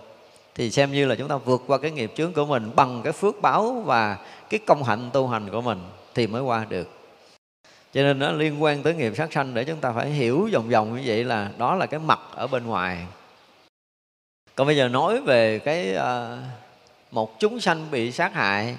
Thì 0.55 0.71
xem 0.71 0.93
như 0.93 1.07
là 1.07 1.14
chúng 1.14 1.29
ta 1.29 1.37
vượt 1.37 1.62
qua 1.66 1.79
cái 1.79 1.91
nghiệp 1.91 2.12
chướng 2.16 2.33
của 2.33 2.45
mình 2.45 2.71
bằng 2.77 3.01
cái 3.05 3.12
phước 3.12 3.43
báo 3.43 3.83
và 3.87 4.19
cái 4.51 4.61
công 4.66 4.83
hạnh 4.83 5.11
tu 5.12 5.27
hành 5.27 5.51
của 5.51 5.61
mình 5.61 5.79
thì 6.14 6.27
mới 6.27 6.43
qua 6.43 6.66
được 6.69 6.97
cho 7.93 8.03
nên 8.03 8.18
nó 8.18 8.32
liên 8.32 8.62
quan 8.62 8.82
tới 8.82 8.95
nghiệp 8.95 9.12
sát 9.16 9.32
sanh 9.32 9.55
để 9.55 9.64
chúng 9.64 9.80
ta 9.80 9.93
phải 9.93 10.11
hiểu 10.11 10.49
vòng 10.53 10.68
vòng 10.68 10.97
như 10.97 11.03
vậy 11.07 11.24
là 11.24 11.51
đó 11.59 11.74
là 11.74 11.86
cái 11.86 12.01
mặt 12.01 12.20
ở 12.34 12.47
bên 12.47 12.66
ngoài. 12.66 13.07
Còn 14.55 14.66
bây 14.66 14.76
giờ 14.76 14.89
nói 14.89 15.20
về 15.20 15.59
cái 15.59 15.95
uh, 15.97 16.39
một 17.11 17.41
chúng 17.41 17.61
sanh 17.61 17.91
bị 17.91 18.12
sát 18.12 18.34
hại. 18.34 18.76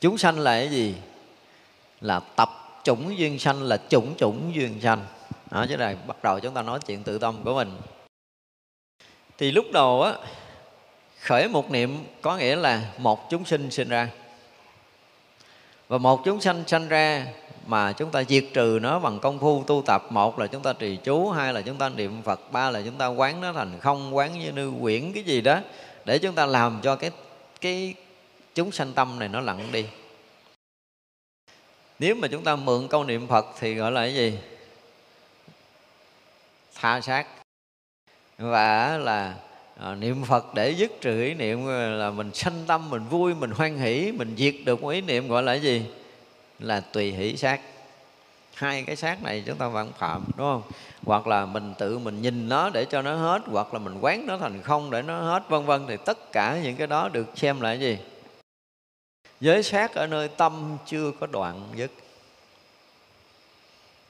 Chúng 0.00 0.18
sanh 0.18 0.38
là 0.38 0.58
cái 0.58 0.68
gì? 0.68 0.94
Là 2.00 2.20
tập 2.20 2.50
chủng 2.84 3.18
duyên 3.18 3.38
sanh 3.38 3.62
là 3.62 3.78
chủng 3.88 4.14
chủng 4.16 4.54
duyên 4.54 4.80
sanh. 4.82 5.04
Đó 5.50 5.66
chứ 5.68 5.76
là 5.76 5.94
bắt 6.06 6.16
đầu 6.22 6.40
chúng 6.40 6.54
ta 6.54 6.62
nói 6.62 6.80
chuyện 6.86 7.02
tự 7.02 7.18
tâm 7.18 7.44
của 7.44 7.54
mình. 7.54 7.76
Thì 9.38 9.52
lúc 9.52 9.66
đầu 9.72 10.02
á 10.02 10.12
khởi 11.20 11.48
một 11.48 11.70
niệm 11.70 12.04
có 12.22 12.36
nghĩa 12.36 12.56
là 12.56 12.82
một 12.98 13.30
chúng 13.30 13.44
sinh 13.44 13.70
sinh 13.70 13.88
ra. 13.88 14.08
Và 15.88 15.98
một 15.98 16.22
chúng 16.24 16.40
sanh 16.40 16.64
sanh 16.66 16.88
ra 16.88 17.26
mà 17.66 17.92
chúng 17.92 18.10
ta 18.10 18.24
diệt 18.24 18.44
trừ 18.54 18.78
nó 18.82 18.98
bằng 18.98 19.18
công 19.18 19.38
phu 19.38 19.64
tu 19.66 19.82
tập. 19.86 20.04
Một 20.10 20.38
là 20.38 20.46
chúng 20.46 20.62
ta 20.62 20.72
trì 20.72 20.96
chú 20.96 21.30
hai 21.30 21.52
là 21.52 21.60
chúng 21.60 21.76
ta 21.76 21.88
niệm 21.88 22.22
phật 22.22 22.52
ba 22.52 22.70
là 22.70 22.82
chúng 22.84 22.94
ta 22.94 23.06
quán 23.06 23.40
nó 23.40 23.52
thành 23.52 23.80
không 23.80 24.16
quán 24.16 24.38
như 24.38 24.52
nư 24.52 24.72
quyển 24.80 25.12
cái 25.12 25.22
gì 25.22 25.40
đó 25.40 25.60
để 26.04 26.18
chúng 26.18 26.34
ta 26.34 26.46
làm 26.46 26.80
cho 26.82 26.96
cái 26.96 27.10
cái 27.60 27.94
chúng 28.54 28.72
sanh 28.72 28.92
tâm 28.92 29.18
này 29.18 29.28
nó 29.28 29.40
lặng 29.40 29.68
đi. 29.72 29.84
Nếu 31.98 32.14
mà 32.14 32.28
chúng 32.28 32.44
ta 32.44 32.56
mượn 32.56 32.88
câu 32.88 33.04
niệm 33.04 33.26
phật 33.26 33.46
thì 33.60 33.74
gọi 33.74 33.92
là 33.92 34.00
cái 34.00 34.14
gì? 34.14 34.38
Tha 36.74 37.00
sát 37.00 37.26
và 38.38 38.98
là 38.98 39.34
à, 39.80 39.94
niệm 39.94 40.24
phật 40.24 40.54
để 40.54 40.70
dứt 40.70 40.92
trừ 41.00 41.22
ý 41.22 41.34
niệm 41.34 41.66
là 41.98 42.10
mình 42.10 42.34
sanh 42.34 42.64
tâm 42.66 42.90
mình 42.90 43.04
vui 43.10 43.34
mình 43.34 43.50
hoan 43.50 43.78
hỷ 43.78 44.12
mình 44.12 44.34
diệt 44.36 44.54
được 44.64 44.82
một 44.82 44.88
ý 44.88 45.00
niệm 45.00 45.28
gọi 45.28 45.42
là 45.42 45.52
cái 45.52 45.62
gì? 45.62 45.86
Là 46.58 46.80
tùy 46.80 47.12
hỷ 47.12 47.36
sát 47.36 47.60
hai 48.54 48.84
cái 48.86 48.96
sát 48.96 49.22
này 49.22 49.42
chúng 49.46 49.56
ta 49.56 49.68
vẫn 49.68 49.92
phạm, 49.98 50.24
đúng 50.36 50.46
không? 50.46 50.62
Hoặc 51.04 51.26
là 51.26 51.46
mình 51.46 51.74
tự 51.78 51.98
mình 51.98 52.22
nhìn 52.22 52.48
nó 52.48 52.70
để 52.70 52.84
cho 52.84 53.02
nó 53.02 53.14
hết, 53.14 53.42
hoặc 53.46 53.74
là 53.74 53.78
mình 53.78 53.98
quán 54.00 54.26
nó 54.26 54.38
thành 54.38 54.62
không 54.62 54.90
để 54.90 55.02
nó 55.02 55.20
hết, 55.20 55.48
vân 55.48 55.66
vân. 55.66 55.86
Thì 55.88 55.96
tất 56.04 56.32
cả 56.32 56.58
những 56.62 56.76
cái 56.76 56.86
đó 56.86 57.08
được 57.08 57.26
xem 57.34 57.60
là 57.60 57.72
gì? 57.72 57.98
Giới 59.40 59.62
sát 59.62 59.94
ở 59.94 60.06
nơi 60.06 60.28
tâm 60.28 60.76
chưa 60.86 61.10
có 61.20 61.26
đoạn 61.26 61.62
dứt. 61.74 61.90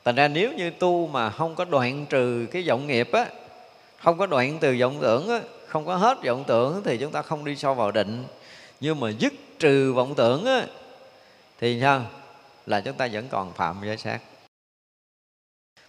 Thành 0.04 0.14
ra 0.14 0.28
nếu 0.28 0.52
như 0.52 0.70
tu 0.70 1.06
mà 1.06 1.30
không 1.30 1.54
có 1.54 1.64
đoạn 1.64 2.06
trừ 2.10 2.46
cái 2.52 2.64
vọng 2.68 2.86
nghiệp 2.86 3.12
á, 3.12 3.26
không 3.98 4.18
có 4.18 4.26
đoạn 4.26 4.58
từ 4.60 4.76
vọng 4.80 4.98
tưởng 5.02 5.28
á, 5.28 5.40
không 5.66 5.86
có 5.86 5.96
hết 5.96 6.18
vọng 6.24 6.44
tưởng 6.46 6.82
thì 6.84 6.98
chúng 6.98 7.12
ta 7.12 7.22
không 7.22 7.44
đi 7.44 7.56
sâu 7.56 7.74
vào 7.74 7.90
định. 7.90 8.24
Nhưng 8.80 9.00
mà 9.00 9.10
dứt 9.10 9.32
trừ 9.58 9.92
vọng 9.92 10.14
tưởng 10.14 10.44
á, 10.44 10.66
thì 11.60 11.80
sao? 11.80 12.02
Là 12.66 12.80
chúng 12.80 12.96
ta 12.96 13.08
vẫn 13.12 13.28
còn 13.28 13.52
phạm 13.52 13.80
giới 13.84 13.96
sát. 13.96 14.20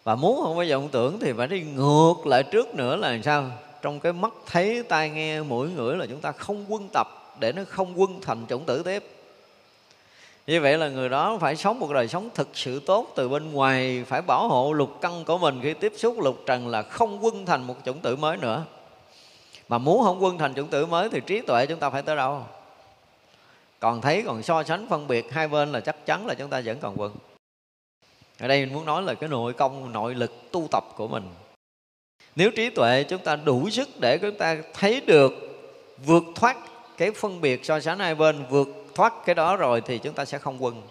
Và 0.03 0.15
muốn 0.15 0.41
không 0.41 0.57
có 0.57 0.65
vọng 0.69 0.89
tưởng 0.91 1.19
thì 1.19 1.33
phải 1.33 1.47
đi 1.47 1.61
ngược 1.61 2.13
lại 2.25 2.43
trước 2.43 2.75
nữa 2.75 2.95
là 2.95 3.19
sao? 3.23 3.51
Trong 3.81 3.99
cái 3.99 4.13
mắt 4.13 4.33
thấy, 4.45 4.83
tai 4.83 5.09
nghe, 5.09 5.41
mũi 5.41 5.69
ngửi 5.69 5.97
là 5.97 6.05
chúng 6.05 6.21
ta 6.21 6.31
không 6.31 6.65
quân 6.67 6.89
tập 6.93 7.07
để 7.39 7.51
nó 7.51 7.61
không 7.67 7.99
quân 7.99 8.21
thành 8.21 8.45
chủng 8.49 8.65
tử 8.65 8.83
tiếp. 8.83 9.03
Như 10.47 10.61
vậy 10.61 10.77
là 10.77 10.89
người 10.89 11.09
đó 11.09 11.37
phải 11.41 11.55
sống 11.55 11.79
một 11.79 11.91
đời 11.91 12.07
sống 12.07 12.29
thực 12.35 12.47
sự 12.53 12.79
tốt 12.79 13.07
từ 13.15 13.29
bên 13.29 13.51
ngoài, 13.51 14.03
phải 14.07 14.21
bảo 14.21 14.47
hộ 14.47 14.73
lục 14.73 14.89
căn 15.01 15.25
của 15.25 15.37
mình. 15.37 15.59
Khi 15.63 15.73
tiếp 15.73 15.93
xúc 15.95 16.19
lục 16.19 16.37
trần 16.45 16.67
là 16.67 16.81
không 16.81 17.25
quân 17.25 17.45
thành 17.45 17.67
một 17.67 17.75
chủng 17.85 17.99
tử 17.99 18.15
mới 18.15 18.37
nữa. 18.37 18.63
Mà 19.69 19.77
muốn 19.77 20.03
không 20.03 20.23
quân 20.23 20.37
thành 20.37 20.53
chủng 20.53 20.67
tử 20.67 20.85
mới 20.85 21.09
thì 21.09 21.21
trí 21.25 21.41
tuệ 21.41 21.65
chúng 21.65 21.79
ta 21.79 21.89
phải 21.89 22.01
tới 22.01 22.15
đâu? 22.15 22.43
Còn 23.79 24.01
thấy, 24.01 24.23
còn 24.25 24.43
so 24.43 24.63
sánh, 24.63 24.87
phân 24.89 25.07
biệt 25.07 25.31
hai 25.31 25.47
bên 25.47 25.71
là 25.71 25.79
chắc 25.79 26.05
chắn 26.05 26.27
là 26.27 26.33
chúng 26.33 26.49
ta 26.49 26.61
vẫn 26.65 26.79
còn 26.79 26.95
quân 26.97 27.15
ở 28.39 28.47
đây 28.47 28.65
mình 28.65 28.73
muốn 28.73 28.85
nói 28.85 29.03
là 29.03 29.13
cái 29.13 29.29
nội 29.29 29.53
công, 29.53 29.91
nội 29.91 30.15
lực 30.15 30.51
tu 30.51 30.67
tập 30.71 30.83
của 30.95 31.07
mình. 31.07 31.23
Nếu 32.35 32.51
trí 32.55 32.69
tuệ 32.69 33.03
chúng 33.03 33.23
ta 33.23 33.35
đủ 33.35 33.69
sức 33.69 33.89
để 33.99 34.17
chúng 34.17 34.37
ta 34.37 34.57
thấy 34.73 35.01
được, 35.01 35.33
vượt 36.05 36.23
thoát 36.35 36.57
cái 36.97 37.11
phân 37.11 37.41
biệt 37.41 37.65
so 37.65 37.79
sánh 37.79 37.99
hai 37.99 38.15
bên, 38.15 38.45
vượt 38.49 38.67
thoát 38.95 39.13
cái 39.25 39.35
đó 39.35 39.55
rồi 39.55 39.81
thì 39.81 39.97
chúng 39.97 40.13
ta 40.13 40.25
sẽ 40.25 40.37
không 40.37 40.63
quân. 40.63 40.81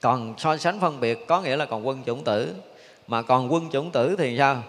Còn 0.00 0.34
so 0.38 0.56
sánh 0.56 0.80
phân 0.80 1.00
biệt 1.00 1.26
có 1.26 1.40
nghĩa 1.40 1.56
là 1.56 1.66
còn 1.66 1.86
quân 1.86 2.02
chủng 2.06 2.24
tử. 2.24 2.54
Mà 3.06 3.22
còn 3.22 3.52
quân 3.52 3.70
chủng 3.72 3.90
tử 3.90 4.16
thì 4.18 4.38
sao? 4.38 4.62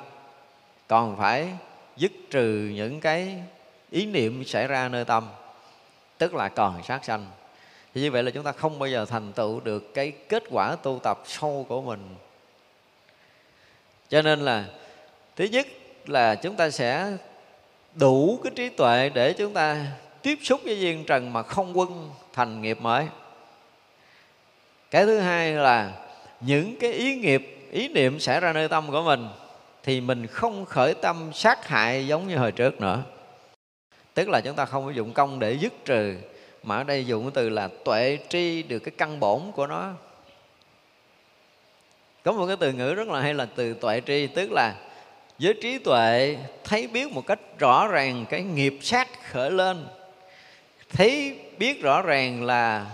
Còn 0.87 1.17
phải 1.17 1.47
dứt 1.97 2.11
trừ 2.29 2.71
những 2.73 2.99
cái 2.99 3.43
ý 3.89 4.05
niệm 4.05 4.43
xảy 4.43 4.67
ra 4.67 4.89
nơi 4.89 5.05
tâm 5.05 5.23
tức 6.21 6.35
là 6.35 6.49
còn 6.49 6.83
sát 6.83 7.05
sanh. 7.05 7.25
Thì 7.93 8.01
như 8.01 8.11
vậy 8.11 8.23
là 8.23 8.31
chúng 8.31 8.43
ta 8.43 8.51
không 8.51 8.79
bao 8.79 8.89
giờ 8.89 9.05
thành 9.05 9.33
tựu 9.33 9.59
được 9.59 9.93
cái 9.93 10.11
kết 10.29 10.43
quả 10.49 10.75
tu 10.75 10.99
tập 11.03 11.21
sâu 11.25 11.65
của 11.69 11.81
mình. 11.81 12.15
Cho 14.09 14.21
nên 14.21 14.39
là, 14.39 14.65
thứ 15.35 15.45
nhất 15.45 15.67
là 16.07 16.35
chúng 16.35 16.55
ta 16.55 16.69
sẽ 16.69 17.17
đủ 17.93 18.39
cái 18.43 18.51
trí 18.55 18.69
tuệ 18.69 19.09
để 19.09 19.33
chúng 19.33 19.53
ta 19.53 19.85
tiếp 20.21 20.39
xúc 20.41 20.61
với 20.63 20.79
duyên 20.79 21.05
trần 21.05 21.33
mà 21.33 21.43
không 21.43 21.77
quân 21.77 22.09
thành 22.33 22.61
nghiệp 22.61 22.81
mới. 22.81 23.05
Cái 24.91 25.05
thứ 25.05 25.19
hai 25.19 25.51
là 25.51 25.91
những 26.41 26.75
cái 26.79 26.91
ý 26.91 27.15
nghiệp, 27.15 27.67
ý 27.71 27.87
niệm 27.87 28.19
xảy 28.19 28.39
ra 28.39 28.53
nơi 28.53 28.67
tâm 28.67 28.91
của 28.91 29.03
mình 29.03 29.27
thì 29.83 30.01
mình 30.01 30.27
không 30.27 30.65
khởi 30.65 30.93
tâm 30.93 31.31
sát 31.33 31.67
hại 31.67 32.07
giống 32.07 32.27
như 32.27 32.37
hồi 32.37 32.51
trước 32.51 32.81
nữa 32.81 33.03
tức 34.13 34.29
là 34.29 34.41
chúng 34.41 34.55
ta 34.55 34.65
không 34.65 34.85
có 34.85 34.91
dụng 34.91 35.13
công 35.13 35.39
để 35.39 35.53
dứt 35.53 35.73
trừ, 35.85 36.15
mà 36.63 36.77
ở 36.77 36.83
đây 36.83 37.05
dùng 37.05 37.23
cái 37.23 37.31
từ 37.33 37.49
là 37.49 37.69
tuệ 37.85 38.17
tri 38.29 38.63
được 38.63 38.79
cái 38.79 38.91
căn 38.97 39.19
bổn 39.19 39.41
của 39.55 39.67
nó. 39.67 39.93
Có 42.23 42.31
một 42.31 42.47
cái 42.47 42.55
từ 42.59 42.73
ngữ 42.73 42.93
rất 42.93 43.07
là 43.07 43.21
hay 43.21 43.33
là 43.33 43.47
từ 43.55 43.73
tuệ 43.73 44.01
tri, 44.07 44.27
tức 44.27 44.51
là 44.51 44.75
với 45.39 45.53
trí 45.61 45.77
tuệ 45.77 46.37
thấy 46.63 46.87
biết 46.87 47.11
một 47.11 47.27
cách 47.27 47.39
rõ 47.59 47.87
ràng 47.87 48.25
cái 48.29 48.43
nghiệp 48.43 48.77
sát 48.81 49.31
khởi 49.31 49.51
lên. 49.51 49.85
Thấy 50.89 51.39
biết 51.57 51.81
rõ 51.81 52.01
ràng 52.01 52.43
là 52.43 52.91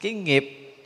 cái 0.00 0.12
nghiệp 0.12 0.76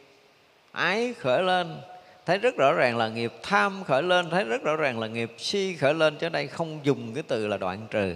ái 0.72 1.14
khởi 1.18 1.42
lên, 1.42 1.80
thấy 2.26 2.38
rất 2.38 2.56
rõ 2.56 2.72
ràng 2.72 2.96
là 2.96 3.08
nghiệp 3.08 3.32
tham 3.42 3.84
khởi 3.84 4.02
lên, 4.02 4.30
thấy 4.30 4.44
rất 4.44 4.62
rõ 4.62 4.76
ràng 4.76 5.00
là 5.00 5.06
nghiệp 5.06 5.32
si 5.38 5.76
khởi 5.76 5.94
lên. 5.94 6.16
Chứ 6.18 6.28
đây 6.28 6.46
không 6.46 6.80
dùng 6.82 7.14
cái 7.14 7.22
từ 7.28 7.46
là 7.46 7.56
đoạn 7.56 7.86
trừ 7.90 8.14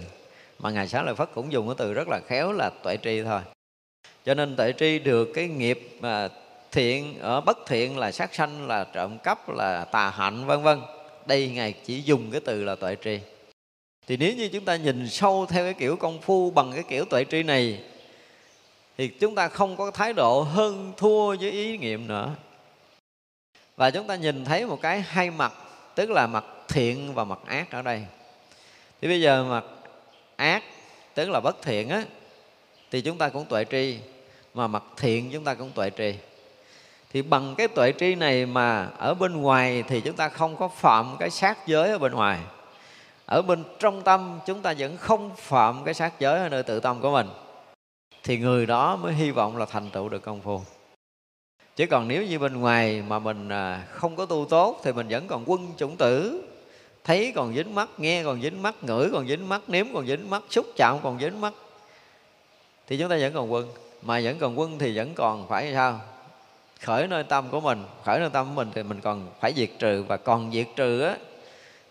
mà 0.65 0.71
ngài 0.71 0.87
xá 0.87 1.01
lợi 1.01 1.15
phất 1.15 1.29
cũng 1.33 1.51
dùng 1.51 1.67
cái 1.67 1.75
từ 1.77 1.93
rất 1.93 2.07
là 2.07 2.19
khéo 2.27 2.51
là 2.51 2.69
tuệ 2.83 2.97
tri 3.03 3.23
thôi. 3.23 3.41
Cho 4.25 4.33
nên 4.33 4.55
tuệ 4.55 4.73
tri 4.79 4.99
được 4.99 5.29
cái 5.33 5.47
nghiệp 5.47 5.97
mà 5.99 6.29
thiện, 6.71 7.19
ở 7.19 7.41
bất 7.41 7.57
thiện 7.67 7.97
là 7.97 8.11
sát 8.11 8.35
sanh, 8.35 8.67
là 8.67 8.83
trộm 8.93 9.17
cắp, 9.17 9.49
là 9.49 9.85
tà 9.85 10.09
hạnh, 10.09 10.45
vân 10.45 10.63
vân. 10.63 10.81
Đây 11.25 11.47
ngài 11.49 11.73
chỉ 11.85 12.01
dùng 12.01 12.31
cái 12.31 12.41
từ 12.45 12.63
là 12.63 12.75
tuệ 12.75 12.95
tri. 13.03 13.19
Thì 14.07 14.17
nếu 14.17 14.33
như 14.33 14.49
chúng 14.53 14.65
ta 14.65 14.75
nhìn 14.75 15.09
sâu 15.09 15.45
theo 15.49 15.63
cái 15.63 15.73
kiểu 15.73 15.95
công 15.95 16.21
phu 16.21 16.51
bằng 16.51 16.71
cái 16.73 16.83
kiểu 16.89 17.05
tuệ 17.05 17.23
tri 17.23 17.43
này, 17.43 17.83
thì 18.97 19.07
chúng 19.07 19.35
ta 19.35 19.47
không 19.47 19.75
có 19.75 19.91
thái 19.91 20.13
độ 20.13 20.41
hơn 20.41 20.93
thua 20.97 21.35
với 21.35 21.51
ý 21.51 21.77
niệm 21.77 22.07
nữa. 22.07 22.31
Và 23.75 23.91
chúng 23.91 24.07
ta 24.07 24.15
nhìn 24.15 24.45
thấy 24.45 24.65
một 24.65 24.81
cái 24.81 25.01
hai 25.01 25.31
mặt, 25.31 25.53
tức 25.95 26.09
là 26.09 26.27
mặt 26.27 26.45
thiện 26.67 27.13
và 27.13 27.23
mặt 27.23 27.39
ác 27.45 27.71
ở 27.71 27.81
đây. 27.81 28.05
Thì 29.01 29.07
bây 29.07 29.21
giờ 29.21 29.43
mặt 29.43 29.63
ác, 30.35 30.63
tức 31.13 31.29
là 31.29 31.39
bất 31.39 31.61
thiện 31.61 31.89
á, 31.89 32.03
thì 32.91 33.01
chúng 33.01 33.17
ta 33.17 33.29
cũng 33.29 33.45
tuệ 33.45 33.65
tri. 33.71 33.97
Mà 34.53 34.67
mặt 34.67 34.83
thiện 34.97 35.29
chúng 35.33 35.43
ta 35.43 35.53
cũng 35.53 35.71
tuệ 35.71 35.89
tri. 35.97 36.13
Thì 37.13 37.21
bằng 37.21 37.55
cái 37.57 37.67
tuệ 37.67 37.93
tri 37.99 38.15
này 38.15 38.45
mà 38.45 38.89
ở 38.97 39.13
bên 39.13 39.41
ngoài 39.41 39.83
thì 39.87 40.01
chúng 40.01 40.15
ta 40.15 40.29
không 40.29 40.55
có 40.57 40.67
phạm 40.67 41.15
cái 41.19 41.29
sát 41.29 41.67
giới 41.67 41.89
ở 41.89 41.97
bên 41.97 42.11
ngoài. 42.11 42.39
Ở 43.25 43.41
bên 43.41 43.63
trong 43.79 44.01
tâm 44.01 44.39
chúng 44.45 44.61
ta 44.61 44.73
vẫn 44.77 44.97
không 44.97 45.35
phạm 45.35 45.83
cái 45.83 45.93
sát 45.93 46.19
giới 46.19 46.39
ở 46.39 46.49
nơi 46.49 46.63
tự 46.63 46.79
tâm 46.79 47.01
của 47.01 47.11
mình. 47.11 47.27
Thì 48.23 48.37
người 48.37 48.65
đó 48.65 48.95
mới 48.95 49.13
hy 49.13 49.31
vọng 49.31 49.57
là 49.57 49.65
thành 49.65 49.89
tựu 49.89 50.09
được 50.09 50.19
công 50.19 50.41
phu. 50.41 50.61
Chứ 51.75 51.85
còn 51.87 52.07
nếu 52.07 52.25
như 52.25 52.39
bên 52.39 52.59
ngoài 52.59 53.03
mà 53.07 53.19
mình 53.19 53.49
à, 53.49 53.83
không 53.91 54.15
có 54.15 54.25
tu 54.25 54.45
tốt 54.49 54.81
thì 54.83 54.93
mình 54.93 55.07
vẫn 55.09 55.27
còn 55.27 55.43
quân 55.45 55.67
chủng 55.77 55.97
tử 55.97 56.43
thấy 57.05 57.31
còn 57.35 57.53
dính 57.53 57.75
mắt, 57.75 57.89
nghe 57.97 58.23
còn 58.23 58.41
dính 58.41 58.61
mắt, 58.61 58.75
ngửi 58.81 59.09
còn 59.13 59.27
dính 59.27 59.49
mắt, 59.49 59.61
nếm 59.67 59.85
còn 59.93 60.07
dính 60.07 60.29
mắt, 60.29 60.43
xúc 60.49 60.65
chạm 60.75 60.99
còn 61.03 61.19
dính 61.19 61.41
mắt. 61.41 61.53
Thì 62.87 62.97
chúng 62.97 63.09
ta 63.09 63.17
vẫn 63.19 63.33
còn 63.33 63.51
quân, 63.51 63.67
mà 64.01 64.21
vẫn 64.23 64.39
còn 64.39 64.59
quân 64.59 64.79
thì 64.79 64.97
vẫn 64.97 65.13
còn 65.13 65.47
phải 65.47 65.73
sao? 65.73 66.01
Khởi 66.81 67.07
nơi 67.07 67.23
tâm 67.23 67.49
của 67.49 67.61
mình, 67.61 67.85
khởi 68.03 68.19
nơi 68.19 68.29
tâm 68.29 68.45
của 68.45 68.53
mình 68.53 68.71
thì 68.75 68.83
mình 68.83 69.01
còn 69.01 69.27
phải 69.39 69.53
diệt 69.55 69.69
trừ. 69.79 70.03
Và 70.03 70.17
còn 70.17 70.51
diệt 70.51 70.67
trừ 70.75 71.01
á, 71.01 71.17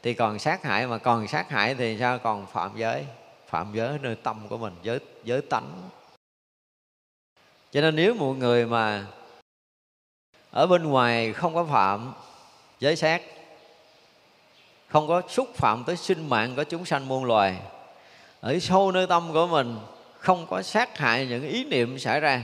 thì 0.02 0.14
còn 0.14 0.38
sát 0.38 0.62
hại, 0.62 0.86
mà 0.86 0.98
còn 0.98 1.28
sát 1.28 1.50
hại 1.50 1.74
thì 1.74 1.96
sao? 2.00 2.18
Còn 2.18 2.46
phạm 2.46 2.70
giới 2.76 3.04
phạm 3.48 3.72
giới 3.74 3.98
nơi 4.02 4.16
tâm 4.16 4.48
của 4.48 4.58
mình, 4.58 4.74
giới 4.82 4.98
giới 5.24 5.42
tánh. 5.42 5.82
Cho 7.72 7.80
nên 7.80 7.96
nếu 7.96 8.14
một 8.14 8.32
người 8.32 8.66
mà 8.66 9.06
ở 10.50 10.66
bên 10.66 10.84
ngoài 10.84 11.32
không 11.32 11.54
có 11.54 11.64
phạm, 11.64 12.12
giới 12.80 12.96
sát 12.96 13.22
không 14.94 15.08
có 15.08 15.22
xúc 15.28 15.54
phạm 15.54 15.84
tới 15.84 15.96
sinh 15.96 16.28
mạng 16.28 16.54
của 16.56 16.64
chúng 16.64 16.84
sanh 16.84 17.08
muôn 17.08 17.24
loài. 17.24 17.56
Ở 18.40 18.58
sâu 18.58 18.92
nơi 18.92 19.06
tâm 19.06 19.32
của 19.32 19.46
mình, 19.46 19.76
không 20.18 20.46
có 20.46 20.62
sát 20.62 20.98
hại 20.98 21.26
những 21.26 21.48
ý 21.48 21.64
niệm 21.64 21.98
xảy 21.98 22.20
ra, 22.20 22.42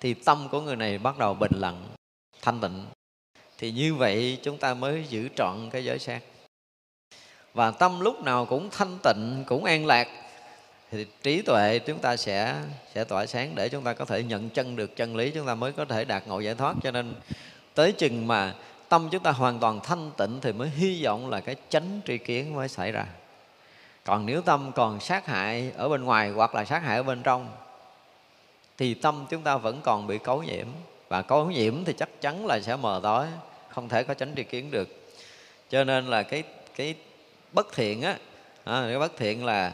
thì 0.00 0.14
tâm 0.14 0.48
của 0.50 0.60
người 0.60 0.76
này 0.76 0.98
bắt 0.98 1.18
đầu 1.18 1.34
bình 1.34 1.52
lặng, 1.54 1.84
thanh 2.42 2.60
tịnh. 2.60 2.84
Thì 3.58 3.72
như 3.72 3.94
vậy 3.94 4.38
chúng 4.42 4.58
ta 4.58 4.74
mới 4.74 5.04
giữ 5.08 5.28
trọn 5.36 5.70
cái 5.70 5.84
giới 5.84 5.98
sát 5.98 6.20
và 7.54 7.70
tâm 7.70 8.00
lúc 8.00 8.22
nào 8.22 8.46
cũng 8.46 8.70
thanh 8.70 8.98
tịnh, 9.02 9.44
cũng 9.46 9.64
an 9.64 9.86
lạc, 9.86 10.08
thì 10.90 11.06
trí 11.22 11.42
tuệ 11.42 11.78
chúng 11.78 11.98
ta 11.98 12.16
sẽ 12.16 12.54
sẽ 12.94 13.04
tỏa 13.04 13.26
sáng 13.26 13.54
để 13.54 13.68
chúng 13.68 13.84
ta 13.84 13.92
có 13.92 14.04
thể 14.04 14.22
nhận 14.22 14.50
chân 14.50 14.76
được 14.76 14.96
chân 14.96 15.16
lý, 15.16 15.30
chúng 15.30 15.46
ta 15.46 15.54
mới 15.54 15.72
có 15.72 15.84
thể 15.84 16.04
đạt 16.04 16.26
ngộ 16.26 16.40
giải 16.40 16.54
thoát. 16.54 16.74
Cho 16.82 16.90
nên 16.90 17.14
tới 17.74 17.92
chừng 17.92 18.26
mà 18.26 18.54
tâm 18.94 19.08
chúng 19.10 19.22
ta 19.22 19.30
hoàn 19.30 19.58
toàn 19.58 19.80
thanh 19.80 20.10
tịnh 20.16 20.40
thì 20.40 20.52
mới 20.52 20.68
hy 20.68 21.04
vọng 21.04 21.30
là 21.30 21.40
cái 21.40 21.56
chánh 21.68 22.00
tri 22.06 22.18
kiến 22.18 22.54
mới 22.54 22.68
xảy 22.68 22.92
ra. 22.92 23.06
Còn 24.04 24.26
nếu 24.26 24.42
tâm 24.42 24.72
còn 24.74 25.00
sát 25.00 25.26
hại 25.26 25.72
ở 25.76 25.88
bên 25.88 26.04
ngoài 26.04 26.30
hoặc 26.30 26.54
là 26.54 26.64
sát 26.64 26.78
hại 26.78 26.96
ở 26.96 27.02
bên 27.02 27.22
trong 27.22 27.48
thì 28.78 28.94
tâm 28.94 29.26
chúng 29.30 29.42
ta 29.42 29.56
vẫn 29.56 29.80
còn 29.82 30.06
bị 30.06 30.18
cấu 30.18 30.42
nhiễm. 30.42 30.66
Và 31.08 31.22
cấu 31.22 31.50
nhiễm 31.50 31.84
thì 31.84 31.92
chắc 31.98 32.08
chắn 32.20 32.46
là 32.46 32.60
sẽ 32.60 32.76
mờ 32.76 33.00
tối 33.02 33.26
không 33.68 33.88
thể 33.88 34.02
có 34.02 34.14
chánh 34.14 34.34
tri 34.36 34.44
kiến 34.44 34.70
được. 34.70 34.88
Cho 35.70 35.84
nên 35.84 36.06
là 36.06 36.22
cái 36.22 36.42
cái 36.76 36.94
bất 37.52 37.72
thiện 37.72 38.02
á 38.02 38.16
à, 38.64 38.84
cái 38.88 38.98
bất 38.98 39.16
thiện 39.16 39.44
là 39.44 39.72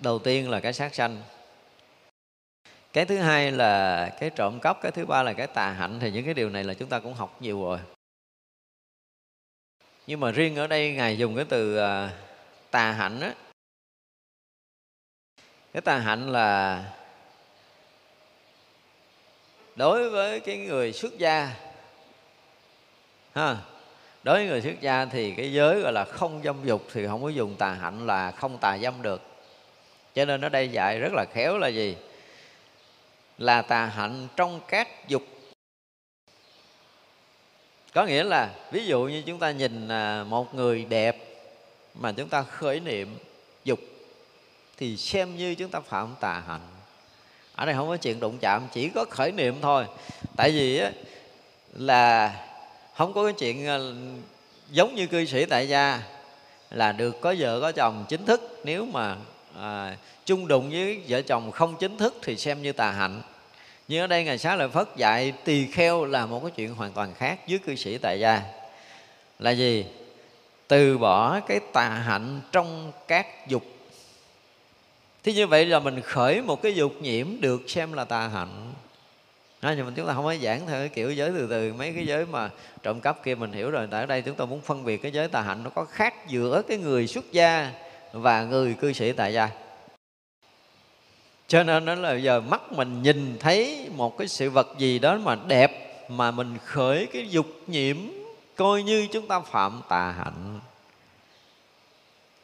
đầu 0.00 0.18
tiên 0.18 0.50
là 0.50 0.60
cái 0.60 0.72
sát 0.72 0.94
sanh. 0.94 1.22
Cái 2.92 3.04
thứ 3.04 3.18
hai 3.18 3.50
là 3.50 4.08
cái 4.20 4.30
trộm 4.30 4.60
cắp 4.60 4.82
cái 4.82 4.92
thứ 4.92 5.06
ba 5.06 5.22
là 5.22 5.32
cái 5.32 5.46
tà 5.46 5.70
hạnh 5.70 6.00
thì 6.00 6.10
những 6.10 6.24
cái 6.24 6.34
điều 6.34 6.50
này 6.50 6.64
là 6.64 6.74
chúng 6.74 6.88
ta 6.88 6.98
cũng 6.98 7.14
học 7.14 7.36
nhiều 7.40 7.64
rồi 7.64 7.78
nhưng 10.12 10.20
mà 10.20 10.30
riêng 10.30 10.56
ở 10.56 10.66
đây 10.66 10.92
ngài 10.92 11.18
dùng 11.18 11.36
cái 11.36 11.44
từ 11.48 11.76
à, 11.76 12.10
tà 12.70 12.92
hạnh 12.92 13.20
á. 13.20 13.34
Cái 15.72 15.80
tà 15.80 15.98
hạnh 15.98 16.32
là 16.32 16.84
đối 19.76 20.10
với 20.10 20.40
cái 20.40 20.56
người 20.56 20.92
xuất 20.92 21.18
gia. 21.18 21.50
Ha 23.34 23.56
đối 24.22 24.38
với 24.38 24.46
người 24.46 24.60
xuất 24.60 24.80
gia 24.80 25.04
thì 25.04 25.34
cái 25.36 25.52
giới 25.52 25.80
gọi 25.80 25.92
là 25.92 26.04
không 26.04 26.40
dâm 26.44 26.56
dục 26.64 26.86
thì 26.92 27.06
không 27.06 27.22
có 27.22 27.28
dùng 27.28 27.56
tà 27.56 27.72
hạnh 27.72 28.06
là 28.06 28.30
không 28.30 28.58
tà 28.58 28.78
dâm 28.78 29.02
được. 29.02 29.22
Cho 30.14 30.24
nên 30.24 30.40
ở 30.40 30.48
đây 30.48 30.68
dạy 30.68 30.98
rất 30.98 31.12
là 31.12 31.24
khéo 31.32 31.58
là 31.58 31.68
gì? 31.68 31.96
Là 33.38 33.62
tà 33.62 33.86
hạnh 33.86 34.28
trong 34.36 34.60
các 34.68 35.08
dục 35.08 35.22
có 37.94 38.04
nghĩa 38.06 38.24
là 38.24 38.50
ví 38.70 38.86
dụ 38.86 39.02
như 39.02 39.22
chúng 39.26 39.38
ta 39.38 39.50
nhìn 39.50 39.88
à, 39.88 40.24
một 40.28 40.54
người 40.54 40.84
đẹp 40.84 41.16
mà 41.94 42.12
chúng 42.12 42.28
ta 42.28 42.42
khởi 42.42 42.80
niệm 42.80 43.18
dục 43.64 43.78
thì 44.76 44.96
xem 44.96 45.36
như 45.36 45.54
chúng 45.54 45.70
ta 45.70 45.80
phạm 45.80 46.14
tà 46.20 46.42
hạnh. 46.46 46.60
Ở 47.54 47.66
đây 47.66 47.74
không 47.74 47.88
có 47.88 47.96
chuyện 47.96 48.20
đụng 48.20 48.38
chạm 48.40 48.62
chỉ 48.72 48.88
có 48.88 49.04
khởi 49.10 49.32
niệm 49.32 49.54
thôi. 49.62 49.84
Tại 50.36 50.50
vì 50.50 50.78
á, 50.78 50.90
là 51.72 52.36
không 52.94 53.12
có 53.12 53.24
cái 53.24 53.32
chuyện 53.32 53.66
à, 53.66 53.78
giống 54.70 54.94
như 54.94 55.06
cư 55.06 55.24
sĩ 55.24 55.44
tại 55.46 55.68
gia 55.68 56.02
là 56.70 56.92
được 56.92 57.20
có 57.20 57.34
vợ 57.38 57.60
có 57.60 57.72
chồng 57.72 58.04
chính 58.08 58.26
thức. 58.26 58.60
Nếu 58.64 58.86
mà 58.86 59.16
à, 59.56 59.96
chung 60.24 60.48
đụng 60.48 60.70
với 60.70 61.02
vợ 61.08 61.22
chồng 61.22 61.50
không 61.50 61.76
chính 61.76 61.96
thức 61.96 62.14
thì 62.22 62.36
xem 62.36 62.62
như 62.62 62.72
tà 62.72 62.90
hạnh 62.90 63.22
nhưng 63.88 64.00
ở 64.00 64.06
đây 64.06 64.24
ngài 64.24 64.38
xá 64.38 64.56
lợi 64.56 64.68
phất 64.68 64.96
dạy 64.96 65.32
tỳ 65.44 65.66
kheo 65.66 66.04
là 66.04 66.26
một 66.26 66.40
cái 66.42 66.50
chuyện 66.50 66.74
hoàn 66.74 66.92
toàn 66.92 67.14
khác 67.14 67.40
với 67.48 67.58
cư 67.58 67.74
sĩ 67.74 67.98
tại 67.98 68.20
gia. 68.20 68.42
Là 69.38 69.50
gì? 69.50 69.86
Từ 70.68 70.98
bỏ 70.98 71.40
cái 71.40 71.60
tà 71.72 71.88
hạnh 71.88 72.40
trong 72.52 72.92
các 73.08 73.48
dục. 73.48 73.62
Thế 75.24 75.32
như 75.32 75.46
vậy 75.46 75.66
là 75.66 75.80
mình 75.80 76.00
khởi 76.00 76.42
một 76.42 76.62
cái 76.62 76.74
dục 76.74 76.92
nhiễm 77.00 77.26
được 77.40 77.62
xem 77.66 77.92
là 77.92 78.04
tà 78.04 78.28
hạnh. 78.28 78.72
À, 79.60 79.74
nhưng 79.76 79.86
mà 79.86 79.92
chúng 79.96 80.06
ta 80.06 80.12
không 80.14 80.24
có 80.24 80.34
giảng 80.42 80.66
theo 80.66 80.78
cái 80.78 80.88
kiểu 80.88 81.12
giới 81.12 81.30
từ 81.30 81.46
từ. 81.50 81.72
Mấy 81.72 81.92
cái 81.92 82.06
giới 82.06 82.26
mà 82.26 82.50
trộm 82.82 83.00
cắp 83.00 83.24
kia 83.24 83.34
mình 83.34 83.52
hiểu 83.52 83.70
rồi 83.70 83.88
tại 83.90 84.00
ở 84.00 84.06
đây 84.06 84.22
chúng 84.22 84.34
ta 84.34 84.44
muốn 84.44 84.60
phân 84.60 84.84
biệt 84.84 84.96
cái 84.96 85.12
giới 85.12 85.28
tà 85.28 85.40
hạnh 85.40 85.62
nó 85.64 85.70
có 85.70 85.84
khác 85.84 86.28
giữa 86.28 86.62
cái 86.68 86.78
người 86.78 87.06
xuất 87.06 87.32
gia 87.32 87.72
và 88.12 88.44
người 88.44 88.74
cư 88.80 88.92
sĩ 88.92 89.12
tại 89.12 89.32
gia 89.32 89.48
cho 91.52 91.62
nên 91.62 91.84
đó 91.84 91.94
là 91.94 92.14
giờ 92.14 92.40
mắt 92.40 92.72
mình 92.72 93.02
nhìn 93.02 93.36
thấy 93.40 93.88
một 93.96 94.18
cái 94.18 94.28
sự 94.28 94.50
vật 94.50 94.68
gì 94.78 94.98
đó 94.98 95.18
mà 95.24 95.36
đẹp 95.46 96.04
mà 96.08 96.30
mình 96.30 96.58
khởi 96.64 97.06
cái 97.12 97.28
dục 97.28 97.46
nhiễm, 97.66 97.96
coi 98.56 98.82
như 98.82 99.06
chúng 99.12 99.28
ta 99.28 99.40
phạm 99.40 99.82
tà 99.88 100.10
hạnh. 100.10 100.60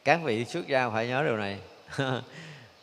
Các 0.05 0.21
vị 0.25 0.45
xuất 0.45 0.69
gia 0.69 0.91
phải 0.91 1.09
nhớ 1.09 1.23
điều 1.23 1.37
này. 1.37 1.59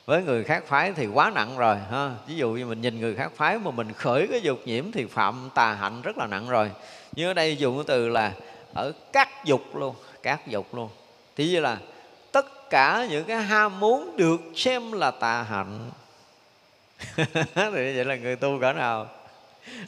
Với 0.06 0.23
người 0.23 0.43
khác 0.43 0.64
phái 0.68 0.93
thì 0.93 1.07
quá 1.07 1.31
nặng 1.35 1.57
rồi, 1.57 1.77
ha. 1.91 2.11
Ví 2.27 2.35
dụ 2.35 2.52
như 2.52 2.65
mình 2.65 2.81
nhìn 2.81 2.99
người 2.99 3.15
khác 3.15 3.31
phái 3.35 3.60
mà 3.60 3.72
mình 3.72 3.93
khởi 3.93 4.27
cái 4.31 4.41
dục 4.41 4.60
nhiễm 4.65 4.91
thì 4.91 5.06
phạm 5.06 5.49
tà 5.56 5.73
hạnh 5.73 6.02
rất 6.02 6.18
là 6.18 6.27
nặng 6.27 6.49
rồi. 6.49 6.72
Nhưng 7.15 7.27
ở 7.27 7.34
đây 7.34 7.57
dùng 7.57 7.77
cái 7.77 7.84
từ 7.88 8.10
là 8.10 8.34
ở 8.73 8.91
các 9.14 9.45
dục 9.45 9.76
luôn, 9.76 9.95
các 10.23 10.47
dục 10.47 10.76
luôn. 10.76 10.89
Thì 11.35 11.49
như 11.49 11.60
là 11.60 11.77
tất 12.31 12.69
cả 12.69 13.07
những 13.10 13.26
cái 13.26 13.41
ham 13.41 13.80
muốn 13.80 14.18
được 14.18 14.41
xem 14.56 14.91
là 14.91 15.11
tà 15.11 15.43
hạnh. 15.43 15.91
thì 17.55 17.72
vậy 17.72 18.05
là 18.05 18.15
người 18.15 18.35
tu 18.35 18.59
cỡ 18.61 18.73
nào? 18.73 19.07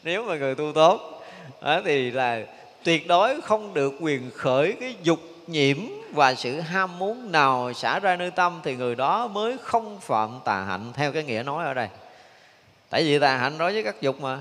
Nếu 0.04 0.24
mà 0.24 0.36
người 0.36 0.56
tu 0.56 0.72
tốt 0.74 1.24
đó 1.62 1.82
thì 1.86 2.12
là 2.12 2.40
tuyệt 2.84 3.08
đối 3.08 3.42
không 3.42 3.74
được 3.74 3.94
quyền 4.00 4.32
khởi 4.36 4.74
cái 4.80 4.96
dục 5.04 5.20
nhiễm 5.48 5.78
và 6.14 6.34
sự 6.34 6.60
ham 6.60 7.00
muốn 7.00 7.32
nào 7.32 7.74
xả 7.74 8.00
ra 8.00 8.16
nơi 8.16 8.32
tâm 8.32 8.62
thì 8.64 8.76
người 8.76 8.96
đó 8.96 9.28
mới 9.28 9.58
không 9.62 10.00
phạm 10.00 10.40
tà 10.46 10.64
hạnh 10.64 10.92
theo 10.94 11.12
cái 11.12 11.24
nghĩa 11.24 11.44
nói 11.44 11.66
ở 11.66 11.74
đây. 11.74 11.88
Tại 12.90 13.04
vì 13.04 13.20
tà 13.20 13.38
hạnh 13.38 13.58
đối 13.58 13.74
với 13.74 13.84
các 13.84 14.02
dục 14.02 14.22
mà. 14.22 14.40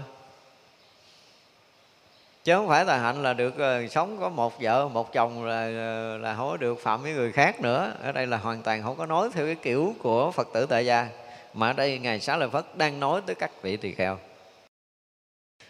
Chứ 2.45 2.55
không 2.55 2.69
phải 2.69 2.85
tà 2.85 2.99
hạnh 2.99 3.23
là 3.23 3.33
được 3.33 3.55
uh, 3.55 3.93
sống 3.93 4.17
có 4.21 4.29
một 4.29 4.61
vợ 4.61 4.89
một 4.89 5.13
chồng 5.13 5.45
là 5.45 5.63
ờ, 5.63 6.19
là 6.19 6.35
không 6.35 6.59
được 6.59 6.79
phạm 6.83 7.03
với 7.03 7.13
người 7.13 7.33
khác 7.33 7.61
nữa. 7.61 7.93
Ở 8.03 8.13
đây 8.13 8.27
là 8.27 8.37
hoàn 8.37 8.63
toàn 8.63 8.83
không 8.83 8.97
có 8.97 9.07
nói 9.07 9.29
theo 9.35 9.47
cái 9.47 9.55
kiểu 9.55 9.95
của 10.03 10.31
phật 10.31 10.49
tử 10.53 10.67
tại 10.67 10.87
gia 10.87 11.09
mà 11.57 11.71
ở 11.71 11.73
đây 11.73 11.99
ngài 11.99 12.21
xá 12.21 12.37
lợi 12.37 12.49
phất 12.49 12.77
đang 12.77 13.01
nói 13.01 13.21
tới 13.27 13.35
các 13.35 13.51
vị 13.63 13.77
tỳ 13.77 13.93
kheo. 13.93 14.19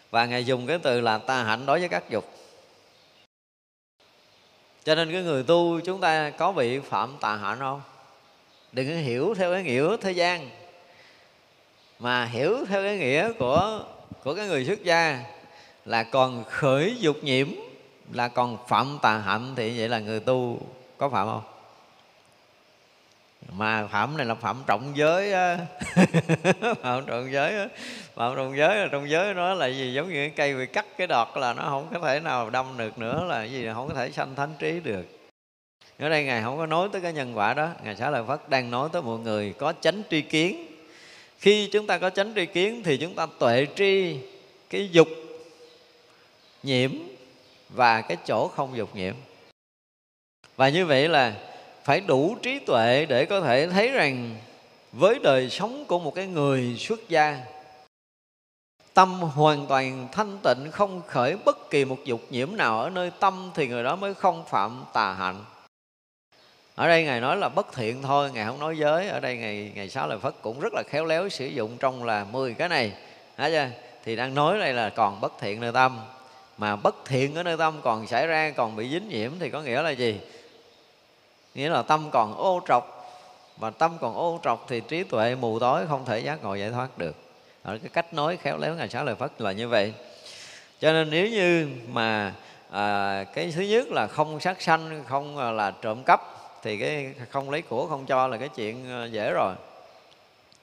Và 0.09 0.25
ngài 0.25 0.45
dùng 0.45 0.67
cái 0.67 0.79
từ 0.83 1.01
là 1.01 1.17
ta 1.17 1.43
hạnh 1.43 1.65
đối 1.65 1.79
với 1.79 1.89
các 1.89 2.09
dục. 2.09 2.25
Cho 4.83 4.95
nên 4.95 5.11
cái 5.11 5.23
người 5.23 5.43
tu 5.43 5.79
chúng 5.79 6.01
ta 6.01 6.29
có 6.29 6.51
bị 6.51 6.79
phạm 6.79 7.17
tà 7.21 7.35
hạnh 7.35 7.59
không? 7.59 7.81
Đừng 8.71 8.87
có 8.87 8.95
hiểu 8.95 9.33
theo 9.37 9.53
cái 9.53 9.63
nghĩa 9.63 9.97
thế 10.01 10.11
gian, 10.11 10.49
mà 11.99 12.25
hiểu 12.25 12.65
theo 12.65 12.83
cái 12.83 12.97
nghĩa 12.97 13.31
của 13.39 13.83
của 14.23 14.35
cái 14.35 14.47
người 14.47 14.65
xuất 14.65 14.83
gia 14.83 15.23
là 15.85 16.03
còn 16.03 16.43
khởi 16.43 16.95
dục 16.99 17.17
nhiễm, 17.23 17.47
là 18.11 18.27
còn 18.27 18.57
phạm 18.67 18.99
tà 19.01 19.17
hạnh 19.17 19.53
thì 19.55 19.79
vậy 19.79 19.89
là 19.89 19.99
người 19.99 20.19
tu 20.19 20.59
có 20.97 21.09
phạm 21.09 21.27
không? 21.27 21.56
Mà 23.51 23.87
phạm 23.87 24.17
này 24.17 24.25
là 24.25 24.35
phạm 24.35 24.63
trọng 24.67 24.91
giới 24.95 25.31
phẩm 26.81 27.05
trọng 27.07 27.31
giới 27.31 27.67
phẩm 28.15 28.35
trọng 28.35 28.57
giới 28.57 28.75
là 28.75 28.87
trong 28.91 29.09
giới 29.09 29.33
đó 29.33 29.53
là 29.53 29.67
gì? 29.67 29.93
Giống 29.93 30.09
như 30.09 30.13
cái 30.13 30.29
cây 30.29 30.55
bị 30.55 30.65
cắt 30.65 30.85
cái 30.97 31.07
đọt 31.07 31.27
là 31.35 31.53
nó 31.53 31.63
không 31.63 31.87
có 31.93 31.99
thể 31.99 32.19
nào 32.19 32.49
đâm 32.49 32.77
được 32.77 32.97
nữa, 32.97 33.25
là 33.29 33.43
gì? 33.43 33.67
Không 33.73 33.87
có 33.87 33.93
thể 33.93 34.11
sanh 34.11 34.35
thánh 34.35 34.53
trí 34.59 34.79
được. 34.79 35.05
Ở 35.99 36.09
đây 36.09 36.23
ngài 36.23 36.43
không 36.43 36.57
có 36.57 36.65
nói 36.65 36.89
tới 36.91 37.01
cái 37.01 37.13
nhân 37.13 37.37
quả 37.37 37.53
đó. 37.53 37.69
Ngài 37.83 37.95
xá 37.95 38.09
lợi 38.09 38.23
phất 38.27 38.49
đang 38.49 38.71
nói 38.71 38.89
tới 38.93 39.01
một 39.01 39.17
người 39.17 39.53
có 39.57 39.73
chánh 39.81 40.01
tri 40.09 40.21
kiến. 40.21 40.65
Khi 41.39 41.69
chúng 41.71 41.87
ta 41.87 41.97
có 41.97 42.09
chánh 42.09 42.33
tri 42.35 42.45
kiến 42.45 42.81
thì 42.83 42.97
chúng 42.97 43.15
ta 43.15 43.27
tuệ 43.39 43.67
tri 43.75 44.17
cái 44.69 44.89
dục 44.91 45.07
nhiễm 46.63 46.91
và 47.69 48.01
cái 48.01 48.17
chỗ 48.25 48.47
không 48.47 48.77
dục 48.77 48.95
nhiễm. 48.95 49.15
Và 50.55 50.69
như 50.69 50.85
vậy 50.85 51.09
là 51.09 51.33
phải 51.87 52.01
đủ 52.01 52.35
trí 52.41 52.59
tuệ 52.59 53.05
để 53.09 53.25
có 53.25 53.41
thể 53.41 53.67
thấy 53.67 53.91
rằng 53.91 54.35
với 54.91 55.19
đời 55.23 55.49
sống 55.49 55.85
của 55.87 55.99
một 55.99 56.15
cái 56.15 56.27
người 56.27 56.75
xuất 56.79 57.09
gia, 57.09 57.37
tâm 58.93 59.19
hoàn 59.19 59.65
toàn 59.65 60.07
thanh 60.11 60.37
tịnh, 60.43 60.71
không 60.71 61.01
khởi 61.07 61.37
bất 61.45 61.69
kỳ 61.69 61.85
một 61.85 61.97
dục 62.05 62.21
nhiễm 62.29 62.55
nào 62.55 62.81
ở 62.81 62.89
nơi 62.89 63.11
tâm 63.19 63.51
thì 63.55 63.67
người 63.67 63.83
đó 63.83 63.95
mới 63.95 64.13
không 64.13 64.43
phạm 64.49 64.83
tà 64.93 65.13
hạnh. 65.13 65.45
Ở 66.75 66.87
đây 66.87 67.03
ngài 67.03 67.21
nói 67.21 67.37
là 67.37 67.49
bất 67.49 67.73
thiện 67.73 68.01
thôi, 68.01 68.31
ngài 68.33 68.45
không 68.45 68.59
nói 68.59 68.77
giới. 68.77 69.07
Ở 69.07 69.19
đây 69.19 69.37
ngày 69.37 69.71
ngày 69.75 69.89
sáu 69.89 70.07
lời 70.07 70.19
Phật 70.19 70.35
cũng 70.41 70.59
rất 70.59 70.73
là 70.73 70.83
khéo 70.89 71.05
léo 71.05 71.29
sử 71.29 71.45
dụng 71.45 71.77
trong 71.77 72.03
là 72.03 72.23
10 72.23 72.53
cái 72.53 72.69
này. 72.69 72.93
Hả 73.35 73.49
chưa? 73.49 73.67
Thì 74.05 74.15
đang 74.15 74.35
nói 74.35 74.59
đây 74.59 74.73
là 74.73 74.89
còn 74.89 75.21
bất 75.21 75.33
thiện 75.39 75.61
nơi 75.61 75.71
tâm. 75.71 75.99
Mà 76.57 76.75
bất 76.75 76.95
thiện 77.05 77.35
ở 77.35 77.43
nơi 77.43 77.57
tâm 77.57 77.79
còn 77.83 78.07
xảy 78.07 78.27
ra, 78.27 78.51
còn 78.55 78.75
bị 78.75 78.89
dính 78.89 79.09
nhiễm 79.09 79.31
thì 79.39 79.49
có 79.49 79.61
nghĩa 79.61 79.81
là 79.81 79.89
gì? 79.89 80.19
Nghĩa 81.57 81.69
là 81.69 81.81
tâm 81.81 82.09
còn 82.11 82.37
ô 82.37 82.61
trọc. 82.67 82.93
Và 83.57 83.69
tâm 83.69 83.97
còn 84.01 84.15
ô 84.15 84.39
trọc 84.43 84.65
thì 84.67 84.81
trí 84.81 85.03
tuệ 85.03 85.35
mù 85.35 85.59
tối 85.59 85.85
không 85.89 86.05
thể 86.05 86.19
giác 86.19 86.43
ngộ 86.43 86.55
giải 86.55 86.69
thoát 86.69 86.97
được. 86.97 87.15
Ở 87.63 87.77
cái 87.77 87.89
cách 87.93 88.13
nói 88.13 88.37
khéo 88.37 88.57
léo 88.57 88.75
ngài 88.75 88.89
sáu 88.89 89.05
lời 89.05 89.15
phật 89.15 89.41
là 89.41 89.51
như 89.51 89.67
vậy. 89.67 89.93
Cho 90.79 90.93
nên 90.93 91.09
nếu 91.09 91.27
như 91.27 91.67
mà 91.87 92.33
à, 92.71 93.23
cái 93.33 93.51
thứ 93.55 93.61
nhất 93.61 93.87
là 93.87 94.07
không 94.07 94.39
sát 94.39 94.61
sanh 94.61 95.03
không 95.07 95.55
là 95.55 95.71
trộm 95.81 96.03
cắp 96.03 96.21
thì 96.63 96.77
cái 96.77 97.13
không 97.29 97.49
lấy 97.49 97.61
của 97.61 97.87
không 97.87 98.05
cho 98.05 98.27
là 98.27 98.37
cái 98.37 98.49
chuyện 98.49 98.89
ờ, 98.89 99.05
dễ 99.05 99.31
rồi. 99.31 99.55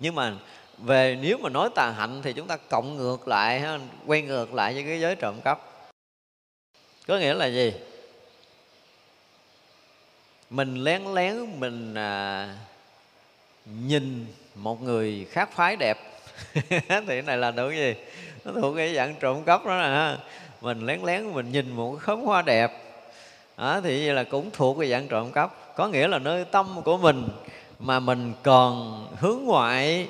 Nhưng 0.01 0.15
mà 0.15 0.33
về 0.79 1.19
nếu 1.23 1.39
mà 1.39 1.49
nói 1.49 1.69
tà 1.75 1.91
hạnh 1.91 2.21
thì 2.23 2.33
chúng 2.33 2.47
ta 2.47 2.57
cộng 2.57 2.97
ngược 2.97 3.29
lại 3.29 3.65
quay 4.07 4.23
ngược 4.23 4.55
lại 4.55 4.75
với 4.75 4.83
cái 4.83 5.01
giới 5.01 5.17
trộm 5.17 5.35
cắp. 5.45 5.61
Có 7.07 7.19
nghĩa 7.19 7.35
là 7.35 7.47
gì? 7.47 7.73
Mình 10.51 10.75
lén 10.75 11.05
lén 11.15 11.61
mình 11.61 11.95
à, 11.95 12.49
nhìn 13.65 14.27
một 14.55 14.83
người 14.83 15.27
khác 15.31 15.51
phái 15.53 15.77
đẹp. 15.77 15.99
Thì 16.55 16.79
cái 16.89 17.23
này 17.23 17.37
là 17.37 17.51
được 17.51 17.71
gì? 17.71 17.95
Nó 18.45 18.53
thuộc 18.61 18.77
cái 18.77 18.95
dạng 18.95 19.15
trộm 19.21 19.45
cắp 19.45 19.67
đó 19.67 19.79
nè 19.79 20.17
mình 20.61 20.87
lén 20.87 21.01
lén 21.03 21.33
mình 21.33 21.53
nhìn 21.53 21.71
một 21.71 21.93
cái 21.93 22.01
khóm 22.01 22.21
hoa 22.21 22.43
đẹp. 22.43 22.73
Đó, 23.57 23.81
thì 23.81 24.07
vậy 24.07 24.15
là 24.15 24.25
cũng 24.25 24.51
thuộc 24.53 24.77
cái 24.81 24.91
dạng 24.91 25.09
trộm 25.09 25.33
cắp. 25.33 25.77
Có 25.77 25.89
nghĩa 25.89 26.09
là 26.09 26.19
nơi 26.19 26.45
tâm 26.45 26.83
của 26.85 26.99
mình 26.99 27.29
mà 27.79 28.01
mình 28.01 28.33
còn 28.43 29.07
hướng 29.21 29.39
ngoại 29.45 30.09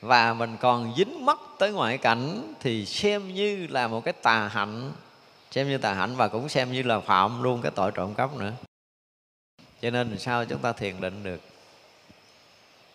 và 0.00 0.34
mình 0.34 0.56
còn 0.60 0.92
dính 0.96 1.24
mắt 1.26 1.38
tới 1.58 1.72
ngoại 1.72 1.98
cảnh 1.98 2.54
thì 2.60 2.86
xem 2.86 3.34
như 3.34 3.66
là 3.70 3.88
một 3.88 4.04
cái 4.04 4.14
tà 4.22 4.48
hạnh. 4.48 4.92
Xem 5.50 5.68
như 5.68 5.78
tà 5.78 5.94
hạnh 5.94 6.16
và 6.16 6.28
cũng 6.28 6.48
xem 6.48 6.72
như 6.72 6.82
là 6.82 7.00
phạm 7.00 7.42
luôn 7.42 7.62
cái 7.62 7.72
tội 7.74 7.90
trộm 7.90 8.14
cắp 8.14 8.36
nữa 8.36 8.52
cho 9.86 9.90
nên 9.90 10.18
sao 10.18 10.44
chúng 10.44 10.58
ta 10.58 10.72
thiền 10.72 11.00
định 11.00 11.22
được? 11.22 11.40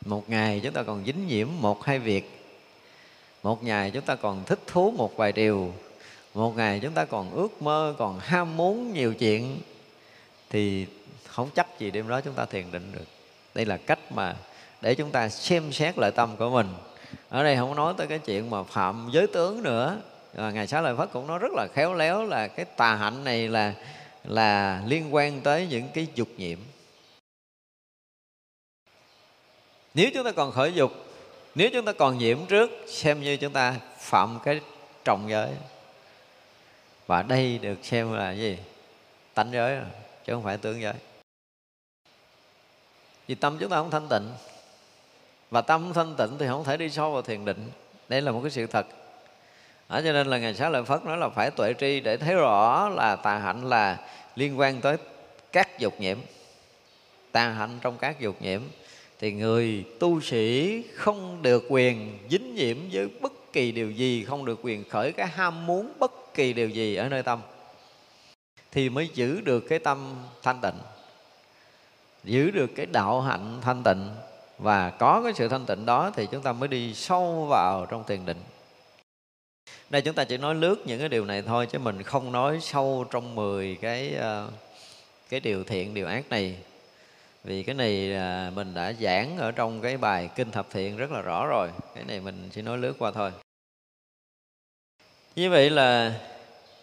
Một 0.05 0.29
ngày 0.29 0.59
chúng 0.63 0.73
ta 0.73 0.83
còn 0.83 1.05
dính 1.05 1.27
nhiễm 1.27 1.47
một 1.59 1.83
hai 1.83 1.99
việc. 1.99 2.41
Một 3.43 3.63
ngày 3.63 3.91
chúng 3.91 4.01
ta 4.03 4.15
còn 4.15 4.43
thích 4.45 4.59
thú 4.67 4.91
một 4.91 5.17
vài 5.17 5.31
điều. 5.31 5.73
Một 6.33 6.57
ngày 6.57 6.79
chúng 6.79 6.93
ta 6.93 7.05
còn 7.05 7.31
ước 7.31 7.61
mơ 7.61 7.95
còn 7.97 8.19
ham 8.19 8.57
muốn 8.57 8.93
nhiều 8.93 9.13
chuyện. 9.13 9.61
Thì 10.49 10.85
không 11.27 11.49
chắc 11.55 11.79
gì 11.79 11.91
đêm 11.91 12.07
đó 12.07 12.21
chúng 12.21 12.33
ta 12.33 12.45
thiền 12.45 12.71
định 12.71 12.91
được. 12.91 13.05
Đây 13.55 13.65
là 13.65 13.77
cách 13.77 13.99
mà 14.11 14.35
để 14.81 14.95
chúng 14.95 15.11
ta 15.11 15.29
xem 15.29 15.71
xét 15.71 15.97
lại 15.97 16.11
tâm 16.11 16.37
của 16.37 16.49
mình. 16.49 16.67
Ở 17.29 17.43
đây 17.43 17.57
không 17.57 17.75
nói 17.75 17.93
tới 17.97 18.07
cái 18.07 18.19
chuyện 18.19 18.49
mà 18.49 18.63
phạm 18.63 19.09
giới 19.13 19.27
tướng 19.27 19.63
nữa. 19.63 20.01
À, 20.37 20.51
ngài 20.51 20.67
xá 20.67 20.81
lợi 20.81 20.95
phất 20.95 21.09
cũng 21.11 21.27
nói 21.27 21.39
rất 21.39 21.51
là 21.51 21.67
khéo 21.73 21.93
léo 21.93 22.23
là 22.23 22.47
cái 22.47 22.65
tà 22.65 22.95
hạnh 22.95 23.23
này 23.23 23.47
là 23.47 23.73
là 24.23 24.81
liên 24.87 25.15
quan 25.15 25.41
tới 25.41 25.67
những 25.69 25.87
cái 25.93 26.07
dục 26.15 26.27
nhiễm. 26.37 26.59
Nếu 29.93 30.09
chúng 30.13 30.23
ta 30.23 30.31
còn 30.31 30.51
khởi 30.51 30.73
dục 30.73 30.91
nếu 31.55 31.69
chúng 31.73 31.85
ta 31.85 31.91
còn 31.91 32.17
nhiễm 32.17 32.45
trước 32.45 32.71
xem 32.87 33.21
như 33.21 33.37
chúng 33.37 33.53
ta 33.53 33.75
phạm 33.97 34.39
cái 34.43 34.59
trọng 35.03 35.29
giới. 35.29 35.49
Và 37.07 37.21
đây 37.21 37.57
được 37.57 37.77
xem 37.83 38.13
là 38.13 38.31
gì? 38.31 38.57
Tánh 39.33 39.51
giới 39.51 39.77
chứ 40.25 40.33
không 40.33 40.43
phải 40.43 40.57
tướng 40.57 40.81
giới. 40.81 40.93
Vì 43.27 43.35
tâm 43.35 43.57
chúng 43.59 43.69
ta 43.69 43.77
không 43.77 43.91
thanh 43.91 44.07
tịnh. 44.09 44.29
Và 45.51 45.61
tâm 45.61 45.93
thanh 45.93 46.15
tịnh 46.15 46.37
thì 46.39 46.47
không 46.47 46.63
thể 46.63 46.77
đi 46.77 46.89
sâu 46.89 47.11
vào 47.11 47.21
thiền 47.21 47.45
định. 47.45 47.69
Đây 48.09 48.21
là 48.21 48.31
một 48.31 48.39
cái 48.41 48.51
sự 48.51 48.67
thật. 48.67 48.87
Đó, 49.89 50.01
cho 50.03 50.13
nên 50.13 50.27
là 50.27 50.37
ngày 50.37 50.53
xá 50.53 50.69
lợi 50.69 50.83
phất 50.83 51.05
nói 51.05 51.17
là 51.17 51.29
phải 51.29 51.51
tuệ 51.51 51.73
tri 51.79 51.99
để 51.99 52.17
thấy 52.17 52.35
rõ 52.35 52.89
là 52.89 53.15
tà 53.15 53.37
hạnh 53.37 53.69
là 53.69 53.97
liên 54.35 54.59
quan 54.59 54.81
tới 54.81 54.97
các 55.51 55.79
dục 55.79 55.99
nhiễm. 55.99 56.17
Tà 57.31 57.49
hạnh 57.49 57.79
trong 57.81 57.97
các 57.97 58.19
dục 58.19 58.41
nhiễm 58.41 58.61
thì 59.21 59.31
người 59.31 59.85
tu 59.99 60.21
sĩ 60.21 60.83
không 60.95 61.41
được 61.41 61.63
quyền 61.69 62.19
dính 62.29 62.55
nhiễm 62.55 62.77
với 62.91 63.07
bất 63.21 63.53
kỳ 63.53 63.71
điều 63.71 63.91
gì, 63.91 64.25
không 64.25 64.45
được 64.45 64.59
quyền 64.63 64.89
khởi 64.89 65.11
cái 65.11 65.27
ham 65.27 65.65
muốn 65.65 65.93
bất 65.99 66.33
kỳ 66.33 66.53
điều 66.53 66.69
gì 66.69 66.95
ở 66.95 67.09
nơi 67.09 67.23
tâm, 67.23 67.41
thì 68.71 68.89
mới 68.89 69.09
giữ 69.13 69.41
được 69.41 69.59
cái 69.59 69.79
tâm 69.79 70.15
thanh 70.43 70.61
tịnh, 70.61 70.75
giữ 72.23 72.51
được 72.51 72.71
cái 72.75 72.85
đạo 72.85 73.21
hạnh 73.21 73.59
thanh 73.61 73.83
tịnh. 73.83 74.09
Và 74.57 74.89
có 74.89 75.21
cái 75.23 75.33
sự 75.33 75.47
thanh 75.47 75.65
tịnh 75.65 75.85
đó 75.85 76.11
thì 76.15 76.27
chúng 76.31 76.43
ta 76.43 76.53
mới 76.53 76.67
đi 76.67 76.93
sâu 76.93 77.45
vào 77.45 77.85
trong 77.85 78.03
thiền 78.07 78.25
định. 78.25 78.43
Đây 79.89 80.01
chúng 80.01 80.15
ta 80.15 80.23
chỉ 80.23 80.37
nói 80.37 80.55
lướt 80.55 80.75
những 80.85 80.99
cái 80.99 81.09
điều 81.09 81.25
này 81.25 81.41
thôi, 81.41 81.67
chứ 81.71 81.79
mình 81.79 82.03
không 82.03 82.31
nói 82.31 82.59
sâu 82.61 83.05
trong 83.11 83.35
10 83.35 83.77
cái 83.81 84.13
ờ, 84.15 84.49
cái 85.29 85.39
điều 85.39 85.63
thiện, 85.63 85.93
điều 85.93 86.07
ác 86.07 86.29
này 86.29 86.55
vì 87.43 87.63
cái 87.63 87.75
này 87.75 88.09
mình 88.51 88.73
đã 88.73 88.93
giảng 88.93 89.37
ở 89.37 89.51
trong 89.51 89.81
cái 89.81 89.97
bài 89.97 90.29
kinh 90.35 90.51
thập 90.51 90.67
thiện 90.69 90.97
rất 90.97 91.11
là 91.11 91.21
rõ 91.21 91.45
rồi. 91.47 91.69
Cái 91.95 92.03
này 92.03 92.19
mình 92.19 92.49
chỉ 92.53 92.61
nói 92.61 92.77
lướt 92.77 92.93
qua 92.99 93.11
thôi. 93.11 93.31
Như 95.35 95.49
vậy 95.49 95.69
là 95.69 96.19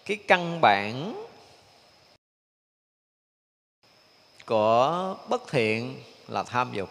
cái 0.05 0.19
căn 0.29 0.61
bản 0.61 1.25
của 4.47 5.17
bất 5.29 5.43
thiện 5.51 6.03
là 6.29 6.43
tham 6.43 6.73
dục, 6.73 6.91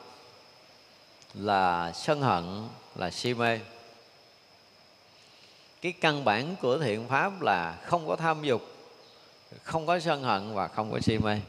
là 1.33 1.91
sân 1.91 2.21
hận, 2.21 2.67
là 2.95 3.11
si 3.11 3.33
mê. 3.33 3.59
Cái 5.81 5.91
căn 5.91 6.23
bản 6.23 6.55
của 6.61 6.77
thiện 6.77 7.07
pháp 7.07 7.41
là 7.41 7.77
không 7.83 8.07
có 8.07 8.15
tham 8.15 8.43
dục, 8.43 8.61
không 9.63 9.85
có 9.85 9.99
sân 9.99 10.23
hận 10.23 10.53
và 10.53 10.67
không 10.67 10.91
có 10.91 10.99
si 10.99 11.17
mê 11.17 11.39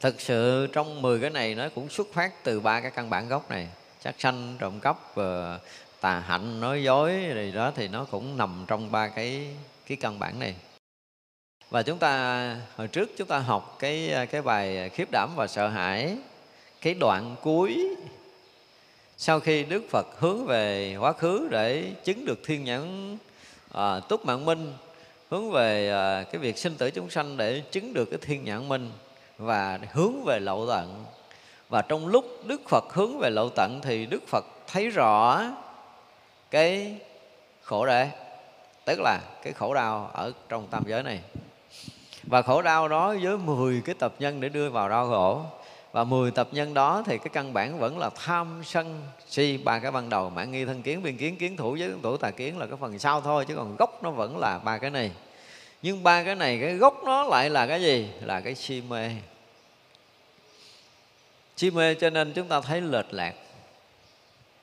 thực 0.00 0.20
sự 0.20 0.66
trong 0.66 1.02
10 1.02 1.20
cái 1.20 1.30
này 1.30 1.54
nó 1.54 1.68
cũng 1.74 1.88
xuất 1.88 2.12
phát 2.12 2.44
từ 2.44 2.60
ba 2.60 2.80
cái 2.80 2.90
căn 2.90 3.10
bản 3.10 3.28
gốc 3.28 3.50
này. 3.50 3.68
Sát 4.00 4.14
sanh 4.18 4.56
trộm 4.58 4.80
cắp 4.80 5.14
và 5.14 5.58
tà 6.00 6.20
hạnh 6.20 6.60
nói 6.60 6.82
dối 6.82 7.26
rồi 7.34 7.50
đó 7.50 7.72
thì 7.76 7.88
nó 7.88 8.04
cũng 8.04 8.36
nằm 8.36 8.64
trong 8.68 8.92
ba 8.92 9.08
cái 9.08 9.46
cái 9.86 9.96
căn 9.96 10.18
bản 10.18 10.38
này. 10.38 10.54
Và 11.70 11.82
chúng 11.82 11.98
ta 11.98 12.56
hồi 12.76 12.88
trước 12.88 13.10
chúng 13.16 13.28
ta 13.28 13.38
học 13.38 13.76
cái 13.78 14.26
cái 14.30 14.42
bài 14.42 14.90
khiếp 14.90 15.08
đảm 15.12 15.30
và 15.36 15.46
sợ 15.46 15.68
hãi 15.68 16.16
cái 16.80 16.94
đoạn 16.94 17.36
cuối. 17.42 17.96
Sau 19.16 19.40
khi 19.40 19.64
đức 19.64 19.82
phật 19.90 20.06
hướng 20.18 20.46
về 20.46 20.96
quá 20.96 21.12
khứ 21.12 21.48
để 21.50 21.92
chứng 22.04 22.24
được 22.24 22.40
thiên 22.44 22.64
nhãn 22.64 23.16
à, 23.72 24.00
túc 24.00 24.26
mạng 24.26 24.44
minh 24.44 24.72
hướng 25.30 25.50
về 25.50 25.90
à, 25.90 26.24
cái 26.32 26.38
việc 26.38 26.58
sinh 26.58 26.74
tử 26.74 26.90
chúng 26.90 27.10
sanh 27.10 27.36
để 27.36 27.62
chứng 27.70 27.94
được 27.94 28.10
cái 28.10 28.18
thiên 28.22 28.44
nhãn 28.44 28.68
minh 28.68 28.90
và 29.40 29.78
hướng 29.92 30.24
về 30.24 30.38
lậu 30.38 30.66
tận. 30.68 31.04
Và 31.68 31.82
trong 31.82 32.06
lúc 32.06 32.24
đức 32.44 32.60
phật 32.68 32.84
hướng 32.92 33.18
về 33.18 33.30
lậu 33.30 33.50
tận 33.56 33.80
thì 33.82 34.06
đức 34.06 34.28
phật 34.28 34.44
thấy 34.66 34.88
rõ 34.88 35.42
cái 36.50 36.96
khổ 37.62 37.86
đế, 37.86 38.08
tức 38.84 39.00
là 39.00 39.20
cái 39.42 39.52
khổ 39.52 39.74
đau 39.74 40.10
ở 40.12 40.32
trong 40.48 40.66
tam 40.66 40.84
giới 40.86 41.02
này. 41.02 41.20
Và 42.22 42.42
khổ 42.42 42.62
đau 42.62 42.88
đó 42.88 43.14
với 43.22 43.38
10 43.38 43.82
cái 43.84 43.94
tập 43.98 44.14
nhân 44.18 44.40
để 44.40 44.48
đưa 44.48 44.70
vào 44.70 44.88
đau 44.88 45.08
khổ. 45.08 45.42
Và 45.92 46.04
10 46.04 46.30
tập 46.30 46.48
nhân 46.52 46.74
đó 46.74 47.02
thì 47.06 47.18
cái 47.18 47.28
căn 47.32 47.52
bản 47.52 47.78
vẫn 47.78 47.98
là 47.98 48.10
tham 48.24 48.62
sân 48.64 49.02
si, 49.28 49.56
ba 49.56 49.78
cái 49.78 49.90
ban 49.90 50.08
đầu 50.08 50.30
mãn 50.30 50.50
nghi 50.50 50.64
thân 50.64 50.82
kiến, 50.82 51.02
biên 51.02 51.16
kiến 51.16 51.36
kiến 51.36 51.56
thủ 51.56 51.76
với 51.80 51.92
thủ 52.02 52.16
tà 52.16 52.30
kiến 52.30 52.58
là 52.58 52.66
cái 52.66 52.76
phần 52.80 52.98
sau 52.98 53.20
thôi, 53.20 53.44
chứ 53.48 53.56
còn 53.56 53.76
gốc 53.76 54.02
nó 54.02 54.10
vẫn 54.10 54.38
là 54.38 54.58
ba 54.58 54.78
cái 54.78 54.90
này. 54.90 55.10
Nhưng 55.82 56.02
ba 56.02 56.22
cái 56.22 56.34
này, 56.34 56.58
cái 56.60 56.74
gốc 56.74 57.00
nó 57.04 57.22
lại 57.22 57.50
là 57.50 57.66
cái 57.66 57.82
gì? 57.82 58.10
Là 58.20 58.40
cái 58.40 58.54
si 58.54 58.82
mê 58.88 59.10
si 61.60 61.70
mê, 61.70 61.94
cho 61.94 62.10
nên 62.10 62.32
chúng 62.32 62.48
ta 62.48 62.60
thấy 62.60 62.80
lệch 62.80 63.14
lạc, 63.14 63.34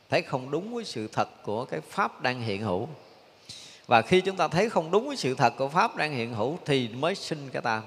thấy 0.09 0.21
không 0.21 0.51
đúng 0.51 0.73
với 0.73 0.85
sự 0.85 1.07
thật 1.07 1.29
của 1.43 1.65
cái 1.65 1.81
pháp 1.89 2.21
đang 2.21 2.41
hiện 2.41 2.61
hữu. 2.61 2.87
Và 3.87 4.01
khi 4.01 4.21
chúng 4.21 4.35
ta 4.35 4.47
thấy 4.47 4.69
không 4.69 4.91
đúng 4.91 5.07
với 5.07 5.17
sự 5.17 5.35
thật 5.35 5.53
của 5.57 5.69
pháp 5.69 5.95
đang 5.95 6.11
hiện 6.11 6.33
hữu 6.33 6.59
thì 6.65 6.87
mới 6.87 7.15
sinh 7.15 7.49
cái 7.53 7.61
tam 7.61 7.83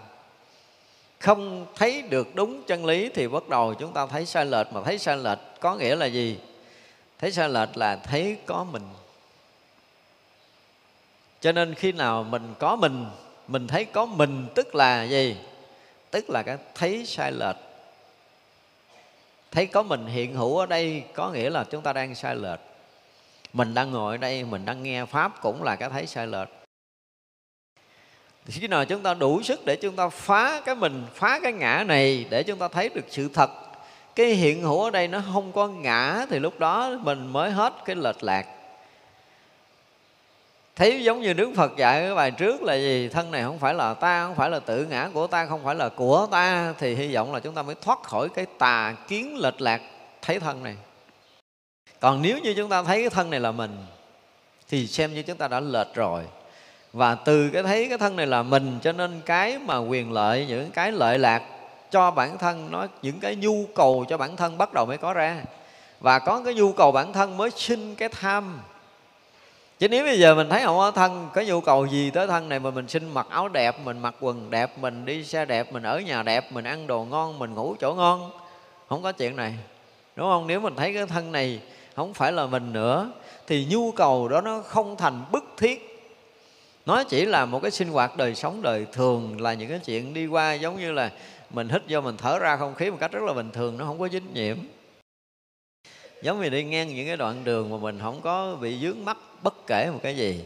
không 1.19 1.67
thấy 1.75 2.03
được 2.03 2.35
đúng 2.35 2.63
chân 2.63 2.85
lý 2.85 3.11
thì 3.15 3.29
bắt 3.29 3.49
đầu 3.49 3.75
chúng 3.75 3.93
ta 3.93 4.07
thấy 4.07 4.27
sai 4.27 4.47
lệch, 4.47 4.73
mà 4.73 4.83
thấy 4.85 4.99
sai 4.99 5.17
lệch 5.17 5.39
có 5.61 5.77
nghĩa 5.77 5.97
là 5.97 6.07
gì? 6.07 6.39
Thấy 7.19 7.33
sai 7.33 7.49
lệch 7.49 7.77
là 7.77 7.97
thấy 7.97 8.37
có 8.47 8.65
mình. 8.65 8.83
Cho 11.41 11.53
nên 11.53 11.75
khi 11.75 11.93
nào 11.93 12.23
mình 12.23 12.55
có 12.59 12.77
mình 12.77 13.07
mình 13.49 13.67
thấy 13.67 13.85
có 13.85 14.07
mình, 14.07 14.47
tức 14.55 14.75
là 14.75 15.05
gì? 15.05 15.37
Tức 16.11 16.31
là 16.31 16.43
cái 16.43 16.57
thấy 16.75 17.07
sai 17.07 17.33
lệch 17.33 17.57
thấy 19.51 19.67
có 19.67 19.83
mình 19.83 20.07
hiện 20.07 20.35
hữu 20.35 20.59
ở 20.59 20.67
đây, 20.67 21.05
có 21.15 21.31
nghĩa 21.31 21.51
là 21.51 21.65
chúng 21.65 21.83
ta 21.83 21.93
đang 21.93 22.15
sai 22.15 22.37
lệch. 22.37 22.61
Mình 23.53 23.75
đang 23.75 23.91
ngồi 23.91 24.15
ở 24.15 24.17
đây, 24.17 24.45
mình 24.45 24.65
đang 24.65 24.83
nghe 24.83 25.05
pháp 25.05 25.43
cũng 25.43 25.63
là 25.63 25.77
cái 25.77 25.89
thấy 25.91 26.07
sai 26.07 26.27
lệch. 26.27 26.49
Thì 28.47 28.61
khi 28.61 28.69
nào 28.69 28.85
chúng 28.85 29.03
ta 29.03 29.15
đủ 29.15 29.43
sức 29.43 29.65
để 29.65 29.77
chúng 29.77 29.97
ta 29.97 30.09
phá 30.09 30.63
cái 30.65 30.75
mình, 30.75 31.07
phá 31.15 31.41
cái 31.43 31.53
ngã 31.53 31.85
này 31.87 32.27
để 32.31 32.43
chúng 32.43 32.59
ta 32.59 32.69
thấy 32.69 32.89
được 32.89 33.05
sự 33.09 33.29
thật, 33.35 33.51
cái 34.15 34.27
hiện 34.27 34.63
hữu 34.63 34.83
ở 34.83 34.91
đây 34.91 35.09
nó 35.09 35.23
không 35.33 35.53
có 35.53 35.69
ngã 35.69 36.27
thì 36.31 36.39
lúc 36.39 36.59
đó 36.59 36.99
mình 37.01 37.27
mới 37.33 37.51
hết 37.51 37.73
cái 37.85 37.97
lệch 37.97 38.25
lạc 38.25 38.47
thấy 40.81 41.05
giống 41.05 41.21
như 41.21 41.33
đức 41.33 41.51
phật 41.57 41.77
dạy 41.77 42.01
cái 42.01 42.15
bài 42.15 42.31
trước 42.31 42.63
là 42.63 42.75
gì? 42.75 43.09
Thân 43.09 43.31
này 43.31 43.43
không 43.43 43.59
phải 43.59 43.75
là 43.75 43.95
ta, 43.95 44.27
không 44.27 44.35
phải 44.35 44.51
là 44.51 44.61
tự 44.61 44.85
ngã 44.85 45.11
của 45.15 45.27
ta, 45.27 45.47
không 45.47 45.65
phải 45.65 45.75
là 45.75 45.89
của 45.89 46.27
ta. 46.31 46.75
Thì 46.79 46.95
hy 46.95 47.15
vọng 47.15 47.33
là 47.33 47.41
chúng 47.41 47.55
ta 47.55 47.63
mới 47.63 47.75
thoát 47.75 48.03
khỏi 48.03 48.29
cái 48.29 48.47
tà 48.59 48.95
kiến 49.09 49.39
lệch 49.39 49.61
lạc 49.61 49.81
thấy 50.23 50.41
thân 50.41 50.63
này. 50.63 50.77
Còn 52.01 52.23
nếu 52.23 52.39
như 52.39 52.55
chúng 52.57 52.69
ta 52.69 52.83
thấy 52.83 53.01
cái 53.01 53.11
thân 53.11 53.31
này 53.31 53.41
là 53.41 53.53
mình, 53.53 53.77
thì 54.69 54.87
xem 54.87 55.15
như 55.15 55.23
chúng 55.23 55.37
ta 55.37 55.49
đã 55.49 55.61
lệch 55.61 55.95
rồi. 55.95 56.23
Và 56.93 57.15
từ 57.15 57.51
cái 57.53 57.63
thấy 57.63 57.89
cái 57.89 57.99
thân 57.99 58.17
này 58.17 58.27
là 58.27 58.43
mình 58.43 58.79
cho 58.83 58.93
nên 58.93 59.21
cái 59.27 59.59
mà 59.59 59.79
quyền 59.79 60.13
lợi, 60.13 60.47
những 60.49 60.71
cái 60.71 60.93
lợi 60.93 61.19
lạc 61.19 61.43
cho 61.91 62.11
bản 62.11 62.39
thân, 62.39 62.69
nó, 62.71 62.87
những 63.03 63.21
cái 63.21 63.37
nhu 63.37 63.67
cầu 63.75 64.05
cho 64.09 64.17
bản 64.17 64.37
thân 64.37 64.59
bắt 64.59 64.73
đầu 64.73 64.87
mới 64.87 64.99
có 64.99 65.13
ra. 65.13 65.37
Và 66.01 66.19
có 66.19 66.43
cái 66.45 66.55
nhu 66.55 66.73
cầu 66.73 66.93
bản 66.93 67.13
thân 67.13 67.37
mới 67.37 67.51
sinh 67.51 67.95
cái 67.95 68.09
tham 68.09 68.61
chứ 69.81 69.89
nếu 69.89 70.05
bây 70.05 70.19
giờ 70.19 70.35
mình 70.35 70.49
thấy 70.49 70.63
không 70.65 70.77
có 70.77 70.91
thân, 70.91 71.29
có 71.35 71.43
nhu 71.43 71.61
cầu 71.61 71.87
gì 71.87 72.11
tới 72.11 72.27
thân 72.27 72.49
này 72.49 72.59
mà 72.59 72.71
mình 72.71 72.89
xin 72.89 73.15
mặc 73.15 73.27
áo 73.31 73.49
đẹp, 73.49 73.77
mình 73.85 73.99
mặc 73.99 74.15
quần 74.21 74.51
đẹp, 74.51 74.79
mình 74.79 75.05
đi 75.05 75.25
xe 75.25 75.45
đẹp, 75.45 75.73
mình 75.73 75.83
ở 75.83 76.01
nhà 76.01 76.23
đẹp, 76.23 76.53
mình 76.53 76.65
ăn 76.65 76.87
đồ 76.87 77.05
ngon, 77.05 77.39
mình 77.39 77.55
ngủ 77.55 77.77
chỗ 77.81 77.95
ngon, 77.95 78.31
không 78.89 79.03
có 79.03 79.13
chuyện 79.13 79.37
này. 79.37 79.55
Đúng 80.17 80.27
không? 80.27 80.47
Nếu 80.47 80.61
mình 80.61 80.75
thấy 80.77 80.95
cái 80.95 81.07
thân 81.07 81.33
này 81.33 81.61
không 81.97 82.15
phải 82.15 82.33
là 82.33 82.47
mình 82.47 82.73
nữa, 82.73 83.13
thì 83.47 83.67
nhu 83.71 83.93
cầu 83.93 84.29
đó 84.29 84.41
nó 84.41 84.61
không 84.61 84.97
thành 84.97 85.25
bức 85.33 85.45
thiết. 85.57 86.07
Nó 86.87 87.05
chỉ 87.05 87.25
là 87.25 87.45
một 87.45 87.63
cái 87.63 87.71
sinh 87.71 87.89
hoạt 87.89 88.17
đời 88.17 88.35
sống 88.35 88.63
đời 88.63 88.87
thường, 88.93 89.41
là 89.41 89.55
những 89.55 89.69
cái 89.69 89.79
chuyện 89.79 90.15
đi 90.15 90.27
qua 90.27 90.53
giống 90.55 90.79
như 90.79 90.93
là 90.93 91.11
mình 91.51 91.69
hít 91.69 91.83
vô 91.89 92.01
mình 92.01 92.17
thở 92.17 92.39
ra 92.39 92.57
không 92.57 92.75
khí 92.75 92.91
một 92.91 92.97
cách 93.01 93.13
rất 93.13 93.23
là 93.23 93.33
bình 93.33 93.51
thường, 93.53 93.79
nó 93.79 93.85
không 93.85 93.99
có 93.99 94.09
dính 94.09 94.35
nhiễm. 94.35 94.57
Giống 96.23 96.43
như 96.43 96.49
đi 96.49 96.65
ngang 96.65 96.95
những 96.95 97.07
cái 97.07 97.17
đoạn 97.17 97.45
đường 97.45 97.71
mà 97.71 97.77
mình 97.77 97.99
không 98.03 98.21
có 98.21 98.57
bị 98.61 98.79
dướng 98.79 99.05
mắt 99.05 99.17
bất 99.43 99.67
kể 99.67 99.91
một 99.91 99.99
cái 100.03 100.17
gì. 100.17 100.45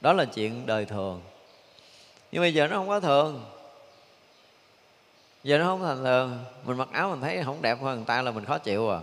Đó 0.00 0.12
là 0.12 0.24
chuyện 0.24 0.66
đời 0.66 0.84
thường. 0.84 1.20
Nhưng 2.32 2.42
bây 2.42 2.54
giờ 2.54 2.66
nó 2.66 2.76
không 2.76 2.88
có 2.88 3.00
thường. 3.00 3.44
Giờ 5.44 5.58
nó 5.58 5.64
không 5.64 5.82
thành 5.82 6.04
thường. 6.04 6.38
Mình 6.64 6.76
mặc 6.76 6.88
áo 6.92 7.10
mình 7.10 7.20
thấy 7.20 7.42
không 7.44 7.62
đẹp 7.62 7.78
hơn 7.82 7.96
người 7.96 8.06
ta 8.06 8.22
là 8.22 8.30
mình 8.30 8.44
khó 8.44 8.58
chịu 8.58 8.90
à. 8.90 9.00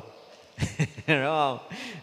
Đúng 1.07 1.26
không? 1.26 1.57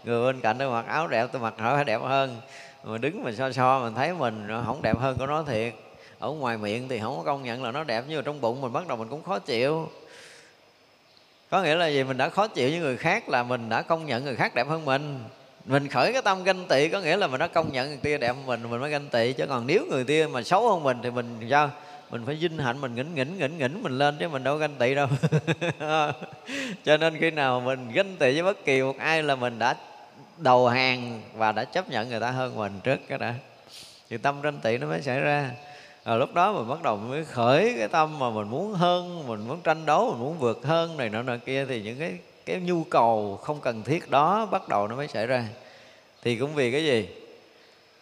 Người 0.04 0.32
bên 0.32 0.40
cạnh 0.40 0.58
tôi 0.58 0.70
mặc 0.70 0.86
áo 0.86 1.08
đẹp, 1.08 1.26
tôi 1.32 1.42
mặc 1.42 1.54
hỏi 1.58 1.74
phải 1.74 1.84
đẹp 1.84 2.00
hơn. 2.02 2.40
Mà 2.84 2.98
đứng 2.98 3.24
mình 3.24 3.36
so 3.36 3.52
so 3.52 3.80
mình 3.80 3.94
thấy 3.94 4.12
mình 4.14 4.48
không 4.66 4.82
đẹp 4.82 4.98
hơn 4.98 5.18
của 5.18 5.26
nó 5.26 5.42
thiệt. 5.42 5.74
Ở 6.18 6.30
ngoài 6.30 6.58
miệng 6.58 6.88
thì 6.88 6.98
không 6.98 7.16
có 7.16 7.22
công 7.22 7.42
nhận 7.42 7.62
là 7.62 7.70
nó 7.70 7.84
đẹp, 7.84 8.04
nhưng 8.08 8.16
mà 8.16 8.22
trong 8.22 8.40
bụng 8.40 8.60
mình 8.60 8.72
bắt 8.72 8.86
đầu 8.86 8.96
mình 8.96 9.08
cũng 9.08 9.22
khó 9.22 9.38
chịu. 9.38 9.88
Có 11.50 11.62
nghĩa 11.62 11.74
là 11.74 11.86
gì? 11.86 12.04
Mình 12.04 12.16
đã 12.16 12.28
khó 12.28 12.48
chịu 12.48 12.70
với 12.70 12.78
người 12.78 12.96
khác 12.96 13.28
là 13.28 13.42
mình 13.42 13.68
đã 13.68 13.82
công 13.82 14.06
nhận 14.06 14.24
người 14.24 14.36
khác 14.36 14.54
đẹp 14.54 14.68
hơn 14.68 14.84
mình 14.84 15.24
mình 15.64 15.88
khởi 15.88 16.12
cái 16.12 16.22
tâm 16.22 16.44
ganh 16.44 16.66
tị 16.68 16.88
có 16.88 17.00
nghĩa 17.00 17.16
là 17.16 17.26
mình 17.26 17.38
đã 17.38 17.46
công 17.46 17.72
nhận 17.72 17.88
người 17.88 17.98
kia 18.02 18.18
đẹp 18.18 18.32
hơn 18.32 18.46
mình 18.46 18.70
mình 18.70 18.80
mới 18.80 18.90
ganh 18.90 19.08
tị. 19.08 19.32
Chứ 19.32 19.46
còn 19.46 19.66
nếu 19.66 19.86
người 19.90 20.04
kia 20.04 20.26
mà 20.26 20.42
xấu 20.42 20.70
hơn 20.70 20.82
mình 20.82 20.98
thì 21.02 21.10
mình 21.10 21.48
sao? 21.50 21.70
Mình 22.10 22.26
phải 22.26 22.34
vinh 22.34 22.58
hạnh, 22.58 22.80
mình 22.80 22.94
nghỉnh 22.94 23.14
nghỉnh 23.14 23.38
nghỉnh 23.38 23.58
nghỉnh 23.58 23.82
mình 23.82 23.98
lên 23.98 24.16
chứ 24.20 24.28
mình 24.28 24.44
đâu 24.44 24.56
ganh 24.56 24.74
tị 24.78 24.94
đâu. 24.94 25.06
Cho 26.84 26.96
nên 26.96 27.18
khi 27.20 27.30
nào 27.30 27.60
mình 27.60 27.92
ganh 27.92 28.16
tị 28.16 28.32
với 28.32 28.42
bất 28.42 28.64
kỳ 28.64 28.82
một 28.82 28.98
ai 28.98 29.22
là 29.22 29.34
mình 29.34 29.58
đã 29.58 29.76
đầu 30.38 30.68
hàng 30.68 31.22
và 31.34 31.52
đã 31.52 31.64
chấp 31.64 31.90
nhận 31.90 32.08
người 32.08 32.20
ta 32.20 32.30
hơn 32.30 32.56
mình 32.56 32.72
trước 32.84 33.00
cái 33.08 33.18
đã. 33.18 33.34
Thì 34.10 34.16
tâm 34.18 34.40
ganh 34.42 34.58
tị 34.58 34.78
nó 34.78 34.86
mới 34.86 35.02
xảy 35.02 35.20
ra. 35.20 35.50
Rồi 36.04 36.18
lúc 36.18 36.34
đó 36.34 36.52
mình 36.52 36.68
bắt 36.68 36.82
đầu 36.82 36.96
mới 36.96 37.24
khởi 37.24 37.74
cái 37.78 37.88
tâm 37.88 38.18
mà 38.18 38.30
mình 38.30 38.48
muốn 38.48 38.72
hơn, 38.72 39.28
mình 39.28 39.48
muốn 39.48 39.60
tranh 39.60 39.86
đấu, 39.86 40.10
mình 40.10 40.20
muốn 40.20 40.38
vượt 40.38 40.60
hơn 40.64 40.96
này 40.96 41.08
nọ 41.08 41.22
nọ 41.22 41.36
kia. 41.46 41.66
Thì 41.68 41.82
những 41.82 41.98
cái 41.98 42.12
cái 42.46 42.60
nhu 42.60 42.84
cầu 42.84 43.36
không 43.42 43.60
cần 43.60 43.82
thiết 43.82 44.10
đó 44.10 44.46
bắt 44.46 44.68
đầu 44.68 44.88
nó 44.88 44.96
mới 44.96 45.08
xảy 45.08 45.26
ra. 45.26 45.48
Thì 46.22 46.36
cũng 46.36 46.54
vì 46.54 46.72
cái 46.72 46.84
gì? 46.84 47.08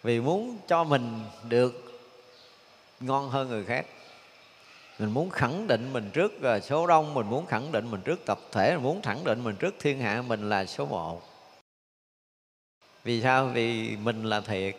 Vì 0.02 0.20
muốn 0.20 0.58
cho 0.66 0.84
mình 0.84 1.24
được 1.48 2.00
ngon 3.00 3.28
hơn 3.28 3.48
người 3.48 3.64
khác. 3.64 3.86
Mình 4.98 5.10
muốn 5.10 5.30
khẳng 5.30 5.66
định 5.66 5.92
mình 5.92 6.10
trước 6.12 6.42
à, 6.42 6.60
số 6.60 6.86
đông, 6.86 7.14
mình 7.14 7.26
muốn 7.26 7.46
khẳng 7.46 7.72
định 7.72 7.90
mình 7.90 8.00
trước 8.04 8.24
tập 8.26 8.38
thể, 8.52 8.74
mình 8.74 8.82
muốn 8.82 9.02
khẳng 9.02 9.24
định 9.24 9.44
mình 9.44 9.56
trước 9.56 9.74
thiên 9.78 10.00
hạ, 10.00 10.22
mình 10.22 10.48
là 10.48 10.66
số 10.66 10.86
một. 10.86 11.22
Vì 13.04 13.22
sao? 13.22 13.46
Vì 13.46 13.96
mình 13.96 14.24
là 14.24 14.40
thiệt. 14.40 14.76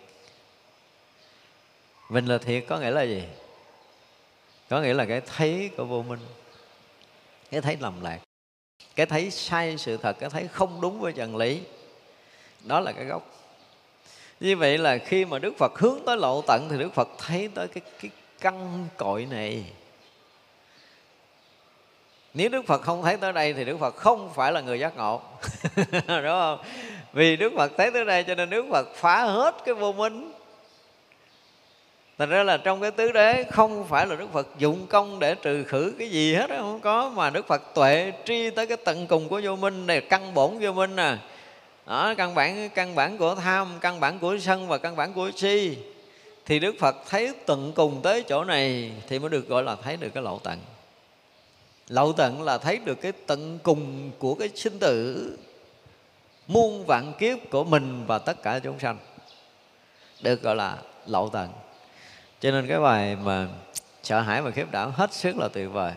Mình 2.10 2.26
là 2.26 2.38
thiệt 2.38 2.66
có 2.68 2.80
nghĩa 2.80 2.92
là 2.92 3.04
gì? 3.04 3.24
Có 4.70 4.82
nghĩa 4.82 4.94
là 4.94 5.06
cái 5.06 5.22
thấy 5.22 5.70
của 5.78 5.86
vô 5.86 6.04
minh, 6.04 6.20
cái 7.52 7.62
thấy 7.62 7.78
lầm 7.80 8.02
lạc 8.02 8.20
cái 9.02 9.06
thấy 9.06 9.32
sai 9.32 9.78
sự 9.78 9.98
thật, 9.98 10.20
cái 10.20 10.30
thấy 10.30 10.48
không 10.52 10.82
đúng 10.82 11.00
với 11.00 11.14
chân 11.14 11.36
lý. 11.36 11.62
Đó 12.64 12.80
là 12.80 12.92
cái 12.92 13.06
gốc. 13.06 13.24
Như 14.40 14.58
vậy 14.58 14.78
là 14.78 14.98
khi 14.98 15.26
mà 15.26 15.40
đức 15.40 15.58
phật 15.58 15.80
hướng 15.80 16.00
tới 16.06 16.18
lộ 16.18 16.42
tận 16.48 16.68
thì 16.72 16.78
đức 16.78 16.94
phật 16.94 17.10
thấy 17.18 17.50
tới 17.56 17.68
cái 17.68 17.82
cái 18.02 18.12
căn 18.40 18.88
cội 18.98 19.28
này. 19.32 19.64
Nếu 22.34 22.50
đức 22.50 22.66
phật 22.68 22.82
không 22.82 23.04
thấy 23.04 23.18
tới 23.18 23.34
đây 23.34 23.54
thì 23.54 23.66
đức 23.66 23.78
phật 23.80 23.96
không 23.96 24.34
phải 24.34 24.52
là 24.52 24.62
người 24.62 24.80
giác 24.80 24.98
ngộ. 24.98 25.22
Đúng 26.08 26.26
không? 26.26 26.60
Vì 27.14 27.36
đức 27.36 27.54
phật 27.58 27.72
thấy 27.78 27.92
tới 27.92 28.06
đây 28.06 28.24
cho 28.24 28.36
nên 28.36 28.50
đức 28.50 28.66
phật 28.72 28.88
phá 28.96 29.24
hết 29.24 29.56
cái 29.66 29.76
vô 29.76 29.94
minh. 29.94 30.32
Thành 32.22 32.30
ra 32.30 32.44
là 32.44 32.58
trong 32.58 32.82
cái 32.82 32.92
tứ 32.92 33.12
đế 33.12 33.44
không 33.52 33.88
phải 33.88 34.08
là 34.08 34.16
Đức 34.16 34.34
Phật 34.34 34.48
dụng 34.58 34.88
công 34.88 35.20
để 35.20 35.36
trừ 35.36 35.64
khử 35.64 35.94
cái 36.00 36.10
gì 36.10 36.36
hết 36.36 36.50
đó, 36.50 36.56
không 36.58 36.80
có 36.80 37.10
mà 37.10 37.30
Đức 37.30 37.48
Phật 37.48 37.62
tuệ 37.76 38.14
tri 38.26 38.50
tới 38.50 38.68
cái 38.68 38.78
tận 38.78 39.08
cùng 39.08 39.30
của 39.30 39.42
vô 39.44 39.56
minh 39.56 39.88
này 39.88 40.02
căn 40.02 40.34
bổn 40.34 40.60
vô 40.60 40.72
minh 40.72 40.96
nè. 40.96 41.18
Đó, 41.88 42.14
căn 42.18 42.36
bản 42.36 42.70
căn 42.70 42.96
bản 42.96 43.18
của 43.18 43.36
tham, 43.36 43.68
căn 43.82 44.00
bản 44.00 44.20
của 44.20 44.38
sân 44.42 44.68
và 44.68 44.78
căn 44.78 44.96
bản 44.96 45.14
của 45.14 45.32
si 45.36 45.78
thì 46.46 46.60
Đức 46.60 46.76
Phật 46.80 46.96
thấy 47.10 47.34
tận 47.46 47.72
cùng 47.76 48.02
tới 48.04 48.24
chỗ 48.24 48.44
này 48.44 48.92
thì 49.08 49.20
mới 49.20 49.30
được 49.30 49.48
gọi 49.48 49.64
là 49.64 49.76
thấy 49.76 49.98
được 49.98 50.10
cái 50.14 50.24
lộ 50.24 50.40
tận. 50.44 50.60
Lộ 51.88 52.12
tận 52.12 52.42
là 52.42 52.58
thấy 52.58 52.78
được 52.78 53.02
cái 53.02 53.12
tận 53.12 53.60
cùng 53.64 54.12
của 54.20 54.36
cái 54.36 54.50
sinh 54.56 54.80
tử 54.80 55.38
muôn 56.48 56.86
vạn 56.86 57.14
kiếp 57.20 57.38
của 57.52 57.64
mình 57.64 58.04
và 58.08 58.20
tất 58.20 58.44
cả 58.44 58.60
chúng 58.60 58.80
sanh 58.80 58.98
được 60.22 60.42
gọi 60.42 60.56
là 60.56 60.78
lộ 61.08 61.30
tận 61.30 61.50
cho 62.42 62.52
nên 62.52 62.68
cái 62.68 62.80
bài 62.80 63.16
mà 63.16 63.48
sợ 64.04 64.22
hãi 64.22 64.42
và 64.42 64.52
khiếp 64.52 64.72
đảm 64.72 64.92
hết 64.92 65.14
sức 65.14 65.38
là 65.38 65.48
tuyệt 65.54 65.70
vời. 65.72 65.94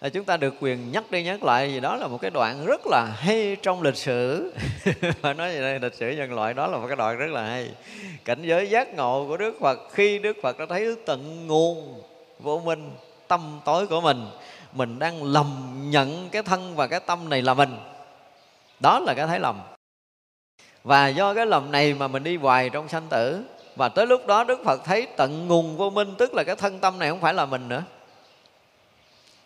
À, 0.00 0.08
chúng 0.08 0.24
ta 0.24 0.36
được 0.36 0.54
quyền 0.60 0.92
nhắc 0.92 1.10
đi 1.10 1.22
nhắc 1.22 1.42
lại 1.42 1.72
gì 1.72 1.80
đó 1.80 1.96
là 1.96 2.06
một 2.06 2.18
cái 2.20 2.30
đoạn 2.30 2.66
rất 2.66 2.80
là 2.86 3.04
hay 3.16 3.56
trong 3.62 3.82
lịch 3.82 3.96
sử. 3.96 4.52
Phải 5.20 5.34
nói 5.34 5.52
gì 5.52 5.60
đây 5.60 5.80
lịch 5.80 5.94
sử 5.94 6.10
nhân 6.10 6.32
loại 6.32 6.54
đó 6.54 6.66
là 6.66 6.78
một 6.78 6.86
cái 6.86 6.96
đoạn 6.96 7.18
rất 7.18 7.30
là 7.30 7.46
hay. 7.46 7.70
Cảnh 8.24 8.42
giới 8.42 8.70
giác 8.70 8.94
ngộ 8.94 9.26
của 9.28 9.36
đức 9.36 9.56
phật 9.60 9.78
khi 9.92 10.18
đức 10.18 10.36
phật 10.42 10.58
đã 10.58 10.66
thấy 10.68 10.96
tận 11.06 11.46
nguồn 11.46 12.02
vô 12.38 12.60
minh 12.64 12.90
tâm 13.28 13.60
tối 13.64 13.86
của 13.86 14.00
mình 14.00 14.26
mình 14.72 14.98
đang 14.98 15.22
lầm 15.22 15.80
nhận 15.90 16.28
cái 16.30 16.42
thân 16.42 16.76
và 16.76 16.86
cái 16.86 17.00
tâm 17.00 17.28
này 17.28 17.42
là 17.42 17.54
mình. 17.54 17.78
Đó 18.80 19.00
là 19.00 19.14
cái 19.14 19.26
thấy 19.26 19.40
lầm 19.40 19.60
và 20.88 21.08
do 21.08 21.34
cái 21.34 21.46
lầm 21.46 21.72
này 21.72 21.94
mà 21.94 22.08
mình 22.08 22.24
đi 22.24 22.36
hoài 22.36 22.70
trong 22.70 22.88
sanh 22.88 23.06
tử. 23.10 23.40
Và 23.76 23.88
tới 23.88 24.06
lúc 24.06 24.26
đó 24.26 24.44
đức 24.44 24.60
phật 24.64 24.84
thấy 24.84 25.06
tận 25.16 25.48
nguồn 25.48 25.76
vô 25.76 25.90
minh, 25.90 26.14
tức 26.18 26.34
là 26.34 26.44
cái 26.44 26.56
thân 26.56 26.78
tâm 26.78 26.98
này 26.98 27.10
không 27.10 27.20
phải 27.20 27.34
là 27.34 27.46
mình 27.46 27.68
nữa. 27.68 27.82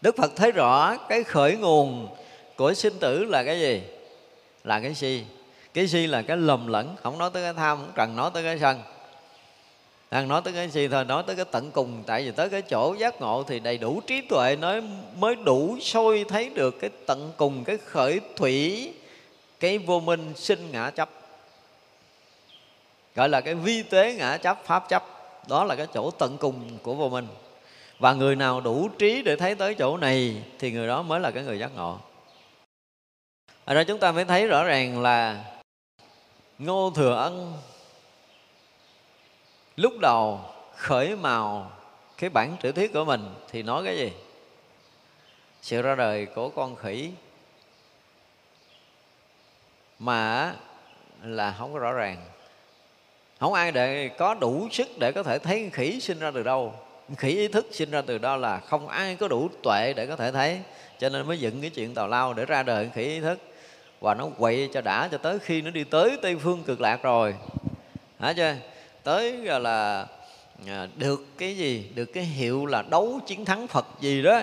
Đức 0.00 0.16
phật 0.16 0.36
thấy 0.36 0.52
rõ 0.52 0.96
cái 1.08 1.22
khởi 1.22 1.56
nguồn 1.56 2.08
của 2.56 2.74
sinh 2.74 2.98
tử 2.98 3.24
là 3.24 3.44
cái 3.44 3.60
gì? 3.60 3.82
Là 4.64 4.80
cái 4.80 4.94
si. 4.94 5.22
Cái 5.74 5.88
si 5.88 6.06
là 6.06 6.22
cái 6.22 6.36
lầm 6.36 6.66
lẫn. 6.66 6.96
Không 7.02 7.18
nói 7.18 7.30
tới 7.32 7.42
cái 7.42 7.52
tham, 7.52 7.78
không 7.78 7.92
cần 7.94 8.16
nói 8.16 8.30
tới 8.34 8.42
cái 8.42 8.58
sân. 8.58 8.80
Đang 10.10 10.28
nói 10.28 10.40
tới 10.44 10.52
cái 10.52 10.68
gì 10.68 10.88
thôi, 10.88 11.04
nói 11.04 11.22
tới 11.26 11.36
cái 11.36 11.44
tận 11.50 11.70
cùng. 11.70 12.02
Tại 12.06 12.24
vì 12.24 12.30
tới 12.30 12.48
cái 12.48 12.62
chỗ 12.62 12.94
giác 12.98 13.20
ngộ 13.20 13.44
thì 13.48 13.60
đầy 13.60 13.78
đủ 13.78 14.00
trí 14.06 14.20
tuệ 14.20 14.56
nói, 14.60 14.82
mới 15.18 15.34
đủ 15.34 15.76
sôi 15.80 16.24
thấy 16.28 16.48
được 16.48 16.80
cái 16.80 16.90
tận 17.06 17.32
cùng, 17.36 17.64
cái 17.64 17.78
khởi 17.86 18.20
thủy, 18.36 18.92
cái 19.60 19.78
vô 19.78 20.00
minh 20.00 20.32
sinh 20.36 20.68
ngã 20.72 20.90
chấp 20.90 21.08
gọi 23.14 23.28
là 23.28 23.40
cái 23.40 23.54
vi 23.54 23.82
tế 23.82 24.14
ngã 24.14 24.36
chấp 24.36 24.64
pháp 24.64 24.88
chấp. 24.88 25.04
Đó 25.48 25.64
là 25.64 25.76
cái 25.76 25.86
chỗ 25.94 26.10
tận 26.10 26.36
cùng 26.38 26.78
của 26.82 26.94
vô 26.94 27.08
minh. 27.08 27.26
Và 27.98 28.12
người 28.12 28.36
nào 28.36 28.60
đủ 28.60 28.88
trí 28.98 29.22
để 29.22 29.36
thấy 29.36 29.54
tới 29.54 29.74
chỗ 29.74 29.96
này, 29.96 30.42
thì 30.58 30.72
người 30.72 30.88
đó 30.88 31.02
mới 31.02 31.20
là 31.20 31.30
cái 31.30 31.44
người 31.44 31.58
giác 31.58 31.70
ngộ. 31.74 31.98
Ở 33.64 33.74
đó 33.74 33.84
chúng 33.84 33.98
ta 33.98 34.12
mới 34.12 34.24
thấy 34.24 34.46
rõ 34.46 34.64
ràng 34.64 35.02
là 35.02 35.44
ngô 36.58 36.92
thừa 36.94 37.14
ân 37.14 37.58
lúc 39.76 39.98
đầu 39.98 40.40
khởi 40.76 41.16
mào 41.16 41.72
cái 42.16 42.30
bản 42.30 42.56
tiểu 42.60 42.72
thuyết 42.72 42.92
của 42.92 43.04
mình 43.04 43.34
thì 43.50 43.62
nói 43.62 43.82
cái 43.84 43.96
gì? 43.96 44.12
Sự 45.62 45.82
ra 45.82 45.94
đời 45.94 46.26
của 46.26 46.48
con 46.48 46.76
khỉ 46.76 47.12
mà 49.98 50.54
là 51.22 51.54
không 51.58 51.72
có 51.72 51.78
rõ 51.78 51.92
ràng 51.92 52.31
không 53.42 53.52
ai 53.52 53.72
để 53.72 54.08
có 54.08 54.34
đủ 54.34 54.68
sức 54.72 54.98
để 54.98 55.12
có 55.12 55.22
thể 55.22 55.38
thấy 55.38 55.70
khỉ 55.72 56.00
sinh 56.00 56.18
ra 56.18 56.30
từ 56.34 56.42
đâu. 56.42 56.74
Khỉ 57.16 57.28
ý 57.28 57.48
thức 57.48 57.66
sinh 57.70 57.90
ra 57.90 58.02
từ 58.06 58.18
đó 58.18 58.36
là 58.36 58.58
không 58.58 58.88
ai 58.88 59.16
có 59.16 59.28
đủ 59.28 59.48
tuệ 59.62 59.92
để 59.96 60.06
có 60.06 60.16
thể 60.16 60.32
thấy. 60.32 60.60
Cho 60.98 61.08
nên 61.08 61.26
mới 61.26 61.38
dựng 61.38 61.60
cái 61.60 61.70
chuyện 61.70 61.94
tào 61.94 62.08
lao 62.08 62.34
để 62.34 62.46
ra 62.46 62.62
đời 62.62 62.90
khỉ 62.94 63.02
ý 63.02 63.20
thức. 63.20 63.38
Và 64.00 64.14
nó 64.14 64.28
quậy 64.38 64.68
cho 64.72 64.80
đã 64.80 65.08
cho 65.12 65.18
tới 65.18 65.38
khi 65.38 65.62
nó 65.62 65.70
đi 65.70 65.84
tới 65.84 66.18
tây 66.22 66.36
phương 66.36 66.62
cực 66.62 66.80
lạc 66.80 67.02
rồi. 67.02 67.34
Hả 68.20 68.32
chưa? 68.32 68.54
Tới 69.02 69.32
là, 69.32 69.58
là 69.58 70.88
được 70.96 71.26
cái 71.38 71.56
gì? 71.56 71.90
Được 71.94 72.06
cái 72.06 72.24
hiệu 72.24 72.66
là 72.66 72.82
đấu 72.82 73.20
chiến 73.26 73.44
thắng 73.44 73.66
phật 73.66 73.86
gì 74.00 74.22
đó. 74.22 74.40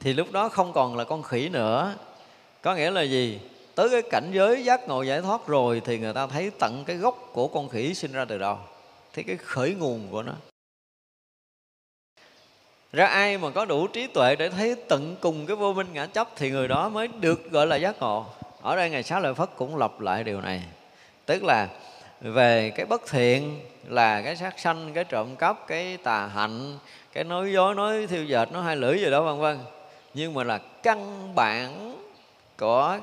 Thì 0.00 0.12
lúc 0.12 0.32
đó 0.32 0.48
không 0.48 0.72
còn 0.72 0.96
là 0.96 1.04
con 1.04 1.22
khỉ 1.22 1.48
nữa. 1.48 1.94
Có 2.62 2.74
nghĩa 2.74 2.90
là 2.90 3.02
gì? 3.02 3.38
Tới 3.76 3.88
cái 3.90 4.02
cảnh 4.02 4.30
giới 4.32 4.64
giác 4.64 4.88
ngộ 4.88 5.02
giải 5.02 5.20
thoát 5.20 5.46
rồi 5.46 5.82
thì 5.84 5.98
người 5.98 6.12
ta 6.12 6.26
thấy 6.26 6.50
tận 6.58 6.84
cái 6.86 6.96
gốc 6.96 7.18
của 7.32 7.48
con 7.48 7.68
khỉ 7.68 7.94
sinh 7.94 8.12
ra 8.12 8.24
từ 8.24 8.38
đâu. 8.38 8.58
Thấy 9.14 9.24
cái 9.24 9.36
khởi 9.36 9.74
nguồn 9.74 10.08
của 10.10 10.22
nó. 10.22 10.32
Ra 12.92 13.06
ai 13.06 13.38
mà 13.38 13.50
có 13.50 13.64
đủ 13.64 13.86
trí 13.86 14.06
tuệ 14.06 14.36
để 14.36 14.48
thấy 14.48 14.74
tận 14.88 15.16
cùng 15.20 15.46
cái 15.46 15.56
vô 15.56 15.72
minh 15.72 15.86
ngã 15.92 16.06
chấp 16.06 16.28
thì 16.36 16.50
người 16.50 16.68
đó 16.68 16.88
mới 16.88 17.08
được 17.08 17.50
gọi 17.50 17.66
là 17.66 17.76
giác 17.76 18.00
ngộ. 18.00 18.26
Ở 18.62 18.76
đây 18.76 18.90
ngày 18.90 19.02
xá 19.02 19.20
lợi 19.20 19.34
phất 19.34 19.48
cũng 19.56 19.76
lặp 19.76 20.00
lại 20.00 20.24
điều 20.24 20.40
này. 20.40 20.62
Tức 21.26 21.44
là 21.44 21.68
về 22.20 22.72
cái 22.76 22.86
bất 22.86 23.02
thiện 23.10 23.60
là 23.84 24.22
cái 24.22 24.36
sát 24.36 24.58
sanh, 24.58 24.92
cái 24.94 25.04
trộm 25.04 25.36
cắp, 25.36 25.66
cái 25.66 25.96
tà 25.96 26.26
hạnh, 26.26 26.78
cái 27.12 27.24
nói 27.24 27.52
dối, 27.52 27.74
nói 27.74 28.06
thiêu 28.06 28.24
dệt, 28.24 28.52
nói 28.52 28.62
hai 28.62 28.76
lưỡi 28.76 28.98
gì 28.98 29.10
đó, 29.10 29.22
vân 29.22 29.38
vân. 29.38 29.58
Nhưng 30.14 30.34
mà 30.34 30.44
là 30.44 30.58
căn 30.58 31.32
bản 31.34 31.96
của 32.58 32.98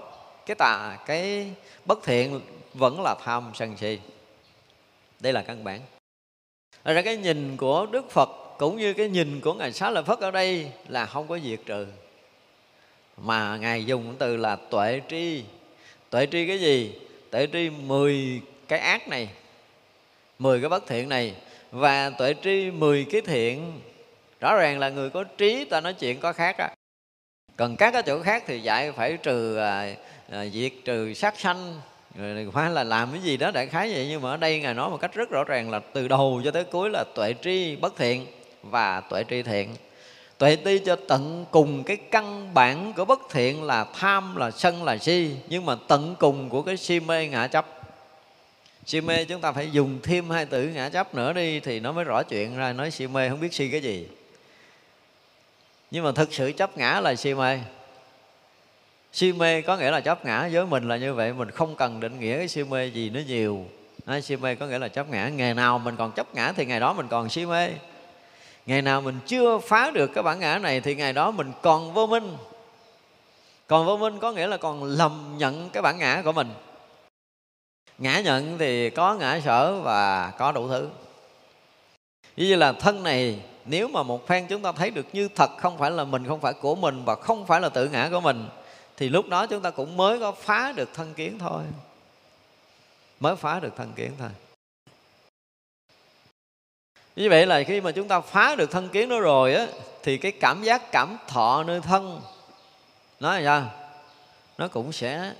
cái 0.45 0.55
tà, 0.55 0.97
cái 1.05 1.51
bất 1.85 2.03
thiện 2.03 2.41
vẫn 2.73 3.01
là 3.01 3.15
tham 3.23 3.51
sân 3.55 3.77
si. 3.77 3.99
Đây 5.19 5.33
là 5.33 5.41
căn 5.41 5.63
bản. 5.63 5.79
Ra 6.83 7.01
cái 7.01 7.17
nhìn 7.17 7.57
của 7.57 7.87
đức 7.91 8.11
phật 8.11 8.29
cũng 8.57 8.77
như 8.77 8.93
cái 8.93 9.09
nhìn 9.09 9.41
của 9.41 9.53
ngài 9.53 9.71
xá 9.71 9.89
lợi 9.89 10.03
phất 10.03 10.19
ở 10.19 10.31
đây 10.31 10.71
là 10.87 11.05
không 11.05 11.27
có 11.27 11.39
diệt 11.39 11.59
trừ. 11.65 11.87
Mà 13.17 13.57
ngài 13.57 13.85
dùng 13.85 14.15
từ 14.19 14.37
là 14.37 14.55
tuệ 14.55 15.01
tri. 15.09 15.43
Tuệ 16.09 16.25
tri 16.31 16.47
cái 16.47 16.59
gì? 16.59 16.99
Tuệ 17.31 17.47
tri 17.53 17.69
10 17.69 18.41
cái 18.67 18.79
ác 18.79 19.07
này 19.07 19.29
10 20.39 20.61
cái 20.61 20.69
bất 20.69 20.87
thiện 20.87 21.09
này. 21.09 21.35
Và 21.71 22.09
tuệ 22.09 22.33
tri 22.43 22.71
10 22.71 23.05
cái 23.11 23.21
thiện, 23.21 23.81
rõ 24.39 24.55
ràng 24.55 24.79
là 24.79 24.89
người 24.89 25.09
có 25.09 25.23
trí, 25.23 25.65
ta 25.65 25.81
nói 25.81 25.93
chuyện 25.93 26.19
có 26.19 26.33
khác 26.33 26.57
á. 26.57 26.75
Còn 27.57 27.75
các 27.75 27.91
cái 27.91 28.03
chỗ 28.05 28.23
khác 28.23 28.43
thì 28.47 28.59
dạy 28.59 28.91
phải 28.91 29.17
trừ 29.17 29.57
à, 29.57 29.95
Ờ, 30.29 30.41
à, 30.41 30.49
diệt 30.49 30.71
trừ 30.85 31.13
sát 31.13 31.39
sanh 31.39 31.81
rồi 32.15 32.47
phải 32.53 32.69
là 32.69 32.83
làm 32.83 33.11
cái 33.11 33.21
gì 33.21 33.37
đó 33.37 33.51
đại 33.51 33.67
khái 33.67 33.93
vậy. 33.93 34.07
Nhưng 34.09 34.21
mà 34.21 34.29
ở 34.29 34.37
đây 34.37 34.59
ngài 34.59 34.73
nói 34.73 34.89
một 34.89 34.97
cách 34.97 35.13
rất 35.13 35.29
rõ 35.29 35.43
ràng 35.43 35.69
là 35.69 35.79
từ 35.79 36.07
đầu 36.07 36.41
cho 36.43 36.51
tới 36.51 36.63
cuối 36.63 36.89
là 36.89 37.03
tuệ 37.15 37.33
tri 37.43 37.75
bất 37.75 37.97
thiện 37.97 38.25
và 38.63 39.01
tuệ 39.01 39.23
tri 39.29 39.41
thiện. 39.41 39.75
Tuệ 40.37 40.55
ti 40.55 40.79
cho 40.85 40.95
tận 41.07 41.45
cùng 41.51 41.83
cái 41.83 41.97
căn 41.97 42.53
bản 42.53 42.93
của 42.93 43.05
bất 43.05 43.19
thiện 43.31 43.63
là 43.63 43.85
tham 43.93 44.35
là 44.35 44.51
sân 44.51 44.83
là 44.83 44.97
si. 44.97 45.31
Nhưng 45.47 45.65
mà 45.65 45.75
tận 45.87 46.15
cùng 46.19 46.49
của 46.49 46.61
cái 46.61 46.77
si 46.77 46.99
mê 46.99 47.27
ngã 47.27 47.47
chấp. 47.47 47.65
Si 48.85 49.01
mê 49.01 49.25
chúng 49.25 49.41
ta 49.41 49.51
phải 49.51 49.71
dùng 49.71 49.99
thêm 50.03 50.29
hai 50.29 50.45
từ 50.45 50.63
ngã 50.63 50.89
chấp 50.89 51.15
nữa 51.15 51.33
đi 51.33 51.59
thì 51.59 51.79
nó 51.79 51.91
mới 51.91 52.03
rõ 52.03 52.23
chuyện 52.23 52.57
ra. 52.57 52.73
Nói 52.73 52.91
si 52.91 53.07
mê 53.07 53.29
không 53.29 53.39
biết 53.39 53.53
si 53.53 53.69
cái 53.69 53.81
gì. 53.81 54.07
Nhưng 55.91 56.03
mà 56.03 56.11
thực 56.11 56.33
sự 56.33 56.51
chấp 56.51 56.77
ngã 56.77 56.99
là 56.99 57.15
si 57.15 57.33
mê 57.33 57.59
si 59.13 59.33
mê 59.33 59.61
có 59.61 59.77
nghĩa 59.77 59.91
là 59.91 60.01
chấp 60.01 60.25
ngã 60.25 60.49
với 60.51 60.65
mình 60.65 60.87
là 60.87 60.97
như 60.97 61.13
vậy 61.13 61.33
mình 61.33 61.51
không 61.51 61.75
cần 61.75 61.99
định 61.99 62.19
nghĩa 62.19 62.37
cái 62.37 62.47
si 62.47 62.63
mê 62.63 62.85
gì 62.85 63.09
nó 63.09 63.19
nhiều. 63.27 63.65
À, 64.05 64.21
si 64.21 64.35
mê 64.35 64.55
có 64.55 64.67
nghĩa 64.67 64.79
là 64.79 64.87
chấp 64.87 65.09
ngã. 65.09 65.29
Ngày 65.29 65.53
nào 65.53 65.79
mình 65.79 65.95
còn 65.95 66.11
chấp 66.11 66.35
ngã 66.35 66.53
thì 66.55 66.65
ngày 66.65 66.79
đó 66.79 66.93
mình 66.93 67.07
còn 67.07 67.29
si 67.29 67.45
mê. 67.45 67.69
Ngày 68.65 68.81
nào 68.81 69.01
mình 69.01 69.19
chưa 69.27 69.57
phá 69.57 69.91
được 69.91 70.07
cái 70.13 70.23
bản 70.23 70.39
ngã 70.39 70.57
này 70.57 70.81
thì 70.81 70.95
ngày 70.95 71.13
đó 71.13 71.31
mình 71.31 71.51
còn 71.61 71.93
vô 71.93 72.07
minh. 72.07 72.37
Còn 73.67 73.85
vô 73.85 73.97
minh 73.97 74.19
có 74.19 74.31
nghĩa 74.31 74.47
là 74.47 74.57
còn 74.57 74.83
lầm 74.83 75.35
nhận 75.37 75.69
cái 75.69 75.81
bản 75.81 75.97
ngã 75.97 76.21
của 76.25 76.31
mình. 76.31 76.49
Ngã 77.97 78.19
nhận 78.19 78.57
thì 78.57 78.89
có 78.89 79.15
ngã 79.15 79.39
sở 79.45 79.79
và 79.83 80.31
có 80.37 80.51
đủ 80.51 80.67
thứ. 80.67 80.89
Ví 82.35 82.47
như 82.47 82.55
là 82.55 82.71
thân 82.71 83.03
này 83.03 83.39
nếu 83.65 83.87
mà 83.87 84.03
một 84.03 84.27
phen 84.27 84.47
chúng 84.47 84.61
ta 84.61 84.71
thấy 84.71 84.89
được 84.89 85.05
như 85.13 85.27
thật 85.35 85.49
không 85.57 85.77
phải 85.77 85.91
là 85.91 86.03
mình 86.03 86.27
không 86.27 86.41
phải 86.41 86.53
của 86.53 86.75
mình 86.75 87.05
và 87.05 87.15
không 87.15 87.45
phải 87.45 87.61
là 87.61 87.69
tự 87.69 87.89
ngã 87.89 88.09
của 88.11 88.19
mình 88.19 88.45
thì 88.97 89.09
lúc 89.09 89.27
đó 89.27 89.47
chúng 89.47 89.61
ta 89.61 89.69
cũng 89.69 89.97
mới 89.97 90.19
có 90.19 90.31
phá 90.31 90.71
được 90.71 90.89
thân 90.93 91.13
kiến 91.13 91.39
thôi. 91.39 91.63
Mới 93.19 93.35
phá 93.35 93.59
được 93.59 93.75
thân 93.75 93.93
kiến 93.95 94.11
thôi. 94.19 94.29
Như 97.15 97.29
vậy 97.29 97.45
là 97.45 97.63
khi 97.63 97.81
mà 97.81 97.91
chúng 97.91 98.07
ta 98.07 98.21
phá 98.21 98.55
được 98.55 98.71
thân 98.71 98.89
kiến 98.89 99.09
đó 99.09 99.19
rồi 99.19 99.53
á 99.53 99.67
thì 100.03 100.17
cái 100.17 100.31
cảm 100.31 100.63
giác 100.63 100.91
cảm 100.91 101.17
thọ 101.27 101.63
nơi 101.63 101.81
thân 101.81 102.21
nó 103.19 103.39
là 103.39 103.41
sao? 103.43 103.71
Nó 104.57 104.67
cũng 104.67 104.91
sẽ 104.91 105.33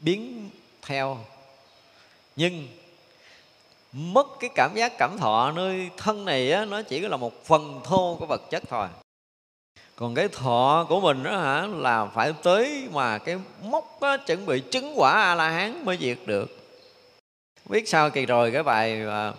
biến 0.00 0.50
theo. 0.82 1.18
Nhưng 2.36 2.68
mất 3.92 4.26
cái 4.40 4.50
cảm 4.54 4.74
giác 4.74 4.92
cảm 4.98 5.18
thọ 5.18 5.52
nơi 5.52 5.90
thân 5.96 6.24
này 6.24 6.52
á, 6.52 6.64
nó 6.64 6.82
chỉ 6.82 7.00
là 7.00 7.16
một 7.16 7.44
phần 7.44 7.80
thô 7.84 8.16
của 8.20 8.26
vật 8.26 8.42
chất 8.50 8.62
thôi 8.68 8.88
còn 9.96 10.14
cái 10.14 10.28
thọ 10.28 10.86
của 10.88 11.00
mình 11.00 11.22
đó 11.22 11.38
hả 11.38 11.66
là 11.66 12.06
phải 12.06 12.32
tới 12.42 12.88
mà 12.92 13.18
cái 13.18 13.38
mốc 13.62 13.98
đó, 14.00 14.16
chuẩn 14.16 14.46
bị 14.46 14.60
chứng 14.60 14.92
quả 14.96 15.12
a 15.12 15.34
la 15.34 15.50
hán 15.50 15.84
mới 15.84 15.96
diệt 16.00 16.18
được. 16.26 16.58
Biết 17.68 17.88
sao 17.88 18.10
kỳ 18.10 18.26
rồi 18.26 18.50
cái 18.50 18.62
bài 18.62 19.06
à, 19.06 19.32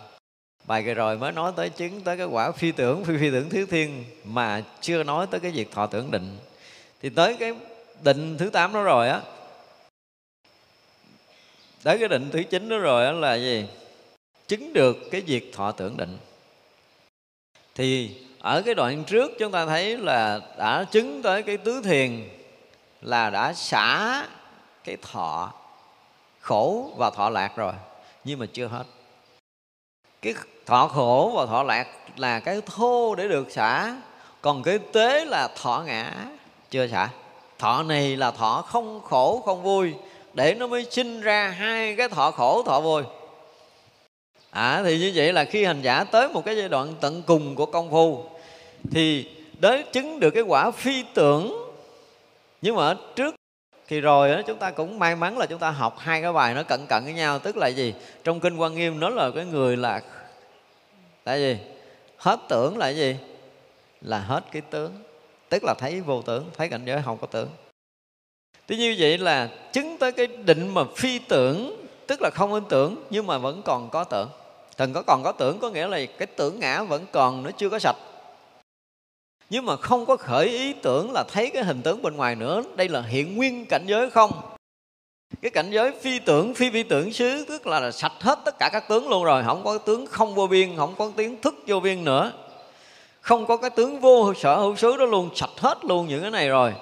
bài 0.64 0.82
kỳ 0.86 0.94
rồi 0.94 1.18
mới 1.18 1.32
nói 1.32 1.52
tới 1.56 1.70
chứng 1.70 2.00
tới 2.00 2.16
cái 2.16 2.26
quả 2.26 2.52
phi 2.52 2.72
tưởng 2.72 3.04
phi 3.04 3.16
phi 3.20 3.30
tưởng 3.30 3.50
thứ 3.50 3.66
thiên 3.66 4.04
mà 4.24 4.62
chưa 4.80 5.02
nói 5.02 5.26
tới 5.30 5.40
cái 5.40 5.50
việc 5.50 5.72
thọ 5.72 5.86
tưởng 5.86 6.10
định. 6.10 6.38
Thì 7.02 7.10
tới 7.10 7.36
cái 7.40 7.54
định 8.02 8.36
thứ 8.38 8.50
tám 8.50 8.72
đó 8.72 8.82
rồi 8.82 9.08
á 9.08 9.20
tới 11.82 11.98
cái 11.98 12.08
định 12.08 12.30
thứ 12.32 12.42
chín 12.50 12.68
đó 12.68 12.78
rồi 12.78 13.06
á 13.06 13.12
là 13.12 13.34
gì? 13.34 13.64
Chứng 14.48 14.72
được 14.72 14.96
cái 15.10 15.20
việc 15.20 15.52
thọ 15.54 15.72
tưởng 15.72 15.96
định. 15.96 16.18
Thì 17.74 18.16
ở 18.46 18.62
cái 18.62 18.74
đoạn 18.74 19.04
trước 19.04 19.32
chúng 19.38 19.52
ta 19.52 19.66
thấy 19.66 19.96
là 19.96 20.40
đã 20.58 20.84
chứng 20.90 21.22
tới 21.22 21.42
cái 21.42 21.56
tứ 21.56 21.80
thiền, 21.84 22.28
là 23.02 23.30
đã 23.30 23.52
xả 23.52 24.26
cái 24.84 24.96
thọ 25.02 25.52
khổ 26.40 26.90
và 26.96 27.10
thọ 27.10 27.30
lạc 27.30 27.56
rồi, 27.56 27.72
nhưng 28.24 28.38
mà 28.38 28.46
chưa 28.52 28.66
hết. 28.66 28.84
Cái 30.22 30.34
thọ 30.66 30.88
khổ 30.88 31.32
và 31.36 31.46
thọ 31.46 31.62
lạc 31.62 31.86
là 32.16 32.40
cái 32.40 32.60
thô 32.66 33.14
để 33.14 33.28
được 33.28 33.50
xả, 33.50 33.96
còn 34.40 34.62
cái 34.62 34.78
tế 34.92 35.24
là 35.24 35.48
thọ 35.62 35.82
ngã, 35.86 36.12
chưa 36.70 36.86
xả. 36.86 37.08
Thọ 37.58 37.82
này 37.82 38.16
là 38.16 38.30
thọ 38.30 38.64
không 38.66 39.00
khổ, 39.04 39.42
không 39.44 39.62
vui, 39.62 39.94
để 40.34 40.54
nó 40.54 40.66
mới 40.66 40.86
sinh 40.90 41.20
ra 41.20 41.48
hai 41.48 41.96
cái 41.96 42.08
thọ 42.08 42.30
khổ, 42.30 42.62
thọ 42.62 42.80
vui. 42.80 43.02
À 44.50 44.82
thì 44.84 44.98
như 44.98 45.12
vậy 45.14 45.32
là 45.32 45.44
khi 45.44 45.64
hành 45.64 45.82
giả 45.82 46.04
tới 46.04 46.28
một 46.28 46.44
cái 46.44 46.56
giai 46.56 46.68
đoạn 46.68 46.94
tận 47.00 47.22
cùng 47.26 47.54
của 47.54 47.66
công 47.66 47.90
phu 47.90 48.24
thì 48.90 49.28
đến 49.58 49.84
chứng 49.92 50.20
được 50.20 50.30
cái 50.30 50.42
quả 50.42 50.70
phi 50.70 51.04
tưởng 51.14 51.72
nhưng 52.62 52.76
mà 52.76 52.94
trước 53.16 53.34
thì 53.88 54.00
rồi 54.00 54.28
đó, 54.28 54.42
chúng 54.46 54.58
ta 54.58 54.70
cũng 54.70 54.98
may 54.98 55.16
mắn 55.16 55.38
là 55.38 55.46
chúng 55.46 55.58
ta 55.58 55.70
học 55.70 55.96
hai 55.98 56.22
cái 56.22 56.32
bài 56.32 56.54
nó 56.54 56.62
cận 56.62 56.86
cận 56.88 57.04
với 57.04 57.12
nhau. 57.12 57.38
Tức 57.38 57.56
là 57.56 57.68
gì? 57.68 57.94
Trong 58.24 58.40
kinh 58.40 58.56
quan 58.56 58.74
nghiêm 58.74 59.00
nó 59.00 59.08
là 59.08 59.30
cái 59.34 59.44
người 59.44 59.76
là 59.76 60.02
tại 61.24 61.40
gì? 61.40 61.58
Hết 62.16 62.40
tưởng 62.48 62.78
là 62.78 62.88
gì? 62.88 63.16
Là 64.00 64.18
hết 64.18 64.44
cái 64.52 64.62
tướng. 64.70 64.92
Tức 65.48 65.64
là 65.64 65.74
thấy 65.78 66.00
vô 66.00 66.22
tưởng 66.22 66.50
thấy 66.56 66.68
cảnh 66.68 66.82
giới 66.84 67.02
không 67.04 67.18
có 67.20 67.26
tưởng 67.26 67.48
tuy 68.66 68.76
như 68.76 68.96
vậy 68.98 69.18
là 69.18 69.48
chứng 69.72 69.98
tới 69.98 70.12
cái 70.12 70.26
định 70.26 70.74
mà 70.74 70.82
phi 70.96 71.18
tưởng 71.18 71.86
tức 72.06 72.22
là 72.22 72.30
không 72.30 72.52
ấn 72.52 72.62
tưởng 72.68 73.04
nhưng 73.10 73.26
mà 73.26 73.38
vẫn 73.38 73.62
còn 73.62 73.90
có 73.90 74.04
tưởng. 74.04 74.28
Thần 74.76 74.92
có 74.92 75.02
còn 75.02 75.22
có 75.22 75.32
tưởng 75.32 75.58
có 75.58 75.70
nghĩa 75.70 75.86
là 75.86 75.98
cái 76.18 76.26
tưởng 76.26 76.60
ngã 76.60 76.82
vẫn 76.82 77.06
còn 77.12 77.42
nó 77.42 77.50
chưa 77.50 77.68
có 77.68 77.78
sạch 77.78 77.96
nhưng 79.50 79.66
mà 79.66 79.76
không 79.76 80.06
có 80.06 80.16
khởi 80.16 80.48
ý 80.48 80.72
tưởng 80.72 81.12
là 81.12 81.24
thấy 81.32 81.50
cái 81.50 81.64
hình 81.64 81.82
tướng 81.82 82.02
bên 82.02 82.16
ngoài 82.16 82.34
nữa. 82.34 82.62
Đây 82.76 82.88
là 82.88 83.02
hiện 83.02 83.36
nguyên 83.36 83.66
cảnh 83.66 83.84
giới 83.86 84.10
không? 84.10 84.30
Cái 85.42 85.50
cảnh 85.50 85.70
giới 85.70 85.92
phi 86.02 86.18
tưởng 86.18 86.54
phi 86.54 86.70
vi 86.70 86.82
tưởng 86.82 87.12
xứ 87.12 87.44
tức 87.48 87.66
là, 87.66 87.80
là 87.80 87.90
sạch 87.90 88.12
hết 88.20 88.38
tất 88.44 88.58
cả 88.58 88.68
các 88.72 88.88
tướng 88.88 89.08
luôn 89.08 89.24
rồi. 89.24 89.42
Không 89.46 89.64
có 89.64 89.78
tướng 89.78 90.06
không 90.06 90.34
vô 90.34 90.46
biên 90.46 90.76
không 90.76 90.94
có 90.98 91.10
tiếng 91.16 91.40
thức 91.40 91.54
vô 91.66 91.80
biên 91.80 92.04
nữa. 92.04 92.32
Không 93.20 93.46
có 93.46 93.56
cái 93.56 93.70
tướng 93.70 94.00
vô 94.00 94.34
sở 94.34 94.56
hữu 94.56 94.76
xứ 94.76 94.96
đó 94.96 95.04
luôn 95.04 95.30
sạch 95.34 95.50
hết 95.56 95.84
luôn 95.84 96.08
những 96.08 96.22
cái 96.22 96.30
này 96.30 96.48
rồi. 96.48 96.72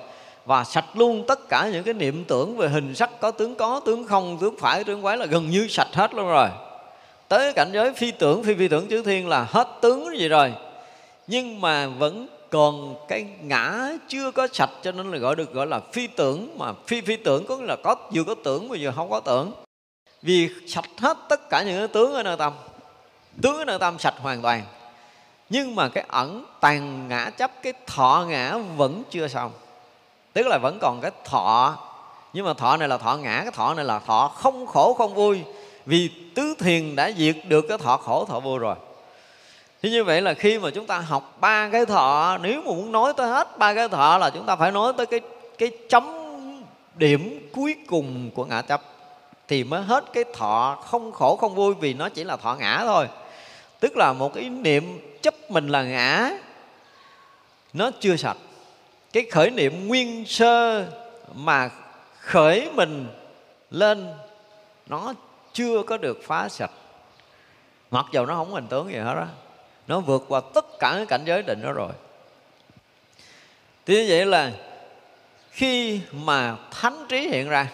Và 0.44 0.64
sạch 0.64 0.84
luôn 0.94 1.24
tất 1.28 1.48
cả 1.48 1.68
những 1.72 1.84
cái 1.84 1.94
niệm 1.94 2.24
tưởng 2.24 2.56
về 2.56 2.68
hình 2.68 2.94
sắc 2.94 3.20
có 3.20 3.30
tướng 3.30 3.54
có 3.54 3.80
tướng 3.86 4.04
không 4.06 4.38
tướng 4.40 4.56
phải 4.58 4.84
tướng 4.84 5.02
quái 5.02 5.16
là 5.16 5.26
gần 5.26 5.50
như 5.50 5.68
sạch 5.68 5.88
hết 5.92 6.14
luôn 6.14 6.28
rồi. 6.28 6.48
Tới 7.28 7.52
cảnh 7.52 7.70
giới 7.72 7.92
phi 7.94 8.10
tưởng 8.10 8.42
phi 8.42 8.54
phi 8.54 8.68
tưởng 8.68 8.88
chư 8.88 9.02
thiên 9.02 9.28
là 9.28 9.46
hết 9.50 9.68
tướng 9.80 10.18
gì 10.18 10.28
rồi. 10.28 10.52
Nhưng 11.26 11.60
mà 11.60 11.86
vẫn 11.86 12.26
còn 12.54 12.94
cái 13.08 13.26
ngã 13.42 13.90
chưa 14.08 14.30
có 14.30 14.48
sạch 14.52 14.70
cho 14.82 14.92
nên 14.92 15.10
là 15.10 15.18
gọi 15.18 15.36
được, 15.36 15.52
gọi 15.52 15.66
là 15.66 15.80
phi 15.92 16.06
tưởng, 16.06 16.58
mà 16.58 16.72
phi 16.86 17.00
phi 17.00 17.16
tưởng 17.16 17.46
có 17.46 17.56
nghĩa 17.56 17.66
là 17.66 17.76
có, 17.84 17.96
vừa 18.14 18.24
có 18.24 18.34
tưởng 18.44 18.68
mà 18.68 18.76
vừa 18.80 18.90
không 18.96 19.10
có 19.10 19.20
tưởng. 19.20 19.52
Vì 20.22 20.48
sạch 20.66 20.84
hết 20.98 21.16
tất 21.28 21.50
cả 21.50 21.62
những 21.62 21.78
cái 21.78 21.88
tướng 21.88 22.14
ở 22.14 22.22
nơi 22.22 22.36
tâm, 22.36 22.52
tướng 23.42 23.58
ở 23.58 23.64
nơi 23.64 23.78
tâm 23.78 23.98
sạch 23.98 24.14
hoàn 24.18 24.42
toàn. 24.42 24.62
Nhưng 25.50 25.74
mà 25.74 25.88
cái 25.88 26.04
ẩn 26.08 26.44
tàn 26.60 27.08
ngã 27.08 27.30
chấp, 27.30 27.50
cái 27.62 27.72
thọ 27.86 28.24
ngã 28.28 28.58
vẫn 28.76 29.02
chưa 29.10 29.28
xong. 29.28 29.52
Tức 30.32 30.46
là 30.46 30.58
vẫn 30.62 30.78
còn 30.80 31.00
cái 31.00 31.10
thọ, 31.24 31.78
nhưng 32.32 32.46
mà 32.46 32.54
thọ 32.54 32.76
này 32.76 32.88
là 32.88 32.98
thọ 32.98 33.16
ngã, 33.16 33.40
cái 33.42 33.52
thọ 33.52 33.74
này 33.74 33.84
là 33.84 33.98
thọ 33.98 34.28
không 34.28 34.66
khổ 34.66 34.94
không 34.94 35.14
vui. 35.14 35.40
Vì 35.86 36.10
tứ 36.34 36.54
thiền 36.58 36.96
đã 36.96 37.10
diệt 37.16 37.36
được 37.48 37.64
cái 37.68 37.78
thọ 37.78 37.96
khổ 37.96 38.24
thọ 38.24 38.40
vui 38.40 38.58
rồi 38.58 38.76
thì 39.84 39.90
như 39.90 40.04
vậy 40.04 40.22
là 40.22 40.34
khi 40.34 40.58
mà 40.58 40.70
chúng 40.70 40.86
ta 40.86 40.98
học 40.98 41.36
ba 41.40 41.68
cái 41.68 41.86
thọ, 41.86 42.38
nếu 42.42 42.62
mà 42.62 42.66
muốn 42.66 42.92
nói 42.92 43.12
tới 43.16 43.28
hết 43.28 43.58
ba 43.58 43.74
cái 43.74 43.88
thọ 43.88 44.18
là 44.18 44.30
chúng 44.30 44.46
ta 44.46 44.56
phải 44.56 44.72
nói 44.72 44.92
tới 44.96 45.06
cái 45.06 45.20
cái 45.58 45.70
chấm 45.88 46.04
điểm 46.94 47.48
cuối 47.52 47.76
cùng 47.86 48.30
của 48.34 48.44
ngã 48.44 48.62
chấp. 48.62 48.82
Thì 49.48 49.64
mới 49.64 49.82
hết 49.82 50.04
cái 50.12 50.24
thọ 50.34 50.78
không 50.84 51.12
khổ 51.12 51.36
không 51.36 51.54
vui 51.54 51.74
vì 51.74 51.94
nó 51.94 52.08
chỉ 52.08 52.24
là 52.24 52.36
thọ 52.36 52.54
ngã 52.54 52.80
thôi. 52.84 53.08
Tức 53.80 53.96
là 53.96 54.12
một 54.12 54.34
ý 54.34 54.48
niệm 54.48 55.16
chấp 55.22 55.34
mình 55.48 55.68
là 55.68 55.82
ngã, 55.82 56.30
nó 57.72 57.90
chưa 58.00 58.16
sạch. 58.16 58.38
Cái 59.12 59.26
khởi 59.30 59.50
niệm 59.50 59.88
nguyên 59.88 60.26
sơ 60.26 60.86
mà 61.34 61.70
khởi 62.20 62.70
mình 62.74 63.08
lên, 63.70 64.14
nó 64.86 65.14
chưa 65.52 65.82
có 65.82 65.96
được 65.96 66.20
phá 66.26 66.48
sạch. 66.48 66.72
Mặc 67.90 68.06
dầu 68.12 68.26
nó 68.26 68.34
không 68.34 68.52
hình 68.52 68.66
tướng 68.66 68.92
gì 68.92 68.98
hết 68.98 69.14
đó 69.14 69.26
nó 69.86 70.00
vượt 70.00 70.24
qua 70.28 70.40
tất 70.54 70.64
cả 70.78 70.92
cái 70.96 71.06
cảnh 71.06 71.24
giới 71.24 71.42
định 71.42 71.62
đó 71.62 71.72
rồi. 71.72 71.92
Thì 73.86 73.94
như 73.94 74.06
vậy 74.08 74.26
là 74.26 74.52
khi 75.50 76.00
mà 76.12 76.56
thánh 76.70 77.06
trí 77.08 77.28
hiện 77.28 77.48
ra 77.48 77.68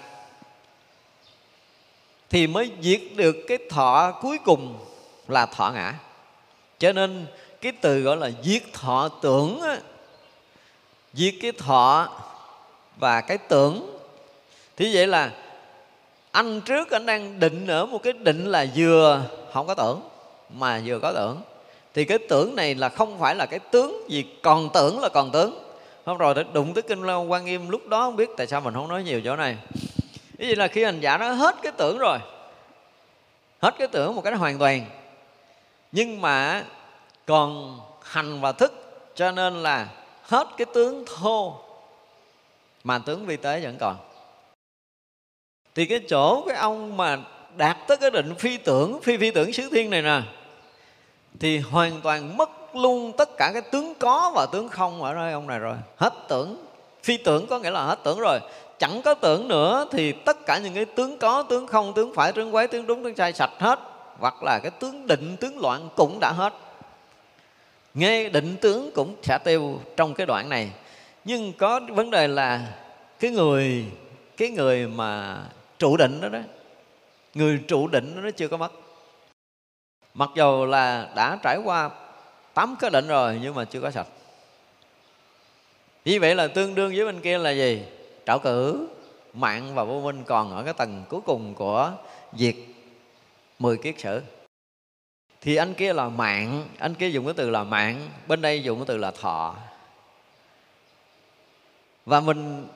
thì 2.30 2.46
mới 2.46 2.72
diệt 2.80 3.00
được 3.16 3.36
cái 3.48 3.58
thọ 3.70 4.12
cuối 4.22 4.38
cùng 4.44 4.86
là 5.28 5.46
thọ 5.46 5.70
ngã. 5.70 5.94
Cho 6.78 6.92
nên 6.92 7.26
cái 7.60 7.72
từ 7.72 8.00
gọi 8.00 8.16
là 8.16 8.30
diệt 8.42 8.62
thọ 8.72 9.08
tưởng 9.22 9.60
á, 9.60 9.78
diệt 11.12 11.34
cái 11.42 11.52
thọ 11.52 12.08
và 12.96 13.20
cái 13.20 13.38
tưởng. 13.38 13.98
Thì 14.76 14.94
vậy 14.94 15.06
là 15.06 15.30
anh 16.30 16.60
trước 16.60 16.90
anh 16.90 17.06
đang 17.06 17.40
định 17.40 17.66
ở 17.66 17.86
một 17.86 18.02
cái 18.02 18.12
định 18.12 18.46
là 18.46 18.66
vừa 18.76 19.22
không 19.52 19.66
có 19.66 19.74
tưởng 19.74 20.08
mà 20.50 20.82
vừa 20.84 20.98
có 20.98 21.12
tưởng 21.12 21.42
thì 21.94 22.04
cái 22.04 22.18
tưởng 22.28 22.56
này 22.56 22.74
là 22.74 22.88
không 22.88 23.18
phải 23.18 23.34
là 23.34 23.46
cái 23.46 23.58
tướng 23.58 24.10
gì 24.10 24.24
còn 24.42 24.68
tưởng 24.74 25.00
là 25.00 25.08
còn 25.08 25.30
tướng. 25.32 25.64
Không 26.04 26.18
rồi 26.18 26.34
đụng 26.52 26.74
tới 26.74 26.82
kinh 26.82 27.02
long 27.02 27.30
quan 27.30 27.44
nghiêm 27.44 27.68
lúc 27.68 27.88
đó 27.88 28.00
không 28.00 28.16
biết 28.16 28.30
tại 28.36 28.46
sao 28.46 28.60
mình 28.60 28.74
không 28.74 28.88
nói 28.88 29.02
nhiều 29.02 29.20
chỗ 29.24 29.36
này. 29.36 29.56
Cái 30.38 30.48
gì 30.48 30.54
là 30.54 30.68
khi 30.68 30.84
hành 30.84 31.00
giả 31.00 31.18
nó 31.18 31.32
hết 31.32 31.56
cái 31.62 31.72
tưởng 31.76 31.98
rồi, 31.98 32.18
hết 33.62 33.74
cái 33.78 33.88
tưởng 33.88 34.16
một 34.16 34.22
cái 34.24 34.34
hoàn 34.34 34.58
toàn. 34.58 34.84
Nhưng 35.92 36.20
mà 36.20 36.64
còn 37.26 37.80
hành 38.02 38.40
và 38.40 38.52
thức, 38.52 38.72
cho 39.14 39.30
nên 39.30 39.62
là 39.62 39.88
hết 40.22 40.48
cái 40.56 40.66
tướng 40.74 41.04
thô 41.06 41.58
mà 42.84 42.98
tướng 42.98 43.26
vi 43.26 43.36
tế 43.36 43.60
vẫn 43.60 43.76
còn. 43.80 43.96
Thì 45.74 45.86
cái 45.86 46.00
chỗ 46.08 46.44
cái 46.46 46.56
ông 46.56 46.96
mà 46.96 47.18
đạt 47.56 47.76
tới 47.88 47.96
cái 47.96 48.10
định 48.10 48.34
phi 48.34 48.56
tưởng, 48.56 49.00
phi 49.02 49.16
phi 49.16 49.30
tưởng 49.30 49.52
xứ 49.52 49.68
thiên 49.72 49.90
này 49.90 50.02
nè 50.02 50.20
thì 51.38 51.58
hoàn 51.58 52.00
toàn 52.00 52.36
mất 52.36 52.50
luôn 52.74 53.12
tất 53.16 53.36
cả 53.36 53.50
cái 53.52 53.62
tướng 53.62 53.94
có 53.98 54.32
và 54.34 54.46
tướng 54.52 54.68
không 54.68 55.02
ở 55.02 55.14
đây 55.14 55.32
ông 55.32 55.46
này 55.46 55.58
rồi. 55.58 55.76
Hết 55.96 56.12
tưởng. 56.28 56.56
Phi 57.02 57.16
tưởng 57.16 57.46
có 57.46 57.58
nghĩa 57.58 57.70
là 57.70 57.84
hết 57.84 57.98
tưởng 58.04 58.18
rồi. 58.18 58.38
Chẳng 58.78 59.02
có 59.02 59.14
tưởng 59.14 59.48
nữa 59.48 59.86
thì 59.90 60.12
tất 60.12 60.46
cả 60.46 60.58
những 60.58 60.74
cái 60.74 60.84
tướng 60.84 61.18
có, 61.18 61.42
tướng 61.42 61.66
không, 61.66 61.92
tướng 61.94 62.14
phải, 62.14 62.32
tướng 62.32 62.54
quấy, 62.54 62.68
tướng 62.68 62.86
đúng, 62.86 63.04
tướng 63.04 63.16
sai 63.16 63.32
sạch 63.32 63.50
hết. 63.58 63.78
Hoặc 64.18 64.42
là 64.42 64.58
cái 64.62 64.70
tướng 64.70 65.06
định, 65.06 65.36
tướng 65.40 65.58
loạn 65.58 65.88
cũng 65.96 66.18
đã 66.20 66.32
hết. 66.32 66.52
Nghe 67.94 68.28
định 68.28 68.56
tướng 68.60 68.90
cũng 68.94 69.16
sẽ 69.22 69.38
tiêu 69.38 69.80
trong 69.96 70.14
cái 70.14 70.26
đoạn 70.26 70.48
này. 70.48 70.70
Nhưng 71.24 71.52
có 71.52 71.80
vấn 71.88 72.10
đề 72.10 72.28
là 72.28 72.66
cái 73.20 73.30
người 73.30 73.84
cái 74.36 74.50
người 74.50 74.86
mà 74.86 75.38
trụ 75.78 75.96
định 75.96 76.20
đó 76.20 76.28
đó, 76.28 76.38
người 77.34 77.60
trụ 77.68 77.88
định 77.88 78.12
đó 78.16 78.20
nó 78.20 78.30
chưa 78.30 78.48
có 78.48 78.56
mất 78.56 78.72
mặc 80.14 80.30
dù 80.34 80.64
là 80.64 81.08
đã 81.16 81.38
trải 81.42 81.58
qua 81.64 81.90
tám 82.54 82.76
cái 82.80 82.90
định 82.90 83.08
rồi, 83.08 83.38
nhưng 83.42 83.54
mà 83.54 83.64
chưa 83.64 83.80
có 83.80 83.90
sạch. 83.90 84.06
Như 86.04 86.20
vậy 86.20 86.34
là 86.34 86.48
tương 86.48 86.74
đương 86.74 86.92
với 86.96 87.04
bên 87.04 87.20
kia 87.20 87.38
là 87.38 87.50
gì? 87.50 87.82
Trảo 88.26 88.38
cử, 88.38 88.88
mạng 89.34 89.74
và 89.74 89.84
vô 89.84 90.00
minh 90.00 90.24
còn 90.26 90.56
ở 90.56 90.62
cái 90.64 90.74
tầng 90.74 91.04
cuối 91.08 91.20
cùng 91.26 91.54
của 91.54 91.92
diệt 92.32 92.54
mười 93.58 93.76
kiết 93.76 93.94
sử. 93.98 94.22
Thì 95.40 95.56
anh 95.56 95.74
kia 95.74 95.92
là 95.92 96.08
mạng, 96.08 96.68
anh 96.78 96.94
kia 96.94 97.08
dùng 97.08 97.24
cái 97.24 97.34
từ 97.36 97.50
là 97.50 97.64
mạng, 97.64 98.08
bên 98.26 98.42
đây 98.42 98.62
dùng 98.62 98.78
cái 98.78 98.86
từ 98.88 98.96
là 98.96 99.10
thọ. 99.10 99.54
Và 102.06 102.20
mình 102.20 102.68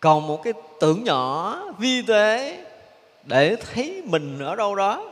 còn 0.00 0.26
một 0.26 0.40
cái 0.44 0.52
tưởng 0.80 1.04
nhỏ 1.04 1.58
vi 1.78 2.02
tế 2.02 2.58
để 3.24 3.56
thấy 3.56 4.02
mình 4.04 4.38
ở 4.38 4.56
đâu 4.56 4.74
đó 4.74 5.07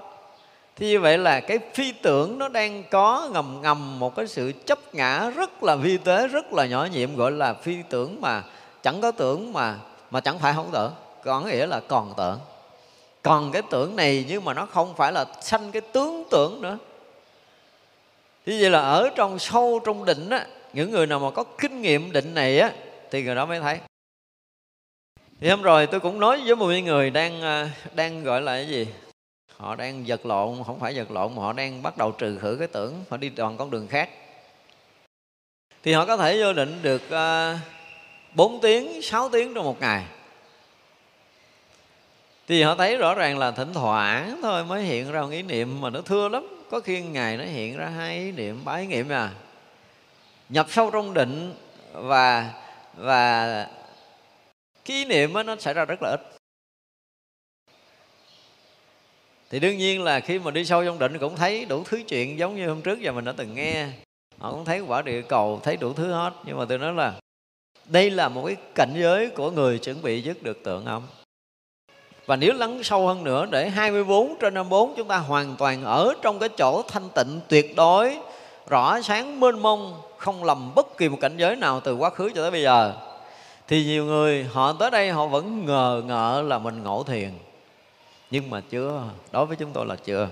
thì 0.76 0.86
như 0.86 1.00
vậy 1.00 1.18
là 1.18 1.40
cái 1.40 1.58
phi 1.74 1.92
tưởng 1.92 2.38
nó 2.38 2.48
đang 2.48 2.84
có 2.90 3.28
ngầm 3.32 3.58
ngầm 3.62 3.98
một 3.98 4.16
cái 4.16 4.26
sự 4.26 4.52
chấp 4.66 4.94
ngã 4.94 5.30
rất 5.30 5.62
là 5.62 5.76
vi 5.76 5.96
tế, 5.96 6.28
rất 6.28 6.52
là 6.52 6.66
nhỏ 6.66 6.88
nhiệm, 6.92 7.16
gọi 7.16 7.32
là 7.32 7.54
phi 7.54 7.76
tưởng 7.90 8.20
mà 8.20 8.42
chẳng 8.82 9.00
có 9.00 9.10
tưởng 9.10 9.52
mà 9.52 9.78
mà 10.10 10.20
chẳng 10.20 10.38
phải 10.38 10.52
không 10.52 10.70
tưởng 10.72 10.92
còn 11.24 11.46
nghĩa 11.46 11.66
là 11.66 11.80
còn 11.88 12.14
tưởng 12.16 12.38
còn 13.26 13.52
cái 13.52 13.62
tưởng 13.70 13.96
này 13.96 14.24
nhưng 14.28 14.44
mà 14.44 14.54
nó 14.54 14.66
không 14.66 14.94
phải 14.96 15.12
là 15.12 15.24
sanh 15.40 15.72
cái 15.72 15.82
tướng 15.92 16.24
tưởng 16.30 16.60
nữa. 16.60 16.78
Thì 18.46 18.60
vậy 18.60 18.70
là 18.70 18.80
ở 18.80 19.10
trong 19.16 19.38
sâu 19.38 19.80
trong 19.84 20.04
định 20.04 20.30
á, 20.30 20.46
những 20.72 20.90
người 20.90 21.06
nào 21.06 21.18
mà 21.18 21.30
có 21.30 21.44
kinh 21.58 21.82
nghiệm 21.82 22.12
định 22.12 22.34
này 22.34 22.60
á, 22.60 22.72
thì 23.10 23.22
người 23.22 23.34
đó 23.34 23.46
mới 23.46 23.60
thấy. 23.60 23.78
Thì 25.40 25.48
hôm 25.48 25.62
rồi 25.62 25.86
tôi 25.86 26.00
cũng 26.00 26.20
nói 26.20 26.42
với 26.46 26.56
một 26.56 26.66
người 26.66 27.10
đang 27.10 27.42
à, 27.42 27.70
đang 27.94 28.24
gọi 28.24 28.42
là 28.42 28.52
cái 28.52 28.68
gì? 28.68 28.86
Họ 29.56 29.74
đang 29.74 30.06
giật 30.06 30.26
lộn 30.26 30.64
không 30.66 30.80
phải 30.80 30.94
giật 30.94 31.10
lộn 31.10 31.34
mà 31.34 31.42
họ 31.42 31.52
đang 31.52 31.82
bắt 31.82 31.96
đầu 31.96 32.12
trừ 32.12 32.38
khử 32.38 32.56
cái 32.58 32.68
tưởng 32.68 33.04
họ 33.10 33.16
đi 33.16 33.28
toàn 33.28 33.56
con 33.56 33.70
đường 33.70 33.88
khác. 33.88 34.10
Thì 35.82 35.92
họ 35.92 36.06
có 36.06 36.16
thể 36.16 36.42
vô 36.42 36.52
định 36.52 36.78
được 36.82 37.10
ờ, 37.10 37.54
uh, 37.54 38.36
4 38.36 38.60
tiếng 38.60 39.02
6 39.02 39.28
tiếng 39.28 39.54
trong 39.54 39.64
một 39.64 39.80
ngày. 39.80 40.04
Thì 42.48 42.62
họ 42.62 42.74
thấy 42.74 42.96
rõ 42.96 43.14
ràng 43.14 43.38
là 43.38 43.50
thỉnh 43.50 43.72
thoảng 43.74 44.38
thôi 44.42 44.64
mới 44.64 44.82
hiện 44.82 45.12
ra 45.12 45.22
một 45.22 45.30
ý 45.30 45.42
niệm 45.42 45.80
mà 45.80 45.90
nó 45.90 46.00
thưa 46.00 46.28
lắm. 46.28 46.46
Có 46.70 46.80
khi 46.80 47.00
ngày 47.00 47.36
nó 47.36 47.44
hiện 47.44 47.76
ra 47.76 47.86
hai 47.86 48.18
ý 48.18 48.32
niệm 48.32 48.64
ba 48.64 48.74
ý 48.74 48.86
niệm 48.86 49.08
à. 49.08 49.30
Nhập 50.48 50.66
sâu 50.70 50.90
trong 50.90 51.14
định 51.14 51.54
và 51.92 52.50
và 52.94 53.46
cái 54.84 54.96
ý 54.96 55.04
niệm 55.04 55.32
đó, 55.34 55.42
nó 55.42 55.56
xảy 55.56 55.74
ra 55.74 55.84
rất 55.84 56.02
là 56.02 56.10
ít. 56.10 56.35
Thì 59.50 59.60
đương 59.60 59.78
nhiên 59.78 60.02
là 60.02 60.20
khi 60.20 60.38
mà 60.38 60.50
đi 60.50 60.64
sâu 60.64 60.84
trong 60.84 60.98
định 60.98 61.18
cũng 61.18 61.36
thấy 61.36 61.64
đủ 61.64 61.84
thứ 61.84 62.02
chuyện 62.08 62.38
giống 62.38 62.56
như 62.56 62.68
hôm 62.68 62.82
trước 62.82 63.00
giờ 63.00 63.12
mình 63.12 63.24
đã 63.24 63.32
từng 63.36 63.54
nghe. 63.54 63.86
Họ 64.38 64.50
cũng 64.50 64.64
thấy 64.64 64.80
quả 64.80 65.02
địa 65.02 65.22
cầu, 65.22 65.60
thấy 65.62 65.76
đủ 65.76 65.92
thứ 65.92 66.12
hết. 66.12 66.32
Nhưng 66.44 66.58
mà 66.58 66.64
tôi 66.64 66.78
nói 66.78 66.92
là 66.92 67.14
đây 67.84 68.10
là 68.10 68.28
một 68.28 68.46
cái 68.46 68.56
cảnh 68.74 68.94
giới 68.96 69.28
của 69.28 69.50
người 69.50 69.78
chuẩn 69.78 70.02
bị 70.02 70.22
dứt 70.22 70.42
được 70.42 70.64
tượng 70.64 70.84
âm 70.84 71.02
và 72.26 72.36
nếu 72.36 72.52
lắng 72.52 72.82
sâu 72.82 73.06
hơn 73.06 73.24
nữa, 73.24 73.46
để 73.50 73.68
24 73.68 74.36
trên 74.40 74.54
54 74.54 74.94
chúng 74.96 75.08
ta 75.08 75.16
hoàn 75.16 75.56
toàn 75.56 75.84
ở 75.84 76.12
trong 76.22 76.38
cái 76.38 76.48
chỗ 76.48 76.82
thanh 76.82 77.08
tịnh 77.14 77.40
tuyệt 77.48 77.76
đối, 77.76 78.16
rõ 78.68 79.00
sáng, 79.00 79.40
mênh 79.40 79.62
mông, 79.62 79.94
không 80.16 80.44
lầm 80.44 80.74
bất 80.74 80.96
kỳ 80.96 81.08
một 81.08 81.18
cảnh 81.20 81.36
giới 81.36 81.56
nào 81.56 81.80
từ 81.80 81.94
quá 81.94 82.10
khứ 82.10 82.30
cho 82.34 82.42
tới 82.42 82.50
bây 82.50 82.62
giờ, 82.62 82.94
thì 83.68 83.84
nhiều 83.84 84.04
người 84.04 84.44
họ 84.44 84.72
tới 84.72 84.90
đây 84.90 85.10
họ 85.10 85.26
vẫn 85.26 85.66
ngờ 85.66 86.02
ngợ 86.06 86.42
là 86.46 86.58
mình 86.58 86.82
ngộ 86.82 87.02
thiền 87.02 87.30
nhưng 88.30 88.50
mà 88.50 88.60
chưa, 88.70 89.02
đối 89.32 89.46
với 89.46 89.56
chúng 89.56 89.72
tôi 89.72 89.86
là 89.86 89.96
chưa. 89.96 90.28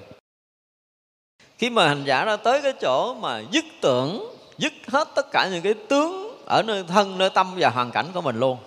Khi 1.58 1.70
mà 1.70 1.88
hành 1.88 2.04
giả 2.04 2.24
đã 2.24 2.36
tới 2.36 2.62
cái 2.62 2.72
chỗ 2.80 3.14
mà 3.14 3.42
dứt 3.50 3.64
tưởng, 3.82 4.36
dứt 4.58 4.72
hết 4.86 5.08
tất 5.14 5.26
cả 5.32 5.48
những 5.52 5.62
cái 5.62 5.74
tướng 5.88 6.38
ở 6.46 6.62
nơi 6.62 6.84
thân, 6.88 7.18
nơi 7.18 7.30
tâm 7.30 7.54
và 7.56 7.68
hoàn 7.68 7.90
cảnh 7.90 8.06
của 8.14 8.20
mình 8.20 8.40
luôn. 8.40 8.58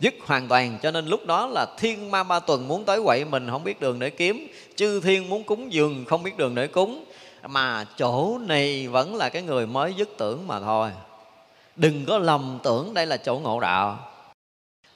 Dứt 0.00 0.14
hoàn 0.26 0.48
toàn, 0.48 0.78
cho 0.82 0.90
nên 0.90 1.06
lúc 1.06 1.26
đó 1.26 1.46
là 1.46 1.66
thiên 1.78 2.10
ma 2.10 2.22
ba 2.22 2.40
tuần 2.40 2.68
muốn 2.68 2.84
tới 2.84 3.00
quậy 3.04 3.24
mình, 3.24 3.50
không 3.50 3.64
biết 3.64 3.80
đường 3.80 3.98
để 3.98 4.10
kiếm. 4.10 4.48
Chư 4.76 5.00
thiên 5.00 5.28
muốn 5.28 5.44
cúng 5.44 5.72
dường, 5.72 6.04
không 6.04 6.22
biết 6.22 6.36
đường 6.36 6.54
để 6.54 6.66
cúng. 6.66 7.04
Mà 7.42 7.86
chỗ 7.96 8.38
này 8.38 8.88
vẫn 8.88 9.14
là 9.14 9.28
cái 9.28 9.42
người 9.42 9.66
mới 9.66 9.94
dứt 9.94 10.08
tưởng 10.18 10.46
mà 10.46 10.60
thôi. 10.60 10.90
Đừng 11.76 12.04
có 12.06 12.18
lầm 12.18 12.58
tưởng 12.62 12.94
đây 12.94 13.06
là 13.06 13.16
chỗ 13.16 13.38
ngộ 13.38 13.60
đạo. 13.60 13.98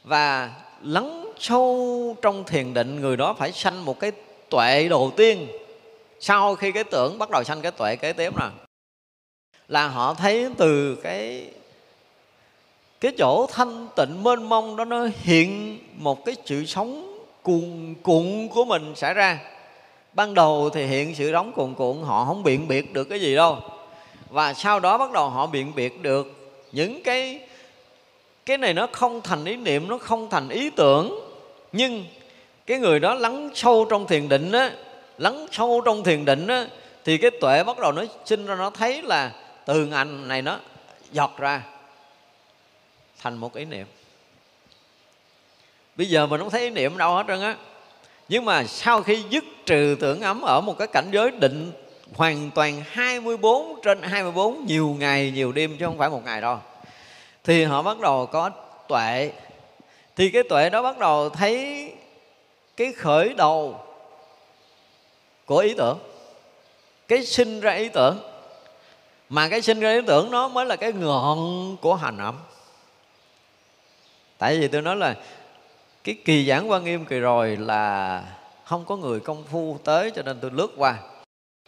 Và 0.04 0.50
lắng 0.82 1.21
sâu 1.42 2.16
trong 2.22 2.44
thiền 2.44 2.74
định, 2.74 3.00
người 3.00 3.16
đó 3.16 3.34
phải 3.38 3.52
sanh 3.52 3.84
một 3.84 4.00
cái 4.00 4.12
tuệ 4.48 4.88
đầu 4.88 5.12
tiên. 5.16 5.48
Sau 6.20 6.54
khi 6.54 6.72
cái 6.72 6.84
tưởng 6.84 7.18
bắt 7.18 7.30
đầu 7.30 7.44
sanh 7.44 7.60
cái 7.60 7.72
tuệ 7.72 7.96
kế 7.96 8.12
tiếp 8.12 8.32
nè, 8.38 8.46
là 9.68 9.88
họ 9.88 10.14
thấy 10.14 10.48
từ 10.56 10.94
cái 11.02 11.46
cái 13.00 13.12
chỗ 13.18 13.46
thanh 13.46 13.88
tịnh 13.96 14.22
mênh 14.22 14.42
mông 14.42 14.76
đó 14.76 14.84
nó 14.84 15.08
hiện 15.22 15.78
một 15.96 16.24
cái 16.24 16.36
sự 16.44 16.64
sống 16.64 17.18
cuồn 17.42 17.94
cuộn 18.02 18.48
của 18.48 18.64
mình 18.64 18.92
xảy 18.96 19.14
ra. 19.14 19.38
Ban 20.12 20.34
đầu 20.34 20.70
thì 20.70 20.86
hiện 20.86 21.14
sự 21.14 21.32
đóng 21.32 21.52
cuồn 21.52 21.74
cuộn, 21.74 22.02
họ 22.02 22.24
không 22.24 22.42
biện 22.42 22.68
biệt 22.68 22.92
được 22.92 23.04
cái 23.04 23.20
gì 23.20 23.34
đâu. 23.34 23.58
Và 24.28 24.54
sau 24.54 24.80
đó 24.80 24.98
bắt 24.98 25.12
đầu 25.12 25.28
họ 25.28 25.46
biện 25.46 25.72
biệt 25.74 26.02
được 26.02 26.52
những 26.72 27.02
cái 27.02 27.40
cái 28.46 28.58
này 28.58 28.74
nó 28.74 28.86
không 28.92 29.20
thành 29.20 29.44
ý 29.44 29.56
niệm, 29.56 29.88
nó 29.88 29.98
không 29.98 30.30
thành 30.30 30.48
ý 30.48 30.70
tưởng 30.70 31.31
nhưng 31.72 32.06
cái 32.66 32.78
người 32.78 33.00
đó 33.00 33.14
lắng 33.14 33.50
sâu 33.54 33.86
trong 33.90 34.06
thiền 34.06 34.28
định 34.28 34.52
á, 34.52 34.72
lắng 35.18 35.46
sâu 35.52 35.82
trong 35.84 36.04
thiền 36.04 36.24
định 36.24 36.46
á, 36.46 36.66
thì 37.04 37.18
cái 37.18 37.30
tuệ 37.40 37.64
bắt 37.64 37.78
đầu 37.78 37.92
nó 37.92 38.04
sinh 38.24 38.46
ra, 38.46 38.54
nó 38.54 38.70
thấy 38.70 39.02
là 39.02 39.32
từ 39.66 39.86
ngành 39.86 40.28
này 40.28 40.42
nó 40.42 40.58
giọt 41.12 41.34
ra 41.38 41.62
thành 43.22 43.36
một 43.36 43.54
ý 43.54 43.64
niệm. 43.64 43.86
Bây 45.96 46.06
giờ 46.06 46.26
mình 46.26 46.40
không 46.40 46.50
thấy 46.50 46.60
ý 46.60 46.70
niệm 46.70 46.98
đâu 46.98 47.14
hết 47.14 47.24
trơn 47.28 47.40
á. 47.40 47.56
Nhưng 48.28 48.44
mà 48.44 48.64
sau 48.64 49.02
khi 49.02 49.22
dứt 49.30 49.44
trừ 49.66 49.96
tưởng 50.00 50.20
ấm 50.20 50.42
ở 50.42 50.60
một 50.60 50.78
cái 50.78 50.88
cảnh 50.88 51.08
giới 51.12 51.30
định 51.30 51.72
hoàn 52.14 52.50
toàn 52.54 52.82
24 52.90 53.80
trên 53.82 54.02
24 54.02 54.66
nhiều 54.66 54.96
ngày, 54.98 55.30
nhiều 55.30 55.52
đêm 55.52 55.76
chứ 55.78 55.84
không 55.84 55.98
phải 55.98 56.10
một 56.10 56.24
ngày 56.24 56.40
đâu, 56.40 56.58
thì 57.44 57.64
họ 57.64 57.82
bắt 57.82 58.00
đầu 58.00 58.26
có 58.26 58.50
tuệ 58.88 59.32
thì 60.16 60.30
cái 60.30 60.42
tuệ 60.42 60.70
đó 60.70 60.82
bắt 60.82 60.98
đầu 60.98 61.28
thấy 61.28 61.92
cái 62.76 62.92
khởi 62.92 63.34
đầu 63.36 63.80
của 65.46 65.58
ý 65.58 65.74
tưởng. 65.74 65.98
Cái 67.08 67.24
sinh 67.24 67.60
ra 67.60 67.72
ý 67.72 67.88
tưởng. 67.88 68.18
Mà 69.28 69.48
cái 69.48 69.62
sinh 69.62 69.80
ra 69.80 69.92
ý 69.92 70.00
tưởng 70.06 70.30
nó 70.30 70.48
mới 70.48 70.66
là 70.66 70.76
cái 70.76 70.92
ngọn 70.92 71.76
của 71.80 71.94
hành 71.94 72.18
ẩm. 72.18 72.38
Tại 74.38 74.58
vì 74.58 74.68
tôi 74.68 74.82
nói 74.82 74.96
là 74.96 75.16
cái 76.04 76.16
kỳ 76.24 76.46
giảng 76.46 76.70
quan 76.70 76.84
nghiêm 76.84 77.04
kỳ 77.04 77.18
rồi 77.18 77.56
là 77.56 78.24
không 78.64 78.84
có 78.84 78.96
người 78.96 79.20
công 79.20 79.44
phu 79.44 79.78
tới 79.84 80.10
cho 80.10 80.22
nên 80.22 80.38
tôi 80.40 80.50
lướt 80.50 80.68
qua. 80.76 80.98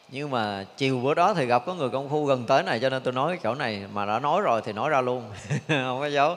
Nhưng 0.08 0.30
mà 0.30 0.64
chiều 0.76 0.98
bữa 0.98 1.14
đó 1.14 1.34
thì 1.34 1.46
gặp 1.46 1.62
có 1.66 1.74
người 1.74 1.90
công 1.90 2.08
phu 2.08 2.24
gần 2.24 2.44
tới 2.46 2.62
này 2.62 2.80
cho 2.80 2.90
nên 2.90 3.02
tôi 3.02 3.12
nói 3.12 3.30
cái 3.30 3.40
chỗ 3.42 3.54
này. 3.54 3.82
Mà 3.92 4.06
đã 4.06 4.18
nói 4.18 4.40
rồi 4.40 4.62
thì 4.64 4.72
nói 4.72 4.90
ra 4.90 5.00
luôn. 5.00 5.30
Không 5.68 6.00
có 6.00 6.06
giấu 6.06 6.36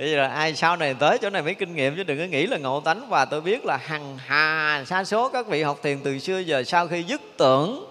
bây 0.00 0.10
giờ 0.10 0.26
ai 0.26 0.54
sau 0.54 0.76
này 0.76 0.94
tới 0.94 1.18
chỗ 1.18 1.30
này 1.30 1.42
mới 1.42 1.54
kinh 1.54 1.74
nghiệm, 1.74 1.96
chứ 1.96 2.02
đừng 2.02 2.18
có 2.18 2.24
nghĩ 2.24 2.46
là 2.46 2.58
ngộ 2.58 2.80
tánh. 2.80 3.08
Và 3.08 3.24
tôi 3.24 3.40
biết 3.40 3.64
là 3.64 3.76
hằng 3.76 4.18
hà, 4.18 4.84
sa 4.86 5.04
số 5.04 5.28
các 5.28 5.46
vị 5.46 5.62
học 5.62 5.78
thiền 5.82 6.00
từ 6.04 6.18
xưa 6.18 6.38
giờ 6.38 6.62
sau 6.62 6.88
khi 6.88 7.02
dứt 7.02 7.20
tưởng 7.36 7.86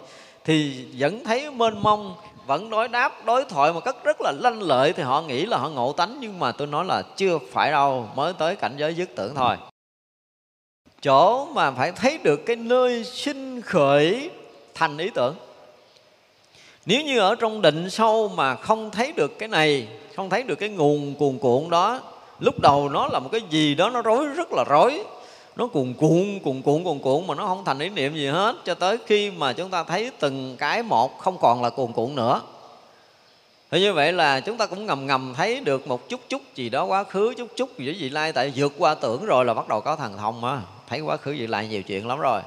thì 0.45 0.85
vẫn 0.97 1.23
thấy 1.23 1.51
mênh 1.51 1.83
mông, 1.83 2.15
vẫn 2.45 2.69
đối 2.69 2.87
đáp, 2.87 3.25
đối 3.25 3.45
thoại 3.45 3.73
một 3.73 3.79
cách 3.85 3.95
rất 4.03 4.21
là 4.21 4.31
lanh 4.39 4.61
lợi. 4.61 4.93
Thì 4.93 5.03
họ 5.03 5.21
nghĩ 5.21 5.45
là 5.45 5.57
họ 5.57 5.69
ngộ 5.69 5.93
tánh, 5.93 6.17
nhưng 6.19 6.39
mà 6.39 6.51
tôi 6.51 6.67
nói 6.67 6.85
là 6.85 7.01
chưa 7.17 7.39
phải 7.51 7.71
đâu, 7.71 8.09
mới 8.15 8.33
tới 8.33 8.55
cảnh 8.55 8.73
giới 8.77 8.93
dứt 8.93 9.09
tưởng 9.15 9.35
thôi. 9.35 9.55
Chỗ 11.01 11.45
mà 11.45 11.71
phải 11.71 11.91
thấy 11.91 12.17
được 12.23 12.45
cái 12.45 12.55
nơi 12.55 13.03
sinh 13.03 13.61
khởi 13.61 14.29
thành 14.75 14.97
ý 14.97 15.09
tưởng. 15.15 15.35
Nếu 16.85 17.01
như 17.01 17.19
ở 17.19 17.35
trong 17.35 17.61
định 17.61 17.89
sâu 17.89 18.27
mà 18.27 18.55
không 18.55 18.91
thấy 18.91 19.11
được 19.11 19.39
cái 19.39 19.49
này 19.49 19.87
không 20.15 20.29
thấy 20.29 20.43
được 20.43 20.55
cái 20.55 20.69
nguồn 20.69 21.15
cuồn 21.15 21.37
cuộn 21.37 21.69
đó. 21.69 22.01
Lúc 22.39 22.59
đầu 22.59 22.89
nó 22.89 23.07
là 23.07 23.19
một 23.19 23.29
cái 23.31 23.41
gì 23.49 23.75
đó 23.75 23.89
nó 23.89 24.01
rối, 24.01 24.25
rất 24.25 24.51
là 24.51 24.63
rối. 24.69 25.03
Nó 25.55 25.67
cuồn 25.67 25.93
cuộn 25.93 26.39
cuồn 26.43 26.61
cuộn 26.61 26.83
cuồn 26.83 26.99
cuộn 26.99 27.27
mà 27.27 27.35
nó 27.35 27.45
không 27.45 27.65
thành 27.65 27.79
ý 27.79 27.89
niệm 27.89 28.15
gì 28.15 28.27
hết. 28.27 28.55
Cho 28.65 28.73
tới 28.73 28.97
khi 29.05 29.31
mà 29.31 29.53
chúng 29.53 29.69
ta 29.69 29.83
thấy 29.83 30.11
từng 30.19 30.55
cái 30.59 30.83
một 30.83 31.19
không 31.19 31.37
còn 31.41 31.61
là 31.63 31.69
cuồn 31.69 31.91
cuộn 31.91 32.15
nữa. 32.15 32.41
Thì 33.71 33.79
như 33.79 33.93
vậy 33.93 34.13
là 34.13 34.39
chúng 34.39 34.57
ta 34.57 34.65
cũng 34.65 34.85
ngầm 34.85 35.07
ngầm 35.07 35.33
thấy 35.37 35.59
được 35.59 35.87
một 35.87 36.09
chút 36.09 36.21
chút 36.29 36.41
gì 36.55 36.69
đó 36.69 36.83
quá 36.85 37.03
khứ, 37.03 37.33
chút 37.37 37.47
chút 37.55 37.79
gì 37.79 37.97
vị 37.99 38.09
lai. 38.09 38.33
Tại 38.33 38.53
vượt 38.55 38.73
qua 38.77 38.95
tưởng 38.95 39.25
rồi 39.25 39.45
là 39.45 39.53
bắt 39.53 39.67
đầu 39.67 39.81
có 39.81 39.95
thần 39.95 40.17
thông 40.17 40.45
á. 40.45 40.61
Thấy 40.87 40.99
quá 40.99 41.17
khứ 41.17 41.31
vị 41.31 41.47
lai 41.47 41.67
nhiều 41.67 41.83
chuyện 41.83 42.07
lắm 42.07 42.19
rồi. 42.19 42.41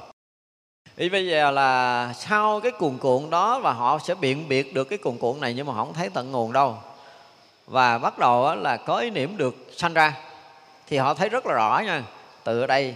Thì 0.97 1.09
bây 1.09 1.27
giờ 1.27 1.51
là 1.51 2.13
sau 2.17 2.59
cái 2.59 2.71
cuồn 2.71 2.97
cuộn 2.97 3.29
đó 3.29 3.59
và 3.59 3.73
họ 3.73 3.99
sẽ 4.03 4.15
biện 4.15 4.47
biệt 4.47 4.73
được 4.73 4.83
cái 4.83 4.97
cuồn 4.97 5.17
cuộn 5.17 5.41
này 5.41 5.53
nhưng 5.53 5.67
mà 5.67 5.73
họ 5.73 5.85
không 5.85 5.93
thấy 5.93 6.09
tận 6.09 6.31
nguồn 6.31 6.53
đâu 6.53 6.77
và 7.67 7.97
bắt 7.97 8.19
đầu 8.19 8.55
là 8.55 8.77
có 8.77 8.97
ý 8.97 9.09
niệm 9.09 9.37
được 9.37 9.55
sanh 9.77 9.93
ra. 9.93 10.17
Thì 10.87 10.97
họ 10.97 11.13
thấy 11.13 11.29
rất 11.29 11.45
là 11.45 11.53
rõ 11.53 11.81
nha. 11.85 12.03
Từ 12.43 12.67
đây, 12.67 12.95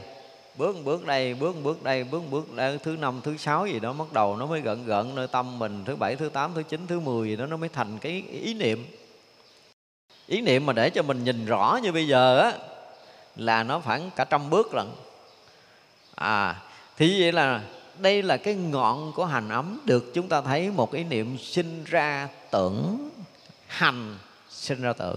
bước 0.56 0.76
bước 0.84 1.06
đây, 1.06 1.34
bước 1.34 1.56
bước 1.64 1.84
đây, 1.84 2.04
bước 2.04 2.22
bước 2.32 2.54
đây, 2.54 2.78
thứ 2.78 2.92
năm, 3.00 3.22
thứ 3.24 3.38
sáu 3.38 3.68
gì 3.68 3.80
đó 3.80 3.94
bắt 3.94 4.14
đầu 4.14 4.36
nó 4.38 4.46
mới 4.46 4.62
gận 4.62 4.86
gận 4.86 5.16
nơi 5.16 5.28
tâm 5.28 5.60
mình, 5.60 5.84
thứ 5.86 5.96
bảy, 5.96 6.16
thứ 6.16 6.30
tám, 6.30 6.52
thứ 6.56 6.64
chín, 6.64 6.88
thứ 6.88 7.00
mười 7.00 7.30
gì 7.30 7.36
đó 7.36 7.46
nó 7.46 7.58
mới 7.58 7.70
thành 7.70 7.98
cái 7.98 8.24
ý 8.32 8.54
niệm. 8.54 8.86
Ý 10.28 10.42
niệm 10.42 10.66
mà 10.66 10.74
để 10.74 10.90
cho 10.90 11.04
mình 11.04 11.24
nhìn 11.24 11.46
rõ 11.46 11.80
như 11.84 11.92
bây 11.92 12.08
giờ 12.08 12.40
á, 12.40 12.52
là 13.36 13.64
nó 13.64 13.80
khoảng 13.80 14.10
cả 14.16 14.26
trăm 14.26 14.50
bước 14.50 14.74
lận. 14.74 14.88
À 16.16 16.56
thì 16.98 17.22
vậy 17.22 17.32
là 17.32 17.62
đây 17.98 18.24
là 18.24 18.38
cái 18.38 18.56
ngọn 18.56 19.12
của 19.16 19.26
hành 19.26 19.50
ấm 19.50 19.80
được 19.86 20.14
chúng 20.14 20.28
ta 20.28 20.42
thấy 20.42 20.72
một 20.72 20.94
ý 20.94 21.04
niệm 21.04 21.38
sinh 21.38 21.84
ra 21.84 22.30
tưởng, 22.52 23.10
hành 23.68 24.18
sinh 24.58 24.82
ra 24.82 24.94
tự. 24.94 25.16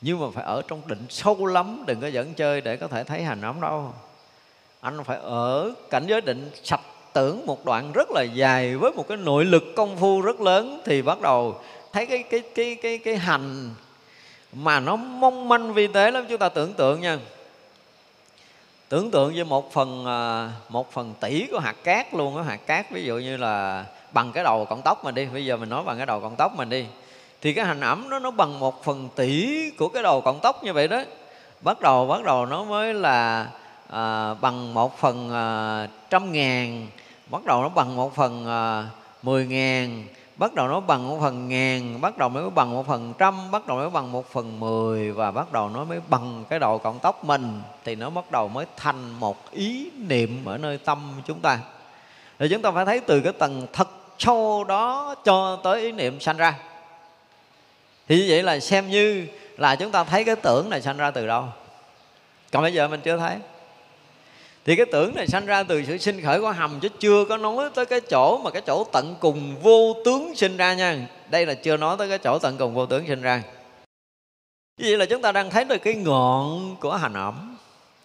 nhưng 0.00 0.20
mà 0.20 0.26
phải 0.34 0.44
ở 0.44 0.62
trong 0.68 0.82
định 0.86 1.06
sâu 1.08 1.46
lắm, 1.46 1.84
đừng 1.86 2.00
có 2.00 2.06
dẫn 2.06 2.34
chơi 2.34 2.60
để 2.60 2.76
có 2.76 2.88
thể 2.88 3.04
thấy 3.04 3.22
hành 3.22 3.42
ấm 3.42 3.60
đâu. 3.60 3.92
Anh 4.80 5.04
phải 5.04 5.18
ở 5.22 5.72
cảnh 5.90 6.04
giới 6.06 6.20
định 6.20 6.50
sạch 6.62 6.80
tưởng 7.12 7.46
một 7.46 7.64
đoạn 7.64 7.92
rất 7.92 8.10
là 8.10 8.22
dài 8.22 8.76
với 8.76 8.92
một 8.92 9.08
cái 9.08 9.16
nội 9.16 9.44
lực 9.44 9.64
công 9.76 9.96
phu 9.96 10.20
rất 10.20 10.40
lớn 10.40 10.82
thì 10.84 11.02
bắt 11.02 11.20
đầu 11.20 11.60
thấy 11.92 12.06
cái 12.06 12.22
cái 12.22 12.42
cái 12.54 12.76
cái 12.82 12.98
cái 12.98 13.16
hành 13.16 13.74
mà 14.52 14.80
nó 14.80 14.96
mong 14.96 15.48
manh 15.48 15.74
vi 15.74 15.86
tế 15.86 16.10
lắm. 16.10 16.26
Chúng 16.28 16.38
ta 16.38 16.48
tưởng 16.48 16.72
tượng 16.72 17.00
nha. 17.00 17.18
Tưởng 18.88 19.10
tượng 19.10 19.34
như 19.34 19.44
một 19.44 19.72
phần 19.72 20.06
à, 20.06 20.50
một 20.68 20.92
phần 20.92 21.14
tỷ 21.20 21.46
của 21.46 21.58
hạt 21.58 21.76
cát 21.84 22.14
luôn 22.14 22.36
á. 22.36 22.42
Hạt 22.42 22.66
cát 22.66 22.90
ví 22.90 23.04
dụ 23.04 23.18
như 23.18 23.36
là 23.36 23.84
bằng 24.12 24.32
cái 24.32 24.44
đầu 24.44 24.64
cọng 24.64 24.82
tóc 24.82 25.04
mình 25.04 25.14
đi. 25.14 25.26
Bây 25.26 25.46
giờ 25.46 25.56
mình 25.56 25.68
nói 25.68 25.84
bằng 25.84 25.96
cái 25.96 26.06
đầu 26.06 26.20
cọng 26.20 26.36
tóc 26.36 26.56
mình 26.56 26.68
đi 26.68 26.84
thì 27.44 27.52
cái 27.52 27.64
hành 27.64 27.80
ẩm 27.80 28.10
nó 28.10 28.18
nó 28.18 28.30
bằng 28.30 28.60
một 28.60 28.84
phần 28.84 29.08
tỷ 29.16 29.70
của 29.70 29.88
cái 29.88 30.02
đầu 30.02 30.20
cọng 30.20 30.40
tóc 30.42 30.64
như 30.64 30.72
vậy 30.72 30.88
đó. 30.88 31.02
Bắt 31.60 31.80
đầu 31.80 32.06
bắt 32.06 32.24
đầu 32.24 32.46
nó 32.46 32.64
mới 32.64 32.94
là 32.94 33.48
à, 33.90 34.34
bằng 34.34 34.74
một 34.74 34.98
phần 34.98 35.30
à, 35.32 35.88
trăm 36.10 36.32
ngàn 36.32 36.86
bắt 37.30 37.44
đầu 37.44 37.62
nó 37.62 37.68
bằng 37.68 37.96
một 37.96 38.14
phần 38.14 38.46
à, 38.46 38.86
mười 39.22 39.46
ngàn 39.46 40.04
bắt 40.36 40.54
đầu 40.54 40.68
nó 40.68 40.80
bằng 40.80 41.08
một 41.08 41.18
phần 41.20 41.48
ngàn 41.48 42.00
bắt 42.00 42.18
đầu 42.18 42.28
mới 42.28 42.50
bằng 42.50 42.70
một 42.70 42.86
phần 42.86 43.14
trăm 43.18 43.50
bắt 43.50 43.66
đầu 43.66 43.76
mới 43.76 43.90
bằng 43.90 44.12
một 44.12 44.32
phần 44.32 44.60
mười 44.60 45.12
và 45.12 45.30
bắt 45.30 45.52
đầu 45.52 45.68
nó 45.68 45.84
mới 45.84 46.00
bằng 46.08 46.44
cái 46.48 46.58
đầu 46.58 46.78
cọng 46.78 46.98
tóc 46.98 47.24
mình. 47.24 47.60
Thì 47.84 47.94
nó 47.94 48.10
bắt 48.10 48.30
đầu 48.30 48.48
mới 48.48 48.66
thành 48.76 49.20
một 49.20 49.50
ý 49.50 49.90
niệm 50.08 50.44
ở 50.44 50.58
nơi 50.58 50.78
tâm 50.78 51.12
chúng 51.26 51.40
ta. 51.40 51.58
Thì 52.38 52.48
chúng 52.50 52.62
ta 52.62 52.70
phải 52.70 52.84
thấy 52.84 53.00
từ 53.00 53.20
cái 53.20 53.32
tầng 53.32 53.66
thật 53.72 53.88
sâu 54.18 54.64
đó 54.64 55.14
cho 55.24 55.56
tới 55.56 55.80
ý 55.80 55.92
niệm 55.92 56.20
sanh 56.20 56.36
ra 56.36 56.54
thì 58.08 58.16
như 58.16 58.26
vậy 58.28 58.42
là 58.42 58.60
xem 58.60 58.90
như 58.90 59.26
là 59.56 59.76
chúng 59.76 59.90
ta 59.90 60.04
thấy 60.04 60.24
cái 60.24 60.36
tưởng 60.36 60.70
này 60.70 60.82
sanh 60.82 60.96
ra 60.96 61.10
từ 61.10 61.26
đâu. 61.26 61.44
Còn 62.52 62.62
bây 62.62 62.72
giờ 62.72 62.88
mình 62.88 63.00
chưa 63.04 63.18
thấy. 63.18 63.36
Thì 64.64 64.76
cái 64.76 64.86
tưởng 64.92 65.14
này 65.14 65.26
sanh 65.26 65.46
ra 65.46 65.62
từ 65.62 65.84
sự 65.84 65.98
sinh 65.98 66.22
khởi 66.22 66.40
của 66.40 66.52
hầm, 66.52 66.80
chứ 66.80 66.88
chưa 66.98 67.24
có 67.24 67.36
nói 67.36 67.70
tới 67.74 67.86
cái 67.86 68.00
chỗ 68.00 68.38
mà 68.38 68.50
cái 68.50 68.62
chỗ 68.66 68.84
tận 68.84 69.14
cùng 69.20 69.56
vô 69.62 69.96
tướng 70.04 70.34
sinh 70.36 70.56
ra 70.56 70.74
nha. 70.74 71.08
Đây 71.30 71.46
là 71.46 71.54
chưa 71.54 71.76
nói 71.76 71.96
tới 71.98 72.08
cái 72.08 72.18
chỗ 72.18 72.38
tận 72.38 72.56
cùng 72.58 72.74
vô 72.74 72.86
tướng 72.86 73.06
sinh 73.06 73.22
ra. 73.22 73.42
Vậy 74.80 74.96
là 74.96 75.06
chúng 75.06 75.22
ta 75.22 75.32
đang 75.32 75.50
thấy 75.50 75.64
được 75.64 75.78
cái 75.78 75.94
ngọn 75.94 76.76
của 76.80 76.96
hành 76.96 77.14
ẩm 77.14 77.53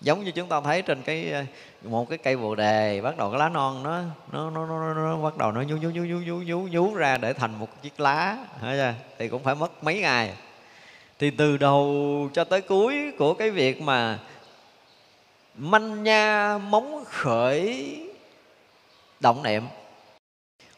giống 0.01 0.23
như 0.23 0.31
chúng 0.31 0.49
ta 0.49 0.61
thấy 0.61 0.81
trên 0.81 1.01
cái 1.01 1.31
ờ, 1.31 1.43
một 1.81 2.09
cái 2.09 2.17
cây 2.17 2.37
bồ 2.37 2.55
đề 2.55 3.01
bắt 3.01 3.17
đầu 3.17 3.31
cái 3.31 3.39
lá 3.39 3.49
non 3.49 3.83
nó 3.83 4.01
nó 4.31 4.49
nó 4.49 4.65
nó, 4.65 4.93
nó, 4.93 4.93
nó 4.93 5.17
bắt 5.17 5.37
đầu 5.37 5.51
nó 5.51 5.61
nhú 5.61 5.77
nhú 5.77 5.89
nhú 5.89 6.03
nhú 6.03 6.19
nhú 6.19 6.41
nhú 6.41 6.67
nhú 6.67 6.95
ra 6.95 7.17
để 7.17 7.33
thành 7.33 7.59
một 7.59 7.81
chiếc 7.81 7.99
lá 7.99 8.37
chưa? 8.61 8.93
thì 9.17 9.27
cũng 9.27 9.43
phải 9.43 9.55
mất 9.55 9.83
mấy 9.83 9.99
ngày. 9.99 10.33
Thì 11.19 11.31
từ 11.31 11.57
đầu 11.57 12.29
cho 12.33 12.43
tới 12.43 12.61
cuối 12.61 13.11
của 13.17 13.33
cái 13.33 13.51
việc 13.51 13.81
mà 13.81 14.19
manh 15.55 16.03
nha 16.03 16.57
móng 16.57 17.03
khởi 17.07 17.97
động 19.19 19.43
niệm. 19.43 19.63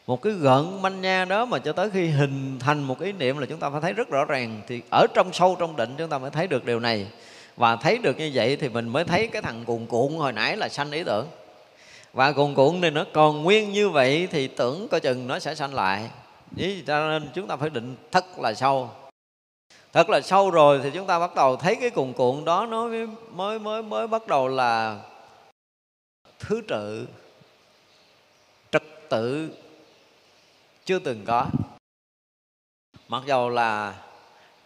Một 0.06 0.22
cái 0.22 0.32
gợn 0.32 0.82
manh 0.82 1.00
nha 1.00 1.24
đó 1.24 1.44
mà 1.44 1.58
cho 1.58 1.72
tới 1.72 1.90
khi 1.90 2.06
hình 2.06 2.58
thành 2.58 2.82
một 2.82 3.00
ý 3.00 3.12
niệm 3.12 3.38
là 3.38 3.46
chúng 3.46 3.60
ta 3.60 3.70
phải 3.70 3.80
thấy 3.80 3.92
rất 3.92 4.08
rõ 4.08 4.24
ràng 4.24 4.60
thì 4.66 4.82
ở 4.90 5.06
trong 5.14 5.32
sâu 5.32 5.56
trong 5.58 5.76
định 5.76 5.94
chúng 5.98 6.08
ta 6.08 6.18
mới 6.18 6.30
thấy 6.30 6.46
được 6.46 6.64
điều 6.64 6.80
này 6.80 7.06
và 7.56 7.76
thấy 7.76 7.98
được 7.98 8.18
như 8.18 8.30
vậy 8.34 8.56
thì 8.56 8.68
mình 8.68 8.88
mới 8.88 9.04
thấy 9.04 9.26
cái 9.26 9.42
thằng 9.42 9.64
cuồn 9.64 9.86
cuộn 9.86 10.12
hồi 10.12 10.32
nãy 10.32 10.56
là 10.56 10.68
sanh 10.68 10.90
ý 10.90 11.04
tưởng. 11.04 11.28
Và 12.12 12.32
cuồn 12.32 12.54
cuộn 12.54 12.80
này 12.80 12.90
nó 12.90 13.04
còn 13.12 13.42
nguyên 13.42 13.72
như 13.72 13.90
vậy 13.90 14.28
thì 14.30 14.48
tưởng 14.48 14.88
coi 14.88 15.00
chừng 15.00 15.26
nó 15.26 15.38
sẽ 15.38 15.54
sanh 15.54 15.74
lại. 15.74 16.10
Ý, 16.56 16.82
cho 16.86 17.08
nên 17.08 17.30
chúng 17.34 17.46
ta 17.46 17.56
phải 17.56 17.70
định 17.70 17.96
thật 18.10 18.38
là 18.38 18.54
sâu. 18.54 18.90
Thật 19.92 20.10
là 20.10 20.20
sâu 20.20 20.50
rồi 20.50 20.80
thì 20.82 20.90
chúng 20.94 21.06
ta 21.06 21.18
bắt 21.18 21.34
đầu 21.34 21.56
thấy 21.56 21.76
cái 21.76 21.90
cuồn 21.90 22.12
cuộn 22.12 22.44
đó 22.44 22.66
nó 22.66 22.88
mới 22.88 23.06
mới 23.30 23.58
mới, 23.58 23.82
mới 23.82 24.06
bắt 24.06 24.26
đầu 24.26 24.48
là 24.48 25.00
thứ 26.38 26.62
tự 26.68 27.08
trật 28.70 28.82
tự 29.08 29.50
chưa 30.84 30.98
từng 30.98 31.24
có. 31.26 31.46
Mặc 33.08 33.22
dầu 33.26 33.48
là 33.48 33.94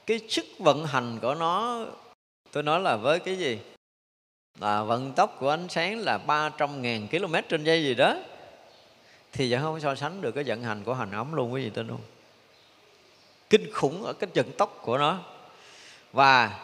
cái 0.07 0.21
sức 0.29 0.47
vận 0.59 0.87
hành 0.87 1.19
của 1.23 1.35
nó 1.35 1.85
tôi 2.57 2.63
nói 2.63 2.81
là 2.81 2.97
với 2.97 3.19
cái 3.19 3.37
gì? 3.37 3.59
Là 4.61 4.83
vận 4.83 5.13
tốc 5.13 5.37
của 5.41 5.51
ánh 5.51 5.69
sáng 5.69 5.99
là 5.99 6.19
300.000 6.27 7.07
km 7.09 7.35
trên 7.49 7.65
giây 7.65 7.85
gì 7.85 7.95
đó. 7.95 8.17
Thì 9.33 9.53
vẫn 9.53 9.63
không 9.63 9.81
so 9.81 9.95
sánh 9.95 10.21
được 10.21 10.33
cái 10.33 10.45
vận 10.47 10.63
hành 10.63 10.85
của 10.85 10.95
hành 10.95 11.11
ấm 11.11 11.33
luôn 11.33 11.53
quý 11.53 11.65
vị 11.65 11.71
tin 11.71 11.89
không 11.89 12.01
kinh 13.51 13.73
khủng 13.73 14.05
ở 14.05 14.13
cái 14.13 14.31
vận 14.35 14.53
tốc 14.53 14.79
của 14.83 14.99
nó. 14.99 15.19
Và 16.13 16.59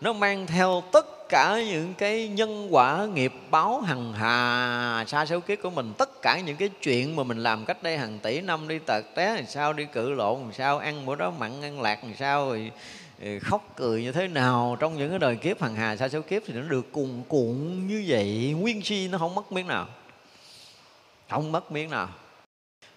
nó 0.00 0.12
mang 0.12 0.46
theo 0.46 0.82
tất 0.92 1.06
cả 1.28 1.62
những 1.66 1.94
cái 1.94 2.28
nhân 2.28 2.68
quả 2.70 3.06
nghiệp 3.14 3.32
báo 3.50 3.80
hằng 3.80 4.12
hà 4.12 5.04
xa 5.08 5.26
số 5.26 5.40
kiếp 5.40 5.58
của 5.62 5.70
mình. 5.70 5.92
Tất 5.98 6.22
cả 6.22 6.40
những 6.40 6.56
cái 6.56 6.68
chuyện 6.82 7.16
mà 7.16 7.22
mình 7.22 7.38
làm 7.38 7.64
cách 7.64 7.82
đây 7.82 7.98
hàng 7.98 8.18
tỷ 8.18 8.40
năm, 8.40 8.68
đi 8.68 8.78
tật 8.78 9.04
té 9.14 9.34
làm 9.34 9.46
sao, 9.46 9.72
đi 9.72 9.84
cự 9.84 10.10
lộn 10.10 10.40
làm 10.40 10.52
sao, 10.52 10.78
ăn 10.78 11.06
bữa 11.06 11.14
đó 11.14 11.32
mặn, 11.38 11.62
ăn 11.62 11.80
lạc 11.80 12.04
làm 12.04 12.14
sao, 12.18 12.48
rồi 12.48 12.72
Ờ, 13.20 13.28
khóc 13.42 13.72
cười 13.76 14.02
như 14.02 14.12
thế 14.12 14.28
nào 14.28 14.76
trong 14.80 14.96
những 14.96 15.10
cái 15.10 15.18
đời 15.18 15.36
kiếp 15.36 15.62
hằng 15.62 15.74
hà 15.74 15.96
xa 15.96 16.08
số 16.08 16.20
kiếp 16.20 16.42
thì 16.46 16.54
nó 16.54 16.62
được 16.62 16.92
cuồn 16.92 17.22
cuộn 17.28 17.86
như 17.86 18.04
vậy, 18.08 18.54
nguyên 18.58 18.82
si 18.82 19.08
nó 19.08 19.18
không 19.18 19.34
mất 19.34 19.52
miếng 19.52 19.66
nào. 19.66 19.86
Không 21.30 21.52
mất 21.52 21.72
miếng 21.72 21.90
nào. 21.90 22.08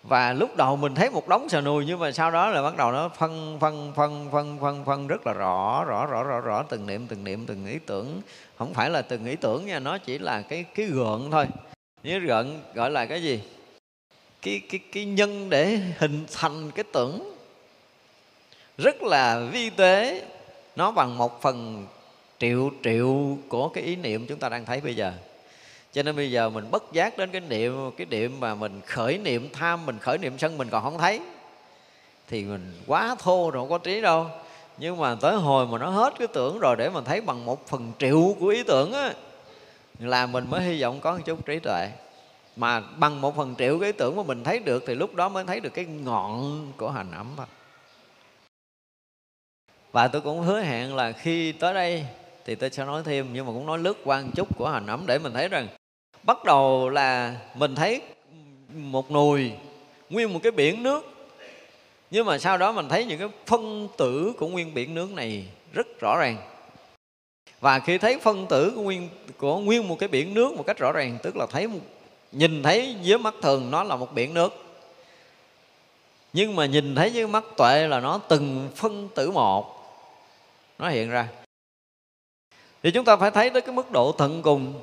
Và 0.04 0.34
lúc 0.34 0.58
đầu 0.58 0.76
mình 0.76 0.96
thấy 0.96 1.10
một 1.10 1.28
đống 1.28 1.50
sờ 1.50 1.62
nùi, 1.62 1.86
nhưng 1.86 2.00
mà 2.00 2.12
sau 2.12 2.32
đó 2.32 2.50
là 2.50 2.62
bắt 2.62 2.78
đầu 2.78 2.92
nó 2.92 3.10
phân 3.10 3.58
phân 3.60 3.94
phân 3.96 4.30
phân 4.32 4.60
phân 4.60 4.86
phân 4.86 5.08
rất 5.08 5.28
là 5.28 5.34
rõ 5.34 5.84
rõ 5.84 6.06
rõ 6.06 6.24
rõ 6.24 6.40
rõ, 6.40 6.64
từng 6.64 6.88
niệm 6.88 7.08
từng 7.08 7.24
niệm, 7.24 7.46
từng 7.46 7.68
ý 7.68 7.80
tưởng. 7.86 8.22
Không 8.58 8.74
phải 8.74 8.90
là 8.90 9.02
từng 9.02 9.26
ý 9.26 9.36
tưởng 9.36 9.66
nha, 9.66 9.80
nó 9.80 9.98
chỉ 9.98 10.20
là 10.20 10.42
cái 10.42 10.64
cái 10.64 10.86
gợn 10.86 11.32
thôi. 11.32 11.48
Như 12.04 12.20
gợn 12.20 12.60
gọi 12.74 12.92
là 12.92 13.06
cái 13.06 13.24
gì? 13.24 13.42
Cái 14.42 14.62
cái 14.70 14.80
cái 14.92 15.06
nhân 15.06 15.50
để 15.50 15.80
hình 15.98 16.26
thành 16.34 16.72
cái 16.72 16.84
tưởng 16.94 17.39
rất 18.84 19.04
là 19.04 19.40
vi 19.52 19.70
tế. 19.70 20.26
Nó 20.76 20.92
bằng 20.92 21.18
một 21.18 21.42
phần 21.42 21.88
triệu 22.40 22.70
triệu 22.84 23.38
của 23.50 23.70
cái 23.70 23.84
ý 23.84 23.96
niệm 23.96 24.26
chúng 24.28 24.40
ta 24.40 24.50
đang 24.50 24.66
thấy 24.66 24.82
bây 24.82 24.96
giờ. 24.96 25.14
Cho 25.94 26.04
nên 26.04 26.16
bây 26.16 26.32
giờ 26.32 26.50
mình 26.50 26.72
bất 26.72 26.84
giác 26.92 27.18
đến 27.18 27.30
cái 27.32 27.42
niệm 27.42 27.92
cái 27.98 28.08
niệm 28.10 28.40
mà 28.40 28.56
mình 28.56 28.82
khởi 28.86 29.18
niệm 29.18 29.50
tham, 29.54 29.86
mình 29.86 29.98
khởi 30.00 30.18
niệm 30.18 30.38
sân 30.38 30.58
mình 30.58 30.70
còn 30.70 30.84
không 30.84 30.98
thấy. 30.98 31.20
Thì 32.28 32.44
mình 32.44 32.74
quá 32.88 33.16
thô 33.20 33.52
rồi 33.52 33.62
không 33.62 33.70
có 33.70 33.78
trí 33.78 34.02
đâu. 34.02 34.28
Nhưng 34.78 34.98
mà 34.98 35.16
tới 35.22 35.36
hồi 35.36 35.68
mà 35.68 35.78
nó 35.78 35.90
hết 35.90 36.14
cái 36.20 36.28
tưởng 36.28 36.60
rồi 36.60 36.76
để 36.76 36.90
mình 36.90 37.04
thấy 37.04 37.22
bằng 37.22 37.46
một 37.46 37.68
phần 37.68 37.92
triệu 38.00 38.36
của 38.40 38.48
ý 38.48 38.64
tưởng 38.64 38.94
á, 38.94 39.14
là 40.00 40.26
mình 40.26 40.50
mới 40.50 40.62
hy 40.62 40.82
vọng 40.82 41.00
có 41.00 41.12
một 41.12 41.20
chút 41.26 41.46
trí 41.46 41.60
tuệ. 41.60 41.90
Mà 42.56 42.80
bằng 42.80 43.22
một 43.22 43.36
phần 43.36 43.56
triệu 43.58 43.80
cái 43.80 43.90
ý 43.90 43.92
tưởng 43.92 44.16
mà 44.16 44.24
mình 44.24 44.44
thấy 44.44 44.60
được 44.60 44.84
thì 44.88 44.96
lúc 44.96 45.16
đó 45.16 45.30
mới 45.30 45.44
thấy 45.44 45.60
được 45.60 45.74
cái 45.74 45.86
ngọn 45.86 46.68
của 46.78 46.90
hành 46.90 47.12
ẩm 47.12 47.28
thôi 47.38 47.46
và 49.92 50.08
tôi 50.08 50.22
cũng 50.22 50.42
hứa 50.42 50.62
hẹn 50.62 50.96
là 50.96 51.12
khi 51.12 51.52
tới 51.52 51.74
đây 51.74 52.06
thì 52.46 52.56
tôi 52.56 52.70
sẽ 52.70 52.86
nói 52.86 53.02
thêm, 53.06 53.28
nhưng 53.34 53.46
mà 53.46 53.52
cũng 53.52 53.66
nói 53.66 53.80
lướt 53.80 53.98
qua 54.04 54.22
một 54.22 54.32
chút 54.36 54.58
của 54.58 54.70
hành 54.70 54.88
ẩm 54.88 55.04
để 55.08 55.20
mình 55.20 55.34
thấy 55.34 55.48
rằng 55.48 55.68
bắt 56.24 56.44
đầu 56.44 56.90
là 56.90 57.36
mình 57.56 57.76
thấy 57.76 58.02
một 58.74 59.12
nùi 59.12 59.52
nguyên 60.10 60.34
một 60.34 60.40
cái 60.44 60.52
biển 60.52 60.84
nước. 60.84 61.06
Nhưng 62.12 62.26
mà 62.26 62.38
sau 62.38 62.58
đó 62.58 62.72
mình 62.72 62.90
thấy 62.90 63.06
những 63.06 63.20
cái 63.20 63.30
phân 63.46 63.88
tử 63.98 64.34
của 64.38 64.48
nguyên 64.48 64.74
biển 64.74 64.96
nước 64.96 65.12
này 65.12 65.46
rất 65.74 65.88
rõ 66.00 66.18
ràng. 66.20 66.38
Và 67.60 67.80
khi 67.80 67.98
thấy 67.98 68.20
phân 68.20 68.48
tử 68.48 68.72
của 68.76 68.82
nguyên 68.82 69.10
của 69.38 69.58
nguyên 69.58 69.88
một 69.88 70.00
cái 70.00 70.10
biển 70.10 70.34
nước 70.34 70.54
một 70.54 70.64
cách 70.68 70.78
rõ 70.78 70.92
ràng, 70.92 71.18
tức 71.24 71.38
là 71.38 71.46
thấy 71.46 71.68
nhìn 72.32 72.64
thấy 72.64 72.96
với 73.06 73.18
mắt 73.18 73.34
thường 73.42 73.72
nó 73.72 73.84
là 73.84 73.96
một 73.96 74.14
biển 74.14 74.34
nước. 74.34 74.66
Nhưng 76.34 76.56
mà 76.56 76.66
nhìn 76.66 76.96
thấy 76.96 77.10
với 77.10 77.28
mắt 77.28 77.44
tuệ 77.58 77.88
là 77.88 78.00
nó 78.00 78.18
từng 78.28 78.70
phân 78.76 79.10
tử 79.16 79.32
một 79.32 79.79
nó 80.80 80.90
hiện 80.90 81.10
ra. 81.10 81.28
Thì 82.84 82.92
chúng 82.92 83.06
ta 83.06 83.18
phải 83.18 83.32
thấy 83.32 83.50
tới 83.50 83.62
cái 83.62 83.76
mức 83.76 83.92
độ 83.92 84.12
tận 84.12 84.42
cùng. 84.42 84.74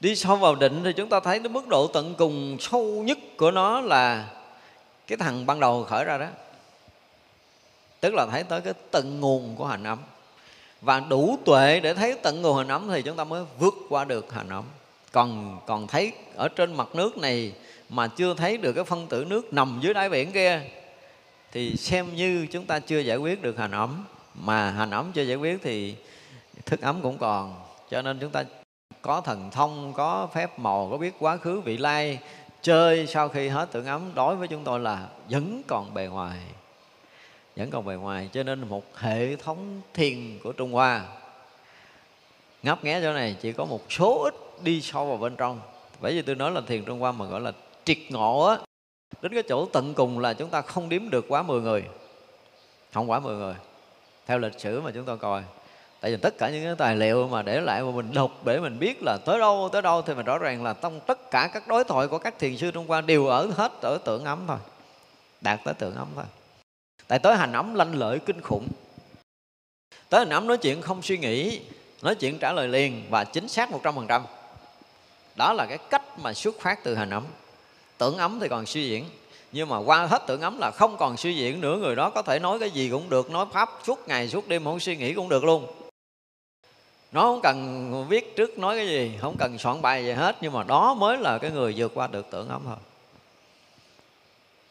Đi 0.00 0.16
sâu 0.16 0.36
vào 0.36 0.54
định 0.54 0.80
thì 0.84 0.92
chúng 0.92 1.08
ta 1.08 1.20
thấy 1.20 1.38
cái 1.38 1.48
mức 1.48 1.68
độ 1.68 1.86
tận 1.86 2.14
cùng 2.18 2.56
sâu 2.60 2.82
nhất 2.82 3.18
của 3.36 3.50
nó 3.50 3.80
là 3.80 4.30
cái 5.06 5.18
thằng 5.18 5.46
ban 5.46 5.60
đầu 5.60 5.84
khởi 5.84 6.04
ra 6.04 6.18
đó. 6.18 6.26
Tức 8.00 8.14
là 8.14 8.26
thấy 8.26 8.44
tới 8.44 8.60
cái 8.60 8.72
tận 8.90 9.20
nguồn 9.20 9.56
của 9.56 9.66
hành 9.66 9.84
ấm. 9.84 9.98
Và 10.80 11.00
đủ 11.00 11.38
tuệ 11.44 11.80
để 11.80 11.94
thấy 11.94 12.14
tận 12.22 12.42
nguồn 12.42 12.56
hành 12.56 12.68
ấm 12.68 12.88
thì 12.92 13.02
chúng 13.02 13.16
ta 13.16 13.24
mới 13.24 13.44
vượt 13.58 13.74
qua 13.88 14.04
được 14.04 14.32
hành 14.32 14.48
ấm. 14.48 14.64
Còn 15.12 15.60
còn 15.66 15.86
thấy 15.86 16.12
ở 16.34 16.48
trên 16.48 16.74
mặt 16.74 16.88
nước 16.94 17.18
này 17.18 17.52
mà 17.88 18.08
chưa 18.08 18.34
thấy 18.34 18.56
được 18.56 18.72
cái 18.72 18.84
phân 18.84 19.06
tử 19.06 19.24
nước 19.28 19.52
nằm 19.52 19.78
dưới 19.82 19.94
đáy 19.94 20.08
biển 20.08 20.32
kia, 20.32 20.60
thì 21.52 21.76
xem 21.76 22.16
như 22.16 22.46
chúng 22.52 22.66
ta 22.66 22.78
chưa 22.78 22.98
giải 22.98 23.16
quyết 23.16 23.42
được 23.42 23.58
hành 23.58 23.70
ấm 23.70 24.04
mà 24.34 24.70
hành 24.70 24.90
ấm 24.90 25.12
chưa 25.14 25.22
giải 25.22 25.36
quyết 25.36 25.58
thì 25.62 25.96
thức 26.66 26.80
ấm 26.80 27.02
cũng 27.02 27.18
còn. 27.18 27.54
Cho 27.90 28.02
nên 28.02 28.18
chúng 28.20 28.30
ta 28.30 28.44
có 29.02 29.20
thần 29.20 29.50
thông, 29.50 29.92
có 29.92 30.28
phép 30.34 30.58
màu, 30.58 30.88
có 30.90 30.98
biết 30.98 31.14
quá 31.18 31.36
khứ, 31.36 31.60
vị 31.60 31.76
lai, 31.76 32.18
chơi 32.62 33.06
sau 33.06 33.28
khi 33.28 33.48
hết 33.48 33.68
tưởng 33.72 33.86
ấm. 33.86 34.10
Đối 34.14 34.36
với 34.36 34.48
chúng 34.48 34.64
tôi 34.64 34.80
là 34.80 35.08
vẫn 35.30 35.62
còn 35.66 35.94
bề 35.94 36.06
ngoài, 36.06 36.38
vẫn 37.56 37.70
còn 37.70 37.84
bề 37.84 37.94
ngoài. 37.94 38.28
Cho 38.32 38.42
nên 38.42 38.68
một 38.68 38.96
hệ 38.96 39.36
thống 39.36 39.80
thiền 39.94 40.38
của 40.42 40.52
trung 40.52 40.72
hoa, 40.72 41.04
ngấp 42.62 42.84
nghé 42.84 43.00
chỗ 43.02 43.12
này, 43.12 43.36
chỉ 43.40 43.52
có 43.52 43.64
một 43.64 43.92
số 43.92 44.22
ít 44.22 44.34
đi 44.62 44.80
sâu 44.80 45.06
vào 45.06 45.16
bên 45.16 45.36
trong. 45.36 45.60
Bởi 46.00 46.12
vì 46.12 46.22
tôi 46.22 46.34
nói 46.34 46.50
là 46.50 46.60
thiền 46.66 46.84
trung 46.84 47.00
hoa 47.00 47.12
mà 47.12 47.24
gọi 47.24 47.40
là 47.40 47.52
triệt 47.84 47.98
ngộ 48.10 48.44
á, 48.44 48.56
đến 49.22 49.32
cái 49.34 49.42
chỗ 49.48 49.66
tận 49.66 49.94
cùng 49.94 50.18
là 50.18 50.34
chúng 50.34 50.50
ta 50.50 50.62
không 50.62 50.88
đếm 50.88 51.10
được 51.10 51.24
quá 51.28 51.42
10 51.42 51.60
người. 51.60 51.84
Không 52.92 53.10
quá 53.10 53.20
10 53.20 53.36
người 53.36 53.54
theo 54.26 54.38
lịch 54.38 54.60
sử 54.60 54.80
mà 54.80 54.90
chúng 54.90 55.04
tôi 55.04 55.16
coi, 55.18 55.42
tại 56.00 56.10
vì 56.10 56.16
tất 56.16 56.38
cả 56.38 56.50
những 56.50 56.64
cái 56.64 56.74
tài 56.78 56.96
liệu 56.96 57.28
mà 57.28 57.42
để 57.42 57.60
lại 57.60 57.82
mà 57.82 57.90
mình 57.90 58.12
đọc 58.14 58.30
để 58.44 58.60
mình 58.60 58.78
biết 58.78 59.02
là 59.02 59.18
tới 59.24 59.38
đâu 59.38 59.68
tới 59.72 59.82
đâu 59.82 60.02
thì 60.02 60.14
mình 60.14 60.26
rõ 60.26 60.38
ràng 60.38 60.64
là 60.64 60.72
trong 60.72 61.00
tất 61.00 61.30
cả 61.30 61.50
các 61.52 61.68
đối 61.68 61.84
thoại 61.84 62.08
của 62.08 62.18
các 62.18 62.38
thiền 62.38 62.56
sư 62.56 62.70
Trung 62.70 62.90
qua 62.90 63.00
đều 63.00 63.26
ở 63.26 63.46
hết 63.46 63.72
ở 63.82 63.98
tượng 64.04 64.24
ấm 64.24 64.44
thôi, 64.46 64.58
đạt 65.40 65.60
tới 65.64 65.74
tượng 65.74 65.94
ấm 65.94 66.08
thôi. 66.14 66.24
Tại 67.08 67.18
tới 67.18 67.36
hành 67.36 67.52
ấm 67.52 67.74
lanh 67.74 67.94
lợi 67.94 68.18
kinh 68.18 68.40
khủng. 68.40 68.68
Tới 70.08 70.18
hành 70.18 70.30
ấm 70.30 70.46
nói 70.46 70.58
chuyện 70.58 70.82
không 70.82 71.02
suy 71.02 71.18
nghĩ, 71.18 71.60
nói 72.02 72.14
chuyện 72.14 72.38
trả 72.38 72.52
lời 72.52 72.68
liền 72.68 73.06
và 73.10 73.24
chính 73.24 73.48
xác 73.48 73.70
một 73.70 73.80
trăm 73.84 73.94
phần 73.94 74.06
trăm. 74.06 74.24
Đó 75.36 75.52
là 75.52 75.66
cái 75.68 75.78
cách 75.90 76.18
mà 76.18 76.32
xuất 76.32 76.54
phát 76.60 76.84
từ 76.84 76.94
hành 76.94 77.10
ấm 77.10 77.24
tưởng 77.98 78.16
ấm 78.16 78.38
thì 78.40 78.48
còn 78.48 78.66
suy 78.66 78.88
diễn 78.88 79.04
nhưng 79.54 79.68
mà 79.68 79.78
qua 79.78 80.06
hết 80.06 80.22
tưởng 80.26 80.40
ấm 80.40 80.58
là 80.58 80.70
không 80.70 80.96
còn 80.96 81.16
suy 81.16 81.36
diễn 81.36 81.60
nữa, 81.60 81.76
người 81.76 81.96
đó 81.96 82.10
có 82.10 82.22
thể 82.22 82.38
nói 82.38 82.58
cái 82.58 82.70
gì 82.70 82.90
cũng 82.90 83.10
được, 83.10 83.30
nói 83.30 83.46
pháp 83.52 83.70
suốt 83.84 84.08
ngày 84.08 84.28
suốt 84.28 84.48
đêm, 84.48 84.64
không 84.64 84.80
suy 84.80 84.96
nghĩ 84.96 85.14
cũng 85.14 85.28
được 85.28 85.44
luôn. 85.44 85.66
Nó 87.12 87.20
không 87.20 87.40
cần 87.42 88.06
viết 88.08 88.36
trước 88.36 88.58
nói 88.58 88.76
cái 88.76 88.86
gì, 88.88 89.12
không 89.20 89.36
cần 89.38 89.58
soạn 89.58 89.82
bài 89.82 90.04
gì 90.04 90.12
hết, 90.12 90.36
nhưng 90.40 90.52
mà 90.52 90.62
đó 90.62 90.94
mới 90.94 91.18
là 91.18 91.38
cái 91.38 91.50
người 91.50 91.74
vượt 91.76 91.92
qua 91.94 92.06
được 92.06 92.26
tưởng 92.30 92.48
ấm 92.48 92.62
thôi. 92.64 92.76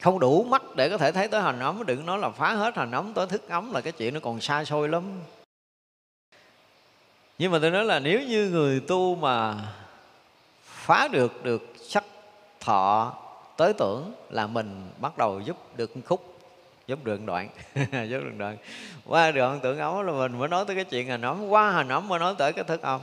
Không 0.01 0.19
đủ 0.19 0.43
mắt 0.43 0.75
để 0.75 0.89
có 0.89 0.97
thể 0.97 1.11
thấy 1.11 1.27
tới 1.27 1.41
hành 1.41 1.59
ấm, 1.59 1.85
đừng 1.85 2.05
nói 2.05 2.17
là 2.17 2.29
phá 2.29 2.53
hết 2.53 2.75
hành 2.75 2.91
ấm, 2.91 3.13
tới 3.13 3.27
thức 3.27 3.49
ấm 3.49 3.73
là 3.73 3.81
cái 3.81 3.93
chuyện 3.93 4.13
nó 4.13 4.19
còn 4.19 4.41
xa 4.41 4.65
xôi 4.65 4.89
lắm. 4.89 5.03
Nhưng 7.37 7.51
mà 7.51 7.59
tôi 7.61 7.71
nói 7.71 7.85
là 7.85 7.99
nếu 7.99 8.21
như 8.21 8.49
người 8.49 8.79
tu 8.79 9.15
mà 9.15 9.55
phá 10.65 11.07
được 11.11 11.43
được 11.43 11.73
sắc 11.81 12.03
thọ 12.59 13.13
tới 13.57 13.73
tưởng 13.73 14.13
là 14.29 14.47
mình 14.47 14.91
bắt 14.99 15.17
đầu 15.17 15.39
giúp 15.39 15.57
được 15.77 15.91
khúc, 16.05 16.39
giúp 16.87 17.03
được 17.03 17.25
đoạn, 17.25 17.49
giúp 17.91 18.19
được 18.23 18.37
đoạn. 18.37 18.57
Qua 19.05 19.31
đoạn 19.31 19.59
tưởng 19.63 19.79
ấu 19.79 20.03
là 20.03 20.11
mình 20.11 20.39
mới 20.39 20.47
nói 20.49 20.65
tới 20.67 20.75
cái 20.75 20.85
chuyện 20.85 21.07
hành 21.07 21.21
ấm 21.21 21.47
qua 21.47 21.71
hành 21.71 21.89
ấm 21.89 22.07
mới 22.07 22.19
nói 22.19 22.35
tới 22.37 22.53
cái 22.53 22.63
thức 22.63 22.81
âm. 22.81 23.01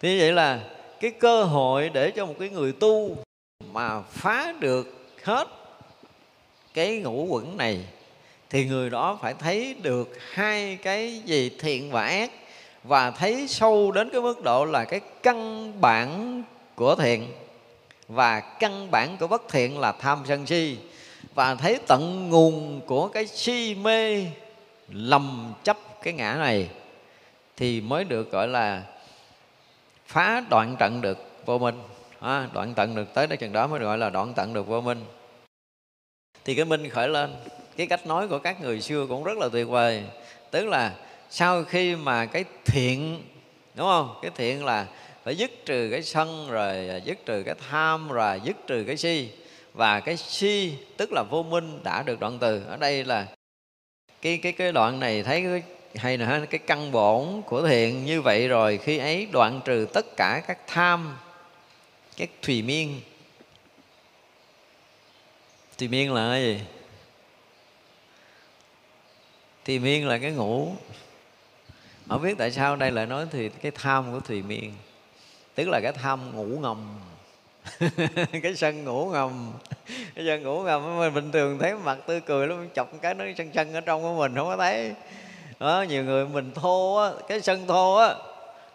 Thì 0.00 0.20
vậy 0.20 0.32
là 0.32 0.60
cái 1.00 1.10
cơ 1.10 1.44
hội 1.44 1.88
để 1.88 2.10
cho 2.10 2.26
một 2.26 2.34
cái 2.38 2.48
người 2.48 2.72
tu 2.72 3.16
mà 3.72 4.00
phá 4.00 4.54
được 4.60 5.08
hết 5.24 5.48
cái 6.74 6.98
ngũ 6.98 7.24
quẩn 7.24 7.56
này, 7.56 7.84
thì 8.50 8.64
người 8.64 8.90
đó 8.90 9.18
phải 9.22 9.34
thấy 9.34 9.76
được 9.82 10.18
hai 10.32 10.78
cái 10.82 11.22
gì 11.24 11.50
thiện 11.60 11.90
và 11.90 12.04
ác, 12.04 12.30
và 12.84 13.10
thấy 13.10 13.48
sâu 13.48 13.92
đến 13.92 14.10
cái 14.12 14.20
mức 14.20 14.42
độ 14.42 14.64
là 14.64 14.84
cái 14.84 15.00
căn 15.22 15.72
bản 15.80 16.42
của 16.74 16.94
thiện 16.94 17.26
và 18.12 18.40
căn 18.40 18.90
bản 18.90 19.16
của 19.16 19.26
bất 19.26 19.42
thiện 19.48 19.78
là 19.78 19.92
tham 19.92 20.22
sân 20.28 20.46
si. 20.46 20.78
Và 21.34 21.54
thấy 21.54 21.78
tận 21.86 22.30
nguồn 22.30 22.80
của 22.86 23.08
cái 23.08 23.26
si 23.26 23.74
mê 23.74 24.26
lầm 24.88 25.54
chấp 25.64 25.76
cái 26.02 26.12
ngã 26.12 26.34
này 26.34 26.68
thì 27.56 27.80
mới 27.80 28.04
được 28.04 28.32
gọi 28.32 28.48
là 28.48 28.82
phá 30.06 30.42
đoạn 30.50 30.76
tận 30.78 31.00
được 31.00 31.18
vô 31.46 31.58
minh. 31.58 31.82
À, 32.20 32.48
đoạn 32.52 32.74
tận 32.74 32.94
được 32.94 33.14
tới 33.14 33.26
đó 33.26 33.36
chừng 33.36 33.52
đó 33.52 33.66
mới 33.66 33.80
gọi 33.80 33.98
là 33.98 34.10
đoạn 34.10 34.32
tận 34.36 34.54
được 34.54 34.66
vô 34.66 34.80
minh. 34.80 35.04
Thì 36.44 36.54
cái 36.54 36.64
minh 36.64 36.88
khởi 36.88 37.08
lên 37.08 37.34
cái 37.76 37.86
cách 37.86 38.06
nói 38.06 38.28
của 38.28 38.38
các 38.38 38.60
người 38.60 38.80
xưa 38.80 39.06
cũng 39.08 39.24
rất 39.24 39.38
là 39.38 39.48
tuyệt 39.52 39.68
vời. 39.68 40.04
Tức 40.50 40.66
là 40.66 40.92
sau 41.30 41.64
khi 41.64 41.96
mà 41.96 42.26
cái 42.26 42.44
thiện 42.64 43.22
đúng 43.74 43.86
không? 43.86 44.18
Cái 44.22 44.30
thiện 44.34 44.64
là 44.64 44.86
phải 45.24 45.36
dứt 45.36 45.50
trừ 45.66 45.88
cái 45.90 46.02
sân 46.02 46.50
rồi 46.50 46.88
à, 46.88 46.96
dứt 46.96 47.26
trừ 47.26 47.42
cái 47.46 47.54
tham 47.70 48.08
rồi 48.08 48.40
dứt 48.44 48.56
trừ 48.66 48.84
cái 48.86 48.96
si. 48.96 49.28
Và 49.72 50.00
cái 50.00 50.16
si 50.16 50.72
tức 50.96 51.12
là 51.12 51.22
vô 51.30 51.42
minh 51.42 51.80
đã 51.82 52.02
được 52.02 52.20
đoạn 52.20 52.38
từ. 52.38 52.62
Ở 52.68 52.76
đây 52.76 53.04
là 53.04 53.26
cái 54.22 54.38
cái 54.42 54.52
cái 54.52 54.72
đoạn 54.72 55.00
này 55.00 55.22
thấy 55.22 55.42
cái, 55.42 55.62
hay 55.94 56.18
là 56.18 56.46
cái 56.50 56.58
căn 56.66 56.92
bổn 56.92 57.42
của 57.46 57.68
thiện 57.68 58.04
như 58.04 58.22
vậy 58.22 58.48
rồi 58.48 58.78
khi 58.78 58.98
ấy 58.98 59.28
đoạn 59.32 59.60
trừ 59.64 59.86
tất 59.92 60.16
cả 60.16 60.42
các 60.46 60.58
tham 60.66 61.16
các 62.16 62.30
thùy 62.42 62.62
miên. 62.62 63.00
Thùy 65.78 65.88
miên 65.88 66.12
là 66.12 66.30
cái 66.30 66.42
gì? 66.42 66.60
Thùy 69.64 69.78
miên 69.78 70.08
là 70.08 70.18
cái 70.18 70.30
ngủ. 70.30 70.76
Không 72.08 72.22
biết 72.22 72.34
tại 72.38 72.50
sao 72.50 72.76
đây 72.76 72.90
lại 72.90 73.06
nói 73.06 73.26
thì 73.30 73.48
cái 73.48 73.72
tham 73.74 74.12
của 74.12 74.20
thùy 74.20 74.42
miên 74.42 74.72
tức 75.54 75.68
là 75.68 75.80
cái 75.80 75.92
tham 75.92 76.36
ngủ 76.36 76.58
ngầm. 76.60 76.98
Cái 78.42 78.54
sân 78.56 78.84
ngủ 78.84 79.06
ngầm. 79.06 79.52
Cái 80.14 80.24
sân 80.26 80.42
ngủ 80.42 80.62
ngầm 80.62 80.98
mình 80.98 81.14
bình 81.14 81.32
thường 81.32 81.58
thấy 81.58 81.74
mặt 81.74 81.98
tươi 82.06 82.20
cười 82.20 82.46
lắm, 82.46 82.68
chọc 82.74 82.88
cái 83.02 83.14
nó 83.14 83.24
sân 83.36 83.50
sân 83.54 83.74
ở 83.74 83.80
trong 83.80 84.02
của 84.02 84.14
mình, 84.14 84.34
không 84.36 84.46
có 84.46 84.56
thấy. 84.56 84.92
Đó, 85.60 85.84
nhiều 85.88 86.04
người 86.04 86.26
mình 86.26 86.52
thô 86.54 86.96
á, 86.96 87.10
cái 87.28 87.40
sân 87.40 87.66
thô 87.66 87.94
á, 87.94 88.14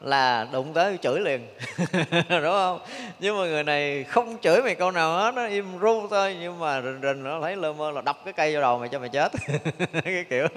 là 0.01 0.47
đụng 0.51 0.73
tới 0.73 0.97
chửi 1.01 1.19
liền. 1.19 1.47
Đúng 2.29 2.43
không? 2.43 2.79
Nhưng 3.19 3.37
mà 3.37 3.45
người 3.45 3.63
này 3.63 4.03
không 4.03 4.37
chửi 4.41 4.61
mày 4.61 4.75
câu 4.75 4.91
nào 4.91 5.17
hết, 5.17 5.31
nó 5.35 5.47
im 5.47 5.79
ru 5.79 6.07
thôi, 6.07 6.37
nhưng 6.39 6.59
mà 6.59 6.81
rình 6.81 6.99
rình 7.01 7.23
nó 7.23 7.41
thấy 7.41 7.55
lơ 7.55 7.73
mơ 7.73 7.91
là 7.91 8.01
đập 8.01 8.17
cái 8.25 8.33
cây 8.33 8.53
vào 8.53 8.61
đầu 8.61 8.79
mày 8.79 8.89
cho 8.89 8.99
mày 8.99 9.09
chết. 9.09 9.31
Cái 10.03 10.25
kiểu, 10.29 10.47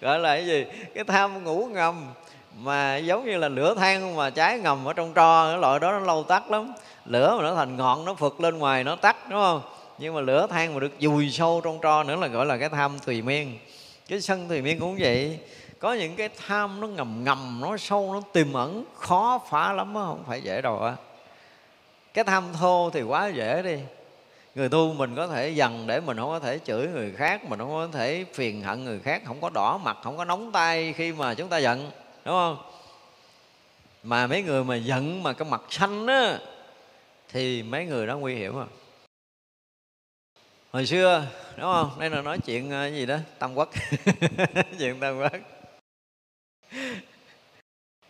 gọi 0.00 0.18
là 0.18 0.34
cái 0.34 0.46
gì? 0.46 0.66
Cái 0.94 1.04
tham 1.04 1.44
ngủ 1.44 1.68
ngầm 1.72 2.06
mà 2.58 2.96
giống 2.96 3.24
như 3.24 3.36
là 3.36 3.48
lửa 3.48 3.74
than 3.74 4.16
mà 4.16 4.30
cháy 4.30 4.58
ngầm 4.58 4.84
ở 4.84 4.92
trong 4.92 5.12
tro 5.14 5.48
cái 5.48 5.58
loại 5.58 5.80
đó 5.80 5.92
nó 5.92 5.98
lâu 5.98 6.22
tắt 6.22 6.50
lắm. 6.50 6.72
Lửa 7.04 7.34
mà 7.36 7.42
nó 7.42 7.54
thành 7.54 7.76
ngọn 7.76 8.04
nó 8.04 8.14
phực 8.14 8.40
lên 8.40 8.58
ngoài 8.58 8.84
nó 8.84 8.96
tắt 8.96 9.16
đúng 9.30 9.40
không? 9.40 9.60
Nhưng 9.98 10.14
mà 10.14 10.20
lửa 10.20 10.46
than 10.50 10.74
mà 10.74 10.80
được 10.80 10.92
dùi 11.00 11.30
sâu 11.30 11.60
trong 11.64 11.78
tro 11.82 12.02
nữa 12.02 12.16
là 12.16 12.26
gọi 12.26 12.46
là 12.46 12.56
cái 12.56 12.68
tham 12.68 12.98
tùy 12.98 13.22
miên. 13.22 13.58
Cái 14.08 14.20
sân 14.20 14.48
tùy 14.48 14.62
miên 14.62 14.80
cũng 14.80 14.96
vậy. 15.00 15.38
Có 15.78 15.92
những 15.92 16.16
cái 16.16 16.28
tham 16.46 16.80
nó 16.80 16.86
ngầm 16.86 17.24
ngầm 17.24 17.58
nó 17.62 17.76
sâu 17.76 18.12
nó 18.12 18.20
tiềm 18.32 18.52
ẩn 18.52 18.84
khó 18.94 19.40
phá 19.50 19.72
lắm 19.72 19.94
đó, 19.94 20.04
không 20.06 20.24
phải 20.26 20.40
dễ 20.40 20.60
đâu 20.60 20.82
á. 20.82 20.92
Cái 22.14 22.24
tham 22.24 22.44
thô 22.60 22.90
thì 22.90 23.02
quá 23.02 23.28
dễ 23.28 23.62
đi. 23.62 23.78
Người 24.54 24.68
tu 24.68 24.92
mình 24.92 25.16
có 25.16 25.26
thể 25.26 25.48
dần 25.48 25.86
để 25.86 26.00
mình 26.00 26.16
không 26.16 26.28
có 26.28 26.38
thể 26.38 26.58
chửi 26.64 26.86
người 26.86 27.12
khác 27.16 27.44
mình 27.44 27.58
không 27.58 27.70
có 27.70 27.88
thể 27.92 28.24
phiền 28.34 28.62
hận 28.62 28.84
người 28.84 29.00
khác 29.00 29.22
không 29.26 29.40
có 29.40 29.50
đỏ 29.54 29.80
mặt 29.84 29.96
không 30.02 30.16
có 30.16 30.24
nóng 30.24 30.52
tay 30.52 30.92
khi 30.92 31.12
mà 31.12 31.34
chúng 31.34 31.48
ta 31.48 31.58
giận 31.58 31.90
đúng 32.24 32.34
không? 32.34 32.56
Mà 34.02 34.26
mấy 34.26 34.42
người 34.42 34.64
mà 34.64 34.76
giận 34.76 35.22
mà 35.22 35.32
cái 35.32 35.48
mặt 35.50 35.62
xanh 35.70 36.06
á, 36.06 36.38
thì 37.28 37.62
mấy 37.62 37.84
người 37.84 38.06
đó 38.06 38.16
nguy 38.16 38.34
hiểm 38.34 38.58
à. 38.58 38.66
Hồi 40.72 40.86
xưa, 40.86 41.26
đúng 41.56 41.72
không? 41.72 41.90
Đây 41.98 42.10
là 42.10 42.22
nói 42.22 42.38
chuyện 42.46 42.70
ờ, 42.70 42.86
gì 42.86 43.06
đó? 43.06 43.16
Tam 43.38 43.54
quốc. 43.54 43.70
Chuyện 44.78 45.00
tam 45.00 45.18
quốc. 45.18 45.32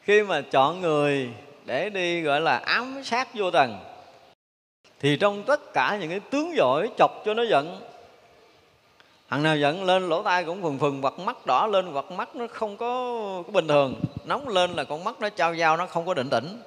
Khi 0.00 0.22
mà 0.22 0.40
chọn 0.40 0.80
người 0.80 1.30
để 1.64 1.90
đi, 1.90 2.20
gọi 2.20 2.40
là, 2.40 2.56
ám 2.56 3.04
sát 3.04 3.28
vô 3.34 3.50
tầng, 3.50 3.78
thì 5.00 5.16
trong 5.16 5.42
tất 5.46 5.72
cả 5.72 5.98
những 6.00 6.10
cái 6.10 6.20
tướng 6.20 6.56
giỏi 6.56 6.90
chọc 6.98 7.22
cho 7.24 7.34
nó 7.34 7.42
giận 7.50 7.93
thằng 9.34 9.42
nào 9.42 9.56
giận 9.56 9.84
lên 9.84 10.08
lỗ 10.08 10.22
tai 10.22 10.44
cũng 10.44 10.62
phừng 10.62 10.78
phừng 10.78 11.02
hoặc 11.02 11.18
mắt 11.18 11.46
đỏ 11.46 11.66
lên 11.66 11.86
hoặc 11.86 12.10
mắt 12.10 12.36
nó 12.36 12.46
không 12.52 12.76
có, 12.76 12.86
có 13.46 13.52
bình 13.52 13.68
thường. 13.68 14.00
Nóng 14.24 14.48
lên 14.48 14.70
là 14.70 14.84
con 14.84 15.04
mắt 15.04 15.20
nó 15.20 15.28
trao 15.28 15.56
dao 15.56 15.76
nó 15.76 15.86
không 15.86 16.06
có 16.06 16.14
định 16.14 16.30
tĩnh. 16.30 16.62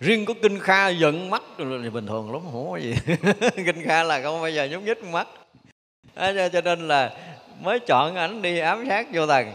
Riêng 0.00 0.24
có 0.24 0.34
kinh 0.42 0.58
kha 0.58 0.88
giận 0.88 1.30
mắt 1.30 1.42
thì 1.58 1.90
bình 1.90 2.06
thường 2.06 2.32
lắm 2.32 2.42
không 2.52 2.70
có 2.70 2.76
gì. 2.76 2.94
Kinh 3.56 3.84
kha 3.84 4.02
là 4.02 4.22
không 4.22 4.40
bao 4.40 4.50
giờ 4.50 4.68
nhúc 4.70 4.82
nhích 4.82 5.04
mắt. 5.04 5.28
À, 6.14 6.32
cho, 6.36 6.48
cho 6.48 6.60
nên 6.60 6.88
là 6.88 7.10
mới 7.60 7.78
chọn 7.78 8.14
ảnh 8.14 8.42
đi 8.42 8.58
ám 8.58 8.84
sát 8.88 9.06
vô 9.12 9.26
tầng. 9.26 9.52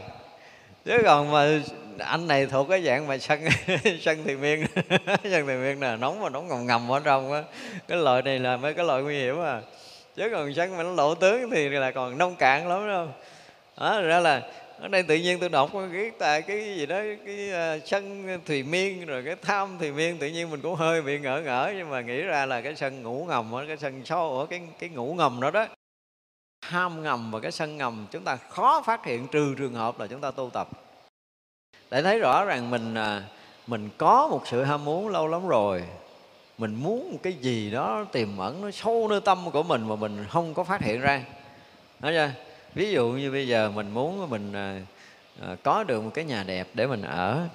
Chứ 0.85 0.97
còn 1.05 1.31
mà 1.31 1.59
anh 1.99 2.27
này 2.27 2.45
thuộc 2.45 2.69
cái 2.69 2.81
dạng 2.83 3.07
mà 3.07 3.17
sân 3.17 3.39
sân 4.01 4.23
thì 4.25 4.35
miên. 4.35 4.65
Sân 5.05 5.47
thì 5.47 5.53
miên 5.53 5.79
là 5.79 5.95
nóng 5.95 6.21
mà 6.21 6.29
nóng 6.29 6.47
ngầm 6.47 6.65
ngầm 6.65 6.91
ở 6.91 6.99
trong 6.99 7.33
á. 7.33 7.43
Cái 7.87 7.97
loại 7.97 8.21
này 8.21 8.39
là 8.39 8.57
mấy 8.57 8.73
cái 8.73 8.85
loại 8.85 9.03
nguy 9.03 9.19
hiểm 9.19 9.41
à 9.41 9.61
chứ 10.15 10.29
còn 10.31 10.53
sân 10.53 10.77
mà 10.77 10.83
nó 10.83 10.91
lộ 10.91 11.15
tướng 11.15 11.51
thì 11.51 11.69
là 11.69 11.91
còn 11.91 12.17
nông 12.17 12.35
cạn 12.35 12.67
lắm 12.67 12.87
đâu 12.87 13.07
đó 13.77 14.01
ra 14.01 14.19
là 14.19 14.41
ở 14.79 14.87
đây 14.87 15.03
tự 15.03 15.15
nhiên 15.15 15.39
tôi 15.39 15.49
đọc 15.49 15.69
cái 15.93 16.11
tại 16.19 16.41
cái 16.41 16.75
gì 16.75 16.85
đó 16.85 16.99
cái 17.25 17.51
uh, 17.77 17.87
sân 17.87 18.27
thùy 18.45 18.63
miên 18.63 19.05
rồi 19.05 19.23
cái 19.25 19.35
tham 19.41 19.77
thùy 19.79 19.91
miên 19.91 20.17
tự 20.17 20.27
nhiên 20.27 20.49
mình 20.49 20.61
cũng 20.61 20.75
hơi 20.75 21.01
bị 21.01 21.19
ngỡ 21.19 21.41
ngỡ 21.41 21.73
nhưng 21.77 21.89
mà 21.89 22.01
nghĩ 22.01 22.21
ra 22.21 22.45
là 22.45 22.61
cái 22.61 22.75
sân 22.75 23.03
ngủ 23.03 23.25
ngầm 23.27 23.55
ở 23.55 23.65
cái 23.67 23.77
sân 23.77 24.05
sâu 24.05 24.39
ở 24.39 24.45
cái 24.45 24.61
cái 24.79 24.89
ngủ 24.89 25.13
ngầm 25.13 25.41
đó 25.41 25.51
đó 25.51 25.67
ham 26.61 27.03
ngầm 27.03 27.31
và 27.31 27.39
cái 27.39 27.51
sân 27.51 27.77
ngầm 27.77 28.07
chúng 28.11 28.23
ta 28.23 28.35
khó 28.35 28.81
phát 28.81 29.05
hiện 29.05 29.27
trừ 29.27 29.55
trường 29.57 29.73
hợp 29.73 29.99
là 29.99 30.07
chúng 30.07 30.21
ta 30.21 30.31
tu 30.31 30.49
tập. 30.53 30.69
Để 31.91 32.01
thấy 32.01 32.19
rõ 32.19 32.45
rằng 32.45 32.69
mình 32.69 32.95
ờ, 32.95 33.21
mình 33.67 33.89
có 33.97 34.27
một 34.27 34.41
sự 34.45 34.63
ham 34.63 34.85
muốn 34.85 35.09
lâu 35.09 35.27
lắm 35.27 35.47
rồi 35.47 35.83
mình 36.59 36.75
muốn 36.75 37.11
một 37.11 37.17
cái 37.23 37.33
gì 37.33 37.71
đó 37.71 38.05
tiềm 38.11 38.37
ẩn 38.37 38.61
nó 38.61 38.71
sâu 38.71 39.07
nơi 39.09 39.21
tâm 39.21 39.51
của 39.51 39.63
mình 39.63 39.87
mà 39.87 39.95
mình 39.95 40.25
không 40.29 40.53
có 40.53 40.63
phát 40.63 40.81
hiện 40.81 41.01
ra. 41.01 41.23
Nói 41.99 42.13
chưa? 42.13 42.31
ví 42.73 42.91
dụ 42.91 43.07
như 43.09 43.31
bây 43.31 43.47
giờ 43.47 43.71
mình 43.75 43.91
muốn 43.91 44.29
mình 44.29 44.53
à, 44.53 44.81
à, 45.41 45.55
có 45.63 45.83
được 45.83 46.03
một 46.03 46.11
cái 46.13 46.25
nhà 46.25 46.43
đẹp 46.43 46.67
để 46.73 46.87
mình 46.87 47.01
ở. 47.01 47.47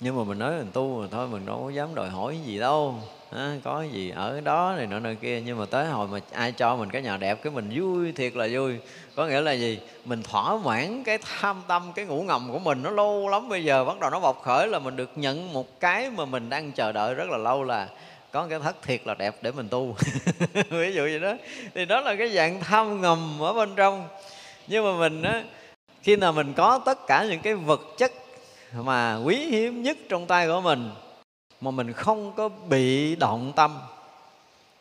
Nhưng 0.00 0.16
mà 0.16 0.24
mình 0.24 0.38
nói 0.38 0.58
mình 0.58 0.70
tu 0.72 1.00
mà 1.00 1.06
thôi 1.10 1.28
mình 1.28 1.46
đâu 1.46 1.60
có 1.64 1.70
dám 1.70 1.94
đòi 1.94 2.10
hỏi 2.10 2.38
gì 2.46 2.58
đâu 2.58 3.00
à, 3.36 3.56
có 3.64 3.82
gì 3.82 4.10
ở 4.10 4.40
đó 4.40 4.74
này 4.76 4.86
nọ 4.86 4.98
nơi 4.98 5.14
kia 5.14 5.40
nhưng 5.40 5.58
mà 5.58 5.66
tới 5.70 5.86
hồi 5.86 6.08
mà 6.08 6.18
ai 6.32 6.52
cho 6.52 6.76
mình 6.76 6.90
cái 6.90 7.02
nhà 7.02 7.16
đẹp 7.16 7.42
cái 7.42 7.52
mình 7.52 7.70
vui 7.74 8.12
thiệt 8.12 8.36
là 8.36 8.48
vui. 8.52 8.78
Có 9.14 9.26
nghĩa 9.26 9.40
là 9.40 9.52
gì? 9.52 9.80
Mình 10.04 10.22
thỏa 10.22 10.56
mãn 10.56 11.02
cái 11.04 11.18
tham 11.18 11.62
tâm 11.68 11.92
cái 11.94 12.04
ngủ 12.04 12.22
ngầm 12.22 12.48
của 12.52 12.58
mình 12.58 12.82
nó 12.82 12.90
lâu 12.90 13.28
lắm 13.28 13.48
bây 13.48 13.64
giờ 13.64 13.84
bắt 13.84 14.00
đầu 14.00 14.10
nó 14.10 14.20
bộc 14.20 14.42
khởi 14.42 14.68
là 14.68 14.78
mình 14.78 14.96
được 14.96 15.10
nhận 15.16 15.52
một 15.52 15.80
cái 15.80 16.10
mà 16.10 16.24
mình 16.24 16.50
đang 16.50 16.72
chờ 16.72 16.92
đợi 16.92 17.14
rất 17.14 17.28
là 17.28 17.38
lâu 17.38 17.64
là 17.64 17.88
có 18.32 18.46
cái 18.50 18.58
thất 18.58 18.82
thiệt 18.82 19.00
là 19.06 19.14
đẹp 19.14 19.36
để 19.42 19.52
mình 19.52 19.68
tu. 19.68 19.96
Ví 20.70 20.94
dụ 20.94 21.02
vậy 21.02 21.20
đó. 21.20 21.34
Thì 21.74 21.84
đó 21.84 22.00
là 22.00 22.16
cái 22.16 22.28
dạng 22.28 22.60
tham 22.60 23.00
ngầm 23.00 23.42
ở 23.42 23.52
bên 23.52 23.74
trong. 23.76 24.08
Nhưng 24.66 24.84
mà 24.84 24.98
mình 24.98 25.22
á 25.22 25.42
khi 26.02 26.16
nào 26.16 26.32
mình 26.32 26.52
có 26.52 26.80
tất 26.84 27.06
cả 27.06 27.24
những 27.30 27.40
cái 27.40 27.54
vật 27.54 27.80
chất 27.98 28.12
mà 28.74 29.16
quý 29.24 29.36
hiếm 29.36 29.82
nhất 29.82 29.96
trong 30.08 30.26
tay 30.26 30.46
của 30.46 30.60
mình 30.60 30.90
mà 31.62 31.70
mình 31.70 31.92
không 31.92 32.32
có 32.32 32.48
bị 32.48 33.16
động 33.16 33.52
tâm. 33.56 33.78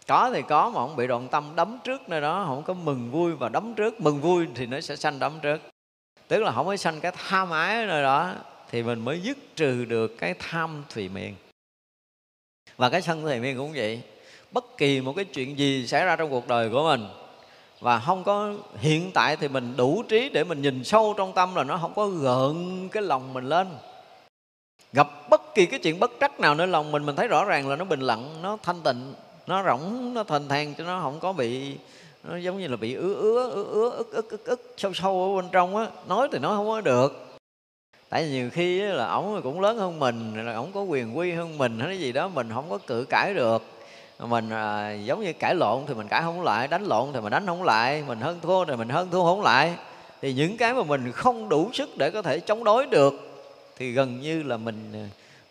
Có 0.07 0.31
thì 0.33 0.41
có 0.41 0.69
mà 0.69 0.75
không 0.75 0.95
bị 0.95 1.07
động 1.07 1.27
tâm 1.27 1.55
đấm 1.55 1.77
trước 1.83 2.09
nơi 2.09 2.21
đó, 2.21 2.43
không 2.47 2.63
có 2.63 2.73
mừng 2.73 3.11
vui 3.11 3.31
và 3.31 3.49
đấm 3.49 3.73
trước. 3.73 4.01
Mừng 4.01 4.21
vui 4.21 4.47
thì 4.55 4.65
nó 4.65 4.81
sẽ 4.81 4.95
sanh 4.95 5.19
đấm 5.19 5.39
trước. 5.41 5.61
Tức 6.27 6.43
là 6.43 6.51
không 6.51 6.67
có 6.67 6.75
sanh 6.75 7.01
cái 7.01 7.11
tham 7.27 7.49
ái 7.49 7.75
ở 7.75 7.85
nơi 7.85 8.03
đó, 8.03 8.33
thì 8.71 8.83
mình 8.83 9.05
mới 9.05 9.19
dứt 9.19 9.37
trừ 9.55 9.85
được 9.85 10.17
cái 10.17 10.33
tham 10.39 10.83
thùy 10.89 11.09
miên 11.09 11.35
và 12.77 12.89
cái 12.89 13.01
sân 13.01 13.21
thùy 13.21 13.39
miên 13.39 13.57
cũng 13.57 13.73
vậy. 13.75 14.01
Bất 14.51 14.77
kỳ 14.77 15.01
một 15.01 15.13
cái 15.15 15.25
chuyện 15.25 15.57
gì 15.57 15.87
xảy 15.87 16.05
ra 16.05 16.15
trong 16.15 16.29
cuộc 16.29 16.47
đời 16.47 16.69
của 16.69 16.83
mình 16.83 17.07
và 17.79 17.99
không 17.99 18.23
có 18.23 18.53
hiện 18.77 19.11
tại 19.13 19.35
thì 19.35 19.47
mình 19.47 19.73
đủ 19.77 20.03
trí 20.09 20.29
để 20.29 20.43
mình 20.43 20.61
nhìn 20.61 20.83
sâu 20.83 21.13
trong 21.17 21.33
tâm 21.33 21.55
là 21.55 21.63
nó 21.63 21.77
không 21.77 21.93
có 21.93 22.07
gợn 22.07 22.89
cái 22.91 23.03
lòng 23.03 23.33
mình 23.33 23.49
lên 23.49 23.67
gặp 24.93 25.29
bất 25.29 25.55
kỳ 25.55 25.65
cái 25.65 25.79
chuyện 25.79 25.99
bất 25.99 26.11
trắc 26.19 26.39
nào 26.39 26.55
nơi 26.55 26.67
lòng 26.67 26.91
mình 26.91 27.05
mình 27.05 27.15
thấy 27.15 27.27
rõ 27.27 27.45
ràng 27.45 27.69
là 27.69 27.75
nó 27.75 27.85
bình 27.85 27.99
lặng 27.99 28.41
nó 28.41 28.57
thanh 28.63 28.81
tịnh 28.81 29.13
nó 29.47 29.63
rỗng 29.63 30.13
nó 30.13 30.23
thênh 30.23 30.47
thang 30.47 30.73
cho 30.77 30.83
nó 30.83 30.99
không 31.01 31.19
có 31.19 31.33
bị 31.33 31.77
nó 32.23 32.37
giống 32.37 32.59
như 32.59 32.67
là 32.67 32.75
bị 32.75 32.93
ứa 32.93 33.15
ứa 33.15 33.49
ứa 33.49 33.63
ứa 33.63 33.89
ức 33.89 34.11
ức 34.11 34.29
ức 34.29 34.45
ức 34.45 34.73
sâu 34.77 34.93
sâu 34.93 35.23
ở 35.23 35.41
bên 35.41 35.49
trong 35.51 35.75
á. 35.75 35.87
Nói 36.07 36.27
thì 36.31 36.39
nói 36.39 36.57
không 36.57 36.67
có 36.67 36.81
được. 36.81 37.27
Tại 38.09 38.23
vì 38.23 38.29
nhiều 38.29 38.49
khi 38.49 38.81
là 38.81 39.05
ổng 39.05 39.41
cũng 39.43 39.61
lớn 39.61 39.77
hơn 39.77 39.99
mình 39.99 40.45
là 40.45 40.55
ổng 40.55 40.71
có 40.73 40.81
quyền 40.81 41.17
quy 41.17 41.31
hơn 41.31 41.57
mình 41.57 41.79
hay 41.79 41.87
cái 41.87 41.99
gì 41.99 42.11
đó 42.11 42.27
mình 42.27 42.49
không 42.53 42.69
có 42.69 42.77
cự 42.77 43.05
cãi 43.09 43.33
được. 43.33 43.63
Mình 44.19 44.49
à, 44.49 44.93
giống 44.93 45.23
như 45.23 45.33
cãi 45.33 45.55
lộn 45.55 45.83
thì 45.87 45.93
mình 45.93 46.07
cãi 46.07 46.21
không 46.21 46.41
lại 46.41 46.67
đánh 46.67 46.83
lộn 46.83 47.07
thì 47.13 47.19
mình 47.19 47.31
đánh 47.31 47.47
không 47.47 47.63
lại 47.63 48.03
mình 48.07 48.19
hơn 48.19 48.39
thua 48.41 48.65
thì 48.65 48.75
mình 48.75 48.89
hơn 48.89 49.09
thua 49.11 49.23
không 49.23 49.41
lại. 49.41 49.75
Thì 50.21 50.33
những 50.33 50.57
cái 50.57 50.73
mà 50.73 50.83
mình 50.83 51.11
không 51.11 51.49
đủ 51.49 51.69
sức 51.73 51.89
để 51.97 52.11
có 52.11 52.21
thể 52.21 52.39
chống 52.39 52.63
đối 52.63 52.87
được 52.87 53.30
thì 53.81 53.91
gần 53.91 54.21
như 54.21 54.43
là 54.43 54.57
mình 54.57 54.89
ờ, 54.93 54.99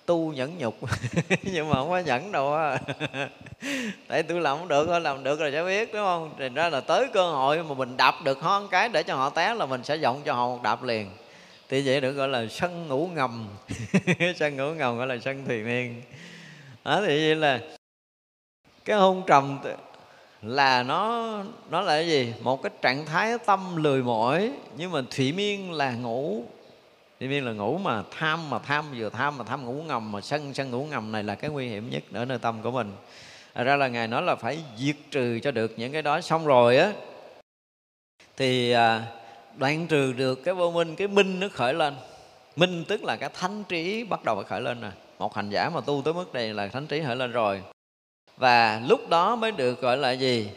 tu 0.06 0.32
nhẫn 0.32 0.58
nhục. 0.58 0.78
Nhưng 1.42 1.68
mà 1.68 1.74
không 1.74 1.90
có 1.90 1.98
nhẫn 1.98 2.32
đâu 2.32 2.54
á. 2.54 2.78
Tại 4.08 4.22
tôi 4.22 4.40
làm 4.40 4.58
không 4.58 4.68
được 4.68 4.86
thôi, 4.86 5.00
làm 5.00 5.24
được 5.24 5.40
rồi 5.40 5.50
sẽ 5.52 5.64
biết, 5.64 5.92
đúng 5.92 6.02
không? 6.02 6.34
Thì 6.38 6.48
ra 6.48 6.68
là 6.68 6.80
tới 6.80 7.06
cơ 7.12 7.30
hội 7.30 7.62
mà 7.62 7.74
mình 7.74 7.96
đạp 7.96 8.14
được 8.24 8.40
ho 8.40 8.66
cái 8.70 8.88
để 8.88 9.02
cho 9.02 9.14
họ 9.16 9.30
té 9.30 9.54
là 9.54 9.66
mình 9.66 9.84
sẽ 9.84 9.96
giọng 9.96 10.22
cho 10.24 10.32
họ 10.32 10.46
một 10.46 10.62
đạp 10.62 10.82
liền. 10.82 11.10
Thì 11.68 11.82
vậy 11.86 12.00
được 12.00 12.12
gọi 12.12 12.28
là 12.28 12.46
sân 12.50 12.88
ngủ 12.88 13.10
ngầm. 13.14 13.48
Sân 14.36 14.56
ngủ 14.56 14.74
ngầm 14.74 14.98
gọi 14.98 15.06
là 15.06 15.18
sân 15.24 15.44
thùy 15.46 15.62
miên 15.62 16.02
đó, 16.84 17.00
thì 17.00 17.06
vậy 17.06 17.36
là 17.36 17.60
cái 18.84 18.96
hôn 18.96 19.22
trầm 19.26 19.58
là 20.42 20.82
nó 20.82 21.32
nó 21.70 21.80
là 21.80 21.92
cái 21.96 22.08
gì? 22.08 22.34
Một 22.40 22.62
cái 22.62 22.70
trạng 22.82 23.06
thái 23.06 23.38
tâm 23.46 23.76
lười 23.76 24.02
mỏi, 24.02 24.52
nhưng 24.76 24.92
mà 24.92 25.00
thủy 25.10 25.32
miên 25.32 25.72
là 25.72 25.92
ngủ 25.92 26.44
tuy 27.20 27.28
nhiên 27.28 27.44
là 27.44 27.52
ngủ 27.52 27.78
mà 27.78 28.02
tham 28.10 28.50
mà 28.50 28.58
tham, 28.58 28.84
vừa 28.96 29.10
tham 29.10 29.38
mà 29.38 29.44
tham 29.44 29.64
ngủ 29.64 29.82
ngầm, 29.82 30.12
mà 30.12 30.20
sân 30.20 30.54
sân 30.54 30.70
ngủ 30.70 30.86
ngầm 30.90 31.12
này 31.12 31.22
là 31.22 31.34
cái 31.34 31.50
nguy 31.50 31.68
hiểm 31.68 31.90
nhất 31.90 32.02
ở 32.12 32.24
nơi 32.24 32.38
tâm 32.38 32.62
của 32.62 32.70
mình. 32.70 32.92
Thật 33.54 33.64
ra 33.64 33.76
là 33.76 33.88
ngài 33.88 34.08
nói 34.08 34.22
là 34.22 34.34
phải 34.34 34.58
diệt 34.76 34.96
trừ 35.10 35.40
cho 35.42 35.50
được 35.50 35.72
những 35.76 35.92
cái 35.92 36.02
đó. 36.02 36.20
Xong 36.20 36.46
rồi 36.46 36.76
á, 36.76 36.92
thì 38.36 38.70
à, 38.70 39.06
đoạn 39.56 39.86
trừ 39.86 40.12
được 40.12 40.44
cái 40.44 40.54
vô 40.54 40.70
minh, 40.70 40.96
cái 40.96 41.08
minh 41.08 41.40
nó 41.40 41.48
khởi 41.52 41.74
lên. 41.74 41.94
Minh 42.56 42.84
tức 42.88 43.04
là 43.04 43.16
cái 43.16 43.30
thánh 43.34 43.64
trí 43.68 44.04
bắt 44.04 44.24
đầu 44.24 44.36
phải 44.36 44.44
khởi 44.44 44.60
lên 44.60 44.80
rồi. 44.80 44.92
Một 45.18 45.34
hành 45.34 45.50
giả 45.50 45.70
mà 45.70 45.80
tu 45.80 46.02
tới 46.04 46.14
mức 46.14 46.34
này 46.34 46.54
là 46.54 46.68
thánh 46.68 46.86
trí 46.86 47.02
khởi 47.02 47.16
lên 47.16 47.32
rồi. 47.32 47.62
Và 48.36 48.82
lúc 48.88 49.08
đó 49.08 49.36
mới 49.36 49.52
được 49.52 49.80
gọi 49.80 49.96
là 49.96 50.10
gì? 50.10 50.50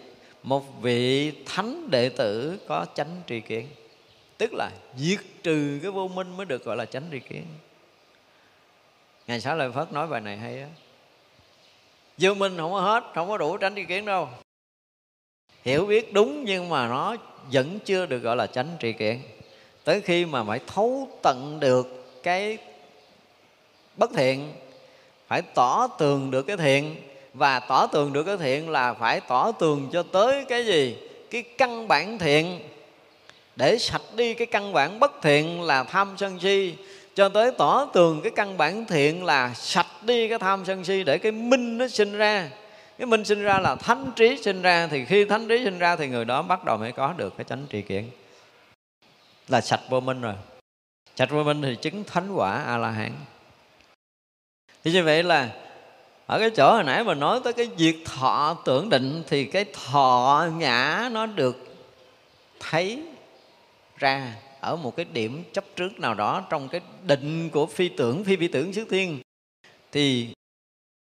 Một 0.43 0.81
vị 0.81 1.31
thánh 1.45 1.89
đệ 1.91 2.09
tử 2.09 2.59
có 2.67 2.85
chánh 2.95 3.21
tri 3.27 3.39
kiến 3.39 3.67
tức 4.43 4.53
là 4.53 4.71
diệt 4.97 5.19
trừ 5.43 5.79
cái 5.81 5.91
vô 5.91 6.07
minh 6.07 6.37
mới 6.37 6.45
được 6.45 6.65
gọi 6.65 6.75
là 6.75 6.85
chánh 6.85 7.03
tri 7.11 7.19
kiến. 7.19 7.43
Ngài 9.27 9.41
xá 9.41 9.55
lợi 9.55 9.71
phất 9.71 9.93
nói 9.93 10.07
bài 10.07 10.21
này 10.21 10.37
hay 10.37 10.59
á. 10.59 10.67
Vô 12.17 12.33
minh 12.33 12.57
không 12.57 12.71
có 12.71 12.81
hết, 12.81 13.03
không 13.15 13.29
có 13.29 13.37
đủ 13.37 13.57
tránh 13.57 13.75
tri 13.75 13.83
kiến 13.83 14.05
đâu. 14.05 14.29
Hiểu 15.65 15.85
biết 15.85 16.13
đúng 16.13 16.43
nhưng 16.45 16.69
mà 16.69 16.87
nó 16.87 17.15
vẫn 17.51 17.79
chưa 17.85 18.05
được 18.05 18.19
gọi 18.19 18.35
là 18.35 18.47
chánh 18.47 18.67
tri 18.79 18.93
kiến. 18.93 19.21
Tới 19.83 20.01
khi 20.01 20.25
mà 20.25 20.43
phải 20.43 20.59
thấu 20.67 21.07
tận 21.21 21.59
được 21.59 22.13
cái 22.23 22.57
bất 23.97 24.11
thiện, 24.15 24.53
phải 25.27 25.41
tỏ 25.41 25.87
tường 25.99 26.31
được 26.31 26.43
cái 26.43 26.57
thiện, 26.57 26.95
và 27.33 27.59
tỏ 27.59 27.87
tường 27.87 28.13
được 28.13 28.23
cái 28.23 28.37
thiện 28.37 28.69
là 28.69 28.93
phải 28.93 29.21
tỏ 29.27 29.51
tường 29.51 29.89
cho 29.93 30.03
tới 30.03 30.45
cái 30.49 30.65
gì? 30.65 30.97
Cái 31.29 31.43
căn 31.57 31.87
bản 31.87 32.19
thiện 32.19 32.59
để 33.55 33.77
sạch 33.77 34.01
đi 34.15 34.33
cái 34.33 34.47
căn 34.47 34.73
bản 34.73 34.99
bất 34.99 35.11
thiện 35.21 35.61
là 35.61 35.83
tham 35.83 36.15
sân 36.17 36.39
si. 36.39 36.75
Cho 37.15 37.29
tới 37.29 37.51
tỏ 37.57 37.85
tường 37.93 38.21
cái 38.23 38.31
căn 38.35 38.57
bản 38.57 38.85
thiện 38.85 39.23
là 39.23 39.53
sạch 39.53 40.03
đi 40.03 40.29
cái 40.29 40.39
tham 40.39 40.65
sân 40.65 40.83
si 40.83 41.03
để 41.03 41.17
cái 41.17 41.31
minh 41.31 41.77
nó 41.77 41.87
sinh 41.87 42.17
ra. 42.17 42.49
Cái 42.97 43.05
minh 43.05 43.25
sinh 43.25 43.43
ra 43.43 43.59
là 43.59 43.75
thánh 43.75 44.11
trí 44.15 44.37
sinh 44.43 44.61
ra. 44.61 44.87
Thì 44.91 45.05
khi 45.05 45.25
thánh 45.25 45.47
trí 45.47 45.63
sinh 45.63 45.79
ra 45.79 45.95
thì 45.95 46.07
người 46.07 46.25
đó 46.25 46.41
bắt 46.41 46.65
đầu 46.65 46.77
mới 46.77 46.91
có 46.91 47.13
được 47.17 47.33
cái 47.37 47.45
chánh 47.49 47.65
tri 47.71 47.81
kiến. 47.81 48.09
Là 49.47 49.61
sạch 49.61 49.81
vô 49.89 49.99
minh 49.99 50.21
rồi. 50.21 50.33
Sạch 51.15 51.29
vô 51.29 51.43
minh 51.43 51.61
thì 51.61 51.75
chứng 51.75 52.03
thánh 52.03 52.31
quả 52.35 52.63
a 52.63 52.77
la 52.77 52.89
hán 52.89 53.11
thì 54.83 54.91
như 54.91 55.03
vậy 55.03 55.23
là 55.23 55.49
ở 56.25 56.39
cái 56.39 56.49
chỗ 56.49 56.73
hồi 56.73 56.83
nãy 56.83 57.03
mình 57.03 57.19
nói 57.19 57.39
tới 57.43 57.53
cái 57.53 57.69
việc 57.77 58.05
thọ 58.05 58.57
tưởng 58.65 58.89
định 58.89 59.23
thì 59.27 59.45
cái 59.45 59.65
thọ 59.73 60.47
ngã 60.57 61.09
nó 61.11 61.25
được 61.25 61.75
thấy 62.59 63.03
ra 63.97 64.35
ở 64.59 64.75
một 64.75 64.95
cái 64.95 65.05
điểm 65.13 65.43
chấp 65.53 65.63
trước 65.75 65.99
nào 65.99 66.13
đó 66.13 66.43
trong 66.49 66.67
cái 66.67 66.81
định 67.03 67.49
của 67.49 67.65
phi 67.65 67.89
tưởng, 67.89 68.23
phi 68.23 68.35
vi 68.35 68.47
tưởng 68.47 68.73
trước 68.73 68.87
thiên, 68.89 69.19
thì 69.91 70.27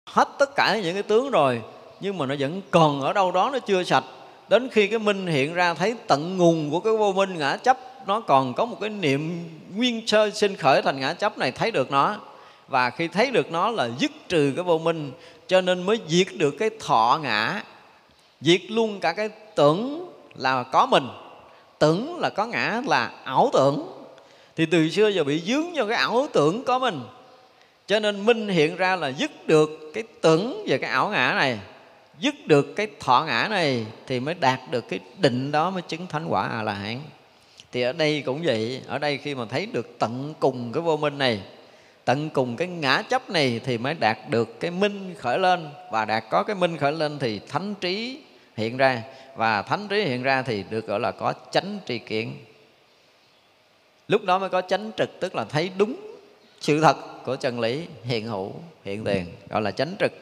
hết 0.06 0.28
tất 0.39 0.55
cả 0.56 0.81
những 0.82 0.94
cái 0.94 1.02
tướng 1.02 1.31
rồi, 1.31 1.62
nhưng 2.01 2.19
mà 2.19 2.27
nó 2.27 2.35
vẫn 2.39 2.62
còn 2.70 3.01
ở 3.01 3.12
đâu 3.12 3.32
đó 3.32 3.51
nó 3.52 3.59
chưa 3.59 3.82
sạch. 3.82 4.05
Đến 4.48 4.69
khi 4.73 4.86
cái 4.86 4.98
minh 4.98 5.27
hiện 5.27 5.55
ra, 5.55 5.74
thấy 5.74 5.94
tận 6.06 6.39
nguồn 6.39 6.70
của 6.70 6.81
cái 6.81 6.97
vô 6.97 7.12
minh 7.12 7.39
ngã 7.39 7.56
chấp, 7.56 7.78
nó 8.06 8.20
còn 8.20 8.55
có 8.55 8.64
một 8.64 8.77
cái 8.81 8.90
niệm 8.90 9.48
nguyên 9.77 10.06
sơ 10.06 10.31
sinh 10.31 10.56
khởi 10.56 10.82
thành 10.82 11.01
ngã 11.01 11.12
chấp 11.12 11.39
này, 11.39 11.52
thấy 11.52 11.70
được 11.70 11.90
nó. 11.90 12.16
Và 12.69 12.90
khi 12.90 13.09
thấy 13.09 13.31
được 13.31 13.52
nó 13.52 13.70
là 13.70 13.90
dứt 13.98 14.10
trừ 14.28 14.52
cái 14.56 14.64
vô 14.64 14.78
minh, 14.78 15.12
cho 15.47 15.60
nên 15.60 15.82
mới 15.82 16.01
diệt 16.09 16.27
được 16.36 16.55
cái 16.59 16.70
thọ 16.81 17.20
ngã, 17.23 17.62
diệt 18.40 18.60
luôn 18.69 19.01
cả 19.01 19.12
cái 19.12 19.28
tưởng 19.55 20.12
là 20.35 20.62
có 20.62 20.86
mình 20.86 21.09
tưởng 21.82 22.18
là 22.20 22.30
có 22.30 22.46
ngã 22.46 22.82
là 22.86 23.10
ảo 23.24 23.50
tưởng. 23.52 23.88
Thì 24.56 24.66
từ 24.66 24.90
xưa 24.90 25.09
giờ 25.09 25.24
bị 25.24 25.40
dướng 25.40 25.74
vào 25.74 25.86
cái 25.86 25.96
ảo 25.96 26.26
tưởng 26.32 26.64
có 26.64 26.78
mình. 26.78 27.00
Cho 27.86 28.00
nên 28.00 28.26
minh 28.26 28.48
hiện 28.48 28.76
ra 28.76 28.96
là 28.96 29.09
dứt 29.09 29.46
được 29.46 29.90
cái 29.94 30.04
tưởng 30.20 30.64
về 30.68 30.78
cái 30.78 30.90
ảo 30.90 31.09
ngã 31.09 31.34
này, 31.36 31.59
dứt 32.18 32.34
được 32.46 32.76
cái 32.76 32.86
thọ 33.00 33.24
ngã 33.26 33.46
này 33.50 33.86
thì 34.06 34.20
mới 34.20 34.34
đạt 34.34 34.60
được 34.70 34.88
cái 34.88 35.00
định 35.18 35.52
đó 35.52 35.70
mới 35.70 35.82
chứng 35.82 36.06
thánh 36.06 36.26
quả 36.28 36.48
a 36.48 36.62
la 36.62 36.72
hán 36.72 37.00
thì 37.72 37.82
ở 37.82 37.92
đây 37.92 38.22
cũng 38.26 38.42
vậy, 38.44 38.82
ở 38.86 38.98
đây 38.98 39.18
khi 39.18 39.34
mà 39.34 39.44
thấy 39.44 39.66
được 39.66 39.98
tận 39.98 40.34
cùng 40.40 40.72
cái 40.72 40.82
vô 40.82 40.96
minh 40.96 41.18
này, 41.18 41.40
tận 42.04 42.30
cùng 42.30 42.56
cái 42.56 42.68
ngã 42.68 43.02
chấp 43.02 43.30
này 43.30 43.60
thì 43.64 43.78
mới 43.78 43.94
đạt 43.94 44.18
được 44.30 44.60
cái 44.60 44.70
minh 44.70 45.14
khởi 45.18 45.38
lên. 45.38 45.68
Và 45.90 46.04
đạt 46.04 46.24
có 46.30 46.42
cái 46.42 46.56
minh 46.56 46.76
khởi 46.76 46.92
lên 46.92 47.18
thì 47.18 47.40
thánh 47.48 47.74
trí 47.74 48.18
hiện 48.56 48.76
ra, 48.76 49.02
và 49.36 49.62
thánh 49.62 49.88
trí 49.88 50.04
hiện 50.04 50.22
ra 50.22 50.42
thì 50.42 50.64
được 50.70 50.86
gọi 50.86 51.00
là 51.00 51.12
có 51.12 51.34
chánh 51.50 51.78
tri 51.86 51.98
kiến. 51.98 52.36
Lúc 54.08 54.24
đó 54.24 54.38
mới 54.38 54.48
có 54.48 54.62
chánh 54.62 54.90
trực, 54.96 55.20
tức 55.20 55.34
là 55.34 55.44
thấy 55.44 55.70
đúng 55.76 55.96
sự 56.60 56.80
thật 56.80 56.96
của 57.24 57.36
chân 57.36 57.60
lý 57.60 57.86
hiện 58.04 58.26
hữu, 58.26 58.52
hiện 58.84 59.04
tiền, 59.04 59.26
gọi 59.48 59.62
là 59.62 59.70
chánh 59.70 59.96
trực. 59.98 60.12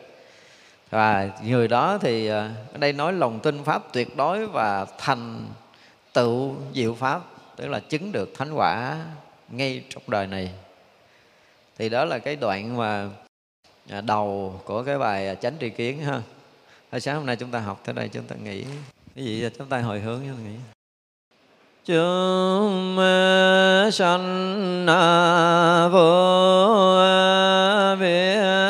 Và 0.91 1.29
người 1.45 1.69
đó 1.69 1.99
thì 1.99 2.27
ờ, 2.27 2.51
ở 2.73 2.79
đây 2.79 2.93
nói 2.93 3.13
lòng 3.13 3.41
tin 3.41 3.65
pháp 3.65 3.93
tuyệt 3.93 4.17
đối 4.17 4.47
và 4.47 4.87
thành 4.99 5.47
tựu 6.13 6.55
diệu 6.75 6.95
pháp, 6.95 7.21
tức 7.57 7.69
là 7.69 7.81
chứng 7.81 8.13
được 8.13 8.35
thánh 8.39 8.53
quả 8.53 8.99
ngay 9.49 9.85
trong 9.91 10.03
đời 10.07 10.27
này. 10.27 10.51
Thì 11.79 11.89
đó 11.89 12.05
là 12.05 12.19
cái 12.19 12.37
đoạn 12.37 12.77
mà 12.77 13.09
à, 13.91 14.01
đầu 14.01 14.61
của 14.65 14.83
cái 14.83 14.99
bài 14.99 15.29
à, 15.29 15.35
chánh 15.35 15.55
tri 15.61 15.71
kiến 15.71 16.03
ha. 16.03 16.23
Thôi 16.91 17.01
sáng 17.01 17.17
hôm 17.17 17.27
nay 17.27 17.37
chúng 17.37 17.51
ta 17.51 17.61
học 17.61 17.81
tới 17.85 17.95
đây, 17.95 18.09
chúng 18.09 18.25
ta 18.25 18.37
nghĩ 18.37 18.65
cái 19.15 19.25
gì 19.25 19.49
chúng 19.59 19.67
ta 19.67 19.81
hồi 19.81 20.01
hướng 20.01 20.21
chúng 20.21 20.37
ta 20.37 20.43
nghĩ 20.43 20.57
chúng 21.85 22.97
sanh 23.93 24.87
vô 25.93 26.07
biết 28.01 28.70